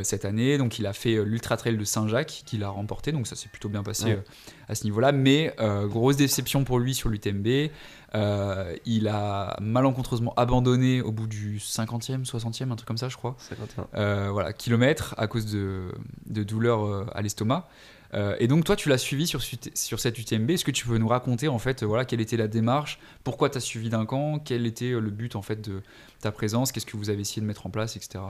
cette 0.01 0.25
année. 0.25 0.57
Donc 0.57 0.79
il 0.79 0.87
a 0.87 0.93
fait 0.93 1.23
l'Ultra 1.23 1.55
Trail 1.55 1.77
de 1.77 1.83
Saint-Jacques 1.83 2.41
qu'il 2.47 2.63
a 2.63 2.69
remporté. 2.69 3.11
Donc 3.11 3.27
ça 3.27 3.35
s'est 3.35 3.49
plutôt 3.49 3.69
bien 3.69 3.83
passé 3.83 4.05
Ouais. 4.05 4.23
à 4.67 4.73
ce 4.73 4.85
niveau-là. 4.85 5.11
Mais 5.11 5.53
euh, 5.59 5.85
grosse 5.87 6.15
déception 6.17 6.63
pour 6.63 6.79
lui 6.79 6.95
sur 6.95 7.09
l'UTMB. 7.09 7.69
Euh, 8.15 8.75
il 8.85 9.07
a 9.07 9.57
malencontreusement 9.59 10.33
abandonné 10.37 11.01
au 11.01 11.11
bout 11.11 11.27
du 11.27 11.57
50e, 11.57 12.25
60e, 12.25 12.71
un 12.71 12.75
truc 12.75 12.87
comme 12.87 12.97
ça, 12.97 13.09
je 13.09 13.17
crois. 13.17 13.35
51. 13.39 13.87
Euh, 13.95 14.29
voilà, 14.31 14.53
kilomètres 14.53 15.15
à 15.17 15.27
cause 15.27 15.47
de, 15.47 15.91
de 16.27 16.43
douleurs 16.43 16.85
euh, 16.85 17.05
à 17.13 17.21
l'estomac. 17.21 17.67
Euh, 18.13 18.35
et 18.39 18.47
donc 18.47 18.63
toi, 18.63 18.75
tu 18.75 18.89
l'as 18.89 18.99
suivi 18.99 19.25
sur, 19.25 19.41
sur 19.41 19.99
cette 19.99 20.19
UTMB. 20.19 20.51
Est-ce 20.51 20.63
que 20.63 20.71
tu 20.71 20.85
peux 20.85 20.99
nous 20.99 21.07
raconter 21.07 21.47
en 21.47 21.57
fait, 21.57 21.83
voilà, 21.83 22.05
quelle 22.05 22.21
était 22.21 22.37
la 22.37 22.47
démarche, 22.47 22.99
pourquoi 23.23 23.49
tu 23.49 23.57
as 23.57 23.61
suivi 23.61 23.89
d'un 23.89 24.05
camp, 24.05 24.37
quel 24.37 24.67
était 24.67 24.91
le 24.91 25.09
but 25.09 25.35
en 25.35 25.41
fait 25.41 25.61
de 25.67 25.81
ta 26.19 26.31
présence, 26.31 26.71
qu'est-ce 26.71 26.85
que 26.85 26.97
vous 26.97 27.09
avez 27.09 27.21
essayé 27.21 27.41
de 27.41 27.47
mettre 27.47 27.65
en 27.65 27.71
place, 27.71 27.95
etc. 27.95 28.23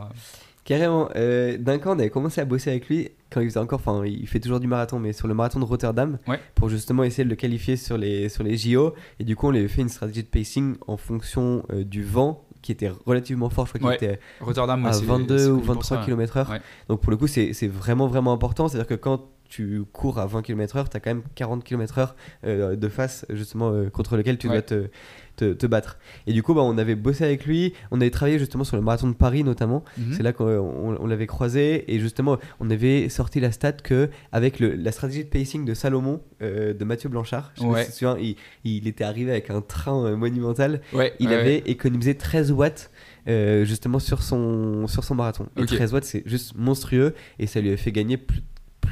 Carrément. 0.66 1.10
Euh, 1.16 1.58
D'un 1.58 1.78
camp, 1.78 1.96
on 1.96 2.00
avait 2.00 2.10
commencé 2.10 2.40
à 2.42 2.46
bosser 2.46 2.70
avec 2.70 2.88
lui 2.88 3.10
quand 3.30 3.42
il 3.42 3.50
faisait 3.50 3.60
encore. 3.60 3.80
Enfin, 3.86 4.06
il 4.06 4.28
fait 4.28 4.40
toujours 4.40 4.60
du 4.60 4.68
marathon, 4.68 5.00
mais 5.00 5.12
sur 5.14 5.28
le 5.28 5.34
marathon 5.34 5.60
de 5.60 5.66
Rotterdam. 5.66 6.18
Ouais. 6.28 6.40
Pour 6.56 6.70
justement 6.70 7.04
essayer 7.04 7.24
de 7.26 7.30
le 7.30 7.36
qualifier 7.36 7.76
sur 7.76 7.98
les, 7.98 8.30
sur 8.30 8.44
les 8.44 8.56
JO. 8.58 8.94
Et 9.20 9.24
du 9.24 9.36
coup, 9.36 9.48
on 9.48 9.52
lui 9.52 9.60
avait 9.60 9.68
fait 9.68 9.82
une 9.82 9.90
stratégie 9.90 10.24
de 10.24 10.28
pacing 10.30 10.76
en 10.88 10.98
fonction 10.98 11.64
euh, 11.72 11.84
du 11.84 12.04
vent 12.04 12.44
qui 12.62 12.72
était 12.72 12.92
relativement 13.06 13.50
fort. 13.50 13.68
Je 13.68 13.78
crois 13.78 13.98
qu'il 13.98 14.08
était 14.08 14.20
Rotterdam, 14.40 14.86
à 14.86 14.94
c'est- 14.94 15.04
22 15.04 15.38
c'est 15.38 15.46
ou 15.48 15.56
connu 15.56 15.66
pour 15.66 15.74
23 15.76 15.84
ça, 15.84 16.00
ouais. 16.00 16.06
km/h. 16.06 16.60
Donc 16.88 17.02
pour 17.02 17.12
le 17.12 17.18
coup, 17.18 17.28
c'est 17.28 17.52
c'est 17.52 17.68
vraiment 17.68 18.08
vraiment 18.08 18.32
important. 18.32 18.70
C'est-à-dire 18.70 18.88
que 18.88 18.94
quand 18.94 19.28
tu 19.54 19.84
cours 19.92 20.18
à 20.20 20.26
20 20.26 20.42
km/h, 20.42 20.90
tu 20.90 20.98
as 20.98 21.00
quand 21.00 21.12
même 21.12 21.24
40 21.36 21.64
km/h 21.64 22.14
euh, 22.46 22.76
de 22.76 22.90
face 22.90 23.26
justement 23.30 23.72
euh, 23.72 23.90
contre 23.90 24.18
lequel 24.18 24.38
tu 24.40 24.48
Ouais. 24.48 24.54
dois 24.54 24.62
te, 24.64 24.88
te, 25.36 25.54
te 25.54 25.68
battre. 25.68 25.98
Et 26.28 26.34
du 26.34 26.42
coup, 26.42 26.54
bah, 26.56 26.62
on 26.64 26.78
avait 26.78 26.96
bossé 26.96 27.24
avec 27.24 27.46
lui, 27.46 27.74
on 27.92 28.02
avait 28.02 28.10
travaillé 28.10 28.40
justement 28.40 28.64
sur 28.64 28.76
le 28.78 28.82
marathon 28.82 29.08
de 29.08 29.14
Paris 29.14 29.44
notamment. 29.44 29.84
Mhm. 29.98 30.14
C'est 30.14 30.24
là 30.24 30.34
qu'on 30.34 30.46
on- 30.48 30.98
on 31.00 31.06
l'avait 31.08 31.28
croisé 31.28 31.92
et 31.94 32.00
justement 32.00 32.38
on 32.60 32.70
avait 32.72 33.10
sorti 33.10 33.40
la 33.40 33.52
stat 33.52 33.74
que 33.74 34.10
avec 34.32 34.60
le- 34.60 34.74
la 34.76 34.92
stratégie 34.92 35.24
de 35.24 35.30
pacing 35.30 35.66
de 35.66 35.74
Salomon 35.76 36.22
euh, 36.42 36.74
de 36.74 36.84
Mathieu 36.86 37.10
Blanchard, 37.10 37.52
je 37.56 37.62
sais 37.62 37.68
pas 37.68 37.74
Ouais. 37.74 37.80
si 37.82 37.86
tu 37.88 37.92
te 37.94 37.98
souviens, 38.00 38.18
il, 38.20 38.36
il 38.64 38.88
était 38.88 39.04
arrivé 39.04 39.30
avec 39.32 39.50
un 39.52 39.62
train 39.62 40.16
monumental 40.16 40.82
Ouais, 40.94 41.14
il 41.20 41.32
avait 41.32 41.60
économisé 41.68 42.16
13 42.16 42.52
watts 42.52 42.90
euh, 43.28 43.66
justement 43.66 44.00
sur 44.00 44.22
son, 44.24 44.88
sur 44.88 45.04
son 45.04 45.16
marathon. 45.16 45.48
Et 45.58 45.62
Ok. 45.62 45.68
13 45.68 45.94
watts, 45.94 46.04
c'est 46.06 46.24
juste 46.26 46.56
monstrueux 46.58 47.14
et 47.40 47.48
ça 47.48 47.62
lui 47.62 47.72
a 47.72 47.78
fait 47.78 47.92
gagner 47.92 48.18
plus, 48.18 48.42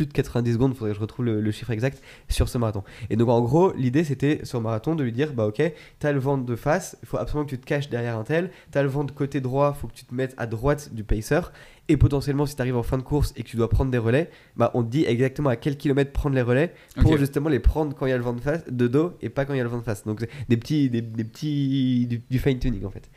plus 0.01 0.07
de 0.07 0.13
90 0.13 0.53
secondes, 0.53 0.73
faudrait 0.75 0.91
que 0.91 0.95
je 0.95 1.01
retrouve 1.01 1.25
le, 1.25 1.41
le 1.41 1.51
chiffre 1.51 1.69
exact, 1.69 2.01
sur 2.27 2.49
ce 2.49 2.57
marathon. 2.57 2.83
Et 3.11 3.15
donc 3.15 3.29
en 3.29 3.41
gros, 3.41 3.71
l'idée 3.73 4.03
c'était 4.03 4.39
sur 4.43 4.57
le 4.57 4.63
marathon 4.63 4.95
de 4.95 5.03
lui 5.03 5.11
dire 5.11 5.33
bah 5.33 5.45
ok, 5.45 5.61
t'as 5.99 6.11
le 6.11 6.19
vent 6.19 6.37
de 6.37 6.55
face, 6.55 6.97
il 7.03 7.07
faut 7.07 7.17
absolument 7.17 7.45
que 7.45 7.51
tu 7.51 7.59
te 7.59 7.65
caches 7.65 7.89
derrière 7.89 8.17
un 8.17 8.23
tel, 8.23 8.49
t'as 8.71 8.81
le 8.81 8.89
vent 8.89 9.03
de 9.03 9.11
côté 9.11 9.41
droit, 9.41 9.73
faut 9.73 9.87
que 9.87 9.93
tu 9.93 10.05
te 10.05 10.15
mettes 10.15 10.33
à 10.37 10.47
droite 10.47 10.89
du 10.93 11.03
pacer. 11.03 11.41
Et 11.87 11.97
potentiellement, 11.97 12.45
si 12.45 12.55
tu 12.55 12.61
arrives 12.61 12.77
en 12.77 12.83
fin 12.83 12.97
de 12.97 13.03
course 13.03 13.33
et 13.35 13.43
que 13.43 13.49
tu 13.49 13.57
dois 13.57 13.67
prendre 13.67 13.91
des 13.91 13.97
relais, 13.97 14.29
bah 14.55 14.71
on 14.75 14.83
te 14.83 14.89
dit 14.89 15.03
exactement 15.05 15.49
à 15.49 15.57
quel 15.57 15.75
kilomètre 15.75 16.11
prendre 16.13 16.35
les 16.35 16.41
relais 16.41 16.73
pour 17.01 17.17
justement 17.17 17.49
les 17.49 17.59
prendre 17.59 17.93
quand 17.95 18.05
il 18.05 18.09
y 18.09 18.13
a 18.13 18.17
le 18.17 18.23
vent 18.23 18.33
de 18.33 18.39
face, 18.39 18.63
de 18.69 18.87
dos 18.87 19.13
et 19.21 19.29
pas 19.29 19.43
quand 19.45 19.53
il 19.53 19.57
y 19.57 19.59
a 19.59 19.63
le 19.63 19.69
vent 19.69 19.79
de 19.79 19.83
face. 19.83 20.05
Donc 20.05 20.25
des 20.47 20.57
petits, 20.57 20.89
des, 20.89 21.01
des 21.01 21.23
petits, 21.25 22.07
du, 22.07 22.21
du 22.29 22.39
fine 22.39 22.59
tuning 22.59 22.85
en 22.85 22.91
fait. 22.91 23.09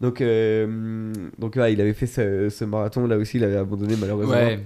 Donc, 0.00 0.20
euh, 0.20 1.12
donc 1.38 1.56
ouais, 1.56 1.72
il 1.74 1.80
avait 1.80 1.92
fait 1.92 2.06
ce, 2.06 2.48
ce 2.48 2.64
marathon 2.64 3.06
là 3.06 3.18
aussi, 3.18 3.36
il 3.36 3.44
avait 3.44 3.56
abandonné 3.56 3.96
malheureusement. 4.00 4.32
Ouais. 4.32 4.60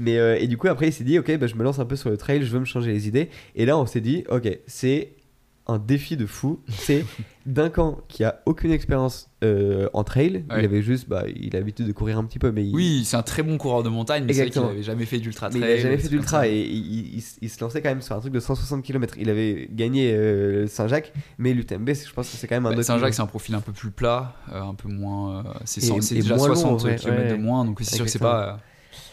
Mais 0.00 0.18
euh, 0.18 0.36
et 0.40 0.46
du 0.48 0.56
coup 0.56 0.68
après 0.68 0.88
il 0.88 0.92
s'est 0.92 1.04
dit 1.04 1.18
ok, 1.18 1.36
bah, 1.38 1.46
je 1.46 1.54
me 1.54 1.62
lance 1.62 1.78
un 1.78 1.84
peu 1.86 1.96
sur 1.96 2.10
le 2.10 2.16
trail, 2.16 2.42
je 2.42 2.50
veux 2.50 2.60
me 2.60 2.64
changer 2.64 2.90
les 2.92 3.06
idées. 3.06 3.28
Et 3.54 3.66
là 3.66 3.76
on 3.78 3.86
s'est 3.86 4.00
dit 4.00 4.24
ok, 4.30 4.58
c'est 4.66 5.12
un 5.66 5.78
défi 5.78 6.16
de 6.16 6.26
fou. 6.26 6.58
C'est 6.68 7.04
d'un 7.46 7.70
camp 7.70 7.98
qui 8.08 8.24
a 8.24 8.40
aucune 8.46 8.72
expérience 8.72 9.30
euh, 9.44 9.88
en 9.92 10.02
trail. 10.02 10.44
Ouais. 10.50 10.60
Il 10.60 10.64
avait 10.64 10.82
juste, 10.82 11.08
bah, 11.08 11.24
il 11.32 11.54
a 11.54 11.60
l'habitude 11.60 11.86
de 11.86 11.92
courir 11.92 12.18
un 12.18 12.24
petit 12.24 12.40
peu, 12.40 12.50
mais 12.50 12.66
il, 12.66 12.74
Oui, 12.74 13.02
c'est 13.04 13.16
un 13.16 13.22
très 13.22 13.44
bon 13.44 13.56
coureur 13.56 13.84
de 13.84 13.88
montagne, 13.88 14.24
mais 14.26 14.32
c'est 14.32 14.42
vrai 14.42 14.50
qu'il 14.50 14.62
n'avait 14.62 14.82
jamais 14.82 15.04
fait 15.04 15.18
d'ultra 15.18 15.48
trail. 15.48 15.60
il 15.60 15.64
a 15.64 15.76
jamais 15.78 15.98
fait 15.98 16.08
d'ultra 16.08 16.48
et 16.48 16.58
il, 16.60 16.76
il- 16.76 17.18
il- 17.18 17.24
il 17.42 17.48
se 17.50 17.60
lançait 17.62 17.82
quand 17.82 17.88
même 17.90 18.02
sur 18.02 18.16
un 18.16 18.20
truc 18.20 18.32
de 18.32 18.40
160 18.40 18.82
km. 18.82 19.14
Il 19.18 19.30
avait 19.30 19.68
gagné 19.70 20.12
euh, 20.12 20.66
Saint-Jacques, 20.66 21.12
mais 21.38 21.54
l'UTMB, 21.54 21.90
je 21.94 22.12
pense 22.12 22.28
que 22.30 22.36
c'est 22.36 22.48
quand 22.48 22.56
même 22.56 22.66
un 22.66 22.74
Bah, 22.74 22.82
Saint-Jacques, 22.82 23.14
c'est 23.14 23.22
un 23.22 23.26
profil 23.26 23.54
un 23.54 23.60
peu 23.60 23.72
plus 23.72 23.90
plat, 23.92 24.34
euh, 24.52 24.60
un 24.60 24.74
peu 24.74 24.88
moins. 24.88 25.44
c'est 25.66 25.80
déjà 26.14 26.34
moins 26.36 26.48
long, 26.48 26.54
60 26.54 26.72
en 26.72 26.76
vrai, 26.78 26.96
km 26.96 27.20
ouais. 27.22 27.28
de 27.30 27.34
moins, 27.40 27.64
donc 27.64 27.78
c'est 27.82 27.94
sûr 27.94 28.04
que 28.06 28.10
c'est 28.10 28.18
pas. 28.18 28.58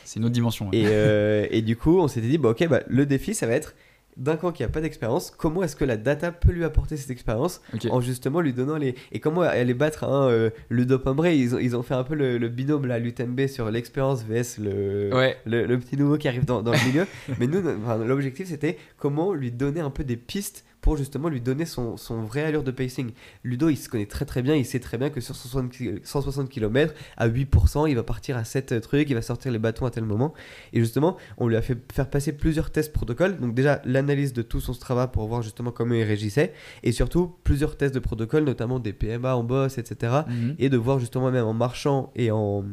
C'est 0.07 0.19
une 0.19 0.25
autre 0.25 0.33
dimension. 0.33 0.69
ouais. 0.69 0.77
Et, 0.77 0.85
euh, 0.87 1.47
et 1.51 1.61
du 1.61 1.75
coup, 1.75 1.99
on 1.99 2.07
s'était 2.07 2.27
dit, 2.27 2.37
bah, 2.37 2.49
ok, 2.49 2.67
bah, 2.69 2.81
le 2.87 3.05
défi, 3.05 3.33
ça 3.33 3.45
va 3.45 3.53
être 3.53 3.75
d'un 4.15 4.35
camp 4.35 4.51
qui 4.51 4.63
a 4.63 4.67
pas 4.67 4.81
d'expérience, 4.81 5.29
comment 5.29 5.61
est-ce 5.61 5.75
que 5.75 5.85
la 5.85 5.95
data 5.95 6.31
peut 6.31 6.51
lui 6.51 6.63
apporter 6.63 6.97
cette 6.97 7.11
expérience 7.11 7.61
en 7.91 8.01
justement 8.01 8.39
lui 8.39 8.51
donnant 8.51 8.77
les. 8.77 8.95
Et 9.11 9.19
comment 9.19 9.41
aller 9.41 9.75
battre 9.75 10.05
un 10.05 10.27
euh, 10.29 10.49
le 10.69 10.85
Dopambré 10.87 11.37
ils 11.37 11.53
ont, 11.53 11.59
ils 11.59 11.75
ont 11.75 11.83
fait 11.83 11.93
un 11.93 12.03
peu 12.03 12.15
le, 12.15 12.39
le 12.39 12.47
binôme 12.49 12.87
là, 12.87 12.97
l'UTMB 12.97 13.45
sur 13.47 13.69
l'expérience 13.69 14.23
VS 14.23 14.57
le. 14.59 15.11
Ouais. 15.13 15.37
Le, 15.45 15.67
le 15.67 15.77
petit 15.79 15.97
nouveau 15.97 16.17
qui 16.17 16.27
arrive 16.27 16.45
dans, 16.45 16.63
dans 16.63 16.71
le 16.71 16.83
milieu. 16.87 17.05
Mais 17.39 17.45
nous, 17.45 17.59
enfin, 17.59 17.97
l'objectif, 17.97 18.47
c'était 18.47 18.77
comment 18.97 19.33
lui 19.33 19.51
donner 19.51 19.81
un 19.81 19.91
peu 19.91 20.03
des 20.03 20.17
pistes 20.17 20.65
pour 20.87 20.95
justement 20.95 21.27
lui 21.27 21.41
donner 21.41 21.65
son, 21.65 21.97
son 21.97 22.21
vrai 22.23 22.43
allure 22.43 22.63
de 22.63 22.71
pacing. 22.71 23.11
Ludo, 23.43 23.67
il 23.67 23.75
se 23.75 23.89
connaît 23.89 24.05
très 24.05 24.23
très 24.23 24.41
bien, 24.41 24.55
il 24.55 24.65
sait 24.65 24.79
très 24.79 24.97
bien 24.97 25.09
que 25.09 25.19
sur 25.19 25.35
160, 25.35 25.69
ki- 25.69 25.99
160 26.01 26.47
km, 26.47 26.93
à 27.17 27.27
8%, 27.27 27.89
il 27.89 27.95
va 27.97 28.03
partir 28.03 28.37
à 28.37 28.45
7 28.45 28.79
trucs, 28.79 29.09
il 29.09 29.13
va 29.13 29.21
sortir 29.21 29.51
les 29.51 29.59
bâtons 29.59 29.85
à 29.85 29.91
tel 29.91 30.05
moment. 30.05 30.33
Et 30.71 30.79
justement, 30.79 31.17
on 31.37 31.49
lui 31.49 31.57
a 31.57 31.61
fait 31.61 31.77
faire 31.91 32.09
passer 32.09 32.31
plusieurs 32.31 32.71
tests 32.71 32.93
protocoles. 32.93 33.37
Donc 33.37 33.53
déjà, 33.53 33.81
l'analyse 33.83 34.31
de 34.31 34.41
tout 34.41 34.61
son 34.61 34.71
Strava 34.71 35.07
pour 35.07 35.27
voir 35.27 35.41
justement 35.41 35.71
comment 35.71 35.93
il 35.93 36.03
régissait. 36.03 36.53
Et 36.83 36.93
surtout, 36.93 37.35
plusieurs 37.43 37.75
tests 37.75 37.93
de 37.93 37.99
protocole, 37.99 38.45
notamment 38.45 38.79
des 38.79 38.93
PMA 38.93 39.35
en 39.35 39.43
boss, 39.43 39.77
etc 39.77 40.21
Mhm. 40.29 40.55
et 40.57 40.69
de 40.69 40.77
voir 40.77 40.99
justement 40.99 41.31
même 41.31 41.43
en 41.45 41.53
marchant 41.53 42.13
et 42.15 42.31
en 42.31 42.63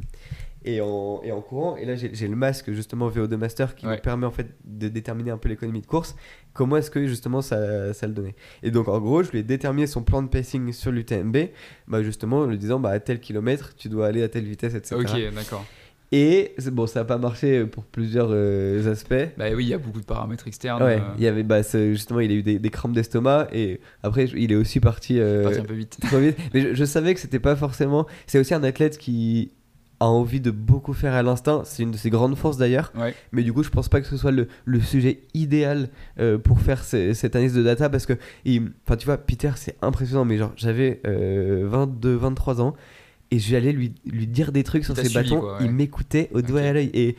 et 0.64 0.80
en, 0.80 1.20
et 1.22 1.30
en 1.32 1.40
courant 1.40 1.76
et 1.76 1.84
là 1.84 1.94
j'ai 1.94 2.28
le 2.28 2.36
masque 2.36 2.72
justement 2.72 3.08
VO2 3.10 3.36
Master 3.36 3.74
qui 3.74 3.86
Ouais. 3.86 3.96
me 3.96 4.00
permet 4.00 4.26
en 4.26 4.30
fait 4.30 4.48
de 4.64 4.88
déterminer 4.88 5.30
un 5.30 5.36
peu 5.38 5.48
l'économie 5.48 5.80
de 5.82 5.86
course 5.86 6.16
comment 6.54 6.76
est-ce 6.78 6.90
que 6.90 7.06
justement 7.06 7.42
ça, 7.42 7.92
ça 7.92 8.06
le 8.06 8.14
donnait 8.14 8.34
et 8.62 8.70
donc 8.70 8.88
en 8.88 8.98
gros 9.00 9.22
je 9.22 9.30
lui 9.30 9.40
ai 9.40 9.42
déterminé 9.42 9.86
son 9.86 10.02
plan 10.02 10.22
de 10.22 10.28
pacing 10.28 10.72
sur 10.72 10.90
l'UTMB 10.90 11.36
bah 11.88 12.02
justement 12.02 12.38
en 12.40 12.46
lui 12.46 12.56
disant 12.58 12.80
bah 12.80 12.90
à 12.90 13.00
tel 13.00 13.20
kilomètre 13.20 13.74
tu 13.76 13.88
dois 13.88 14.06
aller 14.06 14.22
à 14.22 14.28
telle 14.28 14.44
vitesse 14.44 14.74
etc 14.74 14.96
Ok, 14.98 15.34
d'accord. 15.34 15.64
et 16.12 16.54
bon 16.72 16.86
ça 16.86 17.00
n'a 17.00 17.04
pas 17.04 17.18
marché 17.18 17.66
pour 17.66 17.84
plusieurs 17.84 18.28
euh, 18.30 18.90
aspects 18.90 19.14
Bah 19.36 19.46
oui, 19.54 19.64
il 19.64 19.68
y 19.68 19.74
a 19.74 19.78
beaucoup 19.78 20.00
de 20.00 20.06
paramètres 20.06 20.46
externes. 20.46 20.82
Ouais, 20.82 20.96
euh, 20.98 21.14
il 21.18 21.24
y 21.24 21.26
avait 21.26 21.42
bah, 21.42 21.60
justement 21.62 22.20
il 22.20 22.30
a 22.30 22.34
eu 22.34 22.42
des, 22.42 22.58
des 22.58 22.70
crampes 22.70 22.92
d'estomac 22.92 23.48
et 23.52 23.80
après 24.02 24.26
il 24.26 24.52
est 24.52 24.56
aussi 24.56 24.80
parti 24.80 25.18
euh, 25.20 25.42
parti 25.42 25.58
un 25.60 25.64
peu 25.64 25.74
vite. 25.74 25.98
trop 26.06 26.18
vite. 26.18 26.36
Mais 26.54 26.60
je, 26.60 26.74
je 26.74 26.84
savais 26.84 27.12
que 27.14 27.20
c'était 27.20 27.40
pas 27.40 27.56
forcément. 27.56 28.06
C'est 28.26 28.38
aussi 28.38 28.54
un 28.54 28.62
athlète 28.62 28.96
qui 28.98 29.52
a 30.04 30.08
envie 30.08 30.40
de 30.40 30.50
beaucoup 30.50 30.92
faire 30.92 31.14
à 31.14 31.22
l'instinct. 31.22 31.62
C'est 31.64 31.82
une 31.82 31.90
de 31.90 31.96
ses 31.96 32.10
grandes 32.10 32.36
forces 32.36 32.56
d'ailleurs. 32.56 32.92
Ouais. 32.96 33.14
Mais 33.32 33.42
du 33.42 33.52
coup, 33.52 33.62
je 33.62 33.70
pense 33.70 33.88
pas 33.88 34.00
que 34.00 34.06
ce 34.06 34.16
soit 34.16 34.30
le, 34.30 34.48
le 34.64 34.80
sujet 34.80 35.20
idéal 35.34 35.88
euh, 36.20 36.38
pour 36.38 36.60
faire 36.60 36.84
ce- 36.84 37.12
cette 37.14 37.34
analyse 37.36 37.54
de 37.54 37.62
data 37.62 37.88
parce 37.90 38.06
que, 38.06 38.14
enfin, 38.86 38.96
tu 38.96 39.06
vois, 39.06 39.16
Peter, 39.18 39.50
c'est 39.56 39.76
impressionnant. 39.82 40.24
Mais 40.24 40.36
genre, 40.38 40.52
j'avais 40.56 41.00
euh, 41.06 41.66
22, 41.68 42.14
23 42.16 42.60
ans 42.60 42.74
et 43.30 43.38
aller 43.56 43.72
lui, 43.72 43.92
lui 44.06 44.26
dire 44.26 44.52
des 44.52 44.62
trucs 44.62 44.84
sur 44.84 44.94
ses 44.96 45.08
suivi, 45.08 45.30
bâtons. 45.30 45.40
quoi, 45.40 45.58
ouais. 45.58 45.64
Il 45.64 45.72
m'écoutait 45.72 46.30
au 46.32 46.40
doigt 46.42 46.62
et 46.62 46.68
à 46.68 46.72
l'œil. 46.72 46.90
Et, 46.94 47.16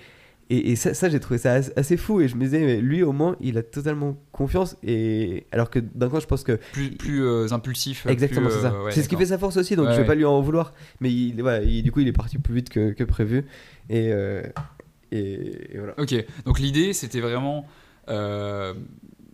et, 0.50 0.72
et 0.72 0.76
ça, 0.76 0.93
ça 0.93 1.10
j'ai 1.10 1.20
trouvé 1.20 1.38
ça 1.38 1.54
as- 1.54 1.72
assez 1.76 1.98
fou. 1.98 2.22
Et 2.22 2.28
je 2.28 2.36
me 2.36 2.41
disais, 2.43 2.60
mais 2.60 2.82
lui, 2.82 3.02
au 3.04 3.12
moins, 3.12 3.36
il 3.41 3.58
a 3.58 3.64
totalement 3.64 4.18
confiance. 4.32 4.78
Et 4.84 5.46
alors 5.52 5.70
que 5.70 5.80
d'un 5.80 6.10
coup, 6.10 6.20
je 6.20 6.26
pense 6.26 6.43
que 6.43 6.60
Plus, 6.74 6.91
plus 6.91 7.24
euh, 7.24 7.48
impulsif. 7.52 8.06
Exactement, 8.06 8.50
c'est 8.50 8.62
ça. 8.62 8.74
euh, 8.74 8.86
ouais, 8.86 8.91
c'est 8.91 9.02
ce 9.04 9.10
qui 9.10 9.16
fait 9.16 9.26
sa 9.28 9.38
force 9.38 9.58
aussi, 9.58 9.76
donc 9.76 9.86
Ouais, 9.88 9.91
je 9.91 9.98
vais 9.98 10.02
ouais. 10.04 10.08
pas 10.08 10.16
lui 10.16 10.26
en 10.26 10.39
vouloir. 10.41 10.74
Mais 11.02 11.12
il, 11.12 11.41
voilà, 11.41 11.62
il- 11.64 11.84
du 11.84 11.91
coup, 11.91 12.00
il 12.02 12.08
est 12.08 12.12
parti 12.14 12.38
plus 12.38 12.54
vite 12.56 12.70
que, 12.70 12.91
que 12.91 13.04
prévu. 13.04 13.46
Et, 13.89 14.12
euh, 14.12 14.43
et, 15.12 15.74
et 15.76 15.78
voilà. 15.78 15.93
Ok, 16.00 16.14
donc 16.46 16.60
l'idée 16.60 16.93
c'était 16.93 17.22
vraiment. 17.22 17.66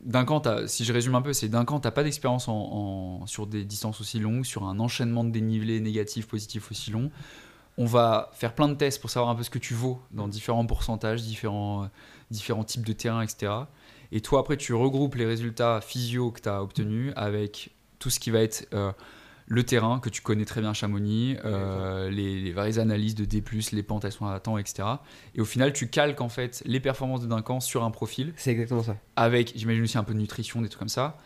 d'un 0.03 0.26
camp, 0.26 0.41
si 0.68 0.84
je 0.84 0.93
résume 0.93 1.16
un 1.16 1.22
peu, 1.22 1.32
c'est 1.34 1.47
d'un 1.47 1.64
camp, 1.66 1.80
t'as 1.80 1.91
pas 1.91 2.03
d'expérience 2.03 2.47
en, 2.47 2.55
en- 3.22 3.28
sur 3.28 3.45
des 3.47 3.64
distances 3.64 4.01
aussi 4.01 4.20
longues, 4.20 4.45
sur 4.45 4.64
un 4.66 4.80
enchaînement 4.80 5.24
de 5.24 5.30
dénivelés 5.32 5.80
négatifs, 5.80 6.28
positifs 6.28 6.72
aussi 6.72 6.89
long. 6.91 7.12
On 7.78 7.86
va 7.86 8.30
faire 8.34 8.53
plein 8.53 8.67
de 8.67 8.76
tests 8.76 8.99
pour 8.99 9.09
savoir 9.09 9.32
un 9.32 9.36
peu 9.36 9.43
ce 9.43 9.49
que 9.49 9.59
tu 9.59 9.74
vaux 9.74 10.01
dans 10.11 10.28
différents 10.28 10.65
pourcentages, 10.65 11.22
différents, 11.24 11.84
euh, 11.84 11.88
différents 12.30 12.63
types 12.63 12.86
de 12.86 12.93
terrain, 12.93 13.22
etc. 13.22 13.51
Et 14.11 14.22
toi, 14.22 14.41
après, 14.41 14.57
tu 14.57 14.74
regroupes 14.74 15.15
les 15.15 15.26
résultats 15.26 15.80
physio 15.82 16.32
que 16.32 16.41
tu 16.41 16.49
as 16.49 16.61
obtenus 16.61 17.13
avec 17.15 17.72
tout 17.99 18.09
ce 18.09 18.19
qui 18.19 18.30
va 18.30 18.41
être 18.41 18.67
euh, 18.74 18.91
le 19.47 19.63
terrain 19.63 19.99
que 19.99 20.09
tu 20.09 20.22
connais 20.22 20.45
très 20.45 20.61
bien 20.61 20.72
à 20.72 20.74
Chamonix, 20.74 21.38
euh, 21.45 22.09
les, 22.09 22.41
les 22.53 22.80
analyses 22.80 23.15
de 23.15 23.26
D+, 23.26 23.43
les 23.72 23.84
pentes, 23.84 24.05
elles 24.05 24.11
sont 24.11 24.26
à 24.26 24.39
temps, 24.39 24.57
etc. 24.57 24.88
Et 25.36 25.41
au 25.41 25.45
final, 25.45 25.74
tu 25.74 25.89
calques 25.89 26.22
en 26.22 26.30
fait 26.30 26.63
les 26.65 26.80
performances 26.80 27.22
de 27.22 27.28
Duncan 27.28 27.59
sur 27.59 27.84
un 27.84 27.91
profil 27.91 28.34
C'est 28.38 28.51
exactement 28.51 28.84
ça. 28.84 28.97
avec, 29.15 29.53
j'imagine 29.55 29.84
aussi 29.84 29.97
un 29.97 30.03
peu 30.03 30.13
de 30.13 30.19
nutrition, 30.19 30.61
des 30.61 30.69
trucs 30.69 30.80
comme 30.80 30.88
ça, 30.89 31.17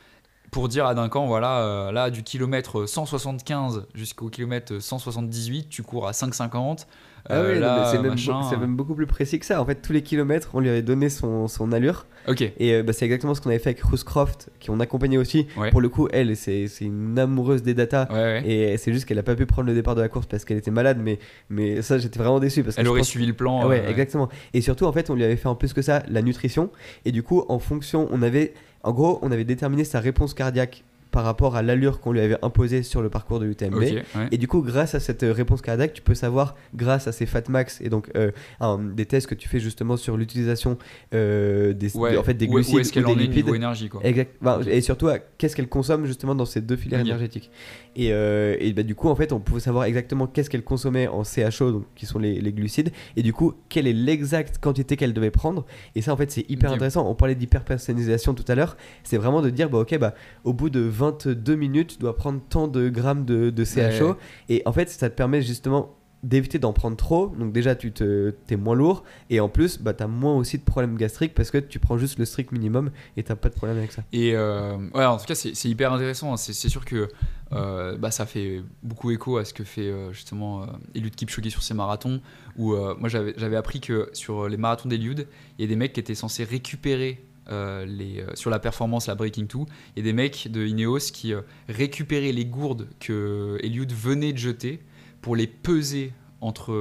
pour 0.51 0.67
dire 0.69 0.85
à 0.85 0.93
Duncan, 0.95 1.27
voilà, 1.27 1.59
euh, 1.59 1.91
là, 1.91 2.09
du 2.09 2.23
kilomètre 2.23 2.85
175 2.85 3.85
jusqu'au 3.93 4.29
kilomètre 4.29 4.79
178, 4.79 5.69
tu 5.69 5.83
cours 5.83 6.07
à 6.07 6.11
5,50. 6.11 6.85
Ah 7.27 7.37
Euh, 7.37 7.53
oui, 7.55 7.59
mais 7.59 7.91
c'est 7.91 7.97
même, 8.27 8.43
c'est 8.49 8.57
même 8.57 8.75
beaucoup 8.75 8.93
plus 8.93 9.07
précis 9.07 9.39
que 9.39 9.47
ça. 9.47 9.59
En 9.59 9.65
fait, 9.65 9.81
tous 9.81 9.91
les 9.93 10.03
kilomètres, 10.03 10.51
on 10.53 10.59
lui 10.59 10.69
avait 10.69 10.83
donné 10.83 11.09
son, 11.09 11.47
son 11.47 11.71
allure. 11.71 12.05
Ok, 12.27 12.41
Et 12.41 12.73
euh, 12.73 12.83
bah, 12.83 12.93
c'est 12.93 13.05
exactement 13.05 13.33
ce 13.33 13.41
qu'on 13.41 13.49
avait 13.49 13.57
fait 13.57 13.69
avec 13.71 13.81
Ruth 13.81 14.03
Croft, 14.03 14.51
qui 14.59 14.69
on 14.69 14.79
accompagnait 14.79 15.17
aussi. 15.17 15.47
Ouais. 15.57 15.71
Pour 15.71 15.81
le 15.81 15.89
coup, 15.89 16.07
elle, 16.13 16.35
c'est 16.37 16.67
une 16.81 17.17
amoureuse 17.17 17.63
des 17.63 17.73
data. 17.73 18.07
ouais, 18.11 18.15
ouais. 18.15 18.47
Et 18.47 18.77
c'est 18.77 18.93
juste 18.93 19.05
qu'elle 19.05 19.17
a 19.17 19.23
pas 19.23 19.35
pu 19.35 19.47
prendre 19.47 19.67
le 19.67 19.73
départ 19.73 19.95
de 19.95 20.01
la 20.01 20.07
course 20.07 20.27
parce 20.27 20.45
qu'elle 20.45 20.57
était 20.57 20.69
malade. 20.71 20.99
Mais, 21.01 21.17
mais 21.49 21.81
ça, 21.81 21.97
j'étais 21.97 22.19
vraiment 22.19 22.39
déçu. 22.39 22.63
Parce 22.63 22.75
que 22.75 22.81
Elle 22.81 22.87
aurait 22.87 22.99
pense- 22.99 23.07
suivi 23.09 23.25
le 23.25 23.33
plan. 23.33 23.61
Ah 23.63 23.67
ouais, 23.69 23.79
euh, 23.83 23.89
exactement. 23.89 24.29
Et 24.53 24.61
surtout, 24.61 24.85
en 24.85 24.91
fait, 24.91 25.09
on 25.09 25.15
lui 25.15 25.23
avait 25.23 25.35
fait 25.35 25.47
en 25.49 25.55
plus 25.55 25.73
que 25.73 25.81
ça 25.81 26.03
la 26.07 26.21
nutrition. 26.21 26.69
Et 27.05 27.11
du 27.11 27.23
coup, 27.23 27.43
en 27.49 27.57
fonction, 27.57 28.07
on 28.11 28.21
avait, 28.21 28.53
en 28.85 28.91
gros, 28.91 29.17
on 29.23 29.31
avait 29.31 29.45
déterminé 29.45 29.83
sa 29.83 29.99
réponse 29.99 30.35
cardiaque 30.35 30.83
par 31.15 31.23
rapport 31.23 31.55
à 31.55 31.61
l'allure 31.61 32.01
qu'on 32.01 32.11
lui 32.11 32.19
avait 32.19 32.35
imposée 32.41 32.83
sur 32.83 33.01
le 33.01 33.09
parcours 33.09 33.39
de 33.39 33.45
l'UTMB. 33.45 33.73
Ouais. 33.73 34.03
Et 34.33 34.37
du 34.37 34.49
coup, 34.49 34.61
grâce 34.61 34.95
à 34.95 34.99
cette 34.99 35.23
euh, 35.23 35.31
réponse 35.31 35.61
cardiaque, 35.61 35.93
tu 35.93 36.01
peux 36.01 36.13
savoir, 36.13 36.55
grâce 36.75 37.07
à 37.07 37.13
ces 37.13 37.25
fatmax 37.25 37.79
et 37.79 37.87
donc 37.87 38.11
euh, 38.17 38.31
un- 38.59 38.79
des 38.79 39.05
tests 39.05 39.27
que 39.27 39.33
tu 39.35 39.47
fais 39.47 39.61
justement 39.61 39.95
sur 39.95 40.17
l'utilisation 40.17 40.77
euh, 41.13 41.71
des, 41.71 41.95
Ouais, 41.95 42.17
en 42.17 42.23
fait, 42.23 42.33
des 42.33 42.47
glucides 42.47 42.75
où 42.75 42.79
est-ce 42.79 42.91
qu'elle 42.91 43.05
en 43.05 43.15
des 43.15 43.23
est 43.23 43.27
niveau 43.29 43.55
énergie 43.55 43.87
quoi. 43.87 44.01
Exact. 44.03 44.35
Bah, 44.41 44.59
Et 44.69 44.81
surtout, 44.81 45.07
qu'est-ce 45.37 45.55
qu'elle 45.55 45.69
consomme 45.69 46.05
justement 46.05 46.35
dans 46.35 46.43
ces 46.45 46.59
deux 46.59 46.75
filières 46.75 46.99
énergétiques. 46.99 47.49
Et, 47.95 48.09
euh, 48.11 48.57
et 48.59 48.73
bah, 48.73 48.83
du 48.83 48.93
coup, 48.93 49.07
en 49.07 49.15
fait, 49.15 49.31
on 49.31 49.39
pouvait 49.39 49.61
savoir 49.61 49.85
exactement 49.85 50.27
qu'est-ce 50.27 50.49
qu'elle 50.49 50.65
consommait 50.65 51.07
en 51.07 51.23
CHO, 51.23 51.71
donc, 51.71 51.85
qui 51.95 52.05
sont 52.05 52.19
les, 52.19 52.41
les 52.41 52.51
glucides, 52.51 52.91
et 53.15 53.23
du 53.23 53.31
coup, 53.31 53.53
quelle 53.69 53.87
est 53.87 53.93
l'exacte 53.93 54.57
quantité 54.57 54.97
qu'elle 54.97 55.13
devait 55.13 55.31
prendre. 55.31 55.65
Et 55.95 56.01
ça, 56.01 56.11
en 56.11 56.17
fait, 56.17 56.29
c'est 56.29 56.49
hyper 56.49 56.73
intéressant. 56.73 57.09
On 57.09 57.15
parlait 57.15 57.35
d'hyper-personnalisation 57.35 58.33
tout 58.33 58.43
à 58.49 58.55
l'heure. 58.55 58.75
C'est 59.05 59.15
vraiment 59.15 59.41
de 59.41 59.49
dire, 59.49 59.69
bah, 59.69 59.77
ok, 59.79 59.97
bah, 59.97 60.13
au 60.43 60.51
bout 60.51 60.69
de 60.69 60.81
22 61.11 61.55
minutes, 61.55 61.93
tu 61.93 61.97
dois 61.97 62.15
prendre 62.15 62.41
tant 62.49 62.67
de 62.67 62.89
grammes 62.89 63.25
de, 63.25 63.49
de 63.49 63.63
CHO. 63.65 63.79
Ouais. 63.79 64.15
Et 64.49 64.61
en 64.65 64.73
fait, 64.73 64.89
ça 64.89 65.09
te 65.09 65.15
permet 65.15 65.41
justement 65.41 65.95
d'éviter 66.25 66.57
d'en 66.59 66.73
prendre 66.73 66.97
trop. 66.97 67.27
Donc 67.37 67.53
déjà, 67.53 67.75
tu 67.75 67.91
te, 67.91 68.33
es 68.49 68.55
moins 68.55 68.75
lourd. 68.75 69.03
Et 69.29 69.39
en 69.39 69.47
plus, 69.47 69.79
bah, 69.79 69.93
tu 69.93 70.03
as 70.03 70.07
moins 70.07 70.35
aussi 70.35 70.57
de 70.57 70.63
problèmes 70.63 70.97
gastriques 70.97 71.33
parce 71.33 71.51
que 71.51 71.59
tu 71.59 71.79
prends 71.79 71.97
juste 71.97 72.17
le 72.17 72.25
strict 72.25 72.51
minimum 72.51 72.91
et 73.15 73.23
tu 73.23 73.33
pas 73.35 73.49
de 73.49 73.53
problème 73.53 73.77
avec 73.77 73.91
ça. 73.91 74.03
Et 74.11 74.35
euh, 74.35 74.77
ouais, 74.93 75.05
en 75.05 75.17
tout 75.17 75.25
cas, 75.25 75.35
c'est 75.35 75.69
hyper 75.69 75.93
intéressant. 75.93 76.35
C'est 76.37 76.53
c'est 76.53 76.69
sûr 76.69 76.83
que 76.83 77.07
euh, 77.51 77.97
bah, 77.97 78.11
ça 78.11 78.25
fait 78.25 78.63
beaucoup 78.81 79.11
écho 79.11 79.37
à 79.37 79.45
ce 79.45 79.53
que 79.53 79.63
fait 79.63 79.89
euh, 79.89 80.11
justement 80.11 80.65
Eliud 80.95 81.15
Kipchoge 81.15 81.47
sur 81.49 81.63
ses 81.63 81.73
marathons. 81.73 82.21
Où 82.57 82.75
moi, 82.75 83.09
j'avais 83.09 83.33
j'avais 83.37 83.57
appris 83.57 83.79
que 83.79 84.09
sur 84.13 84.47
les 84.47 84.57
marathons 84.57 84.89
d'Eliud, 84.89 85.27
il 85.57 85.61
y 85.61 85.65
a 85.65 85.67
des 85.67 85.75
mecs 85.75 85.93
qui 85.93 85.99
étaient 85.99 86.15
censés 86.15 86.43
récupérer. 86.43 87.23
Euh, 87.49 87.85
euh, 87.87 88.31
sur 88.33 88.49
la 88.49 88.59
performance, 88.59 89.07
la 89.07 89.15
Breaking 89.15 89.43
2, 89.43 89.59
il 89.59 89.65
y 89.97 89.99
a 89.99 90.03
des 90.03 90.13
mecs 90.13 90.51
de 90.51 90.65
Ineos 90.65 91.11
qui 91.13 91.33
euh, 91.33 91.41
récupéraient 91.69 92.31
les 92.31 92.45
gourdes 92.45 92.87
que 92.99 93.57
Eliud 93.61 93.91
venait 93.91 94.33
de 94.33 94.37
jeter 94.37 94.81
pour 95.21 95.35
les 95.35 95.47
peser 95.47 96.13
entre 96.41 96.73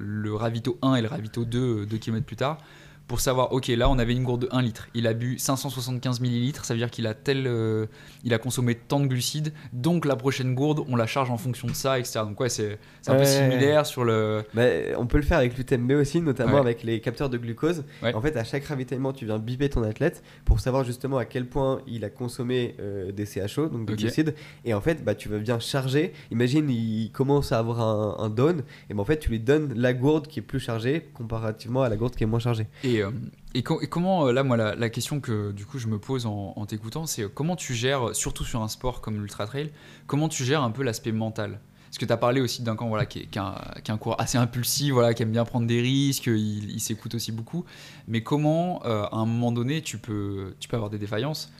le 0.00 0.34
ravito 0.34 0.78
1 0.82 0.96
et 0.96 1.02
le 1.02 1.08
ravito 1.08 1.44
2, 1.44 1.86
2 1.86 1.98
km 1.98 2.26
plus 2.26 2.36
tard, 2.36 2.58
pour 3.06 3.20
savoir, 3.20 3.52
ok, 3.52 3.66
là 3.68 3.88
on 3.90 3.98
avait 3.98 4.12
une 4.14 4.24
gourde 4.24 4.42
de 4.42 4.48
1 4.50 4.62
litre, 4.62 4.88
il 4.94 5.06
a 5.06 5.12
bu 5.12 5.38
575 5.38 6.20
millilitres, 6.20 6.64
ça 6.64 6.72
veut 6.74 6.78
dire 6.78 6.90
qu'il 6.90 7.06
a 7.06 7.14
tel, 7.14 7.46
euh, 7.46 7.86
il 8.24 8.32
a 8.32 8.38
consommé 8.38 8.74
tant 8.74 8.98
de 9.00 9.06
glucides, 9.06 9.52
donc 9.72 10.04
la 10.06 10.16
prochaine 10.16 10.54
gourde, 10.54 10.80
on 10.88 10.96
la 10.96 11.06
charge 11.06 11.30
en 11.30 11.36
fonction 11.36 11.68
de 11.68 11.74
ça, 11.74 11.98
etc. 11.98 12.20
Donc 12.26 12.40
ouais, 12.40 12.48
c'est 12.48 12.78
un 13.06 13.16
peu 13.16 13.24
similaire 13.24 13.84
sur 13.86 14.04
le... 14.04 14.44
Bah, 14.54 14.62
on 14.96 15.06
peut 15.06 15.18
le 15.18 15.22
faire 15.22 15.38
avec 15.38 15.56
l'UTMB 15.58 15.92
aussi, 15.92 16.20
notamment 16.20 16.54
Ouais. 16.54 16.60
avec 16.60 16.82
les 16.82 17.00
capteurs 17.00 17.28
de 17.28 17.36
glucose. 17.36 17.84
Ouais. 18.02 18.14
En 18.14 18.20
fait, 18.20 18.36
à 18.36 18.44
chaque 18.44 18.64
ravitaillement, 18.64 19.12
tu 19.12 19.26
viens 19.26 19.38
biper 19.38 19.68
ton 19.68 19.82
athlète 19.82 20.22
pour 20.44 20.60
savoir 20.60 20.84
justement 20.84 21.18
à 21.18 21.24
quel 21.24 21.46
point 21.46 21.80
il 21.86 22.04
a 22.04 22.10
consommé 22.10 22.74
euh, 22.80 23.12
des 23.12 23.26
CHO, 23.26 23.68
donc 23.68 23.86
des 23.86 23.96
glucides. 23.96 24.34
Et 24.64 24.72
en 24.72 24.80
fait, 24.80 25.04
bah, 25.04 25.14
tu 25.14 25.28
vas 25.28 25.38
bien 25.38 25.58
charger. 25.58 26.12
Imagine, 26.30 26.70
il 26.70 27.10
commence 27.12 27.52
à 27.52 27.58
avoir 27.58 27.80
un, 27.80 28.24
un 28.24 28.30
down, 28.30 28.62
et 28.88 28.94
ben 28.94 29.00
en 29.00 29.04
fait, 29.04 29.18
tu 29.18 29.30
lui 29.30 29.40
donnes 29.40 29.72
la 29.74 29.92
gourde 29.92 30.26
qui 30.28 30.38
est 30.38 30.42
plus 30.42 30.60
chargée 30.60 31.08
comparativement 31.14 31.82
à 31.82 31.88
la 31.88 31.96
gourde 31.96 32.14
qui 32.14 32.24
est 32.24 32.26
moins 32.26 32.38
chargée. 32.38 32.66
Et, 32.84 32.93
euh, 33.02 33.10
et, 33.54 33.62
co- 33.62 33.80
et 33.80 33.86
comment, 33.86 34.26
euh, 34.26 34.32
là, 34.32 34.42
moi, 34.42 34.56
la, 34.56 34.90
question 34.90 35.20
que 35.20 35.52
du 35.52 35.66
coup 35.66 35.78
je 35.78 35.86
me 35.86 35.98
pose 35.98 36.26
en, 36.26 36.66
t'écoutant, 36.66 37.06
c'est 37.06 37.22
euh, 37.22 37.28
comment 37.32 37.56
tu 37.56 37.74
gères, 37.74 38.14
surtout 38.14 38.44
sur 38.44 38.62
un 38.62 38.68
sport 38.68 39.00
comme 39.00 39.20
l'ultra 39.20 39.46
trail, 39.46 39.70
comment 40.06 40.28
tu 40.28 40.44
gères 40.44 40.62
un 40.62 40.70
peu 40.70 40.82
l'aspect 40.82 41.12
mental? 41.12 41.60
Parce 41.86 41.98
que 41.98 42.06
tu 42.06 42.12
as 42.12 42.16
parlé 42.16 42.40
aussi 42.40 42.62
d'un 42.62 42.74
camp 42.74 42.92
qui, 43.04 43.20
est, 43.20 43.26
qui, 43.26 43.38
a, 43.38 43.72
un- 43.88 43.96
cours 43.96 44.20
assez 44.20 44.36
impulsif, 44.36 44.92
voilà, 44.92 45.14
qui 45.14 45.22
aime 45.22 45.30
bien 45.30 45.44
prendre 45.44 45.66
des 45.66 45.80
risques, 45.80 46.26
il, 46.26 46.80
s'écoute 46.80 47.14
aussi 47.14 47.30
beaucoup. 47.30 47.64
Mais 48.08 48.20
comment, 48.24 48.80
à 48.82 49.10
un 49.12 49.26
moment 49.26 49.52
donné, 49.52 49.80
tu 49.80 49.98
peux, 49.98 50.56
tu 50.58 50.68
peux 50.68 50.74
avoir 50.74 50.90
des 50.90 50.98
défaillances? 50.98 51.52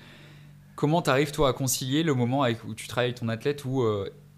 Comment 0.74 1.02
tu 1.02 1.10
arrives, 1.10 1.30
toi, 1.30 1.50
à 1.50 1.52
concilier 1.52 2.02
le 2.02 2.14
moment 2.14 2.46
où 2.66 2.74
tu 2.74 2.88
travailles 2.88 3.10
avec 3.10 3.20
ton 3.20 3.28
athlète 3.28 3.64
où 3.64 3.84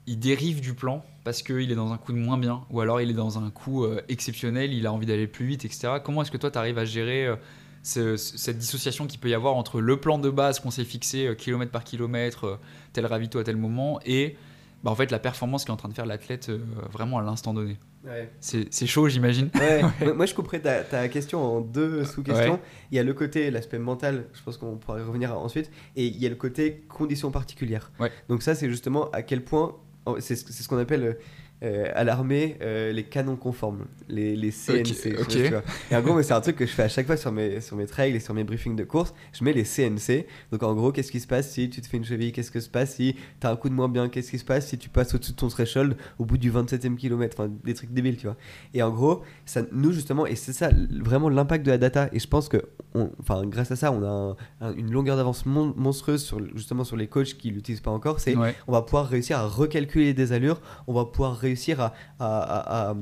il 0.07 0.19
dérive 0.19 0.61
du 0.61 0.75
plan 0.75 1.05
parce 1.25 1.43
qu'il 1.43 1.71
est 1.71 1.75
dans 1.75 1.93
un 1.93 1.99
coup 1.99 2.13
de 2.13 2.19
moins 2.19 2.39
bien, 2.39 2.63
ou 2.71 2.81
alors 2.81 3.01
il 3.01 3.11
est 3.11 3.15
dans 3.15 3.39
un 3.39 3.51
coup 3.51 3.85
euh, 3.85 4.01
exceptionnel, 4.09 4.73
il 4.73 4.87
a 4.87 4.93
envie 4.93 5.07
d'aller 5.07 5.27
plus 5.27 5.47
vite, 5.47 5.65
etc. 5.65 5.95
Comment 6.05 6.23
est-ce 6.23 6.31
que 6.31 6.37
toi, 6.37 6.51
tu 6.51 6.59
arrives 6.59 6.79
à 6.79 6.85
gérer 6.85 7.27
euh, 7.27 7.37
ce- 7.83 8.17
cette 8.17 8.59
dissociation 8.59 9.07
qu'il 9.07 9.19
peut 9.21 9.29
y 9.29 9.35
avoir 9.35 9.55
entre 9.57 9.81
le 9.81 9.97
plan 9.99 10.19
de 10.19 10.31
base 10.31 10.61
qu'on 10.61 10.71
s'est 10.71 10.85
fixé 10.85 11.27
euh, 11.27 11.35
kilomètre 11.35 11.73
par 11.73 11.83
kilomètre, 11.85 12.45
euh, 12.45 12.57
tel 12.93 13.07
ravito 13.07 13.39
à 13.41 13.45
tel 13.45 13.57
moment, 13.57 13.99
et 14.07 14.37
bah, 14.85 14.91
en 14.91 14.95
fait 14.95 15.11
la 15.11 15.19
performance 15.19 15.65
qu'est 15.65 15.73
en 15.73 15.77
train 15.77 15.89
de 15.89 15.95
faire 15.95 16.07
l'athlète 16.07 16.49
euh, 16.51 16.59
vraiment 16.93 17.19
à 17.19 17.23
l'instant 17.23 17.53
donné? 17.55 17.77
Ouais. 18.05 18.31
C'est 18.39 18.87
chaud, 18.87 19.09
j'imagine. 19.09 19.51
Ouais, 19.57 19.83
moi- 20.03 20.15
moi 20.15 20.27
je 20.27 20.35
couperais 20.35 20.61
ta, 20.61 20.85
ta 20.85 21.09
question 21.09 21.43
en 21.43 21.61
deux 21.61 22.05
sous-questions. 22.05 22.53
Ouais. 22.55 22.61
Il 22.93 22.97
y 22.97 23.01
a 23.01 23.03
le 23.03 23.13
côté, 23.15 23.51
l'aspect 23.51 23.81
mental, 23.81 24.27
je 24.33 24.41
pense 24.45 24.57
qu'on 24.59 24.77
pourra 24.77 25.01
y 25.01 25.03
revenir 25.03 25.37
ensuite, 25.37 25.73
et 25.97 26.07
il 26.07 26.17
y 26.19 26.27
a 26.27 26.29
le 26.29 26.37
côté 26.37 26.85
conditions 26.89 27.33
particulières. 27.33 27.91
Ouais. 27.99 28.13
Donc 28.29 28.43
ça 28.45 28.55
c'est 28.55 28.69
justement 28.71 29.11
à 29.11 29.23
quel 29.23 29.43
point, 29.43 29.75
c'est 30.21 30.37
ce 30.37 30.45
c'est 30.53 30.63
ce 30.63 30.69
qu'on 30.69 30.79
appelle 30.79 31.19
euh, 31.63 31.87
à 31.95 32.05
l'armée 32.05 32.57
euh, 32.61 32.93
les 32.93 33.05
canons 33.05 33.37
conformes, 33.37 33.87
les, 34.09 34.37
les 34.37 34.51
CNC. 34.51 35.15
Ok, 35.15 35.21
ok. 35.21 35.29
tu 35.29 35.49
vois. 35.49 35.63
Et 35.91 35.97
en 35.97 36.03
gros, 36.03 36.21
c'est 36.23 36.33
un 36.35 36.41
truc 36.41 36.57
que 36.57 36.67
je 36.67 36.73
fais 36.73 36.83
à 36.83 36.89
chaque 36.89 37.07
fois 37.07 37.17
sur 37.17 37.33
mes, 37.33 37.61
sur 37.61 37.77
mes 37.77 37.87
trails 37.87 38.15
et 38.15 38.21
sur 38.21 38.35
mes 38.35 38.45
briefings 38.45 38.77
de 38.77 38.85
course, 38.85 39.15
je 39.33 39.43
mets 39.43 39.53
les 39.53 39.65
CNC. 39.65 40.27
Donc 40.53 40.63
en 40.63 40.75
gros, 40.75 40.93
qu'est-ce 40.93 41.11
qui 41.11 41.21
se 41.21 41.27
passe 41.27 41.51
si 41.51 41.71
tu 41.71 41.81
te 41.81 41.87
fais 41.87 41.97
une 41.97 42.05
cheville? 42.05 42.33
Qu'est-ce 42.33 42.51
qui 42.51 42.61
se 42.61 42.69
passe 42.69 42.97
si 42.97 43.17
tu 43.41 43.47
as 43.47 43.51
un 43.51 43.57
coup 43.57 43.69
de 43.69 43.75
moins 43.75 43.89
bien? 43.89 44.09
Qu'est-ce 44.09 44.31
qui 44.31 44.39
se 44.39 44.45
passe 44.45 44.67
si 44.69 44.79
tu 44.79 44.89
passes 44.89 45.15
au-dessus 45.15 45.33
de 45.33 45.37
ton 45.37 45.49
threshold 45.49 45.97
au 46.19 46.25
bout 46.25 46.39
du 46.39 46.51
27e 46.53 46.97
kilomètre? 46.97 47.37
Enfin, 47.41 47.51
des 47.65 47.75
trucs 47.75 47.91
débiles, 47.93 48.17
tu 48.17 48.27
vois. 48.27 48.37
Et 48.75 48.83
en 48.83 48.91
gros, 48.91 49.23
ça, 49.47 49.63
nous 49.73 49.93
justement, 49.93 50.27
et 50.27 50.37
c'est 50.37 50.53
ça 50.53 50.71
vraiment 51.01 51.29
l'impact 51.29 51.65
de 51.65 51.71
la 51.71 51.79
data. 51.79 52.09
Et 52.13 52.19
je 52.19 52.29
pense 52.29 52.49
que, 52.49 52.59
on- 52.95 53.11
enfin, 53.21 53.45
grâce 53.47 53.71
à 53.71 53.77
ça, 53.77 53.93
on 53.93 54.03
a 54.03 54.09
un- 54.09 54.37
un- 54.61 54.75
une 54.75 54.91
longueur 54.93 55.17
d'avance 55.17 55.47
mon- 55.47 55.73
monstrueuse 55.77 56.23
sur 56.23 56.39
justement 56.55 56.85
sur 56.85 56.97
les 56.97 57.07
coachs 57.07 57.35
qui 57.35 57.51
l'utilisent 57.51 57.81
pas 57.81 57.91
encore. 57.91 58.21
C'est 58.21 58.37
Ouais. 58.37 58.55
on 58.69 58.73
va 58.73 58.83
pouvoir 58.83 59.09
réussir 59.09 59.39
à 59.39 59.47
recalculer 59.47 60.13
des 60.15 60.33
allures, 60.33 60.61
on 60.87 60.93
va 60.93 61.05
pouvoir 61.07 61.37
réussir 61.47 61.81
à, 61.81 61.93
à, 62.19 62.95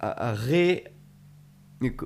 à, 0.00 0.32
ré 0.32 0.84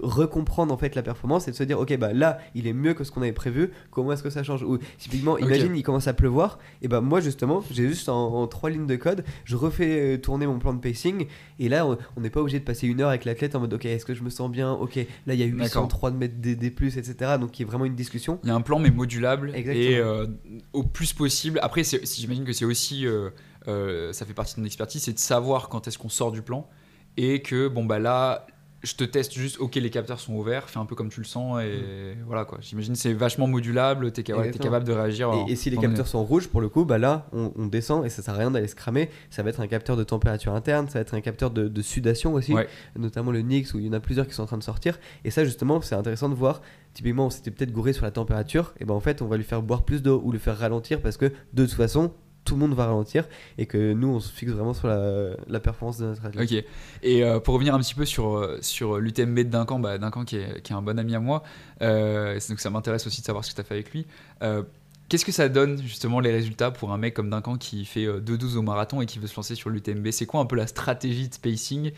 recomprendre 0.01 0.73
en 0.73 0.79
fait 0.79 0.95
la 0.95 1.03
performance 1.03 1.49
et 1.49 1.51
de 1.51 1.57
se 1.57 1.63
dire 1.63 1.79
ok 1.79 1.99
bah 1.99 2.15
là 2.15 2.39
il 2.55 2.67
est 2.67 2.73
mieux 2.73 2.95
que 2.95 3.05
ce 3.05 3.11
qu'on 3.11 3.21
avait 3.21 3.33
prévu. 3.33 3.73
Comment 3.91 4.13
est-ce 4.13 4.23
que 4.23 4.31
ça 4.31 4.43
change? 4.43 4.63
Ou 4.63 4.79
typiquement 4.97 5.37
imagine 5.37 5.77
il 5.77 5.83
commence 5.83 6.09
à 6.09 6.15
pleuvoir. 6.15 6.59
Et 6.81 6.89
bah 6.89 7.03
moi 7.03 7.21
justement 7.21 7.63
j'ai 7.71 7.87
juste 7.87 8.09
en, 8.09 8.35
en 8.35 8.47
trois 8.47 8.71
lignes 8.71 8.87
de 8.87 8.97
code 8.97 9.23
je 9.45 9.55
refais 9.55 10.15
euh, 10.15 10.19
tourner 10.19 10.47
mon 10.47 10.59
plan 10.59 10.73
de 10.73 10.81
pacing. 10.81 11.27
Et 11.59 11.69
là 11.69 11.87
on 11.87 12.21
n'est 12.21 12.31
pas 12.31 12.41
obligé 12.41 12.59
de 12.59 12.65
passer 12.65 12.87
une 12.87 13.03
heure 13.03 13.11
avec 13.11 13.27
l'athlète 13.27 13.55
en 13.55 13.61
mode 13.61 13.75
ok 13.75 13.85
est-ce 13.85 14.07
que 14.07 14.15
je 14.15 14.23
me 14.23 14.31
sens 14.31 14.51
bien? 14.51 14.73
Ok 14.73 14.97
là 15.27 15.35
il 15.35 15.41
y 15.41 15.43
a 15.43 15.47
803 15.47 16.11
de 16.11 16.17
mètres 16.17 16.37
des, 16.39 16.57
des 16.57 16.71
plus 16.71 16.97
etc 16.97 17.37
donc 17.39 17.59
il 17.59 17.63
y 17.63 17.67
a 17.67 17.69
vraiment 17.69 17.85
une 17.85 17.97
discussion. 17.97 18.41
Il 18.45 18.49
y 18.49 18.53
a 18.53 18.55
un 18.55 18.63
plan 18.63 18.79
mais 18.79 18.91
modulable 18.91 19.53
Exactement. 19.55 19.91
et 19.91 19.99
euh, 19.99 20.27
au 20.73 20.85
plus 20.85 21.13
possible. 21.13 21.59
Après, 21.63 21.83
j'imagine 21.85 22.45
que 22.45 22.53
c'est 22.53 22.65
aussi, 22.65 23.07
euh, 23.07 23.31
euh, 23.69 24.13
ça 24.13 24.25
fait 24.27 24.35
partie 24.35 24.55
de 24.55 24.61
ton 24.61 24.65
expertise, 24.67 25.03
c'est 25.03 25.13
de 25.13 25.19
savoir 25.19 25.69
quand 25.69 25.89
est-ce 25.89 25.99
qu'on 25.99 26.09
sort 26.09 26.33
du 26.33 26.43
plan 26.43 26.69
et 27.17 27.43
que 27.43 27.69
bon 27.69 27.85
bah 27.85 27.99
là, 27.99 28.47
je 28.83 28.95
te 28.95 29.03
teste 29.03 29.33
juste, 29.33 29.59
ok 29.59 29.75
les 29.77 29.91
capteurs 29.91 30.21
sont 30.21 30.35
ouverts, 30.35 30.69
fais 30.69 30.79
un 30.79 30.85
peu 30.85 30.95
comme 30.95 31.09
tu 31.09 31.19
le 31.21 31.27
sens 31.27 31.61
et 31.63 32.15
voilà 32.27 32.45
quoi. 32.45 32.59
J'imagine 32.61 32.95
c'est 32.95 33.15
vachement 33.15 33.49
modulable, 33.49 34.13
t'es 34.13 34.33
ouais, 34.33 34.51
capable 34.53 34.85
de 34.85 34.93
réagir. 34.93 35.31
en- 35.31 35.47
Et, 35.49 35.53
et 35.53 35.57
si 35.57 35.71
les 35.71 35.77
capteurs 35.79 36.07
sont 36.07 36.23
rouges, 36.23 36.47
pour 36.49 36.61
le 36.61 36.69
coup, 36.69 36.85
bah 36.85 36.99
là, 36.99 37.27
on, 37.33 37.53
on 37.57 37.67
descend 37.67 38.05
et 38.07 38.11
ça 38.11 38.23
sert 38.23 38.35
à 38.35 38.37
rien 38.37 38.51
d'aller 38.51 38.69
se 38.69 38.77
cramer. 38.77 39.09
Ça 39.31 39.43
va 39.43 39.49
être 39.49 39.61
un 39.61 39.67
capteur 39.67 39.97
de 39.97 40.05
température 40.05 40.53
interne, 40.55 40.87
ça 40.89 40.95
va 40.99 41.01
être 41.01 41.15
un 41.15 41.21
capteur 41.21 41.51
de, 41.51 41.67
de 41.67 41.83
sudation 41.83 42.35
aussi, 42.35 42.53
Ouais. 42.53 42.69
notamment 42.97 43.33
le 43.33 43.41
NYX 43.41 43.75
où 43.75 43.79
il 43.81 43.87
y 43.87 43.89
en 43.89 43.93
a 43.95 43.99
plusieurs 44.01 44.29
qui 44.29 44.35
sont 44.35 44.43
en 44.43 44.47
train 44.47 44.59
de 44.59 44.63
sortir. 44.63 45.01
Et 45.25 45.31
ça, 45.33 45.45
justement, 45.45 45.81
c'est 45.81 45.97
intéressant 45.97 46.29
de 46.29 46.35
voir. 46.35 46.61
Typiquement, 46.95 47.27
on 47.27 47.31
s'était 47.31 47.51
peut-être 47.51 47.73
gouré 47.73 47.93
sur 47.93 48.05
la 48.05 48.11
température, 48.13 48.73
et 48.79 48.85
ben 48.85 48.95
en 48.95 49.01
fait, 49.01 49.21
on 49.21 49.27
va 49.27 49.37
lui 49.37 49.45
faire 49.45 49.63
boire 49.63 49.83
plus 49.85 50.03
d'eau 50.03 50.21
ou 50.25 50.31
le 50.33 50.39
faire 50.39 50.57
ralentir 50.59 51.01
parce 51.03 51.17
que 51.17 51.33
de 51.55 51.65
toute 51.65 51.75
façon, 51.75 52.13
tout 52.47 52.55
le 52.55 52.61
monde 52.61 52.75
va 52.75 52.87
ralentir 52.87 53.25
et 53.59 53.67
que 53.67 53.93
nous, 53.93 54.09
on 54.09 54.21
se 54.21 54.33
fixe 54.33 54.53
vraiment 54.53 54.73
sur 54.73 54.89
la, 54.89 55.61
performance 55.61 55.99
de 55.99 56.07
notre 56.07 56.25
athlète. 56.25 56.51
Ok. 56.51 56.65
Et 57.03 57.25
euh, 57.25 57.41
pour 57.41 57.55
revenir 57.55 57.75
un 57.75 57.81
petit 57.81 57.95
peu 57.95 58.07
sur, 58.07 58.37
euh, 58.37 58.59
sur 58.63 58.99
l'UTMB 58.99 59.39
de 59.39 59.43
Duncan, 59.45 59.79
bah, 59.79 59.99
Duncan 59.99 60.25
qui 60.25 60.37
est, 60.37 60.63
qui 60.63 60.73
est 60.73 60.77
un 60.77 60.83
bon 60.83 60.99
ami 60.99 61.15
à 61.15 61.21
moi, 61.21 61.43
euh, 61.83 62.39
donc 62.49 62.61
ça 62.61 62.71
m'intéresse 62.71 63.07
aussi 63.07 63.21
de 63.21 63.27
savoir 63.27 63.45
ce 63.45 63.51
que 63.51 63.57
tu 63.57 63.61
as 63.61 63.65
fait 63.65 63.75
avec 63.75 63.93
lui. 63.93 64.07
Euh, 64.43 64.63
Qu'est-ce 65.09 65.25
que 65.25 65.31
ça 65.31 65.49
donne 65.49 65.81
justement 65.81 66.19
les 66.19 66.33
résultats 66.33 66.73
pour 66.73 66.93
un 66.93 66.99
mec 66.99 67.15
comme 67.15 67.31
Duncan 67.31 67.57
qui 67.57 67.85
fait 67.85 68.07
euh, 68.07 68.21
2-12 68.21 68.57
au 68.57 68.63
marathon 68.63 69.01
et 69.01 69.07
qui 69.07 69.21
veut 69.21 69.29
se 69.29 69.37
lancer 69.37 69.55
sur 69.55 69.71
l'UTMB? 69.71 70.11
C'est 70.11 70.27
quoi 70.27 70.41
un 70.41 70.47
peu 70.47 70.57
la 70.57 70.67
stratégie 70.67 71.29
de 71.29 71.37
pacing 71.37 71.93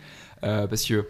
Euh, 0.45 0.67
Parce 0.67 0.85
que 0.85 1.09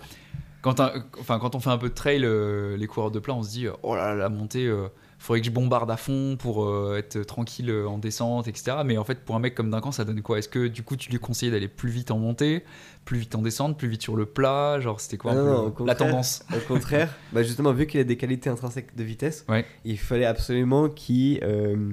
quand, 0.63 0.81
enfin, 1.19 1.41
quand 1.41 1.57
on 1.57 1.61
fait 1.61 1.71
un 1.71 1.79
peu 1.79 1.89
de 1.89 1.95
trail, 1.95 2.21
les 2.21 2.87
coureurs 2.87 3.11
de 3.11 3.19
plat, 3.19 3.35
on 3.35 3.43
se 3.43 3.51
dit 3.51 3.67
oh 3.83 3.97
là 3.97 4.11
là, 4.11 4.15
la 4.15 4.29
montée, 4.29 4.73
faudrait 5.19 5.41
que 5.41 5.47
je 5.47 5.51
bombarde 5.51 5.91
à 5.91 5.97
fond 5.97 6.37
pour 6.39 6.65
euh, 6.65 6.97
être 6.99 7.21
tranquille 7.25 7.71
euh, 7.71 7.89
en 7.89 7.99
descente, 7.99 8.47
etc. 8.49 8.79
Mais 8.85 8.97
en 8.99 9.05
fait, 9.05 9.25
pour 9.25 9.35
un 9.35 9.41
mec 9.41 9.55
comme 9.55 9.71
Duncan, 9.71 9.93
ça 9.93 10.05
donne 10.05 10.23
quoi? 10.23 10.39
Est-ce 10.39 10.49
que 10.49 10.69
du 10.69 10.83
coup, 10.83 10.97
tu 10.97 11.11
lui 11.11 11.19
conseillais 11.19 11.51
d'aller 11.53 11.69
plus 11.69 11.91
vite 11.91 12.11
en 12.11 12.19
montée, 12.19 12.65
plus 13.05 13.19
vite 13.19 13.35
en 13.35 13.43
descente, 13.43 13.77
plus 13.77 13.89
vite 13.89 14.03
sur 14.03 14.17
le 14.17 14.27
plat? 14.27 14.79
Genre, 14.81 15.01
c'était 15.01 15.17
quoi 15.17 15.33
un 15.33 15.35
peu 15.35 15.41
non, 15.51 15.67
le- 15.77 15.83
au 15.83 15.87
la 15.87 15.95
tendance? 15.95 16.45
Au 16.57 16.61
contraire, 16.67 17.13
bah 17.33 17.43
justement, 17.43 17.73
vu 17.73 17.87
qu'il 17.87 18.01
a 18.01 18.05
des 18.05 18.17
qualités 18.17 18.49
intrinsèques 18.49 18.95
de 18.97 19.03
vitesse, 19.05 19.45
Ouais. 19.49 19.65
il 19.85 19.99
fallait 19.99 20.25
absolument 20.25 20.89
qu'il 20.89 21.41
euh, 21.43 21.93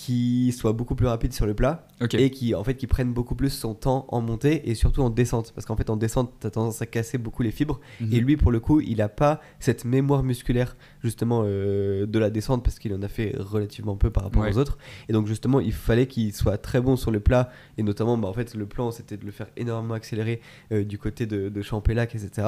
qu'il 0.00 0.52
soit 0.54 0.72
beaucoup 0.72 0.94
plus 0.94 1.06
rapide 1.06 1.32
sur 1.34 1.44
le 1.44 1.52
plat 1.54 1.86
et 2.18 2.30
qui 2.30 2.54
en 2.54 2.64
fait 2.64 2.74
qui 2.74 2.86
prenne 2.86 3.12
beaucoup 3.12 3.34
plus 3.34 3.50
son 3.50 3.74
temps 3.74 4.06
en 4.08 4.22
montée 4.22 4.70
et 4.70 4.74
surtout 4.74 5.02
en 5.02 5.10
descente 5.10 5.52
parce 5.54 5.66
qu'en 5.66 5.76
fait 5.76 5.90
en 5.90 5.96
descente 5.96 6.32
tu 6.40 6.46
as 6.46 6.50
tendance 6.50 6.80
à 6.80 6.86
casser 6.86 7.18
beaucoup 7.18 7.42
les 7.42 7.50
fibres 7.50 7.78
Mhm. 8.00 8.12
et 8.14 8.20
lui 8.20 8.36
pour 8.38 8.50
le 8.50 8.60
coup 8.60 8.80
il 8.80 9.02
a 9.02 9.10
pas 9.10 9.40
cette 9.58 9.84
mémoire 9.84 10.22
musculaire 10.22 10.74
justement 11.02 11.42
euh, 11.44 12.06
de 12.06 12.18
la 12.18 12.30
descente 12.30 12.64
parce 12.64 12.78
qu'il 12.78 12.94
en 12.94 13.02
a 13.02 13.08
fait 13.08 13.34
relativement 13.38 13.96
peu 13.96 14.08
par 14.10 14.24
rapport 14.24 14.42
Ouais. 14.42 14.54
aux 14.54 14.58
autres 14.58 14.78
et 15.08 15.12
donc 15.12 15.26
justement 15.26 15.60
il 15.60 15.72
fallait 15.74 16.06
qu'il 16.06 16.32
soit 16.32 16.56
très 16.56 16.80
bon 16.80 16.96
sur 16.96 17.10
le 17.10 17.20
plat 17.20 17.50
et 17.76 17.82
notamment 17.82 18.16
bah, 18.16 18.28
en 18.28 18.32
fait 18.32 18.54
le 18.54 18.64
plan 18.66 18.90
c'était 18.92 19.18
de 19.18 19.26
le 19.26 19.32
faire 19.32 19.48
énormément 19.58 19.92
accélérer 19.94 20.40
euh, 20.72 20.82
du 20.84 20.96
côté 20.96 21.26
de, 21.26 21.50
de 21.50 21.62
Champélac 21.62 22.14
etc. 22.14 22.46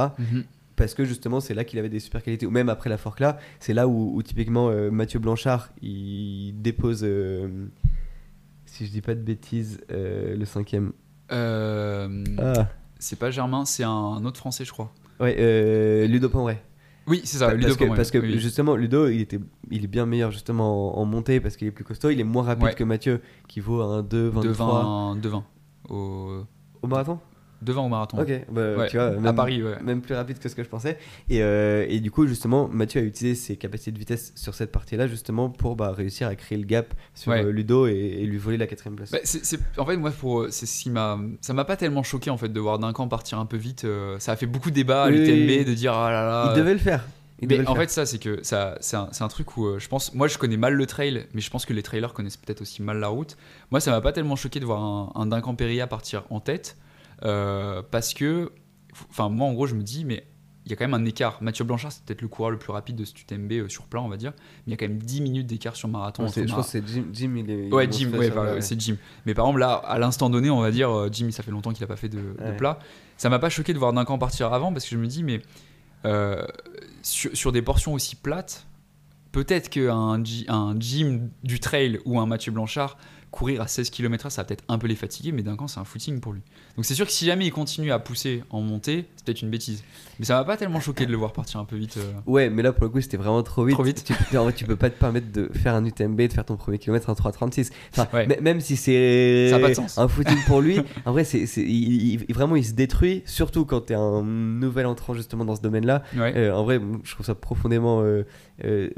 parce 0.77 0.95
que 0.95 1.05
justement 1.05 1.41
c'est 1.41 1.55
là 1.55 1.65
qu'il 1.65 1.79
avait 1.79 1.89
des 1.89 2.01
super 2.01 2.23
qualités 2.23 2.47
ou 2.47 2.51
même 2.51 2.69
après 2.69 2.89
la 2.91 2.97
fork 2.99 3.21
là 3.21 3.39
c'est 3.61 3.75
là 3.75 3.87
où, 3.89 4.13
où 4.17 4.23
typiquement 4.23 4.69
euh, 4.71 4.91
Mathieu 4.91 5.19
Blanchard 5.19 5.71
il 5.83 6.55
dépose 6.63 7.01
euh, 7.05 7.67
si 8.65 8.87
je 8.87 8.91
dis 8.91 9.03
pas 9.03 9.15
de 9.15 9.21
bêtises 9.21 9.81
euh, 9.91 10.35
le 10.37 10.45
cinquième 10.45 10.93
ah 11.29 12.67
C'est 12.99 13.19
pas 13.19 13.31
Germain, 13.31 13.65
c'est 13.65 13.85
un 13.85 14.25
autre 14.25 14.39
français, 14.39 14.65
je 14.65 14.73
crois. 14.73 14.93
ouais 15.21 16.07
Ludo 16.07 16.29
Panray 16.29 16.59
Oui, 17.07 17.21
c'est 17.25 17.39
ça, 17.39 17.47
Pa- 17.49 17.55
Ludo 17.55 17.67
parce 17.69 17.77
que, 17.79 17.97
parce 17.97 18.11
que 18.11 18.19
oui. 18.19 18.39
justement 18.39 18.77
Ludo 18.77 19.09
il 19.09 19.21
était 19.21 19.41
il 19.71 19.85
est 19.85 19.89
bien 19.89 20.07
meilleur 20.07 20.31
justement 20.31 20.97
en, 20.99 21.01
en 21.03 21.05
montée 21.05 21.41
parce 21.41 21.57
qu'il 21.57 21.67
est 21.69 21.73
plus 21.73 21.85
costaud 21.85 22.11
il 22.11 22.21
est 22.21 22.25
moins 22.25 22.45
rapide 22.45 22.65
Ouais. 22.65 22.75
que 22.75 22.85
Mathieu 22.85 23.21
qui 23.49 23.61
vaut 23.61 23.81
un 23.83 24.03
2 24.03 24.25
de 24.25 24.29
23 24.29 24.83
20, 24.83 25.17
de 25.17 25.29
20 25.29 25.45
au, 25.91 26.45
au 26.83 26.87
marathon? 26.87 27.19
De 27.63 27.73
20 27.73 27.81
au 27.83 27.89
marathon. 27.89 28.21
ok 28.21 28.29
bah, 28.51 28.77
Ouais, 28.77 28.89
tu 28.89 28.97
vois 28.97 29.07
à 29.07 29.11
même, 29.13 29.35
Paris, 29.35 29.63
ouais. 29.63 29.77
même 29.83 30.01
plus 30.03 30.15
rapide 30.15 30.39
que 30.39 30.49
ce 30.49 30.55
que 30.55 30.63
je 30.63 30.69
pensais. 30.69 30.99
Et, 31.31 31.43
euh, 31.43 31.87
et 31.89 32.01
du 32.01 32.11
coup, 32.11 32.27
justement, 32.27 32.69
Mathieu 32.69 33.01
a 33.01 33.05
utilisé 33.05 33.35
ses 33.35 33.57
capacités 33.57 33.93
de 33.93 33.99
vitesse 33.99 34.33
sur 34.37 34.55
cette 34.55 34.73
partie-là, 34.73 35.07
justement, 35.07 35.49
pour 35.51 35.77
bah, 35.77 35.93
réussir 35.93 36.27
à 36.29 36.35
créer 36.35 36.59
le 36.59 36.65
gap 36.67 36.93
sur 37.15 37.33
Ouais. 37.33 37.45
euh, 37.45 37.51
Ludo 37.53 37.87
et, 37.87 37.93
et 37.93 38.27
lui 38.27 38.39
voler 38.39 38.57
la 38.59 38.67
quatrième 38.67 38.97
place. 38.97 39.11
Bah, 39.13 39.19
en 39.79 39.87
fait, 39.87 39.97
moi, 39.97 40.11
pour, 40.11 40.47
c'est 40.51 40.67
ce 40.67 40.83
qui 40.83 40.91
m'a, 40.91 41.19
ça 41.41 41.53
m'a 41.53 41.65
pas 41.65 41.77
tellement 41.77 42.03
choqué 42.03 42.31
en 42.31 42.37
fait 42.37 42.49
de 42.49 42.61
voir 42.61 42.79
Duncan 42.79 43.09
partir 43.09 43.39
un 43.39 43.47
peu 43.47 43.57
vite. 43.57 43.85
euh, 43.85 44.19
ça 44.19 44.33
a 44.33 44.37
fait 44.37 44.47
beaucoup 44.47 44.71
de 44.71 44.75
débats 44.75 45.05
à 45.05 45.09
Oui, 45.09 45.19
l'UTMB 45.19 45.67
de 45.69 45.75
dire 45.75 45.95
ah 45.95 46.11
là 46.11 46.25
là. 46.27 46.53
il 46.55 46.59
devait 46.59 46.73
le 46.75 46.79
faire. 46.79 47.05
Mais 47.45 47.67
en 47.67 47.75
fait, 47.75 47.91
ça, 47.91 48.07
c'est 48.07 48.19
que 48.19 48.39
ça, 48.45 48.77
c'est 48.81 48.97
un, 48.97 49.09
un 49.19 49.27
truc 49.29 49.57
où 49.57 49.67
euh, 49.67 49.81
je 49.81 49.89
pense, 49.89 50.15
moi, 50.15 50.29
je 50.29 50.39
connais 50.39 50.57
mal 50.57 50.75
le 50.75 50.87
trail, 50.87 51.27
mais 51.35 51.41
je 51.41 51.51
pense 51.51 51.67
que 51.67 51.73
les 51.73 51.83
trailers 51.83 52.13
connaissent 52.13 52.37
peut-être 52.37 52.61
aussi 52.61 52.83
mal 52.83 52.99
la 53.01 53.09
route. 53.09 53.37
Moi, 53.73 53.81
ça 53.81 53.91
m'a 53.91 54.01
pas 54.01 54.13
tellement 54.13 54.37
choqué 54.37 54.61
de 54.61 54.65
voir 54.65 54.81
un, 54.81 55.11
un 55.17 55.27
Duncan 55.27 55.57
Péria 55.57 55.89
partir 55.89 56.23
en 56.31 56.39
tête, 56.39 56.77
euh, 57.25 57.83
parce 57.91 58.15
que, 58.15 58.53
enfin, 59.11 59.29
moi, 59.29 59.47
en 59.47 59.53
gros, 59.53 59.67
je 59.67 59.75
me 59.75 59.83
dis, 59.83 60.05
mais 60.05 60.27
il 60.65 60.71
y 60.71 60.75
a 60.75 60.77
quand 60.77 60.85
même 60.85 60.95
un 60.95 61.05
écart. 61.05 61.39
Mathieu 61.41 61.65
Blanchard, 61.65 61.93
c'est 61.93 62.05
peut-être 62.05 62.23
le 62.23 62.29
coureur 62.29 62.51
le 62.51 62.59
plus 62.59 62.73
rapide 62.73 62.97
de 62.97 63.05
ce 63.05 63.13
UTMB 63.13 63.53
euh, 63.53 63.69
sur 63.69 63.85
plat, 63.87 64.01
on 64.01 64.09
va 64.09 64.17
dire, 64.17 64.33
mais 64.37 64.63
il 64.69 64.71
y 64.71 64.75
a 64.75 64.77
quand 64.77 64.89
même 64.89 64.99
10 64.99 65.21
minutes 65.21 65.47
d'écart 65.47 65.75
sur 65.75 65.89
marathon. 65.89 66.25
Ouais, 66.25 66.31
je 66.35 66.55
pense 66.55 66.67
que 66.67 66.71
c'est 66.71 66.87
Jim, 66.87 67.07
Jim, 67.13 67.35
il 67.37 67.51
est. 67.51 67.73
Ouais, 67.73 67.89
Jim, 67.91 68.13
ouais, 68.13 68.31
bah, 68.31 68.61
c'est 68.61 68.81
Jim. 68.81 68.97
Mais 69.27 69.35
par 69.35 69.47
exemple, 69.47 69.61
là, 69.61 69.75
à 69.75 69.99
l'instant 69.99 70.31
donné, 70.31 70.51
on 70.51 70.61
va 70.61 70.71
dire, 70.71 70.91
euh, 70.91 71.09
Jim, 71.11 71.31
ça 71.31 71.43
fait 71.43 71.51
longtemps 71.51 71.73
qu'il 71.73 71.83
a 71.83 71.89
pas 71.89 71.97
fait 71.97 72.09
de, 72.09 72.35
plat. 72.57 72.79
Ça 73.17 73.29
m'a 73.29 73.39
pas 73.39 73.51
choqué 73.51 73.73
de 73.73 73.79
voir 73.79 73.93
Duncan 73.93 74.19
partir 74.19 74.53
avant 74.53 74.73
parce 74.73 74.85
que 74.85 74.91
je 74.91 75.01
me 75.01 75.07
dis, 75.07 75.25
mais 75.25 75.43
euh, 76.05 76.45
sur, 77.03 77.37
sur 77.37 77.51
des 77.51 77.63
portions 77.63 77.95
aussi 77.95 78.15
plates, 78.15 78.67
peut-être 79.33 79.69
qu'un 79.69 80.23
un 80.49 80.81
Jim 80.81 81.29
du 81.43 81.59
trail 81.59 81.99
ou 82.05 82.21
un 82.21 82.27
Mathieu 82.27 82.53
Blanchard 82.53 82.99
courir 83.33 83.61
à 83.63 83.67
16 83.67 83.91
km/h, 83.91 84.31
ça 84.31 84.43
va 84.43 84.47
peut-être 84.47 84.63
un 84.69 84.79
peu 84.79 84.87
les 84.87 84.95
fatiguer, 84.95 85.33
mais 85.33 85.43
Duncan, 85.43 85.67
c'est 85.67 85.81
un 85.81 85.85
footing 85.85 86.21
pour 86.21 86.33
lui. 86.35 86.43
Donc 86.77 86.85
c'est 86.85 86.95
sûr 86.95 87.05
que 87.07 87.11
si 87.13 87.25
jamais 87.27 87.47
il 87.47 87.51
continue 87.51 87.91
à 87.91 87.99
pousser 87.99 88.45
en 88.51 88.61
montée, 88.61 89.07
c'est 89.17 89.25
peut-être 89.25 89.43
une 89.43 89.51
bêtise. 89.51 89.83
Mais 90.21 90.27
ça 90.27 90.35
m'a 90.37 90.45
pas 90.45 90.57
tellement 90.57 90.79
choqué 90.81 91.05
de 91.07 91.11
le 91.11 91.17
voir 91.17 91.33
partir 91.33 91.59
un 91.59 91.65
peu 91.65 91.75
vite. 91.77 91.97
euh. 91.97 92.13
Ouais, 92.27 92.49
mais 92.51 92.63
là 92.63 92.73
pour 92.73 92.85
le 92.85 92.91
coup 92.91 93.01
c'était 93.01 93.17
vraiment 93.17 93.43
trop 93.43 93.65
vite. 93.65 93.75
Trop 93.75 93.83
vite. 93.83 94.05
Tu, 94.05 94.13
peux- 94.15 94.39
en 94.39 94.47
fait, 94.47 94.53
tu 94.53 94.65
peux 94.67 94.77
pas 94.77 94.91
te 94.91 94.99
permettre 94.99 95.33
de 95.33 95.51
faire 95.55 95.75
un 95.75 95.85
UTMB, 95.85 96.21
de 96.29 96.33
faire 96.33 96.45
ton 96.45 96.57
premier 96.57 96.79
kilomètre 96.79 97.09
en 97.11 97.15
3,36. 97.15 97.71
Enfin, 97.93 98.07
Ouais. 98.13 98.39
même 98.41 98.61
si 98.61 98.77
c'est 98.77 99.51
un 99.97 100.09
footing 100.09 100.39
pour 100.47 100.61
lui, 100.61 100.79
en 101.07 101.13
vrai, 101.13 101.25
c'est, 101.25 101.41
il- 101.57 102.23
il- 102.29 102.35
vraiment 102.35 102.55
il 102.57 102.65
se 102.65 102.73
détruit, 102.73 103.23
surtout 103.25 103.65
quand 103.65 103.81
t'es 103.81 103.95
un 103.95 104.23
nouvel 104.23 104.87
entrant 104.87 105.15
justement 105.15 105.45
dans 105.45 105.57
ce 105.57 105.63
domaine-là. 105.63 106.03
Ouais. 106.17 106.35
Euh, 106.37 106.55
en 106.55 106.65
vrai, 106.65 106.81
je 107.03 107.13
trouve 107.15 107.25
ça 107.27 107.35
profondément 107.35 108.03
euh, 108.03 108.91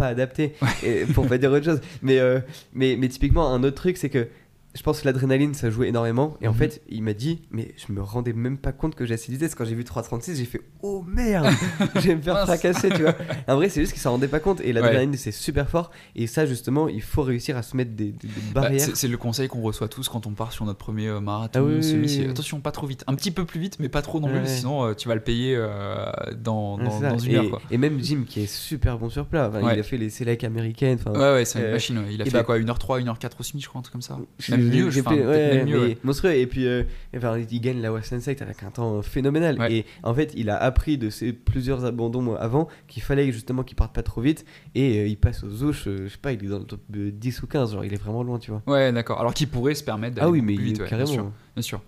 pas 0.00 0.06
adapté, 0.06 0.54
et 0.82 1.04
pour 1.14 1.26
pas 1.26 1.36
dire 1.38 1.52
autre 1.52 1.64
chose. 1.64 1.80
Mais, 2.02 2.18
euh, 2.18 2.40
mais, 2.72 2.96
mais 2.98 3.08
typiquement, 3.08 3.52
un 3.52 3.62
autre 3.62 3.76
truc, 3.76 3.98
c'est 3.98 4.08
que 4.08 4.28
je 4.74 4.82
pense 4.82 5.00
que 5.00 5.06
l'adrénaline, 5.06 5.52
ça 5.54 5.68
jouait 5.68 5.88
énormément. 5.88 6.36
Et 6.40 6.46
en 6.48 6.52
Mhm. 6.52 6.58
fait, 6.58 6.82
il 6.88 7.02
m'a 7.02 7.12
dit, 7.12 7.42
mais 7.50 7.74
je 7.76 7.92
me 7.92 8.00
rendais 8.02 8.32
même 8.32 8.56
pas 8.56 8.70
compte 8.72 8.94
que 8.94 9.04
j'ai 9.04 9.14
assez 9.14 9.32
vitesse. 9.32 9.54
Quand 9.56 9.64
j'ai 9.64 9.74
vu 9.74 9.82
3,36, 9.84 10.36
j'ai 10.36 10.44
fait, 10.44 10.60
oh 10.82 11.04
merde, 11.06 11.46
je 11.96 12.00
vais 12.08 12.14
me 12.16 12.22
faire 12.22 12.44
fracasser, 12.44 12.88
tu 12.90 13.02
vois. 13.02 13.14
En 13.48 13.56
vrai, 13.56 13.68
c'est 13.68 13.80
juste 13.80 13.92
qu'il 13.92 14.00
s'en 14.00 14.12
rendait 14.12 14.28
pas 14.28 14.38
compte. 14.38 14.60
Et 14.60 14.72
l'adrénaline, 14.72 15.14
c'est 15.16 15.32
super 15.32 15.68
fort. 15.68 15.90
Et 16.14 16.26
ça, 16.28 16.46
justement, 16.46 16.88
il 16.88 17.02
faut 17.02 17.22
réussir 17.22 17.56
à 17.56 17.62
se 17.62 17.76
mettre 17.76 17.92
des, 17.92 18.12
des- 18.12 18.28
des 18.28 18.32
Bah, 18.54 18.60
barrières. 18.62 18.80
c'est 18.80 18.96
c'est 18.96 19.08
le 19.08 19.16
conseil 19.16 19.48
qu'on 19.48 19.60
reçoit 19.62 19.88
tous 19.88 20.08
quand 20.08 20.26
on 20.26 20.32
part 20.32 20.52
sur 20.52 20.64
notre 20.64 20.78
premier 20.78 21.08
euh, 21.08 21.20
marathon, 21.20 21.60
Ah 21.60 21.62
oui, 21.64 21.94
oui. 22.00 22.26
Attention, 22.30 22.60
pas 22.60 22.70
trop 22.72 22.86
vite. 22.86 23.02
Un 23.08 23.14
petit 23.16 23.30
peu 23.32 23.44
plus 23.44 23.58
vite, 23.60 23.78
mais 23.80 23.88
pas 23.88 24.02
trop 24.02 24.20
non 24.20 24.28
plus, 24.28 24.38
Ouais. 24.38 24.46
sinon 24.46 24.84
euh, 24.84 24.94
tu 24.94 25.08
vas 25.08 25.14
le 25.16 25.20
payer 25.20 25.56
euh, 25.56 26.06
dans, 26.38 26.78
dans, 26.78 27.18
une 27.18 27.32
et, 27.32 27.36
heure. 27.36 27.50
Quoi. 27.50 27.60
et 27.70 27.76
même 27.78 27.98
Jim, 28.00 28.24
qui 28.28 28.42
est 28.42 28.46
super 28.46 28.98
bon 28.98 29.10
sur 29.10 29.26
plat. 29.26 29.48
Enfin, 29.48 29.62
Ouais. 29.62 29.74
Il 29.74 29.80
a 29.80 29.82
fait 29.82 29.96
les 29.98 30.10
sélects 30.10 30.44
américaines. 30.44 30.98
Ouais, 31.06 31.18
ouais, 31.18 31.44
c'est 31.44 31.58
une 31.60 31.70
machine. 31.72 32.02
Il 32.10 32.22
a 32.22 32.24
fait 32.24 32.30
bah- 32.30 32.44
quoi 32.44 32.58
1h03, 32.58 33.00
1h04 33.00 33.30
au 33.40 33.42
semi, 33.42 33.60
je 33.62 33.68
crois, 33.68 33.80
un 33.80 33.82
truc 33.82 33.92
comme 33.92 34.02
ça. 34.02 34.18
Je- 34.38 34.59
Même 34.62 34.84
mieux, 34.86 34.88
peut-être 34.90 35.10
ouais, 35.10 35.98
monstrueux. 36.04 36.32
Et 36.34 36.46
puis, 36.46 36.66
euh, 36.66 36.82
enfin, 37.16 37.38
il 37.38 37.60
gagne 37.60 37.80
la 37.80 37.92
Western 37.92 38.20
Sect 38.20 38.42
avec 38.42 38.62
un 38.62 38.70
temps 38.70 39.02
phénoménal. 39.02 39.58
Ouais. 39.58 39.72
Et 39.72 39.86
en 40.02 40.14
fait, 40.14 40.32
il 40.36 40.50
a 40.50 40.56
appris 40.56 40.98
de 40.98 41.10
ses 41.10 41.32
plusieurs 41.32 41.84
abandons 41.84 42.34
avant 42.36 42.68
qu'il 42.88 43.02
fallait 43.02 43.30
justement 43.32 43.62
qu'il 43.62 43.76
parte 43.76 43.94
pas 43.94 44.02
trop 44.02 44.20
vite. 44.20 44.44
Et 44.74 45.00
euh, 45.00 45.06
il 45.06 45.16
passe 45.16 45.42
aux 45.44 45.62
ouches, 45.64 45.86
euh, 45.86 46.04
je 46.04 46.08
sais 46.12 46.18
pas, 46.20 46.32
il 46.32 46.44
est 46.44 46.48
dans 46.48 46.58
le 46.58 46.64
top 46.64 46.80
euh, 46.96 47.10
10 47.12 47.42
ou 47.42 47.46
15. 47.46 47.72
Genre, 47.72 47.84
il 47.84 47.92
est 47.92 48.00
vraiment 48.02 48.22
loin, 48.22 48.38
tu 48.38 48.50
vois. 48.50 48.62
Ouais, 48.66 48.92
d'accord. 48.92 49.20
Alors 49.20 49.34
qu'il 49.34 49.48
pourrait 49.48 49.74
se 49.74 49.84
permettre 49.84 50.16
d'aller 50.16 50.26
Ah 50.26 50.30
oui, 50.30 50.40
mais 50.42 50.54
plus 50.54 50.64
il- 50.64 50.68
vite, 50.72 50.80
ouais, 50.80 50.88
bien 50.88 51.06
sûr. 51.06 51.14
carrément. 51.16 51.32
Bien 51.56 51.62
sûr. 51.62 51.82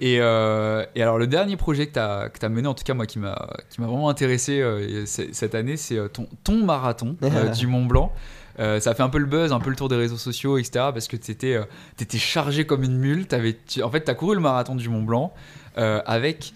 Et, 0.00 0.18
euh, 0.20 0.84
et 0.94 1.02
alors, 1.02 1.18
le 1.18 1.26
dernier 1.26 1.56
projet 1.56 1.86
que 1.88 1.92
tu 1.92 1.98
as, 2.44 2.48
mené, 2.48 2.68
en 2.68 2.74
tout 2.74 2.84
cas, 2.84 2.94
moi, 2.94 3.04
qui 3.06 3.18
m'a 3.18 3.48
vraiment 3.76 4.08
intéressé 4.08 4.60
euh, 4.60 5.04
cette 5.06 5.54
année, 5.54 5.76
c'est 5.76 5.98
euh, 5.98 6.08
ton, 6.08 6.28
ton 6.44 6.64
marathon 6.64 7.16
euh, 7.22 7.48
du 7.48 7.66
Mont 7.66 7.84
Blanc. 7.84 8.12
Euh, 8.58 8.80
ça 8.80 8.90
a 8.90 8.94
fait 8.94 9.02
un 9.02 9.08
peu 9.08 9.18
le 9.18 9.26
buzz, 9.26 9.52
un 9.52 9.60
peu 9.60 9.70
le 9.70 9.76
tour 9.76 9.88
des 9.88 9.96
réseaux 9.96 10.16
sociaux, 10.16 10.58
etc. 10.58 10.86
Parce 10.92 11.08
que 11.08 11.16
tu 11.16 11.30
étais, 11.30 11.58
chargé 12.18 12.66
comme 12.66 12.82
une 12.82 12.98
mule. 12.98 13.26
T'avais- 13.26 13.56
tu- 13.66 13.82
en 13.82 13.90
fait, 13.90 14.04
tu 14.04 14.10
as 14.10 14.14
couru 14.14 14.34
le 14.34 14.40
marathon 14.40 14.74
du 14.74 14.88
Mont 14.88 15.02
Blanc 15.02 15.32
euh, 15.76 16.02
avec 16.06 16.52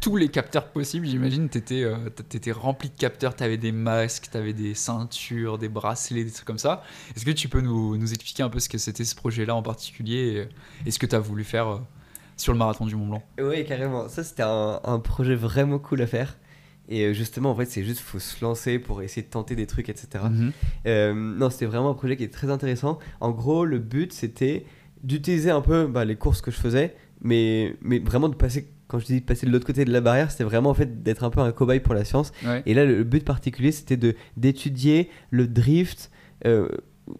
tous 0.00 0.16
les 0.16 0.28
capteurs 0.28 0.66
possibles. 0.66 1.06
J'imagine 1.06 1.48
tu 1.48 1.58
étais, 1.58 2.52
rempli 2.52 2.90
de 2.90 2.96
capteurs. 2.96 3.36
Tu 3.36 3.44
avais 3.44 3.56
des 3.56 3.72
masques, 3.72 4.28
tu 4.30 4.36
avais 4.36 4.52
des 4.52 4.74
ceintures, 4.74 5.58
des 5.58 5.68
bracelets, 5.68 6.24
des 6.24 6.30
trucs 6.30 6.46
comme 6.46 6.58
ça. 6.58 6.82
Est-ce 7.16 7.24
que 7.24 7.30
tu 7.30 7.48
peux 7.48 7.60
nous, 7.60 7.96
expliquer 8.12 8.42
un 8.42 8.50
peu 8.50 8.60
ce 8.60 8.68
que 8.68 8.78
c'était 8.78 9.04
ce 9.04 9.14
projet-là 9.14 9.54
en 9.54 9.62
particulier 9.62 10.48
et, 10.84 10.90
ce 10.90 10.98
que 10.98 11.06
tu 11.06 11.14
as 11.14 11.20
voulu 11.20 11.44
faire 11.44 11.68
euh, 11.68 11.78
sur 12.36 12.52
le 12.52 12.58
marathon 12.58 12.84
du 12.84 12.96
Mont 12.96 13.06
Blanc? 13.06 13.22
Oui, 13.40 13.64
carrément. 13.64 14.08
Ça, 14.08 14.24
c'était 14.24 14.42
un 14.42 14.98
projet 14.98 15.36
vraiment 15.36 15.78
cool 15.78 16.02
à 16.02 16.06
faire. 16.06 16.36
Et 16.88 17.04
euh, 17.04 17.12
justement, 17.12 17.50
en 17.50 17.54
fait, 17.54 17.66
c'est 17.66 17.84
juste 17.84 18.00
faut 18.00 18.18
se 18.18 18.44
lancer 18.44 18.78
pour 18.78 19.02
essayer 19.02 19.22
de 19.22 19.30
tenter 19.30 19.56
des 19.56 19.66
trucs, 19.66 19.88
etc. 19.88 20.24
Mhm. 20.30 20.52
Euh, 20.86 21.14
non, 21.14 21.50
c'était 21.50 21.66
vraiment 21.66 21.90
un 21.90 21.94
projet 21.94 22.16
qui 22.16 22.24
est 22.24 22.32
très 22.32 22.50
intéressant. 22.50 22.98
En 23.20 23.30
gros, 23.30 23.64
le 23.64 23.78
but, 23.78 24.12
c'était 24.12 24.64
d'utiliser 25.02 25.50
un 25.50 25.60
peu 25.60 25.86
bah, 25.86 26.04
les 26.04 26.16
courses 26.16 26.40
que 26.40 26.50
je 26.50 26.56
faisais, 26.56 26.94
mais, 27.20 27.76
mais 27.82 27.98
vraiment 27.98 28.28
de 28.28 28.34
passer, 28.34 28.68
quand 28.86 28.98
je 28.98 29.06
dis 29.06 29.20
de 29.20 29.24
passer 29.24 29.46
de 29.46 29.50
l'autre 29.50 29.66
côté 29.66 29.84
de 29.84 29.92
la 29.92 30.00
barrière, 30.00 30.30
c'était 30.30 30.44
vraiment 30.44 30.70
en 30.70 30.74
fait 30.74 31.02
d'être 31.02 31.24
un 31.24 31.30
peu 31.30 31.40
un 31.40 31.52
cobaye 31.52 31.80
pour 31.80 31.94
la 31.94 32.04
science. 32.04 32.32
Ouais. 32.44 32.62
Et 32.66 32.74
là, 32.74 32.84
le, 32.84 33.04
but 33.04 33.24
particulier, 33.24 33.72
c'était 33.72 33.98
d'étudier 34.36 35.10
le 35.30 35.46
drift. 35.46 36.10
euh, 36.46 36.68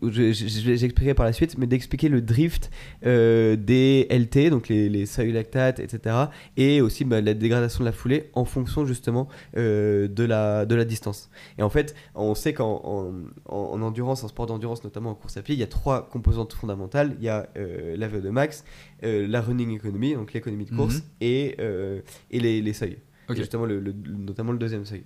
J'expliquerai 0.03 1.14
par 1.14 1.26
la 1.26 1.32
suite, 1.32 1.59
mais 1.59 1.66
d'expliquer 1.66 2.09
le 2.09 2.22
drift 2.22 2.70
euh, 3.05 3.55
des 3.57 4.07
LT, 4.11 4.49
donc 4.51 4.68
les, 4.68 4.89
les 4.89 5.05
seuils 5.07 5.32
lactates, 5.32 5.78
etc. 5.78 6.16
Et 6.57 6.80
aussi 6.80 7.05
bah, 7.05 7.20
la 7.20 7.35
dégradation 7.35 7.80
de 7.80 7.85
la 7.85 7.93
foulée 7.93 8.30
en 8.32 8.45
fonction 8.45 8.87
justement 8.87 9.28
euh, 9.57 10.09
de, 10.09 10.24
la, 10.24 10.64
de 10.66 10.74
la 10.74 10.85
distance. 10.85 11.30
Et 11.59 11.62
en 11.62 11.68
fait, 11.70 11.95
on 12.14 12.35
sait 12.35 12.55
qu'en 12.55 12.80
en, 12.82 13.55
en- 13.55 13.72
en 13.72 13.82
endurance, 13.82 14.24
en 14.24 14.28
sport 14.28 14.47
d'endurance, 14.47 14.85
notamment 14.85 15.11
en 15.11 15.14
course 15.14 15.37
à 15.37 15.43
pied, 15.43 15.55
il 15.55 15.59
y 15.61 15.64
a 15.64 15.66
trois 15.66 16.09
composantes 16.09 16.55
fondamentales. 16.55 17.16
Il 17.18 17.24
y 17.24 17.28
a 17.28 17.49
euh, 17.57 17.97
la 17.99 18.09
VO2 18.09 18.30
max, 18.30 18.64
euh, 19.03 19.26
la 19.26 19.41
running 19.43 19.76
economy, 19.76 20.14
donc 20.14 20.32
l'économie 20.32 20.64
de 20.64 20.74
course, 20.74 20.97
Mhm. 20.97 21.03
et, 21.20 21.57
euh, 21.61 22.01
et 22.30 22.41
les, 22.41 22.62
les 22.62 22.72
seuils. 22.72 22.99
Et 23.30 23.37
justement, 23.37 23.64
le, 23.66 23.80
le- 23.80 23.93
notamment 23.93 24.53
le 24.53 24.59
deuxième 24.59 24.85
seuil. 24.85 25.05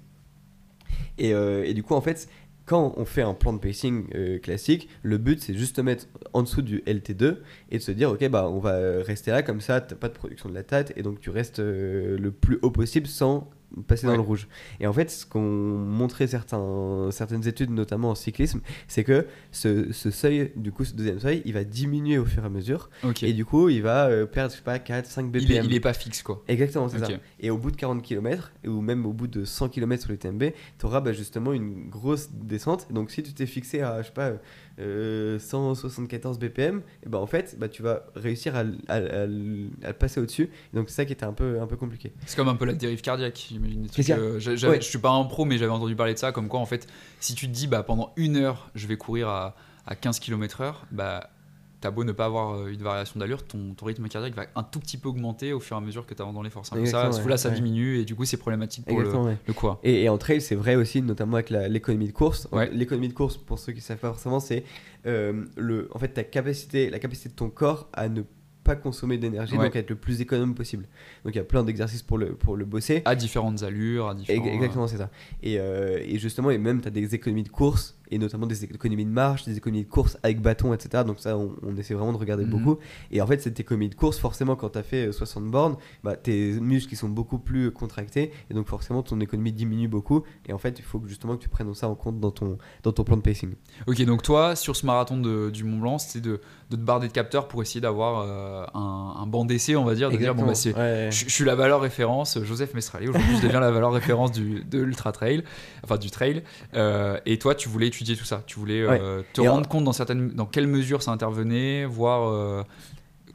Et, 1.19 1.35
euh, 1.35 1.65
et 1.65 1.75
du 1.75 1.83
coup, 1.83 1.95
en 1.95 2.01
fait, 2.01 2.29
quand 2.69 2.93
on 2.97 3.05
fait 3.07 3.23
un 3.23 3.35
plan 3.35 3.55
de 3.55 3.59
pacing 3.59 4.07
euh, 4.15 4.39
classique, 4.39 4.89
le 5.03 5.17
but 5.17 5.43
c'est 5.43 5.55
juste 5.55 5.77
de 5.77 5.83
mettre 5.83 6.07
en 6.35 6.43
dessous 6.43 6.61
du 6.61 6.81
LT2 6.81 7.39
et 7.71 7.79
de 7.79 7.83
se 7.83 7.91
dire, 7.91 8.11
ok, 8.11 8.29
bah 8.29 8.49
on 8.49 8.59
va 8.59 9.03
rester 9.03 9.31
là, 9.31 9.43
comme 9.43 9.61
ça, 9.61 9.81
t'as 9.81 9.97
pas 9.97 10.09
de 10.09 10.15
production 10.15 10.51
de 10.51 10.55
lactate 10.55 10.93
et 10.95 11.03
donc 11.03 11.19
tu 11.19 11.31
restes 11.31 11.61
euh, 11.61 12.19
le 12.19 12.31
plus 12.31 12.59
haut 12.63 12.71
possible 12.71 13.07
sans 13.07 13.49
passer 13.87 14.07
dans 14.07 14.15
le 14.15 14.21
rouge. 14.21 14.49
Et 14.81 14.87
en 14.87 14.93
fait, 14.93 15.11
ce 15.11 15.27
qu'ont 15.27 15.41
montré 15.41 16.27
certains, 16.27 17.09
certaines 17.11 17.47
études, 17.47 17.71
notamment 17.71 18.11
en 18.11 18.15
cyclisme, 18.15 18.61
c'est 18.87 19.05
que 19.05 19.27
ce, 19.53 19.93
ce 19.93 20.11
seuil, 20.11 20.53
du 20.57 20.73
coup, 20.73 20.85
ce 20.85 20.95
deuxième 20.95 21.21
seuil, 21.21 21.43
il 21.45 21.55
va 21.55 21.65
diminuer 21.65 22.19
au 22.19 22.25
fur 22.25 22.43
et 22.43 22.47
à 22.47 22.51
mesure 22.51 22.91
et 23.23 23.33
du 23.33 23.45
coup, 23.45 23.69
il 23.69 23.83
va 23.83 24.09
euh, 24.09 24.27
perdre, 24.27 24.53
je 24.53 24.59
sais 24.59 24.63
pas, 24.63 24.79
4, 24.79 25.07
5 25.07 25.31
BPM. 25.31 25.43
il, 25.43 25.53
est, 25.53 25.65
il 25.65 25.75
est 25.75 25.81
pas 25.81 25.93
fixe 25.93 26.23
quoi. 26.23 26.43
Exactement, 26.49 26.89
c'est 26.89 26.99
ça. 26.99 27.09
Et 27.41 27.51
au 27.51 27.59
bout 27.59 27.71
de 27.71 27.77
40 27.77 28.03
km, 28.03 28.53
ou 28.67 28.81
même 28.81 29.07
au 29.07 29.13
bout 29.13 29.27
de 29.27 29.45
100 29.45 29.69
km 29.69 30.03
sur 30.03 30.13
les 30.13 30.19
TMB, 30.19 30.45
tu 30.79 30.87
auras 30.87 31.01
bah, 31.01 31.13
justement 31.13 31.53
une 31.53 31.89
grosse 31.89 32.31
descente. 32.33 32.93
Donc 32.93 33.11
si 33.11 33.23
tu 33.23 33.33
t'es 33.33 33.47
fixé 33.47 33.81
à, 33.81 34.03
je 34.03 34.09
sais 34.09 34.13
pas, 34.13 34.33
euh, 34.81 35.39
174 35.39 36.39
BPM, 36.39 36.83
et 37.05 37.09
ben 37.09 37.19
en 37.19 37.27
fait, 37.27 37.57
bah, 37.59 37.69
tu 37.69 37.83
vas 37.83 38.05
réussir 38.15 38.55
à, 38.57 39.93
passer 39.93 40.21
au-dessus. 40.21 40.51
Donc 40.75 40.89
c'est 40.89 40.97
ça 40.97 41.05
qui 41.05 41.13
était 41.13 41.25
un 41.25 41.33
peu, 41.33 41.61
un 41.61 41.67
peu 41.67 41.77
compliqué. 41.77 42.13
C'est 42.27 42.37
comme 42.37 42.49
un 42.49 42.55
peu 42.57 42.65
la 42.65 42.73
dérive 42.75 43.01
cardiaque, 43.01 43.47
j'imagine. 43.51 43.87
euh, 44.19 44.39
Ouais. 44.71 44.81
Je 44.81 44.87
suis 44.89 44.99
pas 44.99 45.11
un 45.11 45.25
pro, 45.25 45.45
mais 45.45 45.59
j'avais 45.59 45.73
entendu 45.73 45.97
parler 45.97 46.15
de 46.15 46.19
ça, 46.19 46.33
comme 46.33 46.49
quoi 46.49 46.61
en 46.61 46.67
fait, 46.67 46.87
si 47.21 47.35
tu 47.35 47.47
te 47.49 47.53
dis 47.53 47.67
bah, 47.67 47.83
pendant 47.83 48.13
une 48.17 48.37
heure, 48.37 48.71
je 48.75 48.87
vais 48.87 48.97
courir 48.97 49.29
à, 49.29 49.57
à 49.87 49.95
15 49.95 50.21
km/h, 50.21 50.75
bah, 50.93 51.31
t'as 51.81 51.91
beau 51.91 52.03
ne 52.05 52.13
pas 52.13 52.25
avoir 52.25 52.55
euh, 52.55 52.69
une 52.69 52.83
variation 52.83 53.21
d'allure, 53.21 53.47
ton, 53.47 53.75
ton 53.75 53.87
rythme 53.87 54.09
cardiaque 54.09 54.35
va 54.35 54.47
un 54.57 54.63
tout 54.63 54.81
petit 54.81 54.97
peu 54.99 55.09
augmenter 55.09 55.53
au 55.53 55.61
fur 55.61 55.77
et 55.77 55.79
à 55.79 55.81
mesure 55.83 56.07
que 56.07 56.15
tu 56.15 56.21
avances 56.23 56.35
dans 56.35 56.43
l'effort. 56.43 56.65
C'est 56.67 56.75
ça, 56.75 56.81
Exactement, 56.81 57.13
ce 57.13 57.17
ouais. 57.19 57.23
coup-là, 57.23 57.37
ça 57.37 57.49
Ouais. 57.51 57.55
diminue 57.55 57.99
et 57.99 58.05
du 58.05 58.15
coup, 58.15 58.25
c'est 58.25 58.37
problématique 58.37 58.85
pour 58.87 59.01
le, 59.01 59.15
ouais. 59.15 59.37
le 59.47 59.53
coureur. 59.53 59.79
Et, 59.85 60.03
et 60.05 60.09
en 60.09 60.19
trail, 60.19 60.41
c'est 60.41 60.55
vrai 60.57 60.75
aussi, 60.75 61.03
notamment 61.03 61.35
avec 61.35 61.51
l'économie 61.51 62.07
de 62.09 62.13
course. 62.13 62.49
L'économie 62.73 63.09
de 63.09 63.15
course, 63.15 63.37
pour 63.37 63.59
ceux 63.59 63.73
qui 63.73 63.79
ne 63.79 63.83
savent 63.85 63.99
pas 63.99 64.09
forcément, 64.09 64.41
c'est 64.41 64.65
euh, 65.07 65.45
le, 65.57 65.89
en 65.95 65.99
fait, 65.99 66.09
ta 66.09 66.25
capacité, 66.25 66.91
la 66.91 66.99
capacité 66.99 67.29
de 67.29 67.35
ton 67.35 67.49
corps 67.51 67.89
à 67.93 68.09
ne 68.09 68.23
pas 68.65 68.77
consommer 68.77 69.17
d'énergie, 69.17 69.57
donc 69.57 69.75
à 69.77 69.79
être 69.79 69.89
le 69.89 69.97
plus 69.97 70.21
économe 70.21 70.55
possible. 70.55 70.87
Donc 71.25 71.35
il 71.35 71.39
y 71.39 71.41
a 71.41 71.45
plein 71.45 71.63
d'exercices 71.65 72.03
pour 72.03 72.19
le, 72.19 72.35
pour 72.35 72.55
le 72.57 72.67
bosser. 72.67 73.01
À 73.07 73.15
différentes 73.15 73.63
allures, 73.63 74.09
à 74.09 74.15
différents. 74.15 74.45
Ex- 74.45 74.55
Exactement, 74.55 74.87
c'est 74.89 74.99
ça. 74.99 75.11
Et, 75.43 75.59
euh, 75.59 76.01
et 76.05 76.19
justement, 76.19 76.51
et 76.51 76.59
même, 76.59 76.83
tu 76.83 76.89
as 76.89 76.91
des 76.91 77.15
économies 77.15 77.45
de 77.45 77.49
course, 77.49 77.98
et 78.11 78.19
notamment 78.19 78.47
des 78.47 78.65
économies 78.65 79.05
de 79.05 79.11
marche, 79.11 79.45
des 79.45 79.57
économies 79.57 79.85
de 79.85 79.89
course 79.89 80.17
avec 80.23 80.41
bâton, 80.41 80.73
etc. 80.75 81.05
Donc 81.07 81.19
ça, 81.21 81.37
on, 81.37 81.55
on 81.63 81.77
essaie 81.77 81.95
vraiment 81.95 82.13
de 82.13 82.19
regarder 82.19 82.45
Mhm. 82.45 82.51
beaucoup. 82.51 82.79
Et 83.11 83.21
en 83.21 83.27
fait, 83.27 83.41
cette 83.43 83.59
économie 83.61 83.89
de 83.89 83.95
course, 83.95 84.19
forcément, 84.19 84.57
quand 84.57 84.71
tu 84.71 84.79
as 84.79 84.83
fait 84.83 85.09
euh, 85.09 85.13
60 85.13 85.45
bornes, 85.51 85.77
bah, 86.05 86.17
tes 86.17 86.53
muscles 86.61 86.95
sont 86.97 87.09
beaucoup 87.09 87.39
plus 87.39 87.71
contractés, 87.71 88.33
et 88.51 88.55
donc 88.55 88.67
forcément, 88.67 89.03
ton 89.03 89.21
économie 89.21 89.53
diminue 89.53 89.89
beaucoup. 89.89 90.23
Et 90.47 90.53
en 90.53 90.59
fait, 90.59 90.79
il 90.79 90.85
faut 90.85 91.03
justement 91.07 91.37
que 91.37 91.43
tu 91.43 91.49
prennes 91.49 91.73
ça 91.75 91.89
en 91.89 91.95
compte 91.95 92.19
dans 92.21 92.31
ton, 92.31 92.59
dans 92.83 92.93
ton 92.93 93.05
plan 93.05 93.17
de 93.17 93.23
pacing. 93.23 93.55
Ok, 93.87 94.03
donc 94.05 94.23
toi, 94.23 94.57
sur 94.57 94.75
ce 94.77 94.87
marathon 94.87 95.19
de- 95.19 95.51
du 95.51 95.65
Mont 95.65 95.79
Blanc, 95.79 95.99
c'était 95.99 96.21
de, 96.27 96.41
de 96.71 96.77
te 96.77 96.81
barrer 96.81 97.09
de 97.09 97.13
capteurs 97.13 97.49
pour 97.49 97.63
essayer 97.63 97.81
d'avoir 97.81 98.21
euh, 98.27 98.65
un, 98.75 99.15
un 99.23 99.27
banc 99.27 99.45
d'essai, 99.45 99.77
on 99.77 99.85
va 99.85 99.95
dire, 99.95 100.11
de 100.11 100.17
dire 100.17 100.35
bon, 100.35 100.47
bah, 100.47 100.55
c'est, 100.55 100.75
Ouais. 100.75 101.09
Je, 101.11 101.25
je 101.25 101.31
suis 101.31 101.45
la 101.45 101.55
valeur 101.55 101.81
référence, 101.81 102.39
Joseph 102.45 102.75
Mestralé. 102.75 103.09
Aujourd'hui, 103.09 103.37
je 103.37 103.43
deviens 103.43 103.61
la 103.61 103.71
valeur 103.71 103.93
référence 103.93 104.33
du, 104.33 104.65
de 104.65 104.81
l'ultra 104.81 105.13
trail, 105.13 105.45
enfin 105.85 105.97
du 105.97 106.11
trail. 106.11 106.43
Euh, 106.75 107.19
et 107.27 107.39
toi, 107.39 107.55
tu 107.55 107.69
voulais 107.69 107.89
étudier 107.99 108.17
tout 108.17 108.25
ça. 108.25 108.43
Tu 108.47 108.59
voulais 108.59 108.81
euh, 108.83 109.23
te 109.33 109.41
Et 109.41 109.49
en- 109.49 109.55
rendre 109.55 109.69
compte 109.69 109.85
dans 109.85 109.93
certaines, 109.93 110.31
dans 110.31 110.47
quelle 110.47 110.67
mesure 110.69 111.03
ça 111.03 111.11
intervenait, 111.11 111.85
voir 111.85 112.29
euh, 112.29 112.63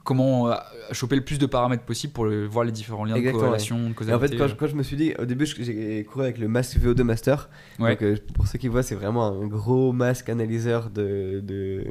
comment 0.03 0.51
euh, 0.51 0.55
choper 0.91 1.15
le 1.15 1.23
plus 1.23 1.39
de 1.39 1.45
paramètres 1.45 1.83
possible 1.83 2.13
pour 2.13 2.25
le- 2.25 2.45
voir 2.45 2.65
les 2.65 2.71
différents 2.71 3.05
liens 3.05 3.15
Exactement, 3.15 3.39
de 3.43 3.45
corrélation, 3.47 3.77
de 3.77 3.83
Et 3.83 3.89
en 3.89 3.93
causalité. 3.93 4.27
fait, 4.27 4.35
quand 4.37 4.47
je, 4.47 4.55
quand 4.55 4.67
je 4.67 4.75
me 4.75 4.83
suis 4.83 4.95
dit, 4.97 5.13
au 5.19 5.25
début, 5.25 5.45
j'ai 5.45 6.03
couru 6.03 6.25
avec 6.25 6.37
le 6.37 6.47
masque 6.47 6.77
VO2 6.77 7.03
Master. 7.03 7.49
Ouais. 7.79 7.91
Donc, 7.91 8.01
euh, 8.03 8.17
pour 8.33 8.47
ceux 8.47 8.57
qui 8.59 8.67
voient, 8.67 8.83
c'est 8.83 8.95
vraiment 8.95 9.25
un 9.27 9.47
gros 9.47 9.93
masque 9.93 10.29
analyseur 10.29 10.89
de, 10.89 11.39
de, 11.41 11.85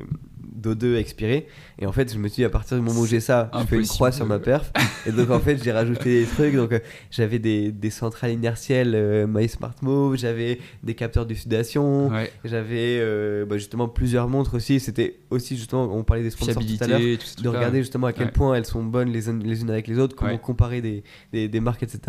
d'O2 0.61 0.97
expiré. 0.97 1.47
Et 1.79 1.87
en 1.87 1.93
fait, 1.93 2.13
je 2.13 2.19
me 2.19 2.29
suis 2.29 2.43
dit, 2.43 2.45
à 2.45 2.51
partir 2.51 2.77
du 2.77 2.83
moment 2.83 3.01
où 3.01 3.07
j'ai 3.07 3.21
ça, 3.21 3.51
je 3.59 3.65
fais 3.65 3.77
une 3.77 3.87
croix 3.87 4.13
sur 4.13 4.27
ma 4.27 4.39
perf. 4.39 4.71
Et 5.07 5.13
donc, 5.13 5.31
en 5.31 5.41
fait, 5.41 5.63
j'ai 5.63 5.73
rajouté 5.73 6.21
des 6.21 6.27
trucs. 6.27 6.55
Donc, 6.55 6.73
euh, 6.73 6.81
j'avais 7.11 7.39
des, 7.39 7.73
des 7.73 7.91
centrales 7.91 8.33
inertielles 8.33 8.93
euh, 8.95 9.27
My 9.29 9.49
Smart 9.49 9.75
Move, 9.81 10.17
j'avais 10.17 10.59
des 10.83 10.95
capteurs 10.95 11.25
de 11.27 11.35
sudation, 11.35 12.09
Ouais, 12.09 12.31
j'avais 12.45 12.99
euh, 13.01 13.47
bah, 13.47 13.57
justement 13.57 13.89
plusieurs 13.89 14.29
montres 14.29 14.55
aussi. 14.55 14.81
C'était 14.81 15.21
aussi, 15.31 15.57
justement, 15.57 15.85
on 15.85 16.05
parlait 16.05 16.23
des 16.23 16.31
sponsors 16.31 16.63
tout 16.63 16.85
à 16.85 16.87
l'heure 16.87 17.01
de 17.01 17.49
regarder 17.49 17.79
justement 17.79 18.02
à 18.09 18.13
quel 18.13 18.27
Ouais. 18.27 18.33
point 18.33 18.55
elles 18.55 18.65
sont 18.67 18.83
bonnes 18.85 19.11
les 19.11 19.29
unes, 19.29 19.43
les 19.43 19.63
unes 19.63 19.71
avec 19.71 19.87
les 19.89 19.99
autres, 19.99 20.15
comment 20.17 20.33
Ouais. 20.33 20.39
comparer 20.39 20.81
des, 20.81 21.03
des, 21.33 21.49
des 21.49 21.61
marques, 21.61 21.83
etc. 21.83 22.01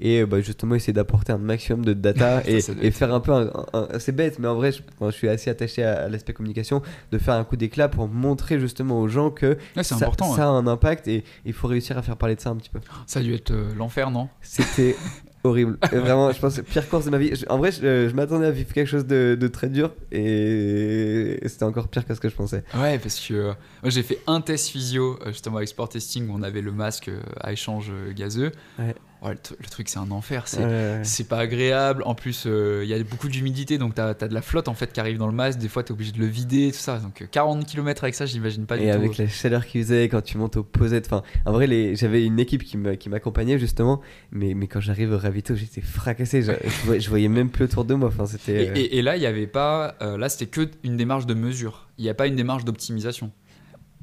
Et 0.00 0.20
euh, 0.20 0.26
bah, 0.26 0.40
justement 0.40 0.74
essayer 0.74 0.92
d'apporter 0.92 1.32
un 1.32 1.38
maximum 1.38 1.84
de 1.84 1.92
data 1.92 2.42
et, 2.46 2.60
faire 2.90 3.12
un 3.14 3.20
peu, 3.20 3.32
un, 3.32 3.50
un- 3.72 3.98
c'est 3.98 4.12
bête, 4.12 4.38
mais 4.38 4.48
en 4.48 4.54
vrai, 4.54 4.72
je, 4.72 4.82
enfin, 4.98 5.10
je 5.10 5.16
suis 5.16 5.28
assez 5.28 5.50
attaché 5.50 5.82
à, 5.84 6.02
à 6.04 6.08
l'aspect 6.08 6.32
communication, 6.32 6.82
de 7.10 7.18
faire 7.18 7.34
un 7.34 7.44
coup 7.44 7.56
d'éclat 7.56 7.88
pour 7.88 8.08
montrer 8.08 8.58
justement 8.60 9.00
aux 9.00 9.08
gens 9.08 9.30
que 9.30 9.56
Ouais, 9.76 9.82
ça, 9.82 9.96
important. 9.96 10.34
ça 10.34 10.44
a 10.44 10.48
un 10.48 10.66
impact 10.66 11.08
et 11.08 11.24
il 11.44 11.52
faut 11.52 11.68
réussir 11.68 11.96
à 11.98 12.02
faire 12.02 12.16
parler 12.16 12.36
de 12.36 12.40
ça 12.40 12.50
un 12.50 12.56
petit 12.56 12.70
peu. 12.70 12.80
Ça 13.06 13.20
a 13.20 13.22
dû 13.22 13.34
être 13.34 13.50
euh, 13.52 13.72
l'enfer, 13.76 14.10
non? 14.10 14.28
C'était 14.40 14.96
horrible. 15.44 15.78
Et 15.92 15.96
vraiment, 15.96 16.30
je 16.32 16.38
pense 16.40 16.56
que 16.56 16.60
pire 16.62 16.88
course 16.88 17.04
de 17.06 17.10
ma 17.10 17.18
vie. 17.18 17.34
Je- 17.34 17.46
en 17.48 17.58
vrai, 17.58 17.72
je, 17.72 18.08
je 18.08 18.14
m'attendais 18.14 18.46
à 18.46 18.50
vivre 18.50 18.72
quelque 18.72 18.86
chose 18.88 19.06
de, 19.06 19.36
de 19.38 19.48
très 19.48 19.68
dur 19.68 19.92
et 20.10 21.38
c'était 21.46 21.64
encore 21.64 21.88
pire 21.88 22.06
que 22.06 22.14
ce 22.14 22.20
que 22.20 22.28
je 22.28 22.34
pensais. 22.34 22.64
Ouais, 22.74 22.98
parce 22.98 23.18
que 23.20 23.34
euh, 23.34 23.52
moi 23.82 23.90
j'ai 23.90 24.02
fait 24.02 24.18
un 24.26 24.40
test 24.40 24.68
physio 24.68 25.18
euh, 25.22 25.28
justement 25.28 25.56
avec 25.56 25.68
Sport 25.68 25.88
Testing 25.88 26.28
où 26.28 26.34
on 26.34 26.42
avait 26.42 26.60
le 26.62 26.72
masque 26.72 27.08
euh, 27.08 27.20
à 27.40 27.52
échange 27.52 27.90
gazeux. 28.14 28.52
Ouais. 28.78 28.94
Ouais, 29.22 29.30
le, 29.34 29.38
tru- 29.38 29.54
le 29.60 29.68
truc 29.68 29.88
c'est 29.88 29.98
un 30.00 30.10
enfer, 30.10 30.48
c'est 30.48 30.64
Ouais. 30.64 31.24
pas 31.28 31.38
agréable. 31.38 32.02
En 32.04 32.14
plus, 32.16 32.44
euh, 32.46 32.80
il 32.82 32.90
y 32.90 32.94
a 32.94 33.02
beaucoup 33.04 33.28
d'humidité 33.28 33.78
donc 33.78 33.94
t'as 33.94 34.08
as 34.08 34.14
de 34.28 34.34
la 34.34 34.42
flotte 34.42 34.66
en 34.66 34.74
fait 34.74 34.92
qui 34.92 34.98
arrive 34.98 35.16
dans 35.18 35.28
le 35.28 35.32
masque. 35.32 35.58
Des 35.60 35.68
fois 35.68 35.84
t'es 35.84 35.92
obligé 35.92 36.10
de 36.12 36.18
le 36.18 36.26
vider, 36.26 36.72
tout 36.72 36.78
ça. 36.78 36.98
Donc 36.98 37.22
euh, 37.22 37.26
40 37.30 37.64
km 37.64 38.02
avec 38.04 38.14
ça, 38.16 38.26
j'imagine 38.26 38.66
pas 38.66 38.76
du 38.76 38.82
et 38.84 38.90
tout. 38.90 38.96
avec 38.96 39.18
la 39.18 39.28
chaleur 39.28 39.64
qu'il 39.64 39.82
faisait 39.82 40.08
quand 40.08 40.22
tu 40.22 40.38
montes 40.38 40.56
au 40.56 40.64
posette. 40.64 41.06
Enfin, 41.06 41.22
en 41.46 41.52
vrai, 41.52 41.66
les... 41.68 41.94
j'avais 41.94 42.24
une 42.26 42.40
équipe 42.40 42.64
qui 42.64 42.76
m'a- 42.76 42.96
qui 42.96 43.08
m'accompagnait 43.08 43.58
justement, 43.60 44.00
mais, 44.32 44.54
mais 44.54 44.66
quand 44.66 44.80
j'arrive 44.80 45.12
au 45.12 45.18
ravito, 45.18 45.54
j'étais 45.54 45.80
fracassé. 45.82 46.42
Je, 46.42 46.52
je 46.98 47.08
voyais, 47.08 47.28
même 47.28 47.50
plus 47.50 47.64
autour 47.66 47.84
de 47.84 47.94
moi. 47.94 48.08
Enfin, 48.08 48.24
Et, 48.24 48.26
c'était. 48.26 48.68
euh, 48.70 48.74
et- 48.74 48.98
et 48.98 49.02
là, 49.02 49.16
il 49.16 49.22
y 49.22 49.26
avait 49.26 49.46
pas. 49.46 49.94
euh, 50.02 50.18
là, 50.18 50.28
c'était 50.28 50.46
que 50.46 50.68
une 50.82 50.96
démarche 50.96 51.26
de 51.26 51.34
mesure. 51.34 51.88
Il 51.98 52.02
n'y 52.04 52.10
a 52.10 52.14
pas 52.14 52.26
une 52.26 52.34
démarche 52.36 52.64
d'optimisation. 52.64 53.30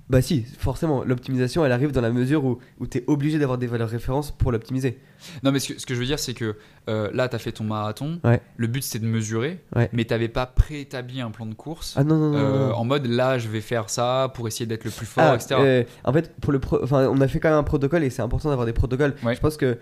Bah 0.09 0.23
si, 0.23 0.43
forcément, 0.57 1.03
l'optimisation, 1.03 1.63
elle 1.63 1.71
arrive 1.71 1.91
dans 1.91 2.01
la 2.01 2.09
mesure 2.09 2.43
où, 2.43 2.57
où 2.79 2.87
tu 2.87 2.97
es 2.97 3.03
obligé 3.05 3.37
d'avoir 3.37 3.59
des 3.59 3.67
valeurs 3.67 3.89
références 3.89 4.31
pour 4.31 4.51
l'optimiser. 4.51 4.97
Non, 5.43 5.51
mais 5.51 5.59
ce 5.59 5.73
que, 5.73 5.79
ce 5.79 5.85
que 5.85 5.93
je 5.93 5.99
veux 5.99 6.05
dire, 6.07 6.17
c'est 6.17 6.33
que 6.33 6.55
euh, 6.89 7.11
là, 7.13 7.29
tu 7.29 7.35
as 7.35 7.39
fait 7.39 7.51
ton 7.51 7.63
marathon. 7.63 8.19
Ouais. 8.23 8.41
Le 8.57 8.65
but, 8.65 8.81
c'était 8.81 9.05
de 9.05 9.09
mesurer. 9.09 9.59
Ouais. 9.75 9.87
Mais 9.93 10.05
tu 10.05 10.13
n'avais 10.13 10.27
pas 10.27 10.47
préétabli 10.47 11.21
un 11.21 11.29
plan 11.29 11.45
de 11.45 11.53
course. 11.53 11.93
Ah 11.95 12.03
non, 12.03 12.17
non, 12.17 12.35
euh, 12.35 12.69
non. 12.69 12.73
en 12.75 12.85
mode, 12.85 13.05
là, 13.05 13.37
je 13.37 13.49
vais 13.49 13.61
faire 13.61 13.91
ça 13.91 14.31
pour 14.33 14.47
essayer 14.47 14.65
d'être 14.65 14.83
le 14.83 14.89
plus 14.91 15.05
fort, 15.05 15.25
Ah, 15.25 15.35
etc. 15.35 15.55
euh, 15.59 15.83
en 16.03 16.11
fait, 16.11 16.33
pour 16.41 16.53
le 16.53 16.59
pro- 16.59 16.79
on 16.91 17.21
a 17.21 17.27
fait 17.27 17.39
quand 17.39 17.49
même 17.49 17.59
un 17.59 17.63
protocole 17.63 18.03
et 18.03 18.09
c'est 18.09 18.23
important 18.23 18.49
d'avoir 18.49 18.65
des 18.65 18.73
protocoles. 18.73 19.13
Ouais. 19.23 19.35
Je 19.35 19.39
pense 19.39 19.57
que 19.57 19.77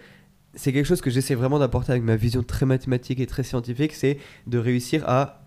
c'est 0.55 0.73
quelque 0.73 0.85
chose 0.87 0.99
que 1.01 1.09
j'essaie 1.09 1.35
vraiment 1.35 1.59
d'apporter 1.59 1.91
avec 1.93 2.03
ma 2.03 2.17
vision 2.17 2.43
très 2.43 2.65
mathématique 2.65 3.21
et 3.21 3.27
très 3.27 3.43
scientifique, 3.43 3.93
c'est 3.93 4.17
de 4.47 4.57
réussir 4.57 5.03
à 5.07 5.46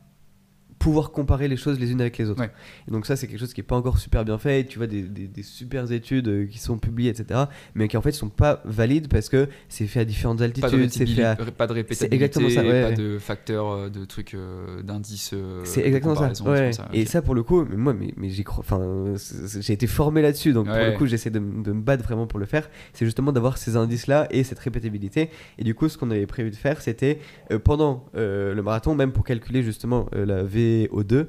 pouvoir 0.81 1.13
comparer 1.13 1.47
les 1.47 1.59
choses 1.59 1.79
les 1.79 1.93
unes 1.93 2.01
avec 2.01 2.17
les 2.19 2.31
autres. 2.31 2.41
Ouais. 2.41 2.51
Et 2.89 2.91
donc 2.91 3.07
ça, 3.07 3.15
c'est 3.15 3.29
quelque 3.29 3.39
chose 3.39 3.53
qui 3.53 3.61
est 3.61 3.65
pas 3.65 3.77
encore 3.77 3.99
super 3.99 4.25
bien 4.25 4.39
fait. 4.39 4.65
Tu 4.65 4.79
vois 4.79 4.87
des, 4.87 5.03
des, 5.03 5.29
des 5.29 5.43
super 5.43 5.93
études 5.93 6.27
euh, 6.27 6.47
qui 6.47 6.59
sont 6.59 6.79
publiées, 6.79 7.11
etc., 7.11 7.45
mais 7.75 7.87
qui 7.87 7.97
en 7.99 8.03
fait 8.03 8.13
sont 8.13 8.31
pas 8.31 8.63
valides 8.65 9.09
parce 9.09 9.29
que 9.29 9.49
c'est 9.69 9.87
fait 9.87 10.01
à 10.01 10.05
différentes 10.07 10.41
altitudes, 10.41 10.91
c'est 10.91 11.07
fait 11.07 11.23
à... 11.23 11.37
pas 11.37 11.67
de 11.67 11.75
répétabilité, 11.75 12.15
exactement 12.15 12.49
ça, 12.49 12.63
ouais, 12.63 12.83
pas 12.83 12.89
ouais. 12.89 12.95
de 12.95 13.19
facteurs, 13.19 13.91
de 13.91 14.05
trucs, 14.07 14.33
euh, 14.35 14.83
d'indices. 14.83 15.33
euh, 15.35 15.61
C'est 15.65 15.83
exactement 15.87 16.15
ça. 16.15 16.73
Et 16.95 17.05
ça, 17.05 17.21
pour 17.21 17.35
le 17.35 17.43
coup, 17.43 17.65
mais 17.69 17.77
moi, 17.77 17.93
mais, 17.95 18.15
mais. 18.17 18.31
Enfin, 18.59 19.15
j'ai 19.61 19.73
été 19.75 19.87
formé 19.87 20.23
là-dessus, 20.23 20.53
donc 20.55 20.67
pour 20.67 20.77
le 20.77 20.97
coup, 20.97 21.07
j'essaie 21.07 21.31
de, 21.31 21.39
me 21.41 21.75
battre 21.75 22.05
vraiment 22.05 22.27
pour 22.27 22.39
le 22.39 22.47
faire. 22.47 22.71
C'est 22.95 23.05
justement 23.05 23.33
d'avoir 23.33 23.59
ces 23.59 23.77
indices-là 23.77 24.29
et 24.31 24.45
cette 24.45 24.59
répétibilité. 24.59 25.31
Et 25.59 25.65
du 25.65 25.75
coup, 25.75 25.89
ce 25.89 25.99
qu'on 25.99 26.11
avait 26.11 26.27
prévu 26.27 26.51
de 26.51 26.57
faire, 26.57 26.81
c'était 26.81 27.19
euh, 27.51 27.59
pendant 27.59 28.07
euh, 28.17 28.55
le 28.55 28.63
marathon, 28.63 28.95
même 28.95 29.13
pour 29.13 29.25
calculer 29.25 29.63
justement 29.63 30.09
euh, 30.71 30.89
la 30.93 31.03
VO2, 31.03 31.27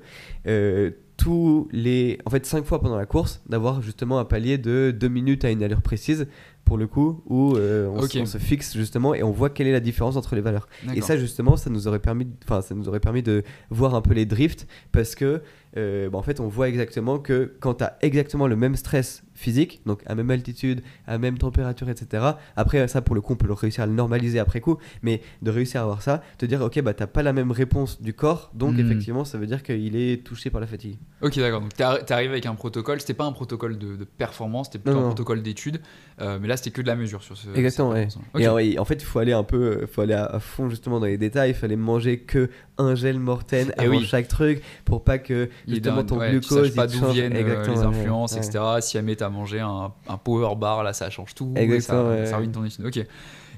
euh, 0.48 0.92
tous 1.22 1.68
les, 1.72 2.18
en 2.26 2.32
fait, 2.32 2.46
cinq 2.48 2.66
fois 2.66 2.82
pendant 2.82 2.96
la 2.96 3.06
course, 3.06 3.44
d'avoir 3.48 3.82
justement 3.84 4.18
un 4.18 4.26
palier 4.26 4.58
de 4.58 4.90
2 4.98 5.08
minutes 5.08 5.46
à 5.46 5.52
une 5.52 5.62
allure 5.62 5.84
précise. 5.84 6.28
Pour 6.66 6.78
le 6.78 6.88
coup, 6.88 7.22
où 7.26 7.56
euh, 7.58 7.90
on, 7.90 8.26
se 8.26 8.38
fixe 8.38 8.78
justement 8.78 9.14
et 9.14 9.24
on 9.24 9.32
voit 9.32 9.50
quelle 9.50 9.68
est 9.68 9.74
la 9.74 9.82
différence 9.82 10.16
entre 10.16 10.36
les 10.36 10.42
valeurs. 10.42 10.70
Et 10.96 11.02
ça 11.02 11.18
justement, 11.18 11.58
ça 11.58 11.70
nous 11.70 11.88
aurait 11.88 12.00
permis, 12.00 12.28
enfin, 12.46 12.62
ça 12.62 12.76
nous 12.76 12.88
aurait 12.88 13.02
permis 13.02 13.24
de 13.24 13.44
voir 13.72 13.94
un 13.94 14.02
peu 14.02 14.14
les 14.14 14.26
drifts 14.26 14.68
parce 14.94 15.16
que, 15.16 15.42
euh, 15.76 16.10
bah, 16.10 16.18
en 16.18 16.22
fait, 16.22 16.40
on 16.40 16.48
voit 16.48 16.70
exactement 16.70 17.20
que 17.20 17.56
quand 17.60 17.74
tu 17.76 17.84
as 17.84 17.98
exactement 18.02 18.48
le 18.48 18.56
même 18.56 18.78
stress 18.78 19.24
physique, 19.42 19.82
donc 19.86 20.02
à 20.06 20.16
même 20.16 20.30
altitude, 20.32 20.82
à 21.08 21.18
même 21.18 21.38
température, 21.38 21.90
etc. 21.90 22.24
Après, 22.56 22.88
ça 22.88 23.02
pour 23.02 23.16
le 23.16 23.22
coup, 23.22 23.34
on 23.34 23.36
peut 23.36 23.48
le 23.48 23.54
réussir 23.54 23.84
à 23.84 23.88
le 23.88 23.94
normaliser 23.94 24.40
après 24.40 24.62
coup, 24.62 24.78
mais 25.02 25.22
de 25.42 25.52
réussir 25.52 25.82
à 25.82 25.84
avoir 25.84 26.02
ça, 26.02 26.22
te 26.38 26.46
dire, 26.46 26.62
ok, 26.62 26.80
bah 26.82 26.94
t'as 26.94 27.08
pas 27.08 27.24
la 27.24 27.34
même 27.34 27.52
réponse 27.52 28.02
du 28.02 28.14
corps, 28.14 28.52
donc 28.54 28.76
Hmm. 28.76 28.80
effectivement, 28.80 29.26
ça 29.26 29.38
veut 29.38 29.48
dire 29.48 29.64
qu'il 29.64 29.96
est 29.96 30.24
touché 30.24 30.50
par 30.50 30.62
la 30.62 30.68
fatigue. 30.68 30.98
Ok, 31.22 31.38
d'accord. 31.40 31.62
Donc, 31.62 31.74
t'es 31.74 31.84
arri- 31.84 32.06
t'es 32.06 32.14
arrivé 32.14 32.32
avec 32.32 32.46
un 32.46 32.56
protocole. 32.56 33.00
C'était 33.02 33.14
pas 33.14 33.26
un 33.26 33.32
protocole 33.32 33.78
de, 33.78 33.96
de 33.96 34.04
performance, 34.04 34.68
c'était 34.68 34.80
plutôt 34.80 34.94
Non, 34.94 35.00
un 35.00 35.02
non. 35.04 35.08
protocole 35.10 35.42
d'étude. 35.42 35.82
Euh, 36.22 36.38
mais 36.42 36.48
là, 36.48 36.56
c'était 36.58 36.72
que 36.72 36.82
de 36.82 36.88
la 36.88 36.96
mesure 36.96 37.24
sur 37.24 37.36
ce. 37.36 37.50
Exactement, 37.56 37.90
ouais. 37.90 38.08
Et 38.38 38.48
en, 38.48 38.58
et 38.60 38.78
en 38.80 38.86
fait, 38.86 38.96
il 38.96 39.06
faut 39.06 39.20
aller 39.20 39.34
un 39.34 39.44
peu, 39.44 39.58
euh, 39.82 39.88
faut 39.88 40.02
aller 40.02 40.14
à, 40.14 40.26
à 40.26 40.40
fond 40.40 40.70
justement 40.70 41.00
dans 41.00 41.06
les 41.08 41.18
détails. 41.18 41.50
Il 41.52 41.56
fallait 41.56 41.76
manger 41.76 42.20
que 42.20 42.50
un 42.78 42.96
gel 42.96 43.20
Morten 43.20 43.72
avant 43.78 43.98
oui. 43.98 44.06
chaque 44.06 44.28
truc 44.28 44.62
pour 44.86 45.04
pas 45.04 45.18
que 45.20 45.50
justement 45.68 46.04
ton 46.04 46.18
ouais, 46.18 46.32
glucose 46.32 46.70
tu 46.70 46.76
pas 46.76 46.88
d'où 46.88 47.06
viennent 47.12 47.34
euh, 47.36 47.40
Exactement, 47.40 47.76
les 47.76 47.84
influences, 47.84 48.34
ouais. 48.34 48.40
etc. 48.40 48.64
Si 48.82 48.94
jamais 48.98 49.16
t'as 49.16 49.30
mangé 49.32 49.60
un, 49.60 49.92
un 50.08 50.18
power 50.18 50.56
bar, 50.56 50.84
là, 50.84 50.94
ça 50.94 51.10
change 51.10 51.34
tout. 51.34 51.54
et 51.58 51.62
Exactement, 51.64 52.04
ça, 52.04 52.10
ouais. 52.20 52.26
ça 52.28 52.38
ruine 52.38 52.52
ton 52.52 52.64
étude. 52.66 52.86
Ok. 52.86 53.00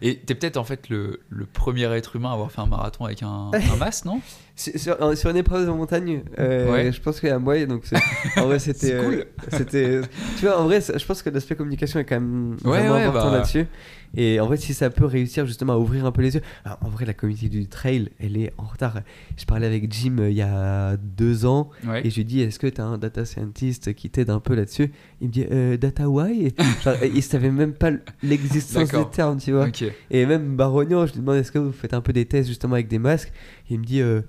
Et 0.06 0.18
t'es 0.18 0.36
peut-être 0.36 0.58
en 0.58 0.66
fait 0.66 0.90
le, 0.90 1.22
le 1.30 1.46
premier 1.46 1.86
être 1.96 2.16
humain 2.18 2.32
à 2.32 2.34
avoir 2.34 2.52
fait 2.52 2.60
un 2.60 2.66
marathon 2.66 3.06
avec 3.06 3.24
un, 3.24 3.52
un 3.74 3.76
masque, 3.78 4.04
non? 4.06 4.20
Sur, 4.56 4.78
sur- 4.78 5.18
sur 5.18 5.30
une 5.30 5.38
épreuve 5.38 5.66
de 5.66 5.72
montagne, 5.72 6.24
euh, 6.40 6.72
Ouais. 6.72 6.92
je 6.92 7.02
pense 7.02 7.20
qu'il 7.22 7.30
y 7.30 7.32
a 7.32 7.40
moi, 7.40 7.66
donc 7.66 7.84
c'est- 7.86 7.96
en 8.40 8.46
vrai 8.48 8.60
c'était 8.60 8.88
C'est 8.88 9.04
cool. 9.04 9.14
euh, 9.14 9.24
c'était 9.50 10.02
tu 10.38 10.46
vois 10.46 10.60
en 10.60 10.66
vrai 10.66 10.80
je 10.82 11.06
pense 11.06 11.22
que 11.24 11.30
l'aspect 11.30 11.56
communication 11.56 12.00
est 12.02 12.06
quand 12.06 12.16
même 12.20 12.58
Ouais, 12.66 12.80
vraiment 12.82 12.96
important 12.96 13.32
bah. 13.32 13.38
là-dessus 13.38 13.66
et 14.16 14.40
en 14.40 14.46
vrai 14.48 14.58
si 14.58 14.74
ça 14.74 14.90
peut 14.90 15.06
réussir 15.06 15.46
justement 15.46 15.74
à 15.74 15.78
ouvrir 15.78 16.06
un 16.06 16.12
peu 16.12 16.22
les 16.22 16.36
yeux. 16.36 16.42
Alors, 16.66 16.78
en 16.82 16.90
vrai 16.90 17.06
la 17.06 17.14
communauté 17.14 17.50
du 17.50 17.68
trail 17.68 18.10
elle 18.20 18.38
est 18.38 18.52
en 18.58 18.64
retard. 18.64 19.02
Je 19.38 19.46
parlais 19.46 19.68
avec 19.68 19.92
Jim 19.92 20.18
euh, 20.20 20.30
il 20.30 20.36
y 20.38 20.42
a 20.42 20.98
deux 20.98 21.46
ans 21.46 21.70
Ouais. 21.88 22.06
et 22.06 22.10
je 22.10 22.16
lui 22.18 22.26
dis 22.26 22.42
est-ce 22.42 22.60
que 22.60 22.68
tu 22.68 22.80
as 22.82 22.86
un 22.86 22.98
data 22.98 23.26
scientist 23.26 23.94
qui 23.94 24.10
t'aide 24.10 24.30
un 24.30 24.40
peu 24.40 24.56
là-dessus? 24.56 24.92
Il 25.22 25.28
me 25.28 25.32
dit 25.34 25.46
euh, 25.52 25.78
data 25.78 26.10
why? 26.10 26.54
Genre, 26.84 26.96
il 27.14 27.24
savait 27.24 27.52
même 27.52 27.74
pas 27.74 27.92
l'existence 28.22 28.90
des 28.90 29.06
termes 29.12 29.40
tu 29.40 29.52
vois. 29.52 29.68
Et 30.12 30.26
même 30.26 30.56
Barognan, 30.56 31.06
je 31.08 31.14
lui 31.14 31.20
demande 31.20 31.38
est-ce 31.38 31.52
que 31.52 31.60
vous 31.60 31.72
faites 31.72 31.94
un 31.94 32.02
peu 32.02 32.14
des 32.14 32.26
tests 32.26 32.48
justement 32.50 32.74
avec 32.76 32.88
des 32.88 33.00
masques? 33.00 33.32
Il 33.70 33.80
me 33.80 33.84
dit 33.86 34.02
euh, 34.02 34.22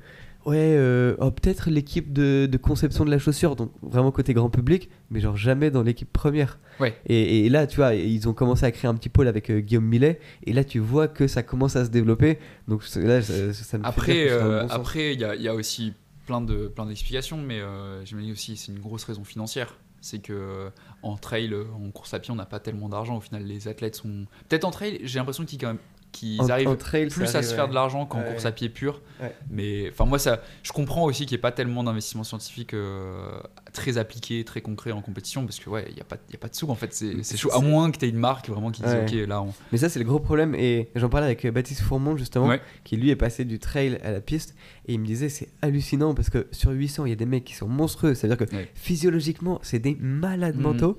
ouais, 0.46 0.76
euh, 0.76 1.16
oh, 1.18 1.30
peut-être 1.30 1.70
l'équipe 1.70 2.12
de, 2.12 2.46
de 2.50 2.56
conception 2.56 3.04
de 3.04 3.10
la 3.10 3.18
chaussure, 3.18 3.56
donc 3.56 3.72
vraiment 3.82 4.10
côté 4.10 4.34
grand 4.34 4.50
public, 4.50 4.90
mais 5.10 5.20
genre 5.20 5.36
jamais 5.36 5.70
dans 5.70 5.82
l'équipe 5.82 6.12
première. 6.12 6.58
Ouais. 6.80 6.96
Et, 7.06 7.46
et 7.46 7.48
là, 7.48 7.66
tu 7.66 7.76
vois, 7.76 7.94
ils 7.94 8.28
ont 8.28 8.34
commencé 8.34 8.64
à 8.66 8.70
créer 8.70 8.88
un 8.88 8.94
petit 8.94 9.08
pôle 9.08 9.28
avec 9.28 9.50
euh, 9.50 9.60
Guillaume 9.60 9.86
Millet, 9.86 10.20
et 10.44 10.52
là 10.52 10.64
tu 10.64 10.78
vois 10.78 11.08
que 11.08 11.26
ça 11.26 11.42
commence 11.42 11.76
à 11.76 11.84
se 11.84 11.90
développer. 11.90 12.38
Donc 12.68 12.82
là, 12.96 13.22
ça, 13.22 13.52
ça 13.52 13.78
me 13.78 13.86
Après, 13.86 14.30
euh, 14.30 14.62
bon 14.62 14.68
après, 14.70 15.14
il 15.14 15.20
y 15.20 15.24
a, 15.24 15.34
il 15.34 15.42
y 15.42 15.48
a 15.48 15.54
aussi 15.54 15.92
plein 16.26 16.40
de 16.40 16.68
plein 16.68 16.86
d'explications, 16.86 17.38
mais 17.38 17.60
euh, 17.60 18.04
j'imagine 18.04 18.32
aussi 18.32 18.56
c'est 18.56 18.72
une 18.72 18.80
grosse 18.80 19.04
raison 19.04 19.24
financière. 19.24 19.78
C'est 20.00 20.18
que 20.18 20.70
en 21.02 21.16
trail, 21.16 21.50
en 21.54 21.90
course 21.90 22.12
à 22.12 22.18
pied, 22.18 22.30
on 22.30 22.36
n'a 22.36 22.44
pas 22.44 22.60
tellement 22.60 22.90
d'argent. 22.90 23.16
Au 23.16 23.20
final, 23.20 23.42
les 23.44 23.68
athlètes 23.68 23.96
sont 23.96 24.26
peut-être 24.50 24.64
en 24.64 24.70
trail. 24.70 25.00
J'ai 25.02 25.18
l'impression 25.18 25.46
qu'ils 25.46 25.58
quand 25.58 25.68
même 25.68 25.78
qu'ils 26.14 26.40
En- 26.40 26.48
arrivent 26.48 26.68
en 26.68 26.76
trail, 26.76 27.08
plus 27.08 27.34
à 27.34 27.42
se 27.42 27.54
faire 27.54 27.68
de 27.68 27.74
l'argent 27.74 28.06
qu'en 28.06 28.20
Ouais. 28.20 28.30
course 28.30 28.46
à 28.46 28.52
pied 28.52 28.68
pure. 28.68 29.02
Ouais. 29.20 29.34
Mais 29.50 29.90
enfin 29.90 30.04
moi 30.06 30.18
ça, 30.18 30.40
je 30.62 30.72
comprends 30.72 31.04
aussi 31.04 31.26
qu'il 31.26 31.34
n'y 31.34 31.40
ait 31.40 31.42
pas 31.42 31.52
tellement 31.52 31.82
d'investissement 31.84 32.24
scientifique 32.24 32.72
euh, 32.72 33.32
très 33.72 33.98
appliqué, 33.98 34.44
très 34.44 34.60
concret 34.60 34.92
en 34.92 35.02
compétition 35.02 35.44
parce 35.44 35.58
que 35.58 35.68
ouais 35.68 35.86
il 35.90 35.96
y 35.96 36.00
a 36.00 36.04
pas 36.04 36.16
y 36.32 36.34
a 36.36 36.38
pas 36.38 36.48
de 36.48 36.54
sous 36.54 36.68
en 36.70 36.74
fait 36.76 36.92
c'est 36.94 37.36
chaud 37.36 37.50
à 37.52 37.60
moins 37.60 37.90
que 37.90 37.98
tu 37.98 38.04
aies 38.06 38.08
une 38.08 38.16
marque 38.18 38.48
vraiment 38.48 38.70
qui 38.70 38.82
dise 38.82 38.94
ok 38.94 39.26
là 39.28 39.42
on 39.42 39.52
Mais 39.72 39.78
ça, 39.78 39.88
c'est 39.88 39.98
le 39.98 40.04
gros 40.04 40.20
problème. 40.20 40.54
Et 40.54 40.90
j'en 40.94 41.08
parlais 41.08 41.26
avec 41.26 41.44
euh, 41.44 41.50
Baptiste 41.50 41.80
Fourmont, 41.80 42.16
justement, 42.16 42.54
qui 42.84 42.96
lui 42.96 43.10
est 43.10 43.16
passé 43.16 43.44
du 43.44 43.58
trail 43.58 43.98
à 44.04 44.10
la 44.12 44.20
piste. 44.20 44.54
Et 44.86 44.92
il 44.94 45.00
me 45.00 45.06
disait, 45.06 45.28
c'est 45.28 45.48
hallucinant 45.62 46.14
parce 46.14 46.30
que 46.30 46.46
sur 46.52 46.70
800, 46.70 47.06
il 47.06 47.10
y 47.10 47.12
a 47.12 47.16
des 47.16 47.26
mecs 47.26 47.44
qui 47.44 47.54
sont 47.54 47.66
monstrueux. 47.68 48.14
C'est-à-dire 48.14 48.36
que 48.38 48.44
physiologiquement, 48.74 49.58
c'est 49.62 49.78
des 49.78 49.96
malades 50.00 50.56
Mhm. 50.56 50.62
mentaux. 50.62 50.98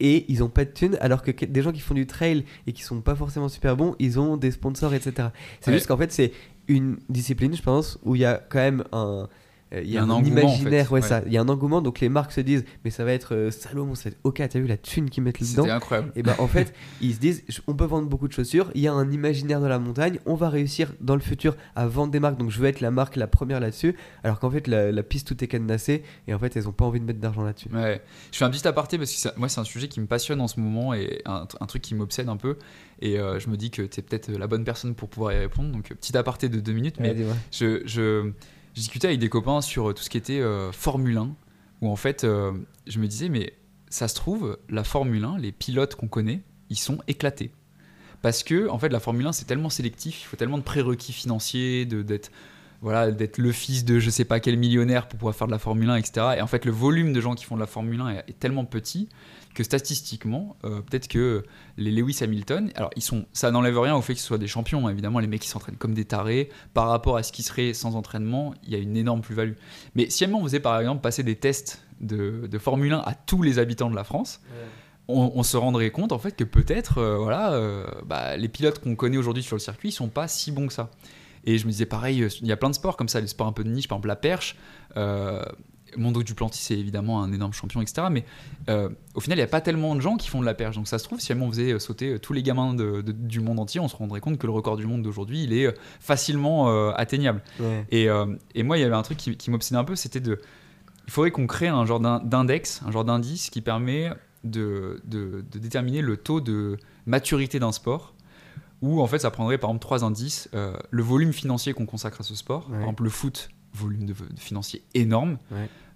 Et 0.00 0.24
ils 0.28 0.42
ont 0.44 0.48
pas 0.48 0.64
de 0.64 0.70
thunes, 0.70 0.96
alors 1.00 1.22
que 1.22 1.30
des 1.44 1.62
gens 1.62 1.72
qui 1.72 1.80
font 1.80 1.94
du 1.94 2.06
trail 2.06 2.44
et 2.66 2.72
qui 2.72 2.82
sont 2.82 3.00
pas 3.00 3.16
forcément 3.16 3.48
super 3.48 3.76
bons, 3.76 3.96
ils 3.98 4.20
ont 4.20 4.36
des 4.36 4.50
sponsors, 4.52 4.94
etc. 4.94 5.28
C'est 5.60 5.70
Ouais. 5.70 5.76
juste 5.76 5.86
qu'en 5.88 5.96
fait, 5.96 6.12
c'est 6.12 6.32
une 6.68 6.98
discipline, 7.08 7.56
je 7.56 7.62
pense, 7.62 7.98
où 8.04 8.14
il 8.14 8.20
y 8.20 8.24
a 8.24 8.40
quand 8.48 8.58
même 8.58 8.84
un. 8.92 9.28
Euh, 9.72 9.82
Il 9.82 9.90
y 9.90 9.98
a 9.98 10.02
un, 10.02 10.06
un 10.06 10.10
engouement, 10.10 10.36
en 10.36 10.42
imaginaire, 10.42 10.86
fait, 10.86 10.92
ouais, 10.94 11.00
ouais. 11.02 11.06
ça. 11.06 11.22
Il 11.26 11.32
y 11.32 11.36
a 11.38 11.40
un 11.40 11.48
engouement, 11.48 11.80
donc 11.82 12.00
les 12.00 12.08
marques 12.08 12.32
se 12.32 12.40
disent, 12.40 12.64
mais 12.84 12.90
ça 12.90 13.04
va 13.04 13.12
être 13.12 13.34
euh, 13.34 13.50
Salomon, 13.50 13.94
ça 13.94 14.04
va 14.08 14.10
être 14.14 14.18
OK, 14.24 14.36
t'as 14.48 14.58
vu 14.58 14.66
la 14.66 14.76
thune 14.76 15.10
qu'ils 15.10 15.22
mettent 15.22 15.40
là-dedans 15.40 15.62
c'était 15.64 15.72
incroyable 15.74 16.12
et 16.16 16.22
ben 16.22 16.34
en 16.38 16.46
fait, 16.46 16.72
ils 17.00 17.14
se 17.14 17.20
disent 17.20 17.44
on 17.66 17.74
peut 17.74 17.84
vendre 17.84 18.08
beaucoup 18.08 18.28
de 18.28 18.32
chaussures, 18.32 18.70
il 18.74 18.80
y 18.82 18.88
a 18.88 18.92
un 18.92 19.10
imaginaire 19.10 19.60
de 19.60 19.66
la 19.66 19.78
montagne, 19.78 20.18
on 20.26 20.34
va 20.34 20.48
réussir 20.48 20.92
dans 21.00 21.14
le 21.14 21.20
futur 21.20 21.56
à 21.76 21.86
vendre 21.86 22.12
des 22.12 22.20
marques, 22.20 22.38
donc 22.38 22.50
je 22.50 22.58
veux 22.60 22.66
être 22.68 22.80
la 22.80 22.90
marque 22.90 23.16
la 23.16 23.26
première 23.26 23.60
là-dessus, 23.60 23.94
alors 24.24 24.38
qu'en 24.40 24.50
fait 24.50 24.66
la, 24.66 24.90
la 24.92 25.02
piste 25.02 25.28
tout 25.28 25.42
est 25.44 25.48
cadenassé 25.48 26.02
et 26.26 26.34
en 26.34 26.38
fait 26.38 26.56
elles 26.56 26.68
ont 26.68 26.72
pas 26.72 26.84
envie 26.84 27.00
de 27.00 27.04
mettre 27.04 27.20
d'argent 27.20 27.42
là-dessus. 27.42 27.68
Ouais. 27.72 28.00
Je 28.32 28.38
fais 28.38 28.44
un 28.44 28.50
petit 28.50 28.66
aparté 28.66 28.98
parce 28.98 29.10
que 29.12 29.18
ça- 29.18 29.34
moi, 29.36 29.48
c'est 29.48 29.60
un 29.60 29.64
sujet 29.64 29.88
qui 29.88 30.00
me 30.00 30.06
passionne 30.06 30.40
en 30.40 30.48
ce 30.48 30.58
moment 30.60 30.94
et 30.94 31.22
un, 31.26 31.46
un 31.60 31.66
truc 31.66 31.82
qui 31.82 31.94
m'obsède 31.94 32.28
un 32.28 32.36
peu. 32.36 32.56
Et 33.00 33.18
euh, 33.18 33.38
je 33.38 33.48
me 33.48 33.56
dis 33.56 33.70
que 33.70 33.82
tu 33.82 34.00
es 34.00 34.02
peut-être 34.02 34.30
la 34.30 34.46
bonne 34.46 34.64
personne 34.64 34.94
pour 34.94 35.08
pouvoir 35.08 35.32
y 35.32 35.38
répondre. 35.38 35.70
Donc, 35.70 35.90
euh, 35.92 35.94
petit 35.94 36.16
aparté 36.16 36.48
de 36.48 36.58
deux 36.60 36.72
minutes. 36.72 36.96
Mais 36.98 37.10
Ouais, 37.10 37.14
dis-moi. 37.14 37.34
je, 37.52 37.82
je, 37.86 38.32
je 38.78 38.82
discutais 38.82 39.08
avec 39.08 39.18
des 39.18 39.28
copains 39.28 39.60
sur 39.60 39.92
tout 39.92 40.04
ce 40.04 40.08
qui 40.08 40.18
était 40.18 40.38
euh, 40.38 40.70
Formule 40.70 41.18
1. 41.18 41.34
Où 41.80 41.90
en 41.90 41.96
fait, 41.96 42.22
euh, 42.22 42.52
je 42.86 43.00
me 43.00 43.08
disais, 43.08 43.28
mais 43.28 43.54
ça 43.90 44.06
se 44.06 44.14
trouve, 44.14 44.56
la 44.68 44.84
Formule 44.84 45.24
1, 45.24 45.38
les 45.38 45.50
pilotes 45.50 45.96
qu'on 45.96 46.06
connaît, 46.06 46.42
ils 46.70 46.78
sont 46.78 46.98
éclatés. 47.08 47.50
Parce 48.22 48.44
que, 48.44 48.68
en 48.68 48.78
fait, 48.78 48.88
la 48.90 49.00
Formule 49.00 49.26
1, 49.26 49.32
c'est 49.32 49.46
tellement 49.46 49.68
sélectif, 49.68 50.22
il 50.22 50.26
faut 50.26 50.36
tellement 50.36 50.58
de 50.58 50.62
prérequis 50.62 51.12
financiers, 51.12 51.86
d'être 51.86 52.30
voilà, 52.80 53.10
le 53.10 53.52
fils 53.52 53.84
de 53.84 53.98
je 53.98 54.10
sais 54.10 54.24
pas 54.24 54.38
quel 54.38 54.56
millionnaire 54.56 55.08
pour 55.08 55.18
pouvoir 55.18 55.34
faire 55.34 55.48
de 55.48 55.52
la 55.52 55.58
Formule 55.58 55.90
1, 55.90 55.96
etc. 55.96 56.26
Et 56.36 56.40
en 56.40 56.46
fait, 56.46 56.64
le 56.64 56.70
volume 56.70 57.12
de 57.12 57.20
gens 57.20 57.34
qui 57.34 57.44
font 57.44 57.56
de 57.56 57.60
la 57.60 57.66
Formule 57.66 58.00
1 58.00 58.08
est, 58.28 58.38
tellement 58.38 58.64
petit 58.64 59.08
que 59.58 59.64
statistiquement, 59.64 60.56
euh, 60.64 60.82
peut-être 60.82 61.08
que 61.08 61.42
les 61.76 61.90
Lewis 61.90 62.18
Hamilton, 62.22 62.70
alors 62.76 62.90
ils 62.94 63.02
sont, 63.02 63.26
ça 63.32 63.50
n'enlève 63.50 63.76
rien 63.76 63.96
au 63.96 64.02
fait 64.02 64.14
qu'ils 64.14 64.22
soient 64.22 64.38
des 64.38 64.46
champions. 64.46 64.86
Hein. 64.86 64.92
Évidemment, 64.92 65.18
les 65.18 65.26
mecs 65.26 65.42
qui 65.42 65.48
s'entraînent 65.48 65.76
comme 65.76 65.94
des 65.94 66.04
tarés 66.04 66.48
par 66.74 66.86
rapport 66.86 67.16
à 67.16 67.24
ce 67.24 67.32
qui 67.32 67.42
serait 67.42 67.72
sans 67.72 67.96
entraînement, 67.96 68.54
il 68.62 68.70
y 68.70 68.76
a 68.76 68.78
une 68.78 68.96
énorme 68.96 69.20
plus-value. 69.20 69.54
Mais 69.96 70.10
si 70.10 70.24
on 70.26 70.42
faisait 70.44 70.60
par 70.60 70.78
exemple 70.78 71.00
passer 71.00 71.24
des 71.24 71.34
tests 71.34 71.82
de, 72.00 72.48
Formule 72.60 72.92
1 72.92 72.98
à 73.00 73.14
tous 73.14 73.42
les 73.42 73.58
habitants 73.58 73.90
de 73.90 73.96
la 73.96 74.04
France, 74.04 74.40
on, 75.08 75.42
se 75.42 75.56
rendrait 75.56 75.90
compte 75.90 76.12
en 76.12 76.20
fait 76.20 76.36
que 76.36 76.44
peut-être, 76.44 76.98
euh, 76.98 77.16
voilà, 77.16 77.52
euh, 77.52 77.84
bah, 78.06 78.36
les 78.36 78.48
pilotes 78.48 78.78
qu'on 78.78 78.94
connaît 78.94 79.16
aujourd'hui 79.16 79.42
sur 79.42 79.56
le 79.56 79.60
circuit, 79.60 79.88
ils 79.88 79.92
sont 79.92 80.08
pas 80.08 80.28
si 80.28 80.52
bons 80.52 80.68
que 80.68 80.72
ça. 80.72 80.90
Et 81.42 81.58
je 81.58 81.66
me 81.66 81.72
disais 81.72 81.86
pareil, 81.86 82.28
il 82.42 82.46
y 82.46 82.52
a 82.52 82.56
plein 82.56 82.70
de 82.70 82.74
sports 82.76 82.96
comme 82.96 83.08
ça, 83.08 83.20
les 83.20 83.26
sports 83.26 83.48
un 83.48 83.52
peu 83.52 83.64
de 83.64 83.70
niche, 83.70 83.88
par 83.88 83.96
exemple 83.96 84.08
la 84.08 84.16
perche. 84.16 84.56
Euh, 85.98 86.02
Mondo 86.02 86.22
Duplantis 86.22 86.60
c'est 86.60 86.78
évidemment 86.78 87.22
un 87.22 87.32
énorme 87.32 87.52
champion, 87.52 87.80
etc. 87.80 88.08
Mais 88.10 88.24
euh, 88.68 88.88
au 89.14 89.20
final, 89.20 89.38
il 89.38 89.40
n'y 89.40 89.44
a 89.44 89.48
pas 89.48 89.60
tellement 89.60 89.94
de 89.94 90.00
gens 90.00 90.16
qui 90.16 90.28
font 90.28 90.40
de 90.40 90.46
la 90.46 90.54
perche. 90.54 90.76
Donc 90.76 90.88
ça 90.88 90.98
se 90.98 91.04
trouve, 91.04 91.20
si 91.20 91.32
on 91.32 91.50
faisait 91.50 91.78
sauter 91.78 92.18
tous 92.18 92.32
les 92.32 92.42
gamins 92.42 92.74
du 92.74 93.40
monde 93.40 93.60
entier, 93.60 93.80
on 93.80 93.88
se 93.88 93.96
rendrait 93.96 94.20
compte 94.20 94.38
que 94.38 94.46
le 94.46 94.52
record 94.52 94.76
du 94.76 94.86
monde 94.86 95.02
d'aujourd'hui, 95.02 95.44
il 95.44 95.52
est 95.52 95.74
facilement 96.00 96.68
atteignable. 96.90 97.42
Et, 97.90 98.08
moi, 98.62 98.78
il 98.78 98.80
y 98.80 98.84
avait 98.84 98.94
un 98.94 99.02
truc 99.02 99.18
qui, 99.18 99.36
qui 99.36 99.50
m'obsédait 99.50 99.78
un 99.78 99.84
peu, 99.84 99.96
c'était 99.96 100.20
de... 100.20 100.40
Il 101.06 101.10
faudrait 101.10 101.30
qu'on 101.30 101.46
crée 101.46 101.68
un 101.68 101.86
genre 101.86 102.00
d'index, 102.00 102.82
un 102.86 102.90
genre 102.90 103.04
d'indice 103.04 103.48
qui 103.48 103.62
permet 103.62 104.12
de, 104.44 105.00
de, 105.04 105.44
déterminer 105.58 106.02
le 106.02 106.16
taux 106.16 106.40
de 106.40 106.78
maturité 107.06 107.58
d'un 107.58 107.72
sport 107.72 108.14
où 108.80 109.00
en 109.02 109.06
fait 109.06 109.18
ça 109.18 109.30
prendrait 109.30 109.58
par 109.58 109.70
exemple 109.70 109.82
trois 109.82 110.04
indices 110.04 110.48
euh, 110.54 110.76
le 110.90 111.02
volume 111.02 111.32
financier 111.32 111.72
qu'on 111.72 111.86
consacre 111.86 112.20
à 112.20 112.24
ce 112.24 112.34
sport 112.34 112.66
par 112.68 112.78
exemple 112.78 113.04
le 113.04 113.10
foot 113.10 113.50
volume 113.74 114.06
de, 114.06 114.14
financier 114.36 114.84
énorme 114.94 115.38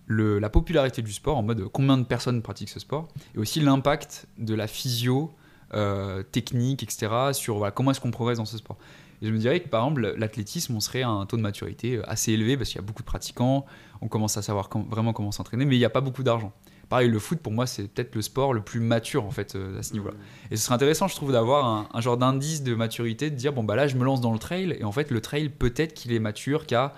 la 0.09 0.51
popularité 0.51 1.03
du 1.03 1.13
sport 1.13 1.39
en 1.39 1.43
mode 1.43 1.69
combien 1.73 1.97
de 1.97 2.05
personnes 2.05 2.43
pratiquent 2.43 2.69
ce 2.69 2.81
sport 2.81 3.09
et 3.35 3.39
aussi 3.39 3.61
l'impact 3.61 4.27
de 4.39 4.55
la 4.55 4.67
physio 4.67 5.33
euh, 5.75 6.23
technique 6.23 6.83
etc 6.83 7.33
sur 7.33 7.73
comment 7.75 7.93
est-ce 7.93 8.01
qu'on 8.01 8.11
progresse 8.11 8.39
dans 8.39 8.45
ce 8.45 8.59
sport 8.59 8.77
et 9.23 9.27
je 9.27 9.33
me 9.33 9.39
dirais 9.39 9.61
que 9.61 9.69
par 9.69 9.83
exemple 9.83 10.15
l'athlétisme 10.19 10.75
on 10.75 10.81
serait 10.81 11.03
à 11.03 11.09
un 11.09 11.25
taux 11.25 11.37
de 11.37 11.43
maturité 11.43 11.97
euh, 11.97 12.11
assez 12.11 12.33
élevé 12.33 12.57
parce 12.57 12.69
qu'il 12.69 12.77
y 12.77 12.85
a 12.85 12.87
beaucoup 12.87 13.03
de 13.03 13.07
pratiquants 13.07 13.65
on 14.01 14.09
commence 14.09 14.37
à 14.37 14.43
savoir 14.43 14.69
vraiment 14.91 15.13
comment 15.13 15.33
s'entraîner 15.33 15.65
mais 15.65 15.77
il 15.77 15.79
n'y 15.79 15.85
a 15.85 15.91
pas 15.91 16.03
beaucoup 16.03 16.23
d'argent 16.23 16.53
pareil, 16.93 17.09
le 17.09 17.19
foot, 17.19 17.39
pour 17.39 17.55
moi, 17.55 17.67
c'est 17.67 17.89
peut-être 17.89 18.15
le 18.15 18.21
sport 18.21 18.53
le 18.53 18.61
plus 18.61 18.79
mature, 18.79 19.25
en 19.25 19.31
fait, 19.31 19.55
euh, 19.55 19.79
à 19.79 19.83
ce 19.83 19.95
niveau-là. 19.95 20.13
Et 20.51 20.57
ce 20.59 20.65
serait 20.67 20.75
intéressant, 20.75 21.09
je 21.09 21.17
trouve, 21.17 21.33
d'avoir 21.33 21.89
un, 21.91 22.01
genre 22.03 22.19
d'indice 22.19 22.63
de 22.63 22.75
maturité, 22.75 23.31
de 23.31 23.35
dire, 23.35 23.55
bon, 23.55 23.65
bah 23.65 23.77
là, 23.77 23.87
je 23.87 23.97
me 23.97 24.05
lance 24.05 24.21
dans 24.21 24.31
le 24.31 24.39
trail, 24.39 24.77
et 24.79 24.85
en 24.85 24.93
fait, 24.93 25.11
le 25.11 25.23
trail, 25.23 25.49
peut-être 25.49 25.95
qu'il 25.95 26.13
est 26.13 26.19
mature 26.19 26.67
qu'à 26.67 26.93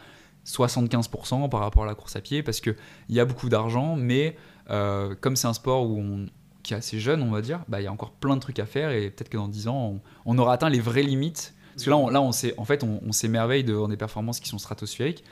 75% 0.47 1.49
par 1.49 1.61
rapport 1.61 1.85
à 1.85 1.87
la 1.87 1.95
course 1.95 2.16
à 2.16 2.21
pied, 2.21 2.43
parce 2.43 2.61
qu'il 2.61 2.77
y 3.09 3.21
a 3.21 3.25
beaucoup 3.25 3.49
d'argent, 3.49 3.97
mais 3.97 4.37
euh, 4.71 5.15
comme 5.21 5.37
c'est 5.37 5.47
un 5.47 5.55
sport 5.55 5.89
où 5.89 5.99
on, 5.99 6.27
qui 6.62 6.75
est 6.75 6.77
assez 6.77 6.99
jeune, 7.01 7.23
on 7.23 7.31
va 7.31 7.41
dire, 7.41 7.61
bah, 7.69 7.81
il 7.81 7.85
y 7.85 7.87
a 7.87 7.93
encore 7.93 8.12
plein 8.12 8.37
de 8.37 8.41
trucs 8.41 8.59
à 8.59 8.66
faire, 8.66 8.91
et 8.91 9.11
peut-être 9.11 9.29
que 9.29 9.37
dans 9.37 9.49
10 9.49 9.69
ans, 9.69 10.01
on, 10.25 10.39
aura 10.39 10.55
atteint 10.55 10.69
les 10.69 10.81
vraies 10.81 11.03
limites. 11.03 11.55
Parce 11.75 11.85
que 11.85 11.91
là, 11.91 11.97
on, 11.97 12.09
là 12.09 12.21
on 12.21 12.31
en 12.31 12.65
fait, 12.65 12.85
on, 12.85 13.12
s'émerveille 13.12 13.65
de, 13.65 13.89
des 13.89 13.97
performances 13.97 14.41
qui 14.41 14.49
sont 14.49 14.59
stratosphériques. 14.59 15.25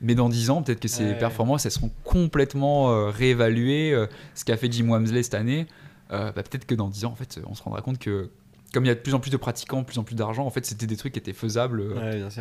Mais 0.00 0.14
dans 0.14 0.30
10 0.30 0.48
ans, 0.48 0.62
peut-être 0.62 0.80
que 0.80 0.88
ces 0.88 1.12
performances, 1.14 1.66
elles 1.66 1.72
seront 1.72 1.90
complètement 2.04 2.90
euh, 2.90 3.10
réévaluées. 3.10 3.92
Euh, 3.92 4.06
ce 4.34 4.46
qu'a 4.46 4.56
fait 4.56 4.72
Jim 4.72 4.88
Wamsley 4.88 5.22
cette 5.22 5.34
année, 5.34 5.66
bah, 6.08 6.32
peut-être 6.32 6.64
que 6.64 6.74
dans 6.74 6.88
10 6.88 7.04
ans, 7.04 7.12
en 7.12 7.16
fait, 7.16 7.38
on 7.46 7.54
se 7.54 7.62
rendra 7.62 7.82
compte 7.82 7.98
que 7.98 8.30
comme 8.72 8.84
il 8.84 8.88
y 8.88 8.90
a 8.90 8.94
de 8.94 9.00
plus 9.00 9.14
en 9.14 9.20
plus 9.20 9.30
de 9.30 9.36
pratiquants, 9.36 9.80
de 9.80 9.86
plus 9.86 9.98
en 9.98 10.04
plus 10.04 10.14
d'argent, 10.14 10.46
en 10.46 10.50
fait, 10.50 10.64
c'était 10.64 10.86
des 10.86 10.96
trucs 10.96 11.12
qui 11.12 11.18
étaient 11.18 11.32
faisables 11.32 11.82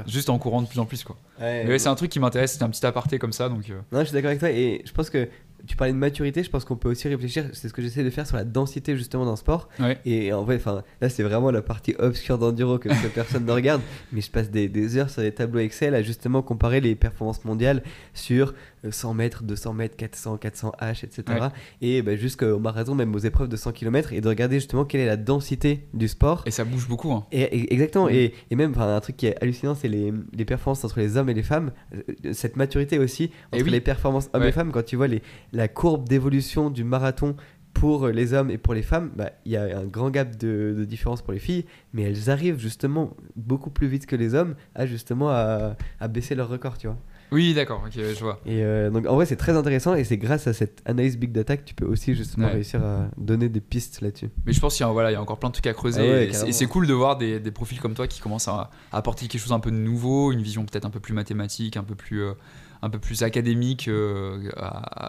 juste 0.08 0.30
en 0.30 0.38
courant 0.38 0.62
de 0.62 0.68
plus 0.68 0.80
en 0.80 0.86
plus. 0.86 1.04
Quoi. 1.04 1.18
c'est 1.40 1.88
un 1.88 1.96
truc 1.96 2.12
qui 2.12 2.20
m'intéresse, 2.20 2.54
c'est 2.54 2.64
un 2.64 2.70
petit 2.70 2.86
aparté 2.86 3.20
comme 3.20 3.34
ça. 3.34 3.50
Donc, 3.50 3.68
Non, 3.92 4.00
je 4.00 4.06
suis 4.06 4.14
d'accord 4.14 4.30
avec 4.30 4.40
toi 4.40 4.50
et 4.50 4.82
je 4.86 4.92
pense 4.92 5.10
que 5.10 5.28
tu 5.68 5.76
parlais 5.76 5.94
de 5.94 5.98
maturité, 5.98 6.44
je 6.44 6.50
pense 6.50 6.66
qu'on 6.66 6.76
peut 6.76 6.90
aussi 6.90 7.08
réfléchir, 7.08 7.46
c'est 7.54 7.68
ce 7.68 7.74
que 7.74 7.82
j'essaie 7.82 8.04
de 8.04 8.10
faire 8.10 8.26
sur 8.26 8.38
la 8.38 8.44
densité 8.44 8.96
justement 8.96 9.26
d'un 9.26 9.36
sport. 9.36 9.70
Et 10.06 10.32
en 10.34 10.44
vrai, 10.44 10.56
enfin, 10.56 10.84
là 11.02 11.10
c'est 11.10 11.24
vraiment 11.24 11.52
la 11.52 11.62
partie 11.62 11.96
obscure 12.00 12.38
d'enduro 12.38 12.80
que, 12.80 12.90
personne 13.14 13.46
ne 13.46 13.52
regarde, 13.52 13.82
mais 14.12 14.22
je 14.22 14.32
passe 14.32 14.50
des, 14.50 14.98
heures 14.98 15.10
sur 15.10 15.22
des 15.22 15.32
tableaux 15.32 15.60
Excel 15.60 15.96
à 15.96 16.02
justement 16.02 16.42
comparer 16.42 16.82
les 16.82 16.96
performances 16.96 17.44
mondiales 17.46 17.84
sur 18.14 18.54
100 18.90 19.10
euh, 19.10 19.14
mètres, 19.14 19.44
200 19.44 19.74
mètres, 19.74 19.96
400, 19.96 20.38
400 20.38 20.74
H, 20.82 21.06
etc. 21.06 21.48
Et 21.82 22.02
bah, 22.02 22.16
jusqu'au 22.16 22.60
marathon, 22.60 22.96
même 22.96 23.14
aux 23.16 23.20
épreuves 23.20 23.50
de 23.50 23.56
100 23.56 23.72
km, 23.74 24.14
et 24.14 24.22
de 24.22 24.28
regarder 24.28 24.56
justement 24.56 24.86
quelle 24.86 25.02
est 25.02 25.06
la 25.06 25.18
densité 25.18 25.88
du 25.94 26.08
sport. 26.08 26.44
Et 26.46 26.52
ça 26.52 26.66
bouge 26.66 26.88
beaucoup. 26.88 27.12
Hein. 27.12 27.26
Et, 27.32 27.74
exactement, 27.74 28.10
et, 28.10 28.34
et, 28.50 28.56
même 28.56 28.74
un 28.78 29.00
truc 29.00 29.18
qui 29.18 29.28
est 29.28 29.42
hallucinant, 29.42 29.76
c'est 29.76 29.88
les, 29.88 30.14
les, 30.34 30.46
performances 30.46 30.84
entre 30.84 31.00
les 31.00 31.18
hommes 31.18 31.30
et 31.30 31.34
les 31.34 31.44
femmes. 31.44 31.72
Euh, 31.94 32.34
cette 32.34 32.56
maturité 32.56 33.00
aussi 33.00 33.32
entre 33.54 33.70
les 33.70 33.82
performances 33.82 34.30
hommes 34.34 34.44
et 34.44 34.52
femmes, 34.52 34.72
quand 34.72 34.86
tu 34.86 34.96
vois 34.96 35.08
les 35.08 35.22
la 35.52 35.68
courbe 35.68 36.08
d'évolution 36.08 36.70
du 36.70 36.84
marathon 36.84 37.36
pour 37.74 38.08
les 38.08 38.34
hommes 38.34 38.50
et 38.50 38.58
pour 38.58 38.74
les 38.74 38.82
femmes, 38.82 39.12
bah, 39.16 39.32
il 39.46 39.52
y 39.52 39.58
a 39.58 39.78
un 39.78 39.86
grand 39.86 40.10
gap 40.10 40.36
de, 40.36 40.86
différence 40.88 41.22
pour 41.22 41.34
les 41.34 41.40
filles, 41.40 41.66
mais 41.94 42.04
elles 42.04 42.30
arrivent 42.30 42.60
justement 42.60 43.16
beaucoup 43.36 43.70
plus 43.70 43.88
vite 43.88 44.06
que 44.06 44.16
les 44.16 44.34
hommes 44.34 44.56
à 44.76 44.86
justement 44.86 45.30
à, 45.30 45.76
à 46.00 46.08
baisser 46.08 46.36
leur 46.36 46.50
record, 46.50 46.78
tu 46.78 46.88
vois. 46.88 46.98
Oui, 47.32 47.54
d'accord, 47.54 47.84
ok, 47.86 47.94
je 47.96 48.20
vois. 48.24 48.40
Et 48.46 48.64
euh, 48.64 48.90
donc 48.90 49.06
en 49.06 49.16
vrai, 49.16 49.26
c'est 49.26 49.36
très 49.36 49.56
intéressant 49.56 49.94
et 49.94 50.04
c'est 50.04 50.18
grâce 50.18 50.48
à 50.48 50.54
cette 50.54 50.82
analyse 50.86 51.18
big 51.18 51.32
data 51.32 51.58
que 51.58 51.64
tu 51.64 51.76
peux 51.76 51.86
aussi 51.86 52.16
justement 52.16 52.48
réussir 52.48 52.84
à 52.84 53.08
donner 53.18 53.50
des 53.50 53.62
pistes 53.62 54.02
là-dessus. 54.02 54.30
Mais 54.46 54.54
je 54.54 54.60
pense 54.60 54.76
qu'il 54.76 54.86
y, 54.86 54.90
a, 54.90 54.92
voilà, 54.92 55.12
il 55.12 55.14
y 55.14 55.18
a 55.18 55.22
encore 55.22 55.40
plein 55.40 55.50
de 55.50 55.54
trucs 55.54 55.68
à 55.68 55.74
creuser 55.74 56.32
ah 56.34 56.48
et 56.48 56.52
c'est 56.52 56.66
cool 56.66 56.88
de 56.88 56.94
voir 56.94 57.18
des, 57.18 57.40
des, 57.40 57.52
profils 57.52 57.80
comme 57.80 57.94
toi 57.94 58.08
qui 58.08 58.20
commencent 58.20 58.48
à, 58.48 58.72
apporter 58.92 59.28
quelque 59.28 59.42
chose 59.42 59.52
un 59.52 59.60
peu 59.60 59.72
de 59.72 59.78
nouveau, 59.78 60.32
une 60.32 60.42
vision 60.42 60.66
peut-être 60.66 60.86
un 60.86 60.90
peu 60.90 61.00
plus 61.00 61.14
mathématique, 61.14 61.78
un 61.78 61.84
peu 61.84 61.96
plus. 61.96 62.24
Euh, 62.24 62.34
un 62.82 62.90
peu 62.90 62.98
plus 62.98 63.24
académique 63.24 63.90
euh, 63.90 64.50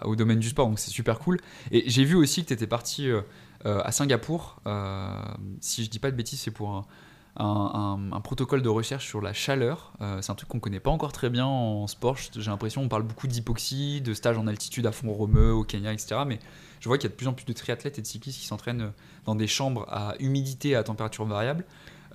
au 0.03 0.17
domaine 0.17 0.39
du 0.39 0.49
sport, 0.49 0.67
donc 0.67 0.77
c'est 0.77 0.91
super 0.91 1.19
cool. 1.19 1.37
Et 1.71 1.89
j'ai 1.89 2.03
vu 2.03 2.15
aussi 2.15 2.41
que 2.43 2.49
tu 2.49 2.53
étais 2.53 2.67
parti 2.67 3.09
à 3.63 3.91
Singapour, 3.93 4.61
si 5.61 5.85
je 5.85 5.89
dis 5.89 5.99
pas 5.99 6.11
de 6.11 6.17
bêtises, 6.17 6.41
c'est 6.41 6.51
pour 6.51 6.71
un, 6.71 6.85
protocole 8.23 8.61
de 8.61 8.69
recherche 8.69 9.07
sur 9.07 9.21
la 9.21 9.33
chaleur. 9.33 9.93
c'est 10.21 10.31
un 10.31 10.35
truc 10.35 10.49
qu'on 10.49 10.59
connaît 10.59 10.79
pas 10.79 10.91
encore 10.91 11.11
très 11.11 11.29
bien 11.29 11.45
en 11.45 11.87
sport. 11.87 12.17
J'ai 12.17 12.49
l'impression 12.49 12.81
qu'on 12.81 12.89
parle 12.89 13.03
beaucoup 13.03 13.27
d'hypoxie, 13.27 14.01
de 14.01 14.13
stages 14.13 14.37
en 14.37 14.47
altitude 14.47 14.85
à 14.85 14.91
fond 14.91 15.11
romeux 15.11 15.51
au 15.51 15.63
Kenya, 15.63 15.93
etc. 15.93 16.21
Mais 16.27 16.39
je 16.79 16.87
vois 16.87 16.97
qu'il 16.97 17.09
y 17.09 17.11
a 17.11 17.13
de 17.13 17.17
plus 17.17 17.27
en 17.27 17.33
plus 17.33 17.45
de 17.45 17.53
triathlètes 17.53 17.99
et 17.99 18.01
de 18.01 18.07
cyclistes 18.07 18.39
qui 18.39 18.45
s'entraînent 18.45 18.91
dans 19.25 19.35
des 19.35 19.47
chambres 19.47 19.85
à 19.89 20.15
humidité 20.19 20.69
et 20.69 20.75
à 20.75 20.83
température 20.83 21.25
variable. 21.25 21.65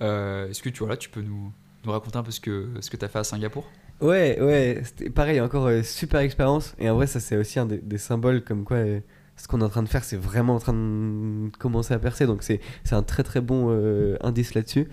Est-ce 0.01 0.61
que 0.61 0.69
tu, 0.69 0.79
voilà, 0.79 0.97
tu 0.97 1.09
peux 1.09 1.21
nous, 1.21 1.51
nous 1.85 1.91
raconter 1.91 2.17
un 2.17 2.23
peu 2.23 2.31
ce 2.31 2.39
que, 2.39 2.69
ce 2.81 2.89
que 2.89 2.97
tu 2.97 3.05
as 3.05 3.07
fait 3.07 3.19
à 3.19 3.23
Singapour? 3.23 3.65
Ouais, 3.99 4.39
ouais, 4.39 4.83
pareil, 5.15 5.41
encore 5.41 5.67
euh, 5.67 5.81
super 5.81 6.19
expérience. 6.19 6.75
Et 6.77 6.89
en 6.89 6.95
vrai, 6.95 7.07
ça, 7.07 7.19
c'est 7.19 7.35
aussi 7.35 7.59
un 7.59 7.65
des, 7.65 7.97
symboles 7.97 8.43
comme 8.43 8.63
quoi 8.63 8.77
euh, 8.77 8.99
ce 9.37 9.47
qu'on 9.47 9.61
est 9.61 9.63
en 9.63 9.69
train 9.69 9.83
de 9.83 9.87
faire, 9.87 10.03
c'est 10.03 10.17
vraiment 10.17 10.55
en 10.55 10.59
train 10.59 10.73
de 10.73 11.55
commencer 11.57 11.93
à 11.93 11.99
percer. 11.99 12.25
Donc, 12.25 12.43
c'est 12.43 12.59
un 12.91 13.03
très 13.03 13.23
très 13.23 13.41
bon 13.41 13.67
euh, 13.69 14.17
indice 14.21 14.53
là-dessus. 14.53 14.87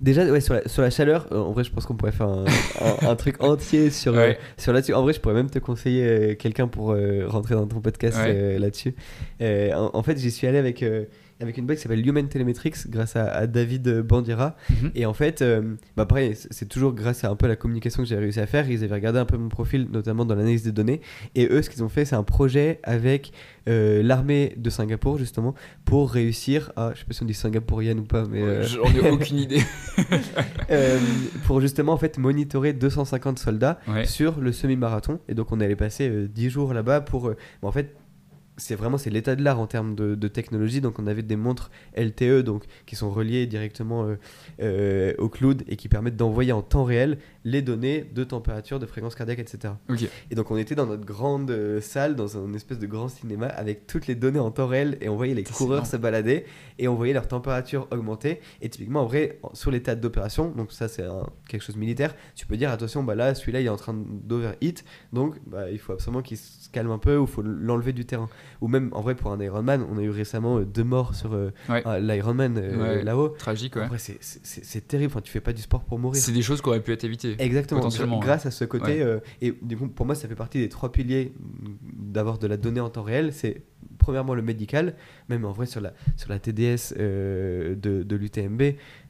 déjà, 0.00 0.24
ouais, 0.24 0.40
sur 0.40 0.54
la, 0.54 0.68
sur 0.68 0.82
la 0.82 0.90
chaleur, 0.90 1.26
en 1.32 1.52
vrai, 1.52 1.64
je 1.64 1.70
pense 1.70 1.86
qu'on 1.86 1.96
pourrait 1.96 2.12
faire 2.12 2.28
un, 2.28 3.16
truc 3.16 3.42
entier 3.42 3.90
sur, 3.90 4.14
sur 4.56 4.72
là-dessus. 4.72 4.94
En 4.94 5.02
vrai, 5.02 5.12
je 5.12 5.20
pourrais 5.20 5.34
même 5.34 5.50
te 5.50 5.58
conseiller 5.58 6.36
quelqu'un 6.36 6.68
pour 6.68 6.96
rentrer 7.26 7.54
dans 7.54 7.66
ton 7.66 7.80
podcast 7.80 8.18
là-dessus. 8.18 8.94
En, 9.40 9.90
en, 9.92 10.02
fait, 10.02 10.18
j'y 10.18 10.30
suis 10.30 10.46
allé 10.46 10.58
avec 10.58 10.84
avec 11.42 11.58
une 11.58 11.66
boîte 11.66 11.78
qui 11.78 11.82
s'appelle 11.82 12.06
Human 12.06 12.28
Telemetrics 12.28 12.88
grâce 12.88 13.16
à, 13.16 13.46
David 13.46 14.00
Bandira. 14.00 14.56
Mhm. 14.70 14.90
Et 14.94 15.06
en 15.06 15.12
fait, 15.12 15.42
euh, 15.42 15.74
bah 15.96 16.06
pareil, 16.06 16.34
c'est 16.34 16.68
toujours 16.68 16.92
grâce 16.92 17.24
à 17.24 17.30
un 17.30 17.36
peu 17.36 17.46
la 17.46 17.56
communication 17.56 18.02
que 18.02 18.08
j'ai 18.08 18.16
réussi 18.16 18.40
à 18.40 18.46
faire. 18.46 18.70
Ils 18.70 18.84
avaient 18.84 18.94
regardé 18.94 19.18
un 19.18 19.24
peu 19.24 19.36
mon 19.36 19.48
profil, 19.48 19.88
notamment 19.90 20.24
dans 20.24 20.34
l'analyse 20.34 20.62
des 20.62 20.72
données. 20.72 21.00
Et 21.34 21.48
eux, 21.50 21.62
ce 21.62 21.70
qu'ils 21.70 21.82
ont 21.82 21.88
fait, 21.88 22.04
c'est 22.04 22.16
un 22.16 22.22
projet 22.22 22.80
avec 22.82 23.32
euh, 23.68 24.02
l'armée 24.02 24.54
de 24.56 24.70
Singapour, 24.70 25.18
justement, 25.18 25.54
pour 25.84 26.10
réussir 26.10 26.72
à. 26.76 26.92
Je 26.94 27.00
sais 27.00 27.04
pas 27.04 27.14
si 27.14 27.22
on 27.22 27.26
dit 27.26 27.34
singapourienne 27.34 28.00
ou 28.00 28.04
pas, 28.04 28.24
mais. 28.30 28.42
Euh, 28.42 28.62
J'en 28.62 28.84
ai 28.94 29.10
aucune 29.10 29.38
idée. 29.40 29.62
pour 31.44 31.60
justement, 31.60 31.92
en 31.92 31.98
fait, 31.98 32.18
monitorer 32.18 32.72
250 32.72 33.38
soldats 33.38 33.80
sur 34.04 34.40
le 34.40 34.52
semi-marathon. 34.52 35.20
Et 35.28 35.34
donc, 35.34 35.52
on 35.52 35.60
allait 35.60 35.76
passer 35.76 36.28
10 36.28 36.50
jours 36.50 36.72
là-bas 36.72 37.00
pour. 37.00 37.30
Bah, 37.30 37.34
en 37.68 37.72
fait, 37.72 37.94
c'est 38.56 38.74
vraiment 38.74 38.98
c'est 38.98 39.10
l'état 39.10 39.34
de 39.34 39.42
l'art 39.42 39.60
en 39.60 39.66
termes 39.66 39.94
de, 39.94 40.28
technologie. 40.28 40.80
Donc 40.80 40.98
on 40.98 41.06
avait 41.06 41.22
des 41.22 41.36
montres 41.36 41.70
LTE 41.96 42.40
donc 42.40 42.64
qui 42.86 42.96
sont 42.96 43.10
reliées 43.10 43.46
directement 43.46 44.04
euh, 44.04 44.16
euh, 44.60 45.14
au 45.18 45.28
cloud 45.28 45.62
et 45.68 45.76
qui 45.76 45.88
permettent 45.88 46.16
d'envoyer 46.16 46.52
en 46.52 46.62
temps 46.62 46.84
réel 46.84 47.18
les 47.44 47.60
données 47.60 48.04
de 48.14 48.24
température, 48.24 48.78
de 48.78 48.86
fréquence 48.86 49.14
cardiaque, 49.14 49.40
etc. 49.40 49.74
Et 50.30 50.34
donc 50.34 50.50
on 50.50 50.56
était 50.56 50.74
dans 50.74 50.86
notre 50.86 51.04
grande 51.04 51.50
euh, 51.50 51.80
salle, 51.80 52.14
dans 52.14 52.38
un 52.38 52.54
espèce 52.54 52.78
de 52.78 52.86
grand 52.86 53.08
cinéma 53.08 53.46
avec 53.46 53.86
toutes 53.86 54.06
les 54.06 54.14
données 54.14 54.38
en 54.38 54.50
temps 54.50 54.66
réel 54.66 54.96
et 55.00 55.08
on 55.08 55.16
voyait 55.16 55.34
les 55.34 55.44
coureurs 55.44 55.86
se 55.86 55.96
balader 55.96 56.44
et 56.78 56.88
on 56.88 56.94
voyait 56.94 57.14
leur 57.14 57.28
température 57.28 57.88
augmenter. 57.90 58.40
Et 58.60 58.68
typiquement 58.68 59.02
en 59.02 59.06
vrai 59.06 59.38
sur 59.54 59.70
les 59.70 59.82
théâtres 59.82 60.00
d'opération, 60.00 60.50
donc 60.50 60.72
ça 60.72 60.88
c'est 60.88 61.06
quelque 61.48 61.62
chose 61.62 61.74
de 61.74 61.80
militaire, 61.80 62.14
tu 62.34 62.46
peux 62.46 62.56
dire 62.56 62.70
attention 62.70 63.02
bah 63.02 63.14
là 63.14 63.34
celui-là 63.34 63.60
il 63.60 63.66
est 63.66 63.70
en 63.70 63.76
train 63.76 63.94
d'overheat 63.94 64.84
donc 65.12 65.36
bah, 65.46 65.70
il 65.70 65.78
faut 65.78 65.92
absolument 65.92 66.22
qu'il 66.22 66.38
calme 66.72 66.90
un 66.90 66.98
peu 66.98 67.16
ou 67.16 67.26
faut 67.26 67.42
l'enlever 67.42 67.92
du 67.92 68.04
terrain. 68.04 68.28
ou 68.60 68.68
même 68.68 68.88
en 68.92 69.00
vrai 69.00 69.14
pour 69.14 69.30
un 69.32 69.40
Ironman, 69.40 69.86
on 69.90 69.98
a 69.98 70.02
eu 70.02 70.10
récemment 70.10 70.58
euh, 70.58 70.64
deux 70.64 70.84
morts 70.84 71.14
sur 71.14 71.34
euh, 71.34 71.50
Ouais. 71.68 71.82
ah, 71.84 71.98
l'Ironman 72.00 72.56
euh, 72.58 72.96
Ouais. 72.98 73.04
là-haut. 73.04 73.28
Tragique, 73.30 73.76
ouais. 73.76 73.82
En 73.82 73.88
vrai, 73.88 73.98
c'est- 73.98 74.88
terrible. 74.88 75.12
Enfin, 75.12 75.20
tu 75.20 75.30
fais 75.30 75.40
pas 75.40 75.52
du 75.52 75.62
sport 75.62 75.84
pour 75.84 75.98
mourir. 75.98 76.20
C'est 76.20 76.32
des 76.32 76.42
choses 76.42 76.60
qui 76.62 76.68
auraient 76.68 76.82
pu 76.82 76.92
être 76.92 77.04
évitées. 77.04 77.36
Exactement, 77.38 77.88
grâce 78.18 78.46
à 78.46 78.50
ce 78.50 78.64
côté. 78.64 79.04
Et 79.40 79.54
du 79.62 79.76
coup, 79.76 79.88
pour 79.88 80.06
moi, 80.06 80.14
ça 80.14 80.26
fait 80.28 80.34
partie 80.34 80.58
des 80.58 80.68
trois 80.68 80.90
piliers 80.90 81.32
d'avoir 81.82 82.38
de 82.38 82.46
la 82.46 82.56
donnée 82.56 82.80
en 82.80 82.88
temps 82.90 83.02
réel. 83.02 83.32
C'est 83.32 83.62
premièrement 83.98 84.34
le 84.34 84.42
médical, 84.42 84.94
même 85.28 85.44
en 85.44 85.52
vrai 85.52 85.66
sur 85.66 85.80
la, 85.80 85.92
sur 86.16 86.28
la 86.30 86.38
TDS 86.38 86.94
euh, 86.98 87.74
de, 87.76 88.02
de 88.02 88.16
l'UTMB, 88.16 88.62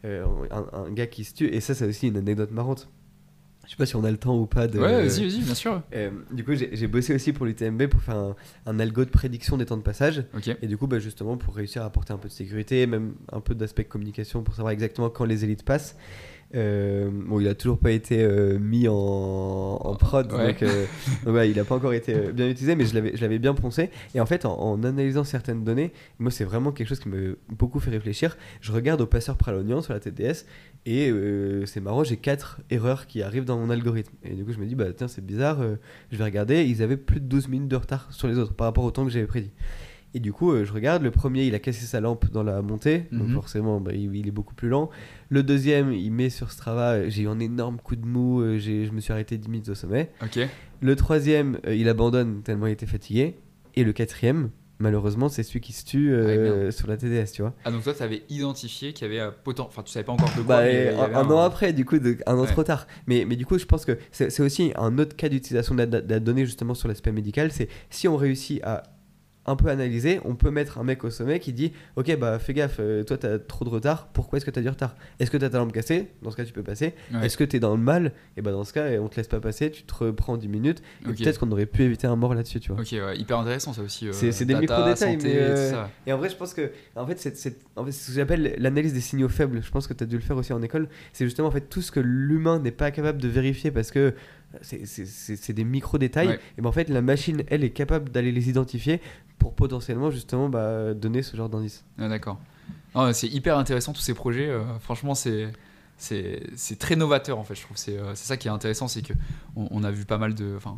euh, 0.04 0.24
un, 0.50 0.66
un 0.86 0.90
gars 0.90 1.06
qui 1.06 1.24
se 1.24 1.34
tue. 1.34 1.46
Et 1.46 1.60
ça, 1.60 1.74
c'est 1.74 1.86
aussi 1.86 2.08
une 2.08 2.16
anecdote 2.16 2.50
marrante. 2.50 2.90
Je 3.64 3.70
sais 3.70 3.76
pas 3.76 3.86
si 3.86 3.94
on 3.96 4.04
a 4.04 4.10
le 4.10 4.16
temps 4.16 4.36
ou 4.38 4.46
pas 4.46 4.66
de. 4.66 4.78
Ouais, 4.78 5.06
vas-y, 5.06 5.22
vas-y, 5.28 5.40
bien 5.40 5.54
sûr. 5.54 5.82
Euh, 5.94 6.10
du 6.32 6.44
coup, 6.44 6.52
j'ai 6.54 6.86
bossé 6.88 7.14
aussi 7.14 7.32
pour 7.32 7.46
l'UTMB 7.46 7.86
pour 7.86 8.00
faire 8.02 8.16
un, 8.16 8.36
un 8.66 8.80
algo 8.80 9.04
de 9.04 9.10
prédiction 9.10 9.56
des 9.56 9.66
temps 9.66 9.76
de 9.76 9.82
passage. 9.82 10.24
Ok. 10.36 10.56
Et 10.60 10.66
du 10.66 10.76
coup, 10.76 10.86
bah, 10.86 10.98
justement, 10.98 11.36
pour 11.36 11.54
réussir 11.54 11.82
à 11.82 11.86
apporter 11.86 12.12
un 12.12 12.18
peu 12.18 12.28
de 12.28 12.32
sécurité, 12.34 12.86
même 12.86 13.14
un 13.30 13.40
peu 13.40 13.54
d'aspect 13.54 13.84
communication 13.84 14.42
pour 14.42 14.54
savoir 14.54 14.72
exactement 14.72 15.10
quand 15.10 15.24
les 15.24 15.44
élites 15.44 15.64
passent. 15.64 15.96
Euh, 16.54 17.08
bon, 17.10 17.40
il 17.40 17.48
a 17.48 17.54
toujours 17.54 17.78
pas 17.78 17.92
été 17.92 18.22
euh, 18.22 18.58
mis 18.58 18.86
en, 18.86 18.94
en 18.94 19.94
prod, 19.94 20.30
Ouais. 20.32 20.48
donc, 20.48 20.62
euh, 20.62 20.84
donc 21.24 21.34
ouais, 21.34 21.50
il 21.50 21.58
a 21.58 21.64
pas 21.64 21.76
encore 21.76 21.94
été 21.94 22.14
bien 22.32 22.46
utilisé, 22.46 22.76
mais 22.76 22.84
je 22.84 22.94
l'avais, 22.94 23.38
bien 23.38 23.54
poncé. 23.54 23.88
Et 24.14 24.20
en 24.20 24.26
fait, 24.26 24.44
en, 24.44 24.58
en 24.60 24.82
analysant 24.84 25.24
certaines 25.24 25.64
données, 25.64 25.92
moi, 26.18 26.30
c'est 26.30 26.44
vraiment 26.44 26.70
quelque 26.70 26.88
chose 26.88 27.00
qui 27.00 27.08
me 27.08 27.38
beaucoup 27.48 27.80
fait 27.80 27.90
réfléchir. 27.90 28.36
Je 28.60 28.70
regarde 28.70 29.00
au 29.00 29.06
passeur 29.06 29.38
Pralognan 29.38 29.80
sur 29.80 29.94
la 29.94 30.00
TDS, 30.00 30.44
et 30.86 31.10
euh, 31.10 31.64
c'est 31.66 31.80
marrant, 31.80 32.02
j'ai 32.04 32.16
quatre 32.16 32.60
erreurs 32.70 33.06
qui 33.06 33.22
arrivent 33.22 33.44
dans 33.44 33.58
mon 33.58 33.70
algorithme. 33.70 34.12
Et 34.24 34.34
du 34.34 34.44
coup, 34.44 34.52
je 34.52 34.58
me 34.58 34.66
dis, 34.66 34.74
bah 34.74 34.92
tiens, 34.92 35.08
c'est 35.08 35.24
bizarre, 35.24 35.60
euh, 35.60 35.76
je 36.10 36.16
vais 36.16 36.24
regarder. 36.24 36.64
Ils 36.64 36.82
avaient 36.82 36.96
plus 36.96 37.20
de 37.20 37.26
12 37.26 37.48
minutes 37.48 37.68
de 37.68 37.76
retard 37.76 38.12
sur 38.12 38.26
les 38.28 38.36
autres 38.38 38.54
par 38.54 38.66
rapport 38.66 38.84
au 38.84 38.90
temps 38.90 39.04
que 39.04 39.10
j'avais 39.10 39.26
prédit. 39.26 39.52
Et 40.14 40.20
du 40.20 40.32
coup, 40.32 40.50
euh, 40.52 40.64
je 40.64 40.72
regarde, 40.72 41.02
le 41.02 41.10
premier, 41.10 41.46
il 41.46 41.54
a 41.54 41.58
cassé 41.58 41.86
sa 41.86 42.00
lampe 42.00 42.30
dans 42.30 42.42
la 42.42 42.60
montée, 42.62 43.04
donc 43.12 43.28
Mhm. 43.28 43.34
forcément, 43.34 43.80
bah, 43.80 43.92
il, 43.94 44.14
il 44.14 44.28
est 44.28 44.32
beaucoup 44.32 44.54
plus 44.54 44.68
lent. 44.68 44.90
Le 45.30 45.42
deuxième, 45.42 45.92
il 45.92 46.10
met 46.10 46.28
sur 46.30 46.50
Strava, 46.50 47.08
j'ai 47.08 47.22
eu 47.22 47.28
un 47.28 47.38
énorme 47.40 47.78
coup 47.78 47.96
de 47.96 48.04
mou, 48.04 48.42
je 48.58 48.90
me 48.90 49.00
suis 49.00 49.12
arrêté 49.12 49.38
10 49.38 49.48
minutes 49.48 49.68
au 49.70 49.74
sommet. 49.74 50.10
Le 50.80 50.96
troisième, 50.96 51.58
il 51.66 51.88
abandonne 51.88 52.42
tellement 52.42 52.66
il 52.66 52.72
était 52.72 52.86
fatigué. 52.86 53.36
Et 53.74 53.84
le 53.84 53.92
quatrième, 53.94 54.50
malheureusement, 54.82 55.28
c'est 55.30 55.42
celui 55.42 55.60
qui 55.60 55.72
se 55.72 55.84
tue 55.86 56.12
euh, 56.12 56.70
sur 56.70 56.86
la 56.88 56.96
TDS, 56.98 57.32
tu 57.32 57.40
vois. 57.42 57.54
Ah, 57.64 57.70
donc 57.70 57.82
toi, 57.82 57.94
tu 57.94 58.02
avais 58.02 58.22
identifié 58.28 58.92
qu'il 58.92 59.10
y 59.10 59.18
avait 59.18 59.32
potent... 59.44 59.60
Enfin, 59.60 59.82
tu 59.82 59.90
savais 59.92 60.04
pas 60.04 60.12
encore 60.12 60.28
de 60.36 60.42
quoi. 60.42 60.56
Bah, 60.56 60.62
mais 60.64 60.88
euh, 60.88 60.98
un, 61.00 61.14
un 61.14 61.30
an 61.30 61.40
après, 61.40 61.72
du 61.72 61.84
coup, 61.84 61.98
de- 61.98 62.18
un 62.26 62.36
an 62.36 62.42
Ouais. 62.42 62.48
trop 62.48 62.64
tard. 62.64 62.86
Mais, 63.06 63.24
mais 63.26 63.36
du 63.36 63.46
coup, 63.46 63.58
je 63.58 63.64
pense 63.64 63.84
que 63.86 63.96
c'est 64.10 64.40
aussi 64.40 64.72
un 64.76 64.98
autre 64.98 65.16
cas 65.16 65.28
d'utilisation 65.28 65.74
de 65.74 65.82
la 65.84 66.20
donnée 66.20 66.44
justement 66.44 66.74
sur 66.74 66.88
l'aspect 66.88 67.12
médical. 67.12 67.50
C'est 67.52 67.68
si 67.88 68.08
on 68.08 68.16
réussit 68.16 68.62
à 68.64 68.82
un 69.44 69.56
peu 69.56 69.68
analyser, 69.68 70.20
on 70.24 70.34
peut 70.36 70.50
mettre 70.50 70.78
un 70.78 70.84
mec 70.84 71.02
au 71.04 71.10
sommet 71.10 71.40
qui 71.40 71.52
dit 71.52 71.72
Ok, 71.96 72.16
bah 72.18 72.38
fais 72.38 72.54
gaffe, 72.54 72.76
euh, 72.78 73.02
toi 73.02 73.18
t'as 73.18 73.38
trop 73.40 73.64
de 73.64 73.70
retard, 73.70 74.06
pourquoi 74.12 74.36
est-ce 74.36 74.44
que 74.46 74.50
t'as 74.52 74.60
du 74.60 74.68
retard? 74.68 74.94
Est-ce 75.18 75.30
que 75.30 75.36
t'as 75.36 75.50
ta 75.50 75.58
lampe 75.58 75.72
cassée? 75.72 76.08
Dans 76.22 76.30
ce 76.30 76.36
cas, 76.36 76.44
tu 76.44 76.52
peux 76.52 76.62
passer. 76.62 76.94
Ouais. 77.12 77.26
Est-ce 77.26 77.36
que 77.36 77.44
t'es 77.44 77.58
dans 77.58 77.74
le 77.76 77.82
mal? 77.82 78.12
Et 78.36 78.42
bah 78.42 78.52
dans 78.52 78.62
ce 78.64 78.72
cas, 78.72 78.86
on 79.00 79.08
te 79.08 79.16
laisse 79.16 79.26
pas 79.28 79.40
passer, 79.40 79.70
tu 79.70 79.82
te 79.82 79.94
reprends 79.94 80.36
10 80.36 80.48
minutes. 80.48 80.82
Et 81.02 81.12
peut-être 81.14 81.40
qu'on 81.40 81.50
aurait 81.50 81.66
pu 81.66 81.82
éviter 81.82 82.06
un 82.06 82.14
mort 82.16 82.34
là-dessus, 82.34 82.60
tu 82.60 82.72
vois. 82.72 82.80
Ok, 82.80 82.92
ouais, 82.92 83.16
hyper 83.18 83.38
intéressant 83.38 83.72
ça 83.72 83.82
aussi. 83.82 84.06
euh, 84.08 84.12
C'est- 84.12 84.44
des 84.44 84.54
micro-détails, 84.54 85.18
mais, 85.22 85.36
euh, 85.36 85.70
ça. 85.70 85.90
Et 86.06 86.12
en 86.12 86.18
vrai, 86.18 86.28
je 86.28 86.36
pense 86.36 86.54
que, 86.54 86.70
en 86.96 87.06
fait, 87.06 87.18
c'est 87.18 87.56
en 87.76 87.84
fait, 87.84 87.92
ce 87.92 88.08
que 88.08 88.12
j'appelle 88.14 88.54
l'analyse 88.58 88.92
des 88.92 89.00
signaux 89.00 89.28
faibles. 89.28 89.60
Je 89.62 89.70
pense 89.70 89.86
que 89.86 89.94
tu 89.94 90.04
as 90.04 90.06
dû 90.06 90.16
le 90.16 90.22
faire 90.22 90.36
aussi 90.36 90.52
en 90.52 90.62
école. 90.62 90.88
C'est 91.12 91.24
justement 91.24 91.48
en 91.48 91.50
fait 91.50 91.68
tout 91.68 91.82
ce 91.82 91.90
que 91.90 92.00
l'humain 92.00 92.58
n'est 92.58 92.70
pas 92.70 92.90
capable 92.90 93.20
de 93.20 93.28
vérifier 93.28 93.70
parce 93.70 93.90
que 93.90 94.14
c'est- 94.60 95.52
des 95.52 95.64
micro-détails. 95.64 96.28
Ouais. 96.28 96.40
Et 96.58 96.62
ben 96.62 96.68
en 96.68 96.72
fait, 96.72 96.88
la 96.88 97.02
machine, 97.02 97.42
elle, 97.48 97.64
est 97.64 97.70
capable 97.70 98.10
d'aller 98.10 98.32
les 98.32 98.48
identifier 98.48 99.00
pour 99.38 99.54
potentiellement 99.54 100.10
justement 100.10 100.48
bah, 100.48 100.94
donner 100.94 101.22
ce 101.22 101.36
genre 101.36 101.48
d'indice. 101.48 101.84
Ah, 101.98 102.08
D'accord. 102.08 102.38
C'est 103.12 103.28
hyper 103.28 103.56
intéressant 103.58 103.92
tous 103.92 104.02
ces 104.02 104.14
projets. 104.14 104.48
euh, 104.48 104.78
franchement, 104.80 105.14
c'est 105.14 105.48
c'est 105.96 106.78
très 106.78 106.96
novateur 106.96 107.38
en 107.38 107.44
fait. 107.44 107.54
Je 107.54 107.62
trouve 107.62 107.76
c'est 107.76 107.96
euh, 107.96 108.14
c'est 108.14 108.26
ça 108.26 108.36
qui 108.36 108.48
est 108.48 108.50
intéressant, 108.50 108.88
c'est 108.88 109.02
que 109.02 109.12
on, 109.56 109.68
on 109.70 109.84
a 109.84 109.90
vu 109.90 110.04
pas 110.04 110.18
mal 110.18 110.34
de. 110.34 110.54
Enfin, 110.56 110.76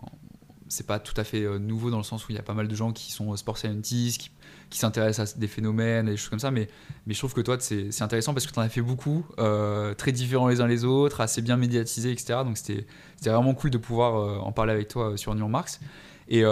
c'est 0.68 0.86
pas 0.86 0.98
tout 0.98 1.14
à 1.18 1.24
fait 1.24 1.42
euh, 1.42 1.58
nouveau 1.58 1.90
dans 1.90 1.98
le 1.98 2.04
sens 2.04 2.26
où 2.26 2.32
il 2.32 2.36
y 2.36 2.38
a 2.38 2.42
pas 2.42 2.54
mal 2.54 2.68
de 2.68 2.74
gens 2.74 2.92
qui 2.92 3.12
sont 3.12 3.32
euh, 3.32 3.36
sport 3.36 3.58
scientists, 3.58 4.30
qui, 4.70 4.78
s'intéressent 4.78 5.34
à 5.34 5.38
des 5.38 5.46
phénomènes 5.46 6.08
et 6.08 6.12
des 6.12 6.16
choses 6.16 6.30
comme 6.30 6.40
ça. 6.40 6.50
Mais, 6.50 6.68
mais 7.06 7.14
je 7.14 7.18
trouve 7.18 7.32
que 7.32 7.40
toi, 7.40 7.56
c'est 7.60 8.02
intéressant 8.02 8.34
parce 8.34 8.46
que 8.46 8.52
tu 8.52 8.58
en 8.58 8.62
as 8.62 8.68
fait 8.68 8.80
beaucoup, 8.82 9.24
euh, 9.38 9.94
très 9.94 10.10
différents 10.10 10.48
les 10.48 10.60
uns 10.60 10.66
les 10.66 10.84
autres, 10.84 11.20
assez 11.20 11.42
bien 11.42 11.56
médiatisés, 11.56 12.10
etc. 12.10 12.40
Donc 12.44 12.58
c'était 12.58 12.86
vraiment 13.24 13.54
cool 13.54 13.70
de 13.70 13.78
pouvoir 13.78 14.44
en 14.44 14.50
parler 14.50 14.72
avec 14.72 14.88
toi 14.88 15.16
sur 15.16 15.34
New 15.36 15.46
Marks. 15.46 15.78
Et 16.28 16.42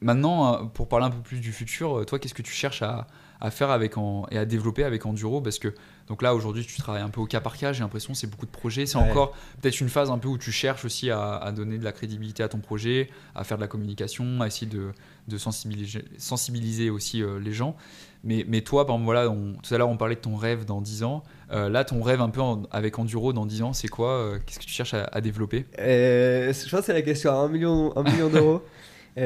maintenant, 0.00 0.66
pour 0.68 0.88
parler 0.88 1.04
un 1.06 1.10
peu 1.10 1.20
plus 1.20 1.40
du 1.40 1.52
futur, 1.52 2.06
toi, 2.06 2.18
qu'est-ce 2.18 2.32
que 2.32 2.40
tu 2.40 2.52
cherches 2.52 2.80
à, 2.80 3.06
à 3.40 3.50
faire 3.50 3.70
avec 3.70 3.98
en- 3.98 4.26
et 4.30 4.38
à 4.38 4.46
développer 4.46 4.84
avec 4.84 5.04
Enduro? 5.04 5.42
Parce 5.42 5.58
que 5.58 5.74
donc 6.08 6.22
là, 6.22 6.34
aujourd'hui, 6.34 6.64
tu 6.64 6.76
travailles 6.78 7.02
un 7.02 7.10
peu 7.10 7.20
au 7.20 7.26
cas 7.26 7.40
par 7.40 7.56
cas, 7.56 7.72
j'ai 7.72 7.80
l'impression, 7.80 8.14
c'est 8.14 8.26
beaucoup 8.26 8.46
de 8.46 8.50
projets. 8.50 8.86
C'est 8.86 8.96
Ouais. 8.98 9.10
encore 9.10 9.32
peut-être 9.60 9.80
une 9.80 9.88
phase 9.88 10.10
un 10.10 10.18
peu 10.18 10.28
où 10.28 10.38
tu 10.38 10.50
cherches 10.52 10.84
aussi 10.84 11.10
à, 11.10 11.36
à 11.36 11.52
donner 11.52 11.78
de 11.78 11.84
la 11.84 11.92
crédibilité 11.92 12.42
à 12.42 12.48
ton 12.48 12.58
projet, 12.58 13.10
à 13.34 13.44
faire 13.44 13.58
de 13.58 13.62
la 13.62 13.68
communication, 13.68 14.40
à 14.40 14.46
essayer 14.46 14.66
de, 14.66 14.92
de 15.28 15.38
sensibiliser, 15.38 16.04
sensibiliser 16.16 16.90
aussi 16.90 17.22
euh, 17.22 17.38
les 17.38 17.52
gens. 17.52 17.76
Mais, 18.24 18.44
mais 18.48 18.62
toi, 18.62 18.84
par 18.86 18.96
exemple, 18.96 19.04
voilà, 19.04 19.30
on- 19.30 19.54
tout 19.62 19.72
à 19.74 19.78
l'heure, 19.78 19.88
on 19.88 19.96
parlait 19.96 20.16
de 20.16 20.20
ton 20.20 20.34
rêve 20.34 20.64
dans 20.64 20.80
10 20.80 21.04
ans. 21.04 21.22
Euh, 21.52 21.68
là, 21.68 21.84
ton 21.84 22.02
rêve 22.02 22.20
un 22.20 22.30
peu 22.30 22.40
en- 22.40 22.62
avec 22.72 22.98
Enduro 22.98 23.32
dans 23.32 23.46
10 23.46 23.62
ans, 23.62 23.72
c'est 23.72 23.88
quoi 23.88 24.10
Euh, 24.12 24.38
Qu'est-ce 24.44 24.58
que 24.58 24.64
tu 24.64 24.70
cherches 24.72 24.94
à, 24.94 25.04
à 25.04 25.20
développer? 25.20 25.66
Je 25.78 26.68
pense 26.70 26.80
que 26.80 26.86
c'est 26.86 26.92
la 26.92 27.02
question 27.02 27.30
à 27.30 27.34
1 27.44 27.48
million, 27.48 27.96
un 27.96 28.02
million 28.02 28.28
d'euros. 28.28 28.62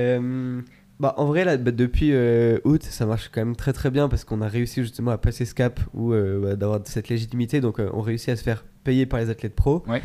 Bah, 1.02 1.14
en 1.16 1.24
vrai, 1.24 1.44
là, 1.44 1.56
bah, 1.56 1.72
depuis 1.72 2.10
euh, 2.12 2.58
août, 2.62 2.84
ça 2.84 3.06
marche 3.06 3.28
quand 3.34 3.40
même 3.40 3.56
très 3.56 3.72
très 3.72 3.90
bien 3.90 4.08
parce 4.08 4.22
qu'on 4.22 4.40
a 4.40 4.46
réussi 4.46 4.82
justement 4.82 5.10
à 5.10 5.18
passer 5.18 5.44
ce 5.44 5.52
cap 5.52 5.80
ou 5.94 6.12
euh, 6.12 6.40
bah, 6.40 6.54
d'avoir 6.54 6.78
cette 6.84 7.08
légitimité. 7.08 7.60
Donc, 7.60 7.80
euh, 7.80 7.90
on 7.92 8.02
réussit 8.02 8.28
à 8.28 8.36
se 8.36 8.44
faire 8.44 8.64
payer 8.84 9.04
par 9.04 9.18
les 9.18 9.28
athlètes 9.28 9.56
pro. 9.56 9.82
Ouais. 9.88 10.00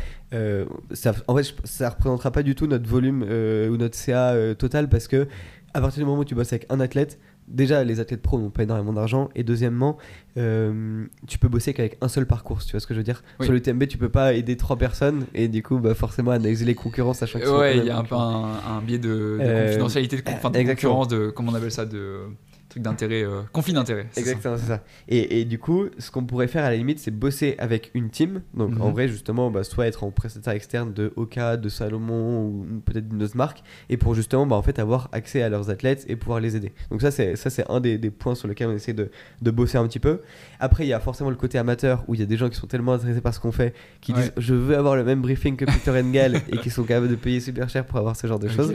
Ça, 0.94 1.14
en 1.28 1.36
fait, 1.36 1.54
ça 1.62 1.90
représentera 1.90 2.32
pas 2.32 2.42
du 2.42 2.56
tout 2.56 2.66
notre 2.66 2.88
volume 2.88 3.22
ou 3.22 3.76
notre 3.76 3.94
CA 3.94 4.54
total 4.56 4.88
parce 4.88 5.06
que 5.06 5.28
à 5.72 5.80
partir 5.80 6.00
du 6.00 6.06
moment 6.06 6.20
où 6.22 6.24
tu 6.24 6.34
bosses 6.34 6.52
avec 6.52 6.66
un 6.68 6.80
athlète, 6.80 7.18
déjà 7.48 7.84
les 7.84 8.00
athlètes 8.00 8.22
pro 8.22 8.38
n'ont 8.38 8.50
pas 8.50 8.62
énormément 8.62 8.92
d'argent 8.92 9.28
et 9.34 9.42
deuxièmement, 9.42 9.96
euh, 10.36 11.04
tu 11.26 11.38
peux 11.38 11.48
bosser 11.48 11.74
qu'avec 11.74 11.96
un 12.00 12.08
seul 12.08 12.26
parcours. 12.26 12.64
Tu 12.64 12.72
vois 12.72 12.80
ce 12.80 12.86
que 12.86 12.94
je 12.94 13.00
veux 13.00 13.04
dire 13.04 13.22
Oui. 13.40 13.46
Sur 13.46 13.52
le 13.52 13.60
TMB, 13.60 13.86
tu 13.86 13.98
peux 13.98 14.08
pas 14.08 14.34
aider 14.34 14.56
trois 14.56 14.76
personnes 14.76 15.26
et 15.34 15.48
du 15.48 15.62
coup, 15.62 15.78
bah, 15.78 15.94
forcément, 15.94 16.30
analyser 16.30 16.64
les 16.64 16.74
concurrents, 16.74 17.14
sachant 17.14 17.38
que 17.40 17.48
Ouais, 17.48 17.78
il 17.78 17.84
y 17.84 17.90
a 17.90 17.98
un 17.98 18.04
peu 18.04 18.14
un, 18.14 18.44
un 18.76 18.80
biais 18.82 18.98
de, 18.98 19.08
de 19.08 19.38
Euh, 19.40 19.66
confidentialité, 19.66 20.16
de, 20.16 20.22
enfin, 20.28 20.50
de 20.50 20.62
concurrence, 20.62 21.08
de 21.08 21.30
comment 21.30 21.52
on 21.52 21.54
appelle 21.54 21.72
ça, 21.72 21.86
de 21.86 22.20
truc 22.68 22.82
d'intérêt, 22.82 23.22
euh, 23.24 23.40
conflit 23.52 23.72
d'intérêt. 23.72 24.06
Exactement, 24.16 24.56
c'est 24.58 24.66
ça. 24.66 24.82
Et, 25.08 25.40
et 25.40 25.44
du 25.46 25.58
coup, 25.58 25.86
ce 25.98 26.10
qu'on 26.10 26.24
pourrait 26.24 26.48
faire 26.48 26.64
à 26.64 26.70
la 26.70 26.76
limite, 26.76 26.98
c'est 26.98 27.10
bosser 27.10 27.54
avec 27.58 27.90
une 27.94 28.10
team. 28.10 28.42
Donc 28.54 28.72
Mhm. 28.74 28.82
en 28.82 28.90
vrai, 28.90 29.08
justement, 29.08 29.50
bah, 29.50 29.64
soit 29.64 29.86
être 29.86 30.04
en 30.04 30.10
prestataire 30.10 30.52
externe 30.52 30.92
de 30.92 31.12
Oka, 31.16 31.56
de 31.56 31.68
Salomon 31.70 32.42
ou 32.44 32.66
peut-être 32.84 33.08
d'une 33.08 33.22
autre 33.22 33.36
marque, 33.38 33.62
et 33.88 33.96
pour 33.96 34.14
justement 34.14 34.46
bah, 34.46 34.56
en 34.56 34.62
fait, 34.62 34.78
avoir 34.78 35.08
accès 35.12 35.40
à 35.42 35.48
leurs 35.48 35.70
athlètes 35.70 36.04
et 36.08 36.16
pouvoir 36.16 36.40
les 36.40 36.56
aider. 36.56 36.72
Donc 36.90 37.00
ça, 37.00 37.10
c'est 37.10 37.36
ça, 37.36 37.48
c'est 37.48 37.64
un 37.70 37.80
des, 37.80 37.96
des 37.96 38.10
points 38.10 38.34
sur 38.34 38.48
lesquels 38.48 38.68
on 38.68 38.74
essaie 38.74 38.92
de, 38.92 39.10
de 39.40 39.50
bosser 39.50 39.78
un 39.78 39.86
petit 39.88 39.98
peu. 40.00 40.20
Après, 40.60 40.84
il 40.84 40.88
y 40.88 40.92
a 40.92 41.00
forcément 41.00 41.30
le 41.30 41.36
côté 41.36 41.56
amateur 41.56 42.04
où 42.06 42.14
il 42.14 42.20
y 42.20 42.22
a 42.22 42.26
des 42.26 42.36
gens 42.36 42.48
qui 42.50 42.56
sont 42.56 42.66
tellement 42.66 42.92
intéressés 42.92 43.20
par 43.22 43.32
ce 43.32 43.40
qu'on 43.40 43.52
fait, 43.52 43.72
qui 44.02 44.12
Ouais. 44.12 44.20
disent 44.20 44.32
je 44.36 44.52
veux 44.54 44.76
avoir 44.76 44.94
le 44.96 45.04
même 45.04 45.22
briefing 45.22 45.56
que 45.56 45.64
Peter 45.64 45.90
Engel 45.92 46.42
et 46.52 46.58
qui 46.58 46.68
sont 46.70 46.84
capables 46.84 47.08
de 47.08 47.14
payer 47.14 47.40
super 47.40 47.68
cher 47.70 47.86
pour 47.86 47.98
avoir 47.98 48.14
ce 48.14 48.26
genre 48.26 48.38
de 48.38 48.48
choses. 48.48 48.72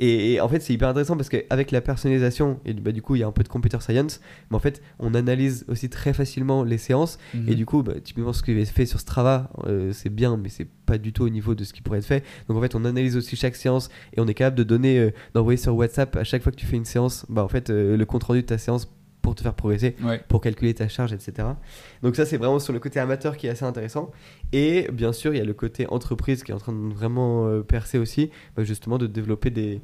Et, 0.00 0.32
et 0.34 0.40
en 0.40 0.48
fait, 0.48 0.60
c'est 0.60 0.72
hyper 0.72 0.88
intéressant 0.88 1.16
parce 1.16 1.28
qu'avec 1.28 1.70
la 1.72 1.80
personnalisation, 1.82 2.58
et 2.64 2.72
bah, 2.72 2.92
du 2.92 3.02
coup, 3.02 3.16
il 3.16 3.20
y 3.20 3.22
a 3.22 3.26
un 3.26 3.32
peu 3.34 3.42
de 3.42 3.48
computer 3.48 3.80
science, 3.80 4.20
mais 4.50 4.56
en 4.56 4.60
fait, 4.60 4.80
on 4.98 5.14
analyse 5.14 5.64
aussi 5.68 5.90
très 5.90 6.14
facilement 6.14 6.62
les 6.64 6.78
séances. 6.78 7.18
Mhm. 7.34 7.48
Et 7.48 7.54
du 7.54 7.66
coup, 7.66 7.82
bah, 7.82 7.94
typiquement, 8.02 8.32
ce 8.32 8.42
qui 8.42 8.52
est 8.52 8.64
fait 8.64 8.86
sur 8.86 9.00
Strava, 9.00 9.50
euh, 9.66 9.92
c'est 9.92 10.08
bien, 10.08 10.36
mais 10.36 10.48
c'est 10.48 10.66
pas 10.86 10.96
du 10.98 11.12
tout 11.12 11.24
au 11.24 11.28
niveau 11.28 11.54
de 11.54 11.64
ce 11.64 11.72
qui 11.72 11.82
pourrait 11.82 11.98
être 11.98 12.06
fait. 12.06 12.24
Donc 12.48 12.56
en 12.56 12.60
fait, 12.60 12.74
on 12.74 12.84
analyse 12.84 13.16
aussi 13.16 13.36
chaque 13.36 13.56
séance 13.56 13.90
et 14.16 14.20
on 14.20 14.26
est 14.26 14.34
capable 14.34 14.56
de 14.56 14.62
donner, 14.64 14.98
euh, 14.98 15.10
d'envoyer 15.34 15.56
sur 15.56 15.74
WhatsApp 15.74 16.16
à 16.16 16.24
chaque 16.24 16.42
fois 16.42 16.52
que 16.52 16.56
tu 16.56 16.66
fais 16.66 16.76
une 16.76 16.84
séance, 16.84 17.26
bah, 17.28 17.44
en 17.44 17.48
fait, 17.48 17.70
euh, 17.70 17.96
le 17.96 18.06
compte 18.06 18.24
rendu 18.24 18.42
de 18.42 18.46
ta 18.46 18.58
séance 18.58 18.88
pour 19.22 19.34
te 19.34 19.42
faire 19.42 19.54
progresser 19.54 19.96
Ouais. 20.02 20.22
pour 20.28 20.42
calculer 20.42 20.74
ta 20.74 20.86
charge, 20.86 21.14
etc. 21.14 21.48
Donc 22.02 22.14
ça, 22.14 22.26
c'est 22.26 22.36
vraiment 22.36 22.58
sur 22.58 22.74
le 22.74 22.78
côté 22.78 23.00
amateur 23.00 23.38
qui 23.38 23.46
est 23.46 23.50
assez 23.50 23.64
intéressant. 23.64 24.10
Et 24.52 24.86
bien 24.92 25.14
sûr, 25.14 25.34
il 25.34 25.38
y 25.38 25.40
a 25.40 25.44
le 25.44 25.54
côté 25.54 25.86
entreprise 25.86 26.44
qui 26.44 26.52
est 26.52 26.54
en 26.54 26.58
train 26.58 26.74
de 26.74 26.92
vraiment 26.92 27.62
percer 27.62 27.96
aussi, 27.96 28.30
bah, 28.54 28.64
justement 28.64 28.98
de 28.98 29.06
développer 29.06 29.48
des, 29.48 29.80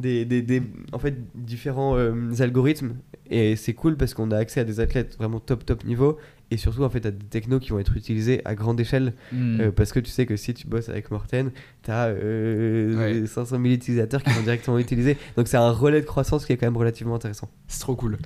des, 0.00 0.42
des- 0.42 0.62
en 0.92 0.98
fait, 0.98 1.14
différents 1.34 1.96
euh, 1.96 2.32
algorithmes. 2.40 2.96
Et 3.30 3.56
c'est 3.56 3.74
cool 3.74 3.96
parce 3.96 4.14
qu'on 4.14 4.30
a 4.32 4.36
accès 4.38 4.60
à 4.60 4.64
des 4.64 4.80
athlètes 4.80 5.16
vraiment 5.18 5.40
top, 5.40 5.64
top 5.64 5.84
niveau. 5.84 6.18
Et 6.50 6.56
surtout, 6.56 6.82
en 6.84 6.90
fait, 6.90 7.00
tu 7.00 7.08
as 7.08 7.10
des 7.12 7.26
technos 7.26 7.60
qui 7.60 7.70
vont 7.70 7.78
être 7.78 7.96
utilisés 7.96 8.42
à 8.44 8.54
grande 8.54 8.80
échelle. 8.80 9.14
Hmm. 9.32 9.60
euh, 9.60 9.70
parce 9.72 9.92
que 9.92 10.00
tu 10.00 10.10
sais 10.10 10.26
que 10.26 10.36
si 10.36 10.52
tu 10.54 10.66
bosses 10.66 10.88
avec 10.88 11.10
Morten, 11.10 11.50
tu 11.82 11.90
as 11.90 12.08
Ouais. 12.12 13.26
500 13.26 13.56
000 13.60 13.66
utilisateurs 13.74 14.22
qui 14.22 14.30
vont 14.30 14.42
directement 14.42 14.76
l'utiliser. 14.78 15.16
Donc, 15.36 15.48
c'est 15.48 15.56
un 15.56 15.70
relais 15.70 16.00
de 16.00 16.06
croissance 16.06 16.44
qui 16.46 16.52
est 16.52 16.56
quand 16.56 16.66
même 16.66 16.76
relativement 16.76 17.14
intéressant. 17.14 17.48
C'est 17.68 17.80
trop 17.80 17.94
cool. 17.94 18.18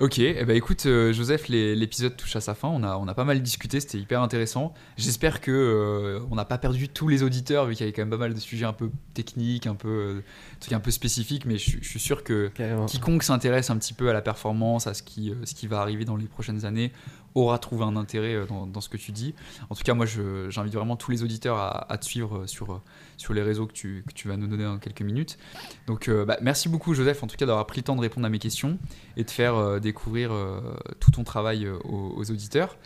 Ok, 0.00 0.18
eh 0.18 0.44
ben 0.44 0.56
écoute, 0.56 0.86
euh, 0.86 1.12
Joseph, 1.12 1.48
l'épisode 1.48 2.16
touche 2.16 2.36
à 2.36 2.40
sa 2.40 2.54
fin. 2.54 2.68
On 2.68 2.82
a, 2.82 2.96
on 2.96 3.06
a 3.08 3.14
pas 3.14 3.24
mal 3.24 3.42
discuté, 3.42 3.80
c'était 3.80 3.98
hyper 3.98 4.22
intéressant. 4.22 4.72
J'espère 4.96 5.40
que 5.40 5.50
euh, 5.50 6.20
on 6.30 6.34
n'a 6.36 6.44
pas 6.44 6.58
perdu 6.58 6.88
tous 6.88 7.08
les 7.08 7.22
auditeurs, 7.22 7.66
vu 7.66 7.74
qu'il 7.74 7.84
y 7.84 7.88
avait 7.88 7.92
quand 7.92 8.02
même 8.02 8.10
pas 8.10 8.16
mal 8.16 8.34
de 8.34 8.40
sujets 8.40 8.64
un 8.64 8.72
peu 8.72 8.90
techniques, 9.14 9.66
un 9.66 9.74
peu 9.74 9.88
euh, 9.88 10.20
trucs 10.60 10.72
un 10.72 10.80
peu 10.80 10.90
spécifiques. 10.90 11.44
Mais 11.46 11.58
je, 11.58 11.70
suis- 11.70 11.78
je 11.82 11.88
suis 11.88 11.98
sûr 12.00 12.22
que 12.24 12.48
Carrément. 12.54 12.86
quiconque 12.86 13.22
s'intéresse 13.22 13.70
un 13.70 13.76
petit 13.76 13.94
peu 13.94 14.08
à 14.08 14.12
la 14.12 14.22
performance, 14.22 14.86
à 14.86 14.94
ce 14.94 15.02
qui, 15.02 15.30
euh, 15.30 15.34
ce 15.44 15.54
qui 15.54 15.66
va 15.66 15.80
arriver 15.80 16.04
dans 16.04 16.16
les 16.16 16.26
prochaines 16.26 16.64
années, 16.64 16.92
aura 17.34 17.58
trouvé 17.58 17.84
un 17.84 17.96
intérêt 17.96 18.34
euh, 18.34 18.46
dans, 18.46 18.66
dans 18.66 18.80
ce 18.80 18.88
que 18.88 18.96
tu 18.96 19.12
dis. 19.12 19.34
En 19.70 19.74
tout 19.74 19.82
cas, 19.82 19.94
moi, 19.94 20.06
j'invite 20.06 20.74
vraiment 20.74 20.96
tous 20.96 21.10
les 21.10 21.22
auditeurs 21.22 21.56
à, 21.56 21.90
à 21.92 21.98
te 21.98 22.04
suivre 22.04 22.38
euh, 22.38 22.46
sur, 22.46 22.72
euh, 22.72 22.80
sur 23.16 23.34
les 23.34 23.42
réseaux 23.42 23.66
que 23.66 23.72
tu, 23.72 24.04
que 24.06 24.12
tu 24.12 24.28
vas 24.28 24.36
nous 24.36 24.46
donner 24.46 24.64
dans 24.64 24.78
quelques 24.78 25.02
minutes. 25.02 25.38
Donc, 25.86 26.08
euh, 26.08 26.24
bah, 26.24 26.38
merci 26.40 26.68
beaucoup, 26.68 26.94
Joseph, 26.94 27.22
en 27.22 27.26
tout 27.26 27.36
cas, 27.36 27.46
d'avoir 27.46 27.66
pris 27.66 27.80
le 27.80 27.84
temps 27.84 27.96
de 27.96 28.00
répondre 28.00 28.26
à 28.26 28.30
mes 28.30 28.38
questions 28.38 28.78
et 29.16 29.24
de 29.24 29.30
faire 29.30 29.54
euh, 29.56 29.78
découvrir 29.78 30.32
euh, 30.32 30.60
tout 31.00 31.10
ton 31.10 31.24
travail 31.24 31.68
aux, 31.68 32.14
aux 32.16 32.30
auditeurs. 32.30 32.76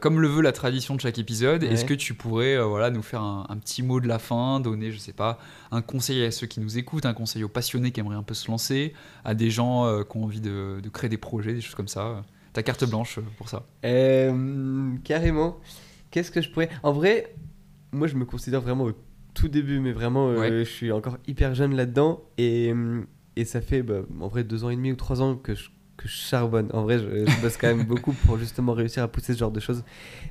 Comme 0.00 0.20
le 0.20 0.28
veut 0.28 0.42
la 0.42 0.52
tradition 0.52 0.94
de 0.94 1.00
chaque 1.00 1.18
épisode, 1.18 1.64
Ouais. 1.64 1.70
est-ce 1.72 1.84
que 1.84 1.92
tu 1.94 2.14
pourrais 2.14 2.56
voilà, 2.62 2.90
nous 2.90 3.02
faire 3.02 3.20
un, 3.22 3.46
un 3.48 3.56
petit 3.56 3.82
mot 3.82 3.98
de 3.98 4.06
la 4.06 4.20
fin, 4.20 4.60
donner, 4.60 4.92
je 4.92 4.98
sais 4.98 5.12
pas, 5.12 5.40
un 5.72 5.82
conseil 5.82 6.24
à 6.24 6.30
ceux 6.30 6.46
qui 6.46 6.60
nous 6.60 6.78
écoutent, 6.78 7.04
un 7.04 7.14
conseil 7.14 7.42
aux 7.42 7.48
passionnés 7.48 7.90
qui 7.90 7.98
aimeraient 7.98 8.14
un 8.14 8.22
peu 8.22 8.34
se 8.34 8.48
lancer, 8.48 8.94
à 9.24 9.34
des 9.34 9.50
gens 9.50 10.04
qui 10.04 10.16
ont 10.18 10.22
envie 10.22 10.40
de, 10.40 10.78
de 10.80 10.88
créer 10.88 11.10
des 11.10 11.16
projets, 11.18 11.52
des 11.52 11.60
choses 11.60 11.74
comme 11.74 11.88
ça 11.88 12.22
Ta 12.56 12.62
carte 12.62 12.88
blanche 12.88 13.18
euh, 13.18 13.22
pour 13.36 13.50
ça. 13.50 13.66
Euh, 13.84 14.94
carrément. 15.04 15.58
Qu'est-ce 16.10 16.30
que 16.30 16.40
je 16.40 16.48
pourrais. 16.50 16.70
En 16.82 16.92
vrai, 16.92 17.34
moi, 17.92 18.06
je 18.08 18.14
me 18.16 18.24
considère 18.24 18.62
vraiment 18.62 18.84
au 18.84 18.92
tout 19.34 19.48
début, 19.48 19.78
mais 19.78 19.92
vraiment, 19.92 20.30
euh, 20.30 20.38
Ouais. 20.40 20.50
je 20.64 20.70
suis 20.70 20.90
encore 20.90 21.18
hyper 21.26 21.54
jeune 21.54 21.76
là-dedans. 21.76 22.22
Et, 22.38 22.72
et 23.36 23.44
ça 23.44 23.60
fait, 23.60 23.82
bah, 23.82 24.00
en 24.20 24.28
vrai, 24.28 24.42
deux 24.42 24.64
ans 24.64 24.70
et 24.70 24.76
demi 24.76 24.90
ou 24.90 24.96
trois 24.96 25.20
ans 25.20 25.36
que 25.36 25.54
je, 25.54 25.68
que 25.96 26.08
je 26.08 26.14
charbonne. 26.14 26.68
En 26.72 26.82
vrai, 26.82 26.98
je, 26.98 27.04
je 27.26 27.40
bosse 27.40 27.56
quand 27.56 27.68
même 27.68 27.84
beaucoup 27.88 28.12
pour 28.12 28.38
justement 28.38 28.72
réussir 28.74 29.02
à 29.02 29.08
pousser 29.08 29.32
ce 29.32 29.38
genre 29.38 29.50
de 29.50 29.60
choses. 29.60 29.82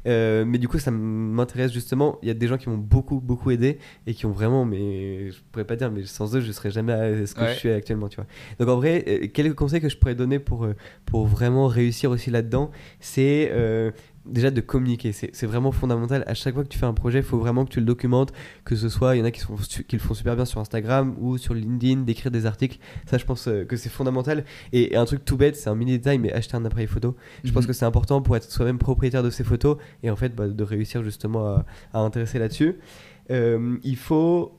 Euh, 0.08 0.46
mais 0.46 0.58
du 0.58 0.68
coup, 0.68 0.78
ça 0.80 0.92
m'intéresse 0.92 1.72
justement. 1.72 2.18
Il 2.22 2.28
y 2.28 2.32
a 2.32 2.34
des 2.36 2.48
gens 2.48 2.58
qui 2.58 2.70
m'ont 2.70 2.78
beaucoup, 2.78 3.20
beaucoup 3.20 3.52
aidé 3.52 3.80
et 4.06 4.14
qui 4.14 4.26
ont 4.26 4.32
vraiment, 4.32 4.66
mais 4.66 5.32
je 5.32 5.38
pourrais 5.52 5.66
pas 5.66 5.76
dire, 5.76 5.92
mais 5.92 6.06
sans 6.06 6.36
eux, 6.36 6.42
je 6.42 6.52
serais 6.52 6.72
jamais 6.72 6.94
à 6.94 7.26
ce 7.26 7.34
que 7.34 7.42
Ouais. 7.42 7.54
je 7.54 7.60
suis 7.60 7.70
actuellement, 7.72 8.08
tu 8.10 8.18
vois. 8.18 8.26
Donc 8.60 8.70
en 8.70 8.76
vrai, 8.76 9.04
euh, 9.08 9.28
quelques 9.28 9.56
conseils 9.56 9.82
que 9.82 9.90
je 9.90 9.98
pourrais 9.98 10.16
donner 10.16 10.40
pour, 10.40 10.66
euh, 10.66 10.76
pour 11.06 11.26
vraiment 11.26 11.68
réussir 11.68 12.12
aussi 12.12 12.30
là-dedans, 12.32 12.70
c'est 13.00 13.50
euh, 13.52 13.92
déjà 14.26 14.52
de 14.52 14.62
communiquer. 14.62 15.12
C'est 15.12 15.46
vraiment 15.46 15.72
fondamental. 15.72 16.24
À 16.28 16.34
chaque 16.34 16.54
fois 16.54 16.64
que 16.64 16.70
tu 16.70 16.78
fais 16.80 16.86
un 16.86 16.94
projet, 16.94 17.20
il 17.20 17.24
faut 17.26 17.38
vraiment 17.38 17.66
que 17.66 17.70
tu 17.72 17.80
le 17.80 17.86
documentes, 17.86 18.34
que 18.64 18.76
ce 18.76 18.90
soit, 18.90 19.16
il 19.16 19.20
y 19.20 19.22
en 19.22 19.26
a 19.26 19.32
qui, 19.32 19.40
sont, 19.40 19.56
su- 19.58 19.84
qui 19.84 19.96
le 19.96 20.02
font 20.02 20.14
super 20.14 20.36
bien 20.36 20.46
sur 20.46 20.60
Instagram 20.60 21.16
ou 21.20 21.38
sur 21.38 21.54
LinkedIn, 21.54 22.02
d'écrire 22.02 22.32
des 22.32 22.46
articles. 22.46 22.80
Ça, 23.06 23.18
je 23.18 23.26
pense 23.26 23.48
euh, 23.48 23.66
que 23.66 23.78
c'est 23.78 23.90
fondamental. 23.90 24.46
Et, 24.74 24.94
et 24.94 24.96
un 24.98 25.06
truc 25.06 25.24
tout 25.26 25.38
bête, 25.38 25.56
c'est 25.56 25.70
un 25.70 25.76
mini 25.76 25.92
détail, 25.94 26.18
mais 26.18 26.32
acheter 26.34 26.56
un 26.58 26.66
appareil 26.66 26.88
photo. 26.88 27.16
Je 27.44 27.52
pense 27.52 27.64
Mhm. 27.64 27.68
que 27.68 27.74
c'est 27.74 27.86
important 27.86 28.22
pour 28.22 28.36
être 28.36 28.50
soi-même 28.52 28.78
propriétaire 28.80 29.24
de 29.24 29.30
ses 29.30 29.44
photos 29.44 29.78
et 30.04 30.10
en 30.10 30.16
fait 30.16 30.36
bah, 30.36 30.48
de 30.48 30.64
réussir 30.64 31.04
justement 31.04 31.46
à, 31.48 31.66
à 31.94 32.00
intéresser 32.00 32.40
là-dessus. 32.40 32.76
Euh, 33.32 33.78
il 33.84 33.98
faut 33.98 34.52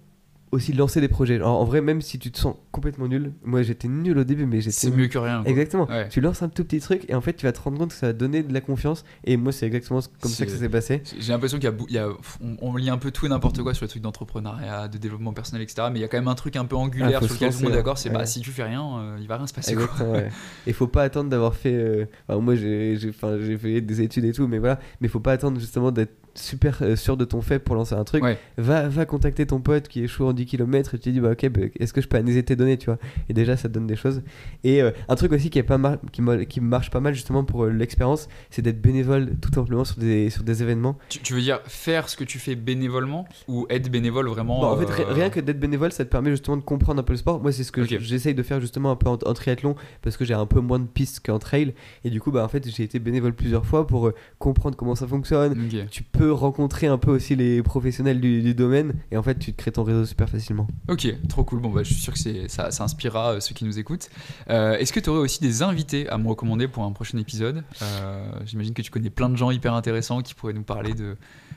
aussi 0.52 0.73
lancer 0.73 1.01
des 1.01 1.09
projets. 1.09 1.35
Alors, 1.36 1.60
en 1.60 1.64
vrai, 1.64 1.81
même 1.81 2.01
si 2.01 2.18
tu 2.18 2.31
te 2.31 2.39
sens 2.39 2.55
complètement 2.70 3.09
nul, 3.09 3.32
moi 3.44 3.62
j'étais 3.62 3.89
nul 3.89 4.16
au 4.16 4.24
début, 4.24 4.47
mais 4.47 4.60
j'étais 4.60 4.73
C'est 4.77 4.90
mieux 4.90 5.09
que 5.09 5.18
rien. 5.18 5.43
quoi. 5.43 5.51
Exactement. 5.51 5.86
Ouais. 5.89 6.09
Tu 6.09 6.20
lances 6.20 6.43
un 6.43 6.48
tout 6.48 6.64
petit 6.64 6.78
truc 6.81 7.05
et 7.09 7.14
en 7.14 7.20
fait 7.20 7.32
tu 7.35 7.47
vas 7.47 7.52
te 7.52 7.60
rendre 7.60 7.78
compte 7.78 7.90
que 7.90 7.97
ça 7.97 8.06
va 8.09 8.12
donner 8.12 8.43
de 8.43 8.52
la 8.55 8.60
confiance. 8.60 9.05
Et 9.24 9.36
moi 9.36 9.51
c'est 9.52 9.66
exactement 9.66 10.01
comme 10.20 10.31
ça 10.31 10.44
que 10.47 10.52
ça 10.52 10.59
s'est 10.59 10.68
passé. 10.68 11.02
J'ai 11.18 11.32
l'impression 11.32 11.59
qu'il 11.59 11.64
y 11.64 11.68
a, 11.68 11.73
bou- 11.73 11.86
il 11.89 11.94
y 11.94 11.98
a- 11.98 12.09
on, 12.40 12.56
on 12.60 12.77
lit 12.77 12.90
un 12.90 12.98
peu 12.98 13.10
tout 13.10 13.27
et 13.27 13.28
n'importe 13.28 13.60
quoi 13.62 13.74
sur 13.74 13.85
les 13.85 13.89
trucs 13.89 14.02
d'entrepreneuriat, 14.02 14.89
de 14.89 14.98
développement 14.98 15.32
personnel, 15.32 15.62
etc. 15.62 15.89
Mais 15.93 15.98
il 15.98 16.02
y 16.02 16.05
a 16.05 16.09
quand 16.09 16.18
même 16.18 16.28
un 16.28 16.35
truc 16.35 16.56
un 16.56 16.64
peu 16.64 16.77
angulaire 16.77 17.20
Ah, 17.23 17.27
sur 17.27 17.35
lequel 17.35 17.51
tout 17.52 17.59
le 17.59 17.64
monde 17.64 17.73
est 17.73 17.77
d'accord. 17.77 17.98
C'est 17.98 18.10
hein. 18.10 18.12
bah 18.12 18.20
Ouais. 18.20 18.27
si 18.27 18.40
tu 18.40 18.51
fais 18.51 18.62
rien, 18.64 18.85
euh, 18.98 19.16
il 19.20 19.27
va 19.27 19.36
rien 19.39 19.47
se 19.47 19.55
passer. 19.55 19.74
Quoi. 19.74 19.85
Exactement, 19.85 20.12
ouais. 20.12 20.28
Et 20.66 20.73
faut 20.73 20.86
pas 20.86 21.02
attendre 21.02 21.28
d'avoir 21.31 21.55
fait. 21.55 21.74
euh, 21.74 22.05
enfin, 22.28 22.40
moi 22.40 22.55
j'ai 22.55 22.97
fait 23.12 23.81
des 23.81 24.01
études 24.01 24.24
et 24.24 24.32
tout, 24.32 24.47
mais 24.47 24.59
voilà. 24.59 24.78
Mais 25.01 25.09
faut 25.09 25.20
pas 25.20 25.32
attendre 25.32 25.59
justement 25.60 25.90
d'être 25.90 26.14
super 26.38 26.78
euh, 26.82 26.96
sûr 26.96 27.16
de 27.16 27.24
ton 27.24 27.40
fait 27.40 27.58
pour 27.58 27.74
lancer 27.74 27.94
un 27.94 28.04
truc. 28.04 28.22
Ouais. 28.22 28.38
Va, 28.58 28.88
va 28.88 29.04
contacter 29.06 29.46
ton 29.46 29.60
pote 29.60 29.88
qui 29.88 30.06
chaud 30.08 30.28
en 30.28 30.32
10 30.32 30.46
km 30.46 30.94
et 30.94 30.98
tu 30.98 31.04
te 31.04 31.10
dis 31.10 31.20
bah 31.20 31.30
ok, 31.32 31.48
bah, 31.48 31.60
est-ce 31.78 31.92
que 31.92 32.00
je 32.00 32.08
peux 32.08 32.16
analyser 32.16 32.42
tes 32.42 32.56
données, 32.56 32.76
tu 32.78 32.86
vois? 32.86 32.98
Et 33.28 33.32
déjà 33.34 33.56
ça 33.56 33.68
te 33.68 33.74
donne 33.74 33.86
des 33.86 33.96
choses. 33.96 34.22
Et 34.64 34.82
euh, 34.82 34.90
un 35.08 35.14
truc 35.14 35.32
aussi 35.32 35.50
qui, 35.50 35.58
est 35.58 35.62
pas 35.62 35.78
qui, 36.12 36.60
marche 36.60 36.90
pas 36.90 37.00
mal 37.00 37.14
justement 37.14 37.44
pour 37.44 37.64
euh, 37.64 37.70
l'expérience, 37.70 38.28
c'est 38.50 38.62
d'être 38.62 38.80
bénévole 38.80 39.32
tout 39.40 39.50
simplement 39.54 39.84
sur 39.84 39.96
des, 39.98 40.30
sur 40.30 40.42
des 40.42 40.62
événements. 40.62 40.96
Tu, 41.08 41.20
tu 41.20 41.34
veux 41.34 41.40
dire 41.40 41.60
faire 41.64 42.08
ce 42.08 42.16
que 42.16 42.24
tu 42.24 42.38
fais 42.38 42.54
bénévolement 42.54 43.26
ou 43.48 43.66
être 43.70 43.90
bénévole 43.90 44.28
vraiment 44.28 44.60
Bon, 44.60 44.66
en 44.66 44.76
fait, 44.76 44.90
ri- 44.90 45.04
rien 45.08 45.30
que 45.30 45.40
d'être 45.40 45.60
bénévole, 45.60 45.92
ça 45.92 46.04
te 46.04 46.10
permet 46.10 46.30
justement 46.30 46.56
de 46.56 46.62
comprendre 46.62 47.00
un 47.00 47.04
peu 47.04 47.12
le 47.12 47.18
sport. 47.18 47.40
Moi, 47.40 47.52
c'est 47.52 47.64
ce 47.64 47.72
que 47.72 47.84
j'essaye 48.00 48.34
de 48.34 48.42
faire 48.42 48.60
justement 48.60 48.90
un 48.90 48.96
peu 48.96 49.08
en, 49.08 49.14
en 49.24 49.34
triathlon 49.34 49.74
parce 50.02 50.16
que 50.16 50.24
j'ai 50.24 50.34
un 50.34 50.46
peu 50.46 50.60
moins 50.60 50.78
de 50.78 50.86
pistes 50.86 51.20
qu'en 51.24 51.38
trail. 51.38 51.74
Et 52.04 52.10
du 52.10 52.20
coup, 52.20 52.30
bah, 52.30 52.44
en 52.44 52.48
fait, 52.48 52.68
j'ai 52.68 52.82
été 52.82 52.98
bénévole 52.98 53.32
plusieurs 53.34 53.64
fois 53.66 53.86
pour 53.86 54.12
comprendre 54.38 54.76
comment 54.76 54.94
ça 54.94 55.06
fonctionne. 55.06 55.68
Tu 55.90 56.02
peux 56.02 56.26
rencontrer 56.31 56.86
un 56.86 56.98
peu 56.98 57.11
aussi 57.11 57.36
les 57.36 57.62
professionnels 57.62 58.20
du, 58.20 58.43
du 58.43 58.55
domaine 58.55 58.94
et 59.11 59.16
en 59.16 59.23
fait, 59.23 59.39
tu 59.39 59.53
te 59.53 59.57
crées 59.57 59.73
ton 59.73 59.82
réseau 59.85 60.05
super 60.05 60.28
facilement. 60.28 60.66
Ok, 60.89 61.07
trop 61.28 61.44
cool. 61.44 61.61
Bon, 61.61 61.70
bah, 61.70 61.82
je 61.82 61.93
suis 61.93 62.03
sûr 62.03 62.12
que 62.12 62.48
ça, 62.48 62.70
ça 62.70 62.85
inspirera 62.85 63.32
euh, 63.35 63.40
ceux 63.40 63.55
qui 63.55 63.65
nous 63.65 63.78
écoutent. 63.78 64.09
Euh, 64.51 64.77
Est-ce 64.78 64.93
que 64.93 65.01
tu 65.01 65.11
aurais 65.11 65.20
aussi 65.20 65.40
des 65.40 65.62
invités 65.62 66.09
à 66.09 66.19
me 66.19 66.28
recommander 66.28 66.69
pour 66.69 66.85
un 66.85 66.93
prochain 66.93 67.19
épisode? 67.19 67.65
Euh, 67.82 68.28
J'imagine 68.44 68.74
que 68.74 68.82
tu 68.82 68.90
connais 68.90 69.11
plein 69.11 69.28
de 69.28 69.36
gens 69.36 69.51
hyper 69.51 69.74
intéressants 69.74 70.23
qui 70.23 70.35
pourraient 70.35 70.53
nous 70.53 70.62
parler 70.62 70.94
de, 70.94 71.16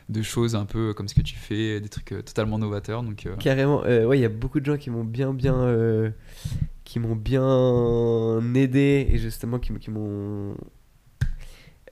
de 0.09 0.21
choses 0.21 0.55
un 0.55 0.65
peu 0.65 0.93
comme 0.93 1.07
ce 1.07 1.15
que 1.15 1.21
tu 1.21 1.35
fais, 1.35 1.79
des 1.79 1.89
trucs 1.89 2.13
totalement 2.25 2.57
novateurs. 2.59 3.03
Donc, 3.03 3.27
Carrément, 3.39 3.81
ouais, 3.81 4.17
il 4.17 4.21
y 4.21 4.25
a 4.25 4.29
beaucoup 4.29 4.59
de 4.59 4.65
gens 4.65 4.77
qui 4.77 4.89
m'ont 4.89 5.03
bien, 5.03 5.33
bien. 5.33 6.11
qui 6.83 6.99
m'ont 6.99 7.15
bien 7.15 8.39
aidé 8.55 9.07
et 9.11 9.17
justement 9.17 9.59
qui 9.59 9.71
m'ont. 9.91 10.55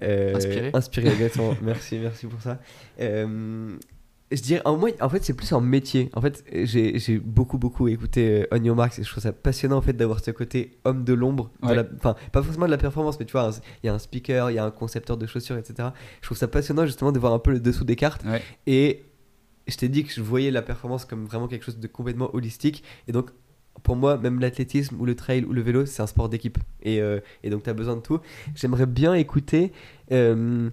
Euh, 0.02 0.36
Inspiré. 0.36 0.72
Inspiré, 0.74 1.07
exactement. 1.14 1.56
merci, 1.61 1.98
merci 1.98 2.28
pour 2.28 2.41
ça. 2.41 2.60
Euh, 2.99 3.78
je 4.32 4.41
dirais, 4.41 4.61
en, 4.65 4.78
moi, 4.78 4.90
en 4.99 5.10
fait, 5.10 5.24
c'est 5.24 5.34
plus 5.34 5.52
en 5.53 5.61
métier. 5.61 6.10
En 6.14 6.22
fait, 6.22 6.44
j'ai 6.52 7.18
beaucoup, 7.19 7.57
beaucoup 7.57 7.88
écouté 7.88 8.41
euh, 8.41 8.48
On 8.57 8.61
Your 8.61 8.76
Marks 8.76 8.99
et 8.99 9.03
je 9.03 9.10
trouve 9.10 9.24
ça 9.24 9.32
passionnant 9.32 9.78
en 9.78 9.82
fait 9.82 9.94
d'avoir 9.94 10.19
ce 10.22 10.32
côté 10.32 10.78
homme 10.84 11.06
de 11.06 11.14
l'ombre. 11.14 11.49
Ouais. 11.64 11.78
Enfin, 11.95 12.15
pas 12.34 12.44
forcément 12.44 12.65
de 12.65 12.72
la 12.72 12.78
performance, 12.78 13.19
mais 13.19 13.26
tu 13.26 13.32
vois, 13.32 13.52
il 13.84 13.88
y 13.88 13.90
a 13.90 13.94
un 13.94 13.99
speaker, 13.99 14.52
il 14.52 14.56
y 14.56 14.60
a 14.60 14.65
un 14.65 14.72
concepteur 14.72 15.15
de 15.15 15.26
chaussures, 15.26 15.57
etc. 15.57 15.90
Je 16.22 16.28
trouve 16.28 16.38
ça 16.38 16.49
passionnant 16.49 16.86
justement 16.86 17.14
de 17.14 17.19
voir 17.19 17.34
un 17.34 17.40
peu 17.40 17.52
le 17.52 17.60
dessous 17.60 17.86
des 17.86 17.95
cartes. 17.95 18.24
ouais. 18.26 18.41
Et 18.65 19.03
je 19.68 19.76
t'ai 19.76 19.90
dit 19.90 20.03
que 20.03 20.11
je 20.11 20.22
voyais 20.22 20.52
la 20.52 20.61
performance 20.61 21.06
comme 21.06 21.26
vraiment 21.26 21.48
quelque 21.48 21.64
chose 21.64 21.80
de 21.80 21.88
complètement 21.88 22.34
holistique. 22.34 22.84
Et 23.07 23.11
donc, 23.11 23.32
pour 23.84 23.95
moi, 23.95 24.18
même 24.18 24.40
l'athlétisme 24.40 24.95
ou 24.99 25.06
le 25.06 25.16
trail 25.16 25.45
ou 25.45 25.54
le 25.54 25.62
vélo, 25.62 25.86
c'est 25.86 26.02
un 26.02 26.08
sport 26.08 26.30
d'équipe. 26.30 26.58
Et, 26.84 27.02
euh, 27.02 27.20
et 27.44 27.49
donc, 27.49 27.64
tu 27.64 27.70
as 27.70 27.74
besoin 27.74 27.95
de 27.95 28.02
tout. 28.02 28.20
J'aimerais 28.56 28.86
bien 28.86 29.14
écouter 29.14 29.72
euh, 30.12 30.70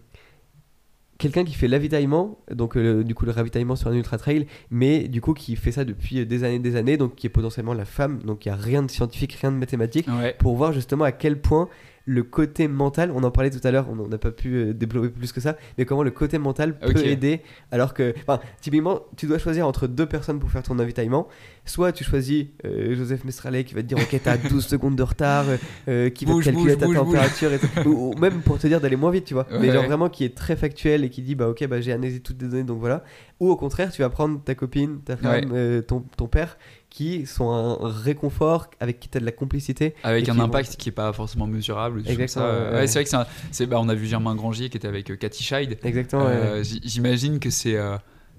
quelqu'un 1.18 1.44
qui 1.44 1.55
fait 1.55 1.68
l'avitaillement, 1.68 2.39
donc 2.51 2.76
euh, 2.76 3.05
du 3.05 3.14
coup 3.14 3.24
le 3.24 3.31
ravitaillement 3.31 3.76
sur 3.76 3.89
un 3.89 3.94
ultra 3.94 4.18
trail, 4.18 4.47
mais 4.70 5.06
du 5.09 5.20
coup 5.20 5.32
qui 5.32 5.55
fait 5.56 5.70
ça 5.72 5.85
depuis 5.85 6.26
des 6.26 6.44
années 6.44 6.59
des 6.59 6.76
années, 6.76 6.97
donc 6.97 7.14
qui 7.14 7.26
est 7.26 7.31
potentiellement 7.31 7.72
la 7.74 7.85
femme. 7.85 8.18
Donc, 8.24 8.44
il 8.44 8.48
n'y 8.48 8.55
a 8.55 8.60
rien 8.60 8.82
de 8.82 8.90
scientifique, 8.90 9.32
rien 9.35 9.52
de 9.52 9.56
mathématique 9.56 10.06
Ouais. 10.09 10.35
pour 10.39 10.56
voir 10.56 10.72
justement 10.72 11.05
à 11.05 11.12
quel 11.12 11.40
point 11.40 11.68
le 12.06 12.22
côté 12.22 12.68
mental, 12.68 13.10
on 13.14 13.22
en 13.24 13.31
parlait 13.31 13.48
tout 13.51 13.66
à 13.66 13.70
l'heure, 13.70 13.86
on 13.90 14.06
n'a 14.09 14.18
pas 14.18 14.31
pu 14.31 14.55
euh, 14.56 14.72
développer 14.74 15.09
plus 15.09 15.32
que 15.32 15.40
ça, 15.40 15.56
mais 15.78 15.86
comment 15.86 16.02
le 16.02 16.10
côté 16.10 16.36
mental 16.39 16.78
peut 16.78 16.93
aider, 17.06 17.40
alors 17.72 17.94
que, 17.94 18.12
enfin, 18.26 18.40
typiquement, 18.60 19.01
tu 19.16 19.26
dois 19.26 19.39
choisir 19.39 19.66
entre 19.66 19.86
deux 19.86 20.05
personnes 20.05 20.39
pour 20.39 20.51
faire 20.51 20.62
ton 20.62 20.78
avitaillement, 20.78 21.28
soit 21.64 21.93
tu 21.93 22.05
choisis 22.05 22.47
euh, 22.66 22.94
Joseph 22.94 23.24
Mestralet 23.24 23.64
qui 23.64 23.72
va 23.74 23.81
te 23.82 23.86
dire, 23.86 23.97
ok, 23.98 24.20
t'as 24.22 24.36
12 24.51 24.66
secondes 24.66 24.97
de 24.97 25.02
retard, 25.02 25.47
euh, 25.89 26.10
qui 26.10 26.26
va 26.26 26.35
te 26.35 26.40
calculer 26.44 26.74
bouge, 26.74 26.78
ta 26.78 26.86
bouge, 26.86 26.97
température, 26.97 27.52
et 27.55 27.59
tout. 27.59 27.68
ou, 27.89 28.12
ou 28.14 28.18
même 28.18 28.43
pour 28.43 28.59
te 28.59 28.66
dire 28.66 28.82
d'aller 28.82 28.97
moins 28.97 29.10
vite, 29.10 29.24
tu 29.24 29.32
vois, 29.35 29.47
mais 29.51 29.68
Ouais. 29.68 29.72
genre 29.72 29.85
vraiment 29.86 30.10
qui 30.10 30.24
est 30.24 30.35
très 30.36 30.56
factuel 30.56 31.05
et 31.05 31.09
qui 31.10 31.22
dit, 31.22 31.35
bah 31.35 31.48
ok, 31.48 31.66
bah 31.68 31.81
j'ai 31.81 31.93
analysé 31.93 32.20
toutes 32.20 32.43
les 32.43 32.48
données, 32.48 32.64
donc 32.64 32.81
voilà, 32.81 33.02
ou 33.40 33.48
au 33.48 33.56
contraire, 33.56 33.90
tu 33.90 34.02
vas 34.02 34.10
prendre 34.10 34.43
ta 34.44 34.55
copine, 34.55 35.01
ta 35.05 35.16
femme, 35.16 35.51
Ouais. 35.51 35.56
euh, 35.59 35.81
ton, 35.82 36.01
ton 36.18 36.26
père, 36.28 36.59
qui 36.96 37.26
sont 37.26 37.50
un 37.50 37.76
réconfort, 37.80 38.68
avec 38.78 39.00
qui 39.00 39.08
tu 39.08 39.18
as 39.18 39.20
de 39.20 39.24
la 39.26 39.32
complicité. 39.32 39.94
Avec 40.04 40.28
un 40.28 40.32
qui 40.32 40.38
vont- 40.38 40.44
impact 40.44 40.76
qui 40.76 40.90
est 40.90 40.92
pas 40.92 41.12
forcément 41.12 41.48
mesurable. 41.48 42.02
Exactement, 42.06 42.44
Ouais, 42.44 42.70
ouais. 42.72 42.86
c'est 42.86 42.94
vrai 42.94 43.04
que 43.04 43.10
c'est 43.10 43.16
un- 43.16 43.26
c'est 43.50 43.66
bah, 43.66 43.78
on 43.80 43.88
a 43.88 43.94
vu 43.96 44.06
Germain 44.06 44.36
Grangier 44.36 44.68
qui 44.70 44.76
était 44.76 44.86
avec 44.86 45.10
euh, 45.10 45.16
Cathy 45.16 45.42
Scheid. 45.42 45.76
Exactement. 45.82 46.26
ouais. 46.26 46.30
Euh, 46.32 46.62
J'imagine 46.84 47.40
que 47.40 47.50
c'est 47.50 47.76
euh, 47.76 47.96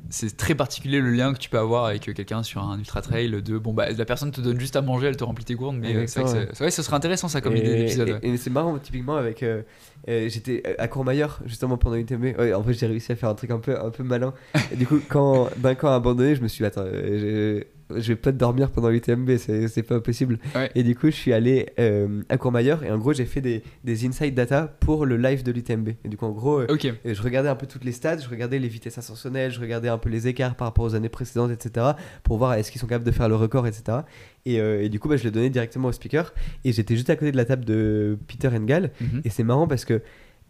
c'est 0.09 0.37
très 0.37 0.55
particulier 0.55 1.01
le 1.01 1.09
lien 1.11 1.33
que 1.33 1.39
tu 1.39 1.49
peux 1.49 1.57
avoir 1.57 1.85
avec 1.85 2.03
quelqu'un 2.13 2.43
sur 2.43 2.61
un 2.63 2.77
ultra 2.77 3.01
trail 3.01 3.41
de 3.41 3.57
bon 3.57 3.73
bah 3.73 3.89
la 3.89 4.05
personne 4.05 4.31
te 4.31 4.39
donne 4.39 4.59
juste 4.59 4.75
à 4.77 4.81
manger, 4.81 5.07
elle 5.07 5.17
te 5.17 5.23
remplit 5.25 5.43
tes 5.45 5.55
gourdes, 5.55 5.75
mais 5.77 5.87
c'est 5.87 5.93
vrai 5.93 5.95
que 5.95 6.01
Exactement, 6.03 6.27
c'est- 6.27 6.47
c'est 6.55 6.63
vrai, 6.63 6.71
ce 6.71 6.81
serait 6.83 6.95
intéressant 6.95 7.27
ça 7.27 7.41
comme 7.41 7.55
et, 7.55 7.59
idée 7.59 7.75
d'épisode. 7.75 8.19
et- 8.21 8.29
et 8.29 8.37
c'est 8.37 8.51
marrant, 8.51 8.77
typiquement, 8.77 9.15
avec. 9.17 9.41
euh, 9.43 9.63
euh, 10.07 10.29
J'étais 10.29 10.63
à 10.77 10.87
Courmayeur, 10.87 11.39
justement, 11.45 11.77
pendant 11.77 11.95
UTMB. 11.95 12.35
Ouais, 12.37 12.53
en 12.53 12.61
fait, 12.63 12.73
j'ai 12.73 12.85
réussi 12.87 13.11
à 13.11 13.15
faire 13.15 13.29
un 13.29 13.35
truc 13.35 13.49
un 13.51 13.59
peu, 13.59 13.77
un 13.79 13.89
peu 13.89 14.03
malin. 14.03 14.33
Et 14.71 14.75
du 14.77 14.85
coup, 14.87 14.99
quand 15.09 15.49
d'un 15.57 15.73
camp 15.75 15.91
abandonné, 15.93 16.35
je 16.35 16.41
me 16.41 16.47
suis 16.47 16.61
dit, 16.61 16.67
attends, 16.67 16.83
euh, 16.85 17.61
je 17.89 18.07
vais 18.07 18.15
pas 18.15 18.31
dormir 18.31 18.71
pendant 18.71 18.89
l'UTMB, 18.89 19.37
c'est 19.37 19.83
pas 19.83 19.99
possible. 19.99 20.39
Ouais. 20.55 20.71
Et 20.75 20.83
du 20.83 20.95
coup, 20.95 21.07
je 21.07 21.15
suis 21.15 21.33
allé 21.33 21.67
euh, 21.79 22.23
à 22.29 22.37
Courmayeur 22.37 22.83
et 22.83 22.91
en 22.91 22.97
gros, 22.97 23.13
j'ai 23.13 23.25
fait 23.25 23.41
des, 23.41 23.63
des 23.83 24.05
inside 24.07 24.33
data 24.33 24.75
pour 24.79 25.05
le 25.05 25.17
live 25.17 25.43
de 25.43 25.51
l'UTMB. 25.51 25.89
Et 26.03 26.09
du 26.09 26.17
coup, 26.17 26.25
en 26.25 26.31
gros, 26.31 26.59
euh, 26.59 26.67
je 27.05 27.21
regardais 27.21 27.49
un 27.49 27.55
peu 27.55 27.67
toutes 27.67 27.83
les 27.83 27.91
stats, 27.91 28.17
je 28.17 28.29
regardais 28.29 28.59
les 28.59 28.67
vitesses 28.67 28.97
ascensionnelles, 28.97 29.51
je 29.51 29.59
regardais 29.59 29.89
un 29.89 29.97
peu 29.97 30.09
les 30.09 30.27
écarts 30.27 30.55
par 30.55 30.67
rapport 30.67 30.85
aux 30.85 30.95
années 30.95 31.09
précédentes, 31.09 31.51
etc. 31.51 31.87
pour 32.23 32.37
voir 32.37 32.55
est-ce 32.55 32.71
qu'ils 32.71 32.81
sont 32.81 32.87
capables 32.87 33.05
de 33.05 33.11
faire 33.11 33.29
le 33.29 33.35
record, 33.35 33.67
etc. 33.67 33.99
Et, 34.45 34.59
euh, 34.59 34.83
et 34.83 34.89
du 34.89 34.99
coup, 34.99 35.07
bah, 35.07 35.17
je 35.17 35.23
l'ai 35.23 35.31
donné 35.31 35.49
directement 35.49 35.89
au 35.89 35.91
speaker 35.91 36.33
et 36.63 36.71
j'étais 36.71 36.95
juste 36.95 37.09
à 37.09 37.15
côté 37.15 37.31
de 37.31 37.37
la 37.37 37.45
table 37.45 37.65
de 37.65 38.17
Peter 38.27 38.49
Engel. 38.49 38.91
Mhm. 38.99 39.21
Et 39.25 39.29
c'est 39.29 39.43
marrant 39.43 39.67
parce 39.67 39.85
que 39.85 40.01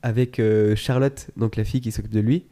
avec 0.04 0.40
Charlotte, 0.76 1.28
donc 1.36 1.56
la 1.56 1.64
fille 1.64 1.82
qui 1.82 1.92
s'occupe 1.92 2.14
de 2.14 2.20
lui, 2.20 2.46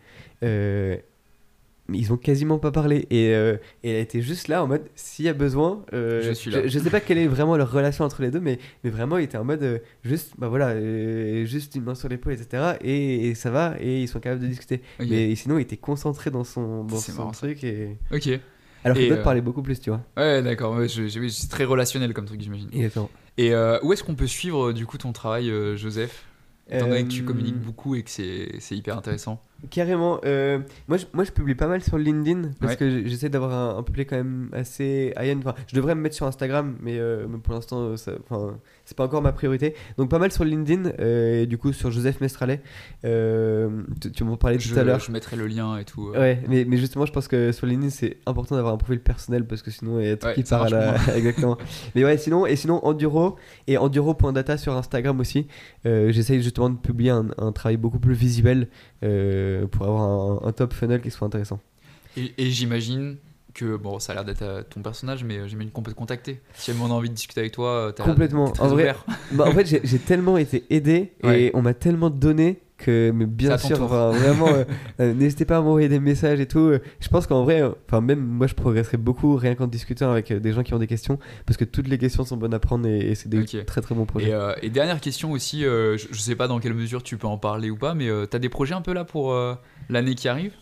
ils 1.91 2.13
ont 2.13 2.17
quasiment 2.17 2.59
pas 2.59 2.71
parlé. 2.71 3.07
Et, 3.09 3.33
euh, 3.33 3.57
et 3.83 3.91
elle 3.91 4.01
était 4.01 4.21
juste 4.21 4.47
là 4.47 4.63
en 4.63 4.67
mode 4.67 4.83
s'il 4.95 5.25
y 5.25 5.29
a 5.29 5.33
besoin. 5.33 5.83
euh, 5.93 6.21
Je 6.23 6.31
suis 6.31 6.49
là. 6.49 6.65
Je, 6.65 6.79
sais 6.79 6.89
pas 6.89 7.01
quelle 7.01 7.17
est 7.17 7.27
vraiment 7.27 7.57
leur 7.57 7.71
relation 7.71 8.05
entre 8.05 8.21
les 8.21 8.31
deux, 8.31 8.39
mais, 8.39 8.59
mais 8.83 8.89
vraiment, 8.89 9.17
il 9.17 9.25
était 9.25 9.37
en 9.37 9.43
mode 9.43 9.63
euh, 9.63 9.79
juste, 10.03 10.33
bah 10.37 10.47
voilà, 10.47 10.75
juste 11.45 11.75
une 11.75 11.83
main 11.83 11.95
sur 11.95 12.07
l'épaule, 12.09 12.33
etc. 12.33 12.77
Et, 12.81 13.27
et 13.27 13.35
ça 13.35 13.51
va, 13.51 13.75
et 13.79 14.01
ils 14.03 14.07
sont 14.07 14.19
capables 14.19 14.41
de 14.41 14.47
discuter. 14.47 14.81
Mais 14.99 15.35
sinon, 15.35 15.57
il 15.57 15.61
était 15.63 15.77
concentré 15.77 16.31
dans 16.31 16.43
son, 16.43 16.85
dans 16.85 16.95
C'est 16.97 17.11
son 17.11 17.31
truc. 17.31 17.63
Et... 17.63 17.97
Ok. 18.13 18.29
Alors 18.85 18.97
que 18.97 19.09
d'autres 19.09 19.23
parlaient 19.23 19.41
beaucoup 19.41 19.61
plus, 19.63 19.79
tu 19.79 19.89
vois. 19.89 20.01
Ouais, 20.17 20.41
d'accord. 20.41 20.75
Ouais, 20.75 20.87
c'est 20.87 21.49
très 21.49 21.63
relationnel 21.65 22.13
comme 22.13 22.25
truc, 22.25 22.41
j'imagine. 22.41 22.69
Exactement. 22.73 23.09
Et 23.37 23.53
où 23.83 23.91
est-ce 23.93 24.03
qu'on 24.03 24.15
peut 24.15 24.27
suivre 24.27 24.71
du 24.71 24.85
coup 24.85 24.97
ton 24.97 25.11
travail, 25.11 25.51
Joseph? 25.75 26.25
Étant 26.71 26.87
donné 26.87 27.03
que 27.03 27.09
tu 27.09 27.23
communiques 27.23 27.59
beaucoup 27.59 27.95
et 27.95 28.03
que 28.03 28.09
c'est 28.09 28.75
hyper 28.75 28.97
intéressant. 28.97 29.43
Carrément. 29.69 30.19
euh, 30.25 30.59
moi, 30.87 30.97
je, 30.97 31.05
moi, 31.13 31.23
je 31.23 31.31
publie 31.31 31.55
pas 31.55 31.67
mal 31.67 31.81
sur 31.83 31.97
LinkedIn 31.97 32.51
parce 32.59 32.73
Ouais. 32.73 32.77
que 32.77 33.07
j'essaie 33.07 33.29
d'avoir 33.29 33.53
un, 33.53 33.77
un 33.79 33.83
public 33.83 34.09
quand 34.09 34.17
même 34.17 34.49
assez 34.53 35.13
high-end. 35.17 35.39
Enfin, 35.39 35.53
je 35.67 35.75
devrais 35.75 35.95
me 35.95 36.01
mettre 36.01 36.15
sur 36.15 36.25
Instagram, 36.25 36.75
mais, 36.81 36.97
euh, 36.97 37.25
mais 37.29 37.37
pour 37.37 37.53
l'instant, 37.53 37.91
enfin, 37.93 38.57
c'est 38.85 38.97
pas 38.97 39.05
encore 39.05 39.21
ma 39.21 39.31
priorité. 39.31 39.75
Donc, 39.97 40.09
pas 40.09 40.19
mal 40.19 40.31
sur 40.31 40.43
LinkedIn 40.43 40.91
euh, 40.99 41.43
et 41.43 41.45
du 41.45 41.57
coup 41.57 41.71
sur 41.73 41.91
Joseph 41.91 42.19
Mestralet. 42.21 42.61
Tu 43.03 44.11
tu 44.11 44.23
m'en 44.23 44.37
parlais 44.37 44.59
Je, 44.59 44.73
tout 44.73 44.79
à 44.79 44.83
l'heure. 44.83 44.99
je 44.99 45.11
mettrai 45.11 45.35
le 45.35 45.47
lien 45.47 45.77
et 45.77 45.85
tout. 45.85 46.09
Ouais, 46.11 46.41
mais, 46.47 46.65
mais 46.65 46.77
justement, 46.77 47.05
je 47.05 47.11
pense 47.11 47.27
que 47.27 47.51
sur 47.51 47.65
LinkedIn, 47.67 47.89
c'est 47.89 48.17
important 48.25 48.55
d'avoir 48.55 48.73
un 48.73 48.77
profil 48.77 48.99
personnel 48.99 49.45
parce 49.45 49.61
que 49.61 49.71
sinon, 49.71 49.99
il 49.99 50.07
y 50.07 50.09
a 50.09 50.17
tout 50.17 50.27
Ouais, 50.27 50.33
qui 50.35 50.43
part 50.43 50.63
à 50.63 50.69
la. 50.69 50.95
Exactement. 51.15 51.57
Mais 51.95 52.03
ouais, 52.03 52.17
sinon, 52.17 52.45
et 52.45 52.55
sinon, 52.55 52.83
Enduro 52.85 53.35
et 53.67 53.77
Enduro.data 53.77 54.57
sur 54.57 54.75
Instagram 54.75 55.19
aussi. 55.19 55.47
J'essaye 55.85 56.41
justement 56.41 56.69
de 56.69 56.77
publier 56.77 57.11
un, 57.11 57.27
un 57.37 57.51
travail 57.51 57.77
beaucoup 57.77 57.99
plus 57.99 58.13
visuel 58.13 58.67
euh, 59.03 59.52
pour 59.61 59.85
avoir 59.85 60.01
un, 60.03 60.47
un 60.47 60.51
top 60.51 60.73
funnel 60.73 61.01
qui 61.01 61.11
soit 61.11 61.27
intéressant. 61.27 61.59
Et, 62.17 62.33
et 62.37 62.49
j'imagine 62.51 63.17
que, 63.53 63.75
bon, 63.75 63.99
ça 63.99 64.11
a 64.13 64.15
l'air 64.15 64.25
d'être 64.25 64.41
euh, 64.41 64.63
ton 64.67 64.81
personnage, 64.81 65.23
mais 65.23 65.37
euh, 65.37 65.47
j'imagine 65.47 65.71
qu'on 65.71 65.83
peut 65.83 65.91
te 65.91 65.95
contacter. 65.97 66.41
Si 66.55 66.71
on 66.79 66.85
a 66.85 66.89
envie 66.89 67.09
de 67.09 67.13
discuter 67.13 67.41
avec 67.41 67.51
toi, 67.53 67.69
euh, 67.69 67.91
t'as 67.91 68.03
Complètement. 68.03 68.49
très 68.51 68.63
En 68.63 68.67
vrai. 68.69 68.95
Bah, 69.31 69.45
en 69.47 69.51
fait, 69.51 69.65
j'ai 69.67 69.81
j'ai 69.83 69.99
tellement 69.99 70.37
été 70.37 70.65
aidé 70.71 71.13
et 71.23 71.27
Ouais. 71.27 71.51
on 71.53 71.61
m'a 71.61 71.73
tellement 71.75 72.09
donné 72.09 72.61
que, 72.83 73.11
mais 73.13 73.25
bien 73.25 73.57
sûr, 73.57 73.81
enfin, 73.81 74.11
vraiment, 74.11 74.47
euh, 74.53 74.63
euh, 74.99 75.13
n'hésitez 75.13 75.45
pas 75.45 75.57
à 75.57 75.61
m'envoyer 75.61 75.89
des 75.89 75.99
messages 75.99 76.39
et 76.39 76.47
tout. 76.47 76.59
Euh, 76.59 76.79
Je 76.99 77.07
pense 77.09 77.25
qu'en 77.27 77.43
vrai, 77.43 77.63
enfin, 77.87 78.01
même 78.01 78.19
moi, 78.19 78.47
je 78.47 78.53
progresserai 78.53 78.97
beaucoup 78.97 79.35
rien 79.35 79.55
qu'en 79.55 79.67
discutant 79.67 80.11
avec 80.11 80.31
des 80.31 80.53
gens 80.53 80.63
qui 80.63 80.73
ont 80.73 80.79
des 80.79 80.87
questions 80.87 81.17
parce 81.45 81.57
que 81.57 81.65
toutes 81.65 81.87
les 81.87 81.97
questions 81.97 82.23
sont 82.25 82.37
bonnes 82.37 82.53
à 82.53 82.59
prendre 82.59 82.87
et, 82.87 82.99
et 83.11 83.15
c'est 83.15 83.29
des 83.29 83.39
Ok. 83.39 83.65
très 83.65 83.81
très 83.81 83.95
bons 83.95 84.05
projets. 84.05 84.29
Et, 84.29 84.33
euh, 84.33 84.53
et 84.61 84.69
dernière 84.69 85.01
question 85.01 85.31
aussi, 85.31 85.65
euh, 85.65 85.97
je, 85.97 86.07
je 86.11 86.19
sais 86.19 86.35
pas 86.35 86.47
dans 86.47 86.59
quelle 86.59 86.73
mesure 86.73 87.01
tu 87.03 87.17
peux 87.17 87.27
en 87.27 87.37
parler 87.37 87.69
ou 87.69 87.77
pas, 87.77 87.93
mais 87.95 88.09
euh, 88.09 88.25
t'as 88.25 88.39
des 88.39 88.49
projets 88.49 88.73
un 88.75 88.81
peu 88.81 88.93
là 88.93 89.03
pour 89.05 89.33
l'année 89.89 90.15
qui 90.15 90.27
arrive 90.27 90.53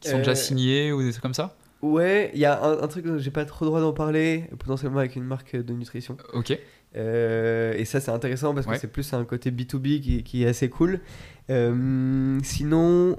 Qui 0.00 0.10
sont 0.10 0.18
déjà 0.18 0.34
signés 0.34 0.92
ou 0.92 1.02
des 1.02 1.10
trucs 1.10 1.22
comme 1.22 1.34
ça? 1.34 1.56
Ouais, 1.80 2.32
il 2.34 2.40
y 2.40 2.44
a 2.44 2.60
un, 2.64 2.82
un 2.82 2.88
truc 2.88 3.06
dont 3.06 3.18
j'ai 3.18 3.30
pas 3.30 3.44
trop 3.44 3.64
le 3.64 3.68
droit 3.70 3.80
d'en 3.80 3.92
parler, 3.92 4.44
potentiellement 4.58 4.98
avec 4.98 5.14
une 5.14 5.22
marque 5.22 5.54
de 5.54 5.72
nutrition. 5.72 6.16
Ok. 6.32 6.58
Euh, 6.96 7.74
et 7.76 7.84
ça, 7.84 8.00
c'est 8.00 8.10
intéressant 8.10 8.54
parce 8.54 8.66
Ouais. 8.66 8.74
que 8.74 8.80
c'est 8.80 8.88
plus 8.92 9.12
un 9.12 9.24
côté 9.24 9.50
B2B 9.50 10.00
qui, 10.00 10.22
qui 10.22 10.44
est 10.44 10.48
assez 10.48 10.68
cool. 10.70 11.00
Euh, 11.50 12.38
sinon, 12.42 13.16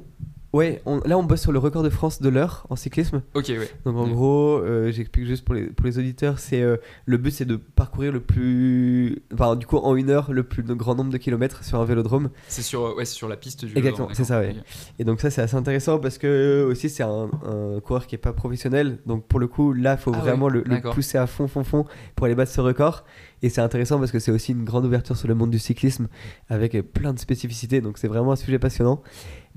ouais, 0.53 0.81
on- 0.85 0.99
là, 1.05 1.17
on 1.17 1.23
bosse 1.23 1.41
sur 1.41 1.51
le 1.51 1.59
record 1.59 1.83
de 1.83 1.89
France 1.89 2.21
de 2.21 2.29
l'heure 2.29 2.65
en 2.69 2.75
cyclisme. 2.75 3.21
Ok, 3.33 3.45
ouais. 3.49 3.69
Donc, 3.85 3.95
en 3.97 4.07
Mm. 4.07 4.11
gros, 4.13 4.57
euh, 4.57 4.91
j'explique 4.91 5.25
juste 5.25 5.45
pour 5.45 5.55
les, 5.55 5.63
pour 5.67 5.85
les 5.85 5.97
auditeurs, 5.99 6.39
c'est 6.39 6.61
euh, 6.61 6.77
le 7.05 7.17
but, 7.17 7.31
c'est 7.31 7.45
de 7.45 7.55
parcourir 7.57 8.11
le 8.11 8.19
plus. 8.19 9.21
Enfin, 9.33 9.55
du 9.55 9.65
coup, 9.65 9.77
en 9.77 9.95
une 9.95 10.09
heure, 10.09 10.31
le 10.33 10.43
plus 10.43 10.63
grand 10.63 10.95
nombre 10.95 11.11
de 11.11 11.17
kilomètres 11.17 11.63
sur 11.63 11.79
un 11.79 11.85
vélodrome. 11.85 12.29
C'est 12.47 12.61
sur, 12.61 12.95
ouais, 12.95 13.05
sur 13.05 13.27
la 13.27 13.37
piste 13.37 13.65
du 13.65 13.77
Exactement, 13.77 14.09
c'est 14.13 14.23
ça, 14.23 14.39
ouais. 14.39 14.55
Et 14.97 15.03
donc 15.03 15.21
ça 15.21 15.29
c'est 15.29 15.41
assez 15.41 15.55
intéressant 15.55 15.99
parce 15.99 16.17
que 16.17 16.27
euh, 16.27 16.71
aussi 16.71 16.89
c'est 16.89 17.03
un, 17.03 17.29
un 17.45 17.79
coureur 17.79 18.07
qui 18.07 18.15
est 18.15 18.19
pas 18.19 18.33
professionnel. 18.33 18.99
Donc 19.05 19.25
pour 19.27 19.39
le 19.39 19.47
coup 19.47 19.73
là 19.73 19.93
il 19.93 20.01
faut 20.01 20.11
Ah 20.13 20.19
vraiment 20.19 20.47
ouais, 20.47 20.53
le, 20.53 20.63
le 20.65 20.81
pousser 20.91 21.17
à 21.17 21.27
fond 21.27 21.47
fond 21.47 21.63
fond 21.63 21.85
pour 22.15 22.25
aller 22.25 22.35
battre 22.35 22.51
ce 22.51 22.61
record. 22.61 23.03
Et 23.41 23.49
c'est 23.49 23.61
intéressant 23.61 23.99
parce 23.99 24.11
que 24.11 24.19
c'est 24.19 24.31
aussi 24.31 24.51
une 24.51 24.65
grande 24.65 24.85
ouverture 24.85 25.15
sur 25.15 25.27
le 25.29 25.35
monde 25.35 25.49
du 25.51 25.59
cyclisme 25.59 26.07
avec 26.49 26.73
plein 26.93 27.13
de 27.13 27.19
spécificités. 27.19 27.79
Donc 27.81 27.97
c'est 27.97 28.07
vraiment 28.09 28.33
un 28.33 28.35
sujet 28.35 28.59
passionnant. 28.59 29.01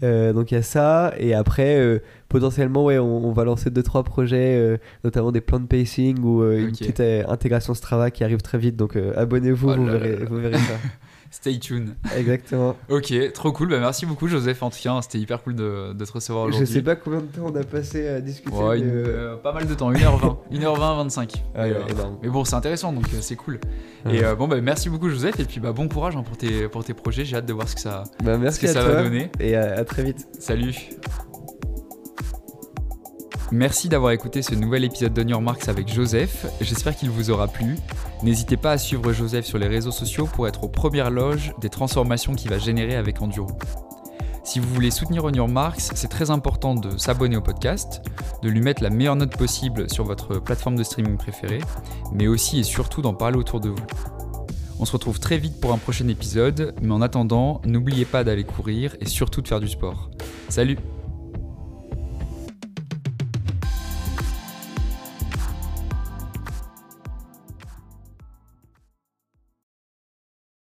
Euh, 0.02 0.32
donc 0.32 0.50
il 0.50 0.54
y 0.54 0.56
a 0.56 0.62
ça 0.62 1.12
et 1.18 1.34
après 1.34 1.76
euh, 1.76 2.00
potentiellement 2.28 2.84
ouais 2.84 2.98
on, 2.98 3.26
on 3.26 3.32
va 3.32 3.44
lancer 3.44 3.70
deux 3.70 3.82
trois 3.82 4.02
projets 4.02 4.56
euh, 4.56 4.78
notamment 5.04 5.30
des 5.30 5.42
plans 5.42 5.60
de 5.60 5.66
pacing 5.66 6.18
ou 6.24 6.42
une 6.50 6.70
petite 6.70 7.00
intégration 7.00 7.74
Strava 7.74 8.10
qui 8.10 8.24
arrive 8.24 8.40
très 8.40 8.58
vite. 8.58 8.76
Donc 8.76 8.96
abonnez-vous 8.96 9.70
Oh 9.70 9.74
vous, 9.76 9.84
verrez, 9.86 10.16
vous 10.24 10.36
verrez 10.36 10.58
ça. 10.58 10.74
Stay 11.34 11.58
tuned. 11.58 11.94
Exactement. 12.14 12.76
Ok, 12.90 13.10
trop 13.32 13.52
cool. 13.52 13.70
Bah, 13.70 13.78
merci 13.80 14.04
beaucoup, 14.04 14.28
Joseph. 14.28 14.62
En 14.62 14.68
tout 14.68 14.78
cas, 14.82 15.00
c'était 15.00 15.18
hyper 15.18 15.42
cool 15.42 15.54
de, 15.54 15.94
de 15.94 16.04
te 16.04 16.12
recevoir 16.12 16.44
Je 16.44 16.50
aujourd'hui. 16.50 16.74
sais 16.74 16.82
pas 16.82 16.94
combien 16.94 17.20
de 17.20 17.24
temps 17.26 17.46
on 17.46 17.56
a 17.56 17.64
passé 17.64 18.06
à 18.06 18.20
discuter. 18.20 18.54
Ouais, 18.54 18.76
mais, 18.76 18.82
une- 18.82 18.88
euh, 18.90 19.06
euh, 19.32 19.36
pas 19.36 19.52
mal 19.54 19.66
de 19.66 19.74
temps, 19.74 19.90
1h20, 19.90 20.36
1h20, 20.52 20.96
25. 20.98 21.42
Ah 21.54 21.64
mais, 21.64 21.72
ouais, 21.72 21.90
énorme. 21.90 22.18
mais 22.22 22.28
bon, 22.28 22.44
c'est 22.44 22.54
intéressant, 22.54 22.92
donc 22.92 23.06
euh, 23.14 23.18
c'est 23.22 23.36
cool. 23.36 23.58
Ouais. 24.04 24.16
Et 24.16 24.24
euh, 24.24 24.34
bon, 24.34 24.46
bah, 24.46 24.60
merci 24.60 24.90
beaucoup, 24.90 25.08
Joseph, 25.08 25.40
et 25.40 25.44
puis 25.44 25.58
bah, 25.58 25.72
bon 25.72 25.88
courage 25.88 26.16
hein, 26.16 26.22
pour, 26.22 26.36
tes, 26.36 26.68
pour 26.68 26.84
tes 26.84 26.92
projets. 26.92 27.24
J'ai 27.24 27.36
hâte 27.36 27.46
de 27.46 27.52
voir 27.54 27.66
ce 27.66 27.76
que 27.76 27.80
ça. 27.80 28.04
Bah, 28.22 28.36
merci 28.36 28.60
que 28.60 28.66
à 28.66 28.72
ça 28.74 28.84
toi 28.84 28.92
va 28.94 29.02
donner. 29.02 29.30
et 29.40 29.56
à, 29.56 29.78
à 29.78 29.84
très 29.86 30.04
vite. 30.04 30.28
Salut. 30.38 30.74
Merci 33.50 33.88
d'avoir 33.88 34.12
écouté 34.12 34.40
ce 34.42 34.54
nouvel 34.54 34.84
épisode 34.84 35.12
d'On 35.12 35.28
Your 35.28 35.40
Marks 35.42 35.68
avec 35.68 35.88
Joseph. 35.92 36.46
J'espère 36.60 36.96
qu'il 36.96 37.10
vous 37.10 37.30
aura 37.30 37.48
plu. 37.48 37.76
N'hésitez 38.22 38.56
pas 38.56 38.70
à 38.70 38.78
suivre 38.78 39.12
Joseph 39.12 39.44
sur 39.44 39.58
les 39.58 39.66
réseaux 39.66 39.90
sociaux 39.90 40.28
pour 40.32 40.46
être 40.46 40.62
aux 40.62 40.68
premières 40.68 41.10
loges 41.10 41.52
des 41.60 41.68
transformations 41.68 42.34
qu'il 42.34 42.50
va 42.50 42.58
générer 42.58 42.94
avec 42.94 43.20
Enduro. 43.20 43.50
Si 44.44 44.60
vous 44.60 44.72
voulez 44.72 44.92
soutenir 44.92 45.24
On 45.24 45.32
Your 45.32 45.48
Marks, 45.48 45.80
c'est 45.94 46.08
très 46.08 46.30
important 46.30 46.76
de 46.76 46.96
s'abonner 46.98 47.36
au 47.36 47.40
podcast, 47.40 48.00
de 48.42 48.48
lui 48.48 48.60
mettre 48.60 48.82
la 48.82 48.90
meilleure 48.90 49.16
note 49.16 49.36
possible 49.36 49.90
sur 49.90 50.04
votre 50.04 50.38
plateforme 50.38 50.76
de 50.76 50.84
streaming 50.84 51.16
préférée, 51.16 51.60
mais 52.12 52.28
aussi 52.28 52.60
et 52.60 52.64
surtout 52.64 53.02
d'en 53.02 53.14
parler 53.14 53.38
autour 53.38 53.58
de 53.58 53.70
vous. 53.70 53.86
On 54.78 54.84
se 54.84 54.92
retrouve 54.92 55.18
très 55.18 55.38
vite 55.38 55.60
pour 55.60 55.72
un 55.72 55.78
prochain 55.78 56.06
épisode, 56.06 56.74
mais 56.80 56.92
en 56.92 57.02
attendant, 57.02 57.60
n'oubliez 57.64 58.04
pas 58.04 58.22
d'aller 58.22 58.44
courir 58.44 58.96
et 59.00 59.06
surtout 59.06 59.42
de 59.42 59.48
faire 59.48 59.60
du 59.60 59.68
sport. 59.68 60.10
Salut 60.48 60.78